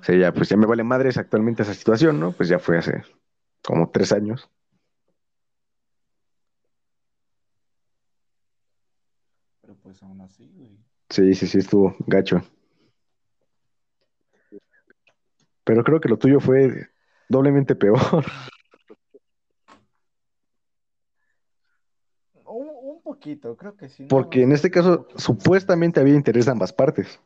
O 0.00 0.02
sea, 0.02 0.16
ya, 0.16 0.32
pues 0.32 0.48
ya 0.48 0.56
me 0.56 0.66
vale 0.66 0.84
madres 0.84 1.18
actualmente 1.18 1.62
esa 1.62 1.74
situación, 1.74 2.18
¿no? 2.20 2.32
Pues 2.32 2.48
ya 2.48 2.58
fue 2.58 2.78
hace 2.78 3.02
como 3.62 3.90
tres 3.90 4.12
años. 4.12 4.48
Pero 9.60 9.74
pues 9.76 10.02
aún 10.02 10.20
así, 10.20 10.50
güey. 10.56 10.78
Sí, 11.10 11.34
sí, 11.34 11.46
sí, 11.46 11.58
estuvo 11.58 11.94
gacho. 12.06 12.40
Pero 15.70 15.84
creo 15.84 16.00
que 16.00 16.08
lo 16.08 16.18
tuyo 16.18 16.40
fue 16.40 16.88
doblemente 17.28 17.76
peor. 17.76 18.00
Un, 22.44 22.68
un 22.68 23.00
poquito, 23.00 23.56
creo 23.56 23.76
que 23.76 23.88
sí. 23.88 24.06
Porque 24.06 24.42
en 24.42 24.50
este 24.50 24.72
caso 24.72 25.06
supuestamente 25.14 26.00
había 26.00 26.16
interés 26.16 26.46
de 26.46 26.50
ambas 26.50 26.72
partes. 26.72 27.20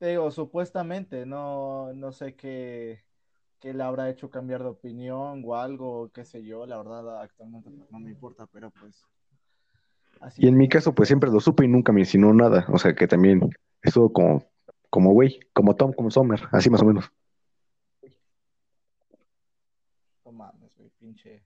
Te 0.00 0.08
digo, 0.08 0.32
supuestamente, 0.32 1.24
no, 1.24 1.92
no 1.92 2.10
sé 2.10 2.34
qué, 2.34 3.04
qué 3.60 3.72
le 3.72 3.84
habrá 3.84 4.10
hecho 4.10 4.30
cambiar 4.30 4.64
de 4.64 4.70
opinión 4.70 5.44
o 5.46 5.54
algo, 5.54 6.10
qué 6.12 6.24
sé 6.24 6.42
yo, 6.42 6.66
la 6.66 6.78
verdad 6.78 7.22
actualmente 7.22 7.70
pues, 7.70 7.88
no 7.92 8.00
me 8.00 8.10
importa, 8.10 8.48
pero 8.48 8.72
pues 8.72 9.00
así 10.20 10.42
Y 10.44 10.48
en 10.48 10.56
mi 10.56 10.68
caso, 10.68 10.92
pues 10.92 11.06
siempre 11.06 11.30
lo 11.30 11.38
supe 11.38 11.64
y 11.64 11.68
nunca 11.68 11.92
me 11.92 12.00
insinuó 12.00 12.34
nada. 12.34 12.66
O 12.72 12.78
sea 12.78 12.96
que 12.96 13.06
también 13.06 13.48
estuvo 13.80 14.12
como, 14.12 14.42
como 14.94 15.10
güey, 15.10 15.40
como 15.52 15.74
Tom, 15.74 15.92
como 15.92 16.08
Summer, 16.08 16.40
así 16.52 16.70
más 16.70 16.80
o 16.80 16.84
menos. 16.84 17.10
No 20.24 20.30
mames, 20.30 20.70
güey, 20.76 20.88
pinche. 21.00 21.42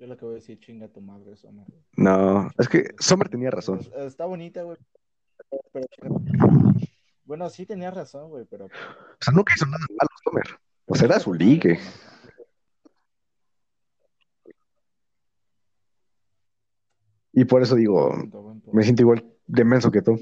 Yo 0.00 0.08
lo 0.08 0.16
que 0.16 0.24
voy 0.24 0.32
a 0.32 0.38
decir, 0.38 0.58
chinga 0.58 0.88
tu 0.88 1.00
madre, 1.00 1.36
Sommer. 1.36 1.64
güey. 1.68 1.80
No, 1.96 2.50
es 2.58 2.68
que 2.68 2.92
Summer 2.98 3.28
tenía 3.28 3.52
razón. 3.52 3.82
está 3.98 4.26
bonita, 4.26 4.64
güey. 4.64 4.78
Pero 5.72 5.86
Bueno, 7.24 7.48
sí 7.50 7.66
tenía 7.66 7.92
razón, 7.92 8.30
güey, 8.30 8.46
pero. 8.46 8.64
O 8.64 8.68
sea, 9.20 9.32
nunca 9.32 9.54
hizo 9.54 9.66
nada 9.66 9.86
malo 9.88 10.08
Summer. 10.24 10.58
O 10.86 10.96
sea, 10.96 11.06
era 11.06 11.20
su 11.20 11.32
ligue. 11.34 11.76
Sommer. 11.76 12.12
Y 17.32 17.44
por 17.44 17.62
eso 17.62 17.76
digo, 17.76 18.12
me 18.72 18.82
siento 18.82 19.02
igual 19.02 19.24
de 19.46 19.64
menso 19.64 19.92
que 19.92 20.02
tú. 20.02 20.18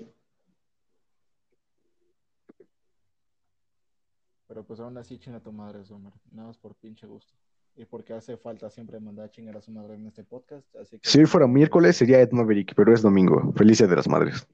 Pero 4.50 4.64
pues 4.64 4.80
aún 4.80 4.98
así 4.98 5.16
chinga 5.16 5.38
tu 5.38 5.52
madre, 5.52 5.84
Sommer. 5.84 6.12
Nada 6.32 6.48
más 6.48 6.58
por 6.58 6.74
pinche 6.74 7.06
gusto. 7.06 7.32
Y 7.76 7.84
porque 7.84 8.14
hace 8.14 8.36
falta 8.36 8.68
siempre 8.68 8.98
mandar 8.98 9.26
a 9.26 9.30
chingar 9.30 9.56
a 9.56 9.60
su 9.60 9.70
madre 9.70 9.94
en 9.94 10.08
este 10.08 10.24
podcast. 10.24 10.74
Así 10.74 10.98
que. 10.98 11.08
Si 11.08 11.20
hoy 11.20 11.26
fuera 11.26 11.46
miércoles 11.46 11.96
sería 11.96 12.20
Ed 12.20 12.32
Maverick, 12.32 12.74
pero 12.74 12.92
es 12.92 13.00
domingo. 13.00 13.52
Feliz 13.52 13.78
Día 13.78 13.86
de 13.86 13.94
las 13.94 14.08
Madres. 14.08 14.44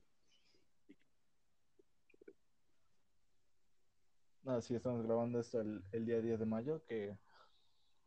No, 4.43 4.61
sí, 4.61 4.75
estamos 4.75 5.03
grabando 5.03 5.41
esto 5.41 5.63
el, 5.63 5.83
el 5.93 6.05
día 6.05 6.21
10 6.21 6.41
de 6.41 6.45
mayo. 6.45 6.83
Que 6.87 7.17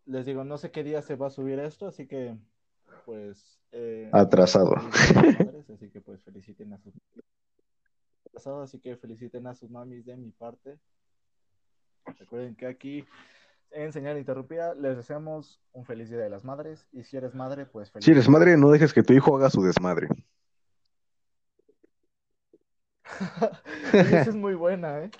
les 0.06 0.28
digo, 0.28 0.44
no 0.44 0.60
sé 0.60 0.70
qué 0.70 0.84
día 0.84 1.02
se 1.02 1.16
va 1.16 1.26
a 1.26 1.32
subir 1.32 1.58
esto, 1.58 1.88
así 1.88 2.06
que. 2.06 2.38
Pues. 3.04 3.60
eh, 3.72 4.12
Atrasado. 4.14 4.76
Madres, 5.16 5.68
así 5.72 5.90
que 5.90 6.02
pues 6.02 6.22
feliciten 6.22 6.72
a 6.72 6.78
sus. 6.78 6.94
Atrasado, 8.28 8.62
así 8.62 8.78
que 8.78 8.96
feliciten 8.96 9.48
a 9.48 9.56
sus 9.56 9.72
mamis 9.72 10.06
de 10.06 10.16
mi 10.18 10.30
parte. 10.30 10.78
Recuerden 12.18 12.56
que 12.56 12.66
aquí 12.66 13.06
en 13.72 13.94
Señal 13.94 14.18
Interrumpida 14.18 14.74
les 14.74 14.98
deseamos 14.98 15.62
un 15.74 15.86
feliz 15.86 16.10
Día 16.10 16.20
de 16.20 16.30
las 16.30 16.44
Madres. 16.44 16.88
Y 16.92 17.04
si 17.04 17.18
eres 17.18 17.36
madre, 17.36 17.66
pues 17.66 17.92
feliz. 17.92 18.06
Si 18.06 18.12
eres 18.12 18.30
madre, 18.30 18.58
no 18.58 18.72
dejes 18.72 18.94
que 18.94 19.04
tu 19.04 19.14
hijo 19.14 19.36
haga 19.38 19.50
su 19.50 19.62
desmadre. 19.62 20.08
Esa 23.94 24.22
es 24.22 24.36
muy 24.36 24.56
buena, 24.56 25.04
¿eh? 25.04 25.12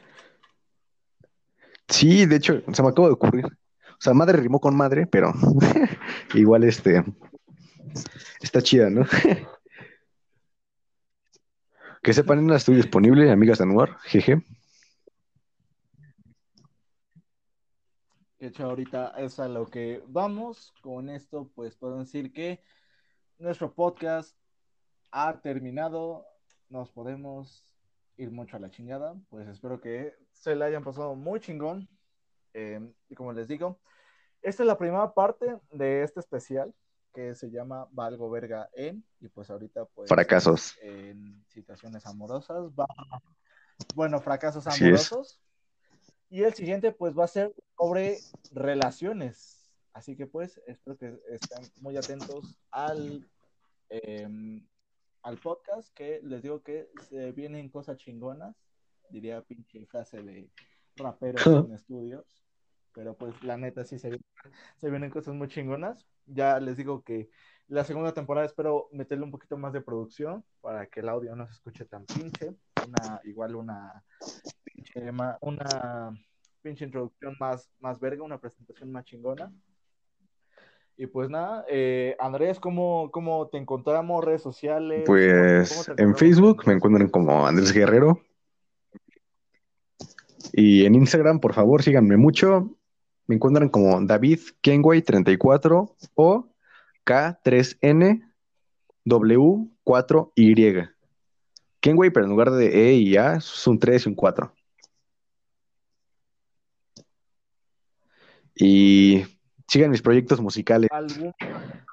Sí, 1.88 2.26
de 2.26 2.36
hecho, 2.36 2.62
se 2.72 2.84
me 2.84 2.90
acaba 2.90 3.08
de 3.08 3.14
ocurrir. 3.14 3.46
O 3.46 4.02
sea, 4.02 4.14
madre 4.14 4.38
rimó 4.38 4.60
con 4.60 4.76
madre, 4.78 5.08
pero 5.08 5.34
igual 6.34 6.64
este 6.64 7.04
está 8.42 8.62
chida, 8.62 8.90
¿no? 8.90 9.06
Que 12.02 12.14
sepan, 12.14 12.40
nena, 12.40 12.56
estoy 12.56 12.76
disponible, 12.76 13.30
amigas 13.30 13.58
de 13.58 13.66
Anuar, 13.66 13.98
jeje. 14.04 14.42
De 18.40 18.48
hecho, 18.48 18.66
ahorita 18.66 19.14
es 19.18 19.40
a 19.40 19.48
lo 19.48 19.68
que 19.68 20.04
vamos. 20.08 20.74
Con 20.82 21.10
esto, 21.10 21.50
pues 21.56 21.76
puedo 21.76 22.00
decir 22.00 22.32
que 22.32 22.62
nuestro 23.38 23.74
podcast 23.74 24.38
ha 25.12 25.40
terminado. 25.42 26.26
Nos 26.70 26.90
podemos 26.92 27.66
ir 28.18 28.32
mucho 28.32 28.56
a 28.58 28.60
la 28.60 28.70
chingada. 28.70 29.16
Pues 29.30 29.48
espero 29.48 29.82
que 29.82 30.16
se 30.32 30.56
le 30.56 30.66
hayan 30.66 30.84
pasado 30.84 31.16
muy 31.16 31.40
chingón. 31.40 31.90
Eh, 32.54 32.80
y 33.10 33.16
como 33.16 33.34
les 33.34 33.48
digo, 33.48 33.80
esta 34.42 34.64
es 34.64 34.68
la 34.68 34.78
primera 34.78 35.14
parte 35.14 35.60
de 35.72 36.04
este 36.04 36.20
especial 36.20 36.74
que 37.14 37.36
se 37.36 37.50
llama 37.52 37.88
Valgo 37.92 38.30
Verga 38.30 38.70
en. 38.74 39.04
Y 39.20 39.28
pues 39.28 39.50
ahorita, 39.50 39.86
pues. 39.86 40.08
Fracasos. 40.08 40.78
En 40.82 41.44
situaciones 41.50 42.06
amorosas. 42.06 42.70
Va- 42.80 42.88
Bueno, 43.96 44.20
fracasos 44.22 44.66
amorosos. 44.68 45.42
Y 46.30 46.44
el 46.44 46.54
siguiente, 46.54 46.92
pues, 46.92 47.18
va 47.18 47.26
a 47.26 47.28
ser 47.28 47.54
sobre 47.78 48.18
relaciones. 48.52 49.72
Así 49.94 50.16
que, 50.16 50.28
pues, 50.28 50.62
espero 50.68 50.98
que 50.98 51.20
estén 51.30 51.66
muy 51.82 51.98
atentos 51.98 52.56
al, 52.70 53.28
eh, 53.90 54.28
al 55.24 55.38
podcast, 55.40 55.92
que 55.96 56.22
les 56.24 56.44
digo 56.44 56.62
que 56.62 56.90
se 57.10 57.32
vienen 57.32 57.70
cosas 57.70 57.98
chingonas. 57.98 58.56
Diría 59.10 59.42
pinche 59.42 59.86
frase 59.88 60.22
de 60.22 60.50
raperos 60.96 61.42
en 61.70 61.74
estudios. 61.74 62.26
Pero, 62.94 63.18
pues, 63.18 63.42
la 63.44 63.58
neta, 63.58 63.84
sí 63.84 63.98
se, 63.98 64.20
se 64.78 64.90
vienen 64.90 65.10
cosas 65.10 65.34
muy 65.34 65.48
chingonas. 65.48 66.06
Ya 66.28 66.60
les 66.60 66.78
digo 66.78 67.04
que 67.04 67.30
la 67.70 67.84
segunda 67.84 68.14
temporada 68.14 68.46
espero 68.46 68.90
meterle 68.92 69.24
un 69.24 69.32
poquito 69.32 69.58
más 69.58 69.74
de 69.74 69.82
producción 69.82 70.44
para 70.62 70.88
que 70.88 71.00
el 71.00 71.10
audio 71.10 71.36
no 71.36 71.48
se 71.48 71.54
escuche 71.54 71.86
tan 71.86 72.06
pinche. 72.06 72.56
Una, 72.90 73.22
igual 73.24 73.56
una 73.56 74.04
pinche, 74.64 75.12
una 75.42 76.20
pinche 76.62 76.86
introducción 76.86 77.36
más, 77.40 77.70
más 77.80 78.00
verga, 78.00 78.24
una 78.24 78.40
presentación 78.40 78.92
más 78.92 79.06
chingona. 79.06 79.52
Y 80.98 81.08
pues 81.08 81.30
nada, 81.30 81.66
eh, 81.70 82.16
Andrés, 82.20 82.60
¿cómo, 82.60 83.10
¿cómo 83.12 83.48
te 83.48 83.58
encontramos? 83.58 84.26
¿Redes 84.26 84.42
sociales? 84.42 85.04
Pues 85.06 85.90
en 85.96 86.16
Facebook 86.16 86.64
me 86.66 86.74
encuentran 86.74 87.10
como 87.10 87.48
Andrés 87.48 87.72
Guerrero. 87.72 88.20
Y 90.52 90.86
en 90.86 90.96
Instagram, 90.96 91.40
por 91.40 91.54
favor, 91.54 91.84
síganme 91.84 92.18
mucho. 92.18 92.76
Me 93.28 93.36
encuentran 93.36 93.70
como 93.70 94.02
David 94.02 94.40
Kenway34 94.62 95.96
o 96.16 96.50
K3N 97.06 98.34
W4Y. 99.06 100.99
Kenway, 101.80 102.10
pero 102.10 102.26
en 102.26 102.32
lugar 102.32 102.52
de 102.52 102.90
E 102.90 102.94
y 102.94 103.18
A, 103.18 103.36
es 103.36 103.68
un 103.68 103.80
3 103.80 104.06
y 104.06 104.10
un 104.10 104.16
4. 104.16 104.54
Y 108.56 109.24
sigan 109.68 109.92
mis 109.92 110.02
proyectos 110.02 110.42
musicales. 110.42 110.90
¿Algún 110.92 111.34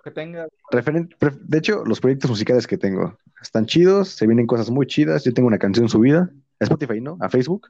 que 0.02 0.10
tenga? 0.10 0.46
de 0.70 1.58
hecho, 1.58 1.84
los 1.84 2.00
proyectos 2.00 2.30
musicales 2.30 2.66
que 2.66 2.78
tengo 2.78 3.18
están 3.42 3.66
chidos, 3.66 4.10
se 4.10 4.26
vienen 4.26 4.46
cosas 4.46 4.70
muy 4.70 4.86
chidas. 4.86 5.24
Yo 5.24 5.32
tengo 5.32 5.48
una 5.48 5.58
canción 5.58 5.88
subida 5.88 6.30
a 6.60 6.64
Spotify, 6.64 7.00
¿no? 7.00 7.16
A 7.20 7.28
Facebook. 7.28 7.68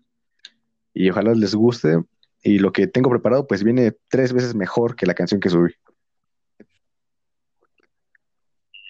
Y 0.95 1.11
ojalá 1.11 1.35
les 1.35 1.55
guste. 1.55 2.03
Y 2.43 2.59
lo 2.59 2.73
que 2.73 2.87
tengo 2.87 3.11
preparado, 3.11 3.47
pues 3.47 3.65
viene 3.65 3.93
tres 4.09 4.33
veces 4.33 4.55
mejor 4.55 4.97
que 4.97 5.07
la 5.07 5.15
canción 5.15 5.41
que 5.41 5.51
subí. 5.51 5.73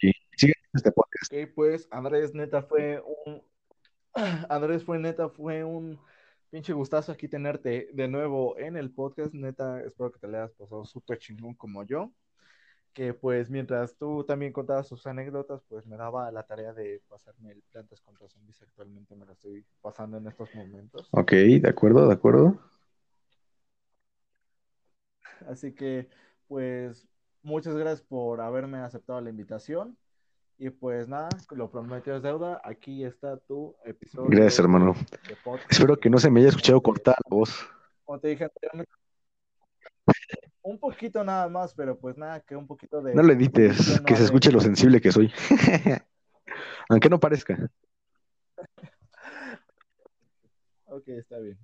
Y 0.03 0.13
sigan 0.37 0.57
este 0.77 0.93
podcast. 0.93 1.33
Ok, 1.33 1.51
pues 1.55 1.89
Andrés, 1.91 2.35
neta, 2.35 2.63
fue 2.63 3.03
un. 3.25 3.43
Andrés 4.49 4.85
fue 4.85 4.99
neta, 4.99 5.29
fue 5.29 5.65
un 5.65 5.99
pinche 6.51 6.73
gustazo 6.73 7.13
aquí 7.13 7.29
tenerte 7.29 7.89
de 7.93 8.09
nuevo 8.09 8.59
en 8.59 8.77
el 8.77 8.91
podcast. 8.91 9.35
Neta, 9.35 9.83
espero 9.83 10.13
que 10.13 10.19
te 10.19 10.29
le 10.29 10.39
hayas 10.39 10.53
pasado 10.53 10.85
súper 10.85 11.19
chingón 11.19 11.55
como 11.55 11.85
yo. 11.85 12.13
Que 12.93 13.13
pues 13.13 13.51
mientras 13.51 13.97
tú 13.97 14.25
también 14.25 14.53
contabas 14.53 14.89
sus 14.89 15.07
anécdotas, 15.07 15.63
pues 15.69 15.87
me 15.87 15.99
daba 15.99 16.31
la 16.33 16.45
tarea 16.45 16.73
de 16.73 17.03
pasarme 17.09 17.53
el 17.53 17.63
Plantas 17.71 18.01
contra 18.01 18.27
Zombies. 18.27 18.63
Actualmente 18.63 19.15
me 19.15 19.27
la 19.27 19.33
estoy 19.33 19.67
pasando 19.83 20.17
en 20.17 20.27
estos 20.29 20.55
momentos. 20.55 21.09
Ok, 21.11 21.33
de 21.33 21.69
acuerdo, 21.69 22.07
de 22.07 22.15
acuerdo. 22.15 22.59
Así 25.47 25.75
que, 25.75 26.09
pues, 26.49 27.07
muchas 27.43 27.77
gracias 27.77 28.03
por 28.03 28.41
haberme 28.41 28.79
aceptado 28.79 29.21
la 29.21 29.31
invitación. 29.31 29.99
Y 30.59 30.71
pues 30.71 31.07
nada, 31.07 31.29
lo 31.51 31.71
prometido 31.71 32.17
es 32.17 32.23
deuda. 32.23 32.61
Aquí 32.65 33.05
está 33.05 33.37
tu 33.37 33.77
episodio. 33.85 34.31
Gracias, 34.31 34.59
hermano. 34.61 34.95
Espero 35.69 35.99
que 35.99 36.09
no 36.09 36.19
se 36.19 36.31
me 36.31 36.41
haya 36.41 36.49
escuchado 36.49 36.81
cortar 36.81 37.17
la 37.29 37.37
voz. 37.37 37.69
Como 38.05 38.19
te 38.19 38.29
dije 38.29 38.49
un 40.63 40.79
poquito 40.79 41.23
nada 41.23 41.49
más, 41.49 41.75
pero 41.75 41.99
pues 41.99 42.17
nada, 42.17 42.41
que 42.41 42.57
un 42.57 42.67
poquito 42.67 43.03
de. 43.03 43.15
No 43.15 43.23
le 43.23 43.35
edites, 43.35 44.01
que 44.07 44.17
se 44.17 44.25
escuche 44.25 44.51
lo 44.51 44.61
sensible 44.61 45.01
que 45.01 45.13
soy. 45.13 45.33
Aunque 46.89 47.11
no 47.11 47.21
parezca. 47.21 47.71
ok, 50.87 51.09
está 51.09 51.39
bien. 51.39 51.59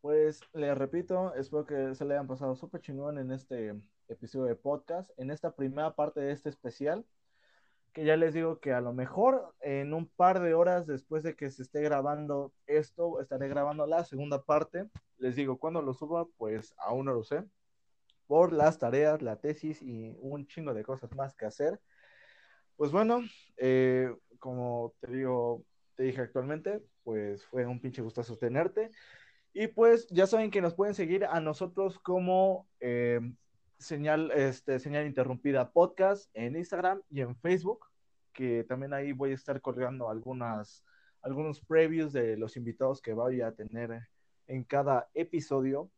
Pues 0.00 0.40
les 0.52 0.76
repito, 0.76 1.34
espero 1.34 1.66
que 1.66 1.94
se 1.94 2.04
le 2.04 2.14
hayan 2.14 2.26
pasado 2.26 2.54
súper 2.54 2.80
chingón 2.80 3.18
en 3.18 3.30
este 3.30 3.74
episodio 4.08 4.46
de 4.46 4.56
podcast, 4.56 5.10
en 5.16 5.30
esta 5.30 5.54
primera 5.54 5.94
parte 5.94 6.20
de 6.20 6.32
este 6.32 6.48
especial 6.48 7.04
que 7.92 8.04
ya 8.04 8.16
les 8.16 8.34
digo 8.34 8.58
que 8.58 8.72
a 8.72 8.80
lo 8.80 8.92
mejor 8.92 9.54
en 9.60 9.92
un 9.92 10.06
par 10.08 10.40
de 10.40 10.54
horas 10.54 10.86
después 10.86 11.22
de 11.22 11.36
que 11.36 11.50
se 11.50 11.62
esté 11.62 11.82
grabando 11.82 12.52
esto, 12.66 13.20
estaré 13.20 13.48
grabando 13.48 13.86
la 13.86 14.04
segunda 14.04 14.42
parte. 14.42 14.88
Les 15.18 15.36
digo, 15.36 15.58
cuando 15.58 15.82
lo 15.82 15.92
suba, 15.92 16.26
pues 16.38 16.74
aún 16.78 17.06
no 17.06 17.14
lo 17.14 17.22
sé. 17.22 17.44
Por 18.26 18.52
las 18.52 18.78
tareas, 18.78 19.20
la 19.20 19.36
tesis 19.36 19.82
y 19.82 20.16
un 20.20 20.46
chingo 20.46 20.72
de 20.72 20.84
cosas 20.84 21.14
más 21.14 21.34
que 21.34 21.44
hacer. 21.44 21.80
Pues 22.76 22.90
bueno, 22.92 23.22
eh, 23.58 24.14
como 24.38 24.94
te 25.00 25.12
digo, 25.12 25.64
te 25.94 26.04
dije 26.04 26.22
actualmente, 26.22 26.82
pues 27.04 27.44
fue 27.44 27.66
un 27.66 27.80
pinche 27.80 28.00
gustazo 28.00 28.38
tenerte. 28.38 28.90
Y 29.52 29.66
pues 29.66 30.06
ya 30.08 30.26
saben 30.26 30.50
que 30.50 30.62
nos 30.62 30.74
pueden 30.74 30.94
seguir 30.94 31.26
a 31.26 31.40
nosotros 31.40 31.98
como 31.98 32.66
eh, 32.80 33.20
señal, 33.82 34.30
este, 34.32 34.78
señal 34.78 35.06
interrumpida 35.06 35.72
podcast 35.72 36.30
en 36.34 36.56
Instagram 36.56 37.02
y 37.10 37.20
en 37.20 37.36
Facebook, 37.36 37.86
que 38.32 38.64
también 38.64 38.94
ahí 38.94 39.12
voy 39.12 39.32
a 39.32 39.34
estar 39.34 39.60
colgando 39.60 40.08
algunas, 40.08 40.84
algunos 41.20 41.60
previews 41.60 42.12
de 42.12 42.36
los 42.36 42.56
invitados 42.56 43.02
que 43.02 43.12
voy 43.12 43.40
a 43.40 43.52
tener 43.52 44.08
en 44.46 44.64
cada 44.64 45.08
episodio. 45.14 45.90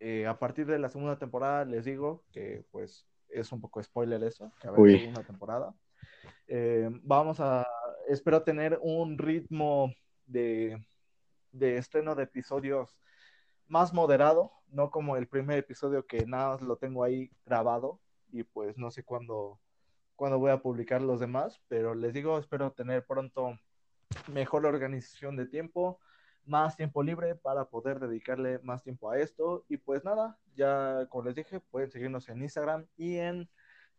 Eh, 0.00 0.26
a 0.26 0.38
partir 0.38 0.66
de 0.66 0.78
la 0.78 0.90
segunda 0.90 1.18
temporada 1.18 1.64
les 1.64 1.86
digo 1.86 2.22
que 2.30 2.66
pues 2.70 3.06
es 3.30 3.50
un 3.50 3.60
poco 3.60 3.82
spoiler 3.82 4.22
eso, 4.22 4.52
que 4.60 4.68
haber 4.68 4.98
segunda 4.98 5.22
temporada. 5.22 5.74
Eh, 6.48 6.88
vamos 7.02 7.40
a, 7.40 7.66
espero 8.08 8.42
tener 8.42 8.78
un 8.82 9.16
ritmo 9.16 9.92
de, 10.26 10.84
de 11.52 11.76
estreno 11.78 12.14
de 12.14 12.24
episodios 12.24 12.98
más 13.68 13.92
moderado, 13.92 14.52
no 14.68 14.90
como 14.90 15.16
el 15.16 15.28
primer 15.28 15.58
episodio 15.58 16.06
que 16.06 16.26
nada 16.26 16.58
lo 16.60 16.76
tengo 16.76 17.04
ahí 17.04 17.30
grabado 17.44 18.00
y 18.32 18.42
pues 18.42 18.76
no 18.76 18.90
sé 18.90 19.02
cuándo, 19.04 19.60
cuándo 20.16 20.38
voy 20.38 20.50
a 20.50 20.62
publicar 20.62 21.02
los 21.02 21.20
demás, 21.20 21.60
pero 21.68 21.94
les 21.94 22.12
digo, 22.12 22.38
espero 22.38 22.72
tener 22.72 23.06
pronto 23.06 23.58
mejor 24.28 24.66
organización 24.66 25.36
de 25.36 25.46
tiempo, 25.46 25.98
más 26.44 26.76
tiempo 26.76 27.02
libre 27.02 27.34
para 27.34 27.68
poder 27.68 27.98
dedicarle 27.98 28.60
más 28.60 28.82
tiempo 28.82 29.10
a 29.10 29.18
esto 29.18 29.64
y 29.68 29.76
pues 29.78 30.04
nada, 30.04 30.38
ya 30.54 31.06
como 31.08 31.24
les 31.24 31.34
dije, 31.34 31.60
pueden 31.60 31.90
seguirnos 31.90 32.28
en 32.28 32.42
Instagram 32.42 32.86
y 32.96 33.16
en 33.16 33.48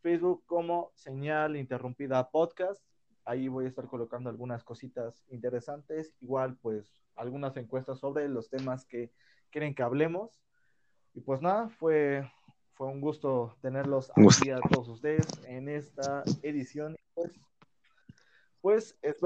Facebook 0.02 0.44
como 0.45 0.91
señal 0.95 1.56
interrumpida 1.57 2.30
podcast. 2.30 2.81
Ahí 3.26 3.49
voy 3.49 3.65
a 3.65 3.68
estar 3.68 3.88
colocando 3.88 4.30
algunas 4.30 4.64
cositas 4.64 5.26
interesantes, 5.30 6.15
igual 6.22 6.57
pues 6.61 7.03
algunas 7.15 7.57
encuestas 7.57 7.99
sobre 7.99 8.30
los 8.30 8.49
temas 8.49 8.85
que 8.85 9.11
quieren 9.52 9.76
que 9.76 9.84
hablemos. 9.84 10.39
Y 11.18 11.22
pues 11.22 11.41
nada, 11.41 11.68
fue, 11.68 12.31
fue 12.76 12.85
un 12.85 13.02
gusto 13.02 13.57
tenerlos 13.64 14.11
aquí 14.15 14.52
a 14.52 14.60
todos 14.69 14.88
ustedes 14.88 15.26
en 15.48 15.68
esta 15.68 16.23
edición. 16.44 16.95
Pues, 17.15 17.31
pues 18.61 18.99
espero 19.02 19.26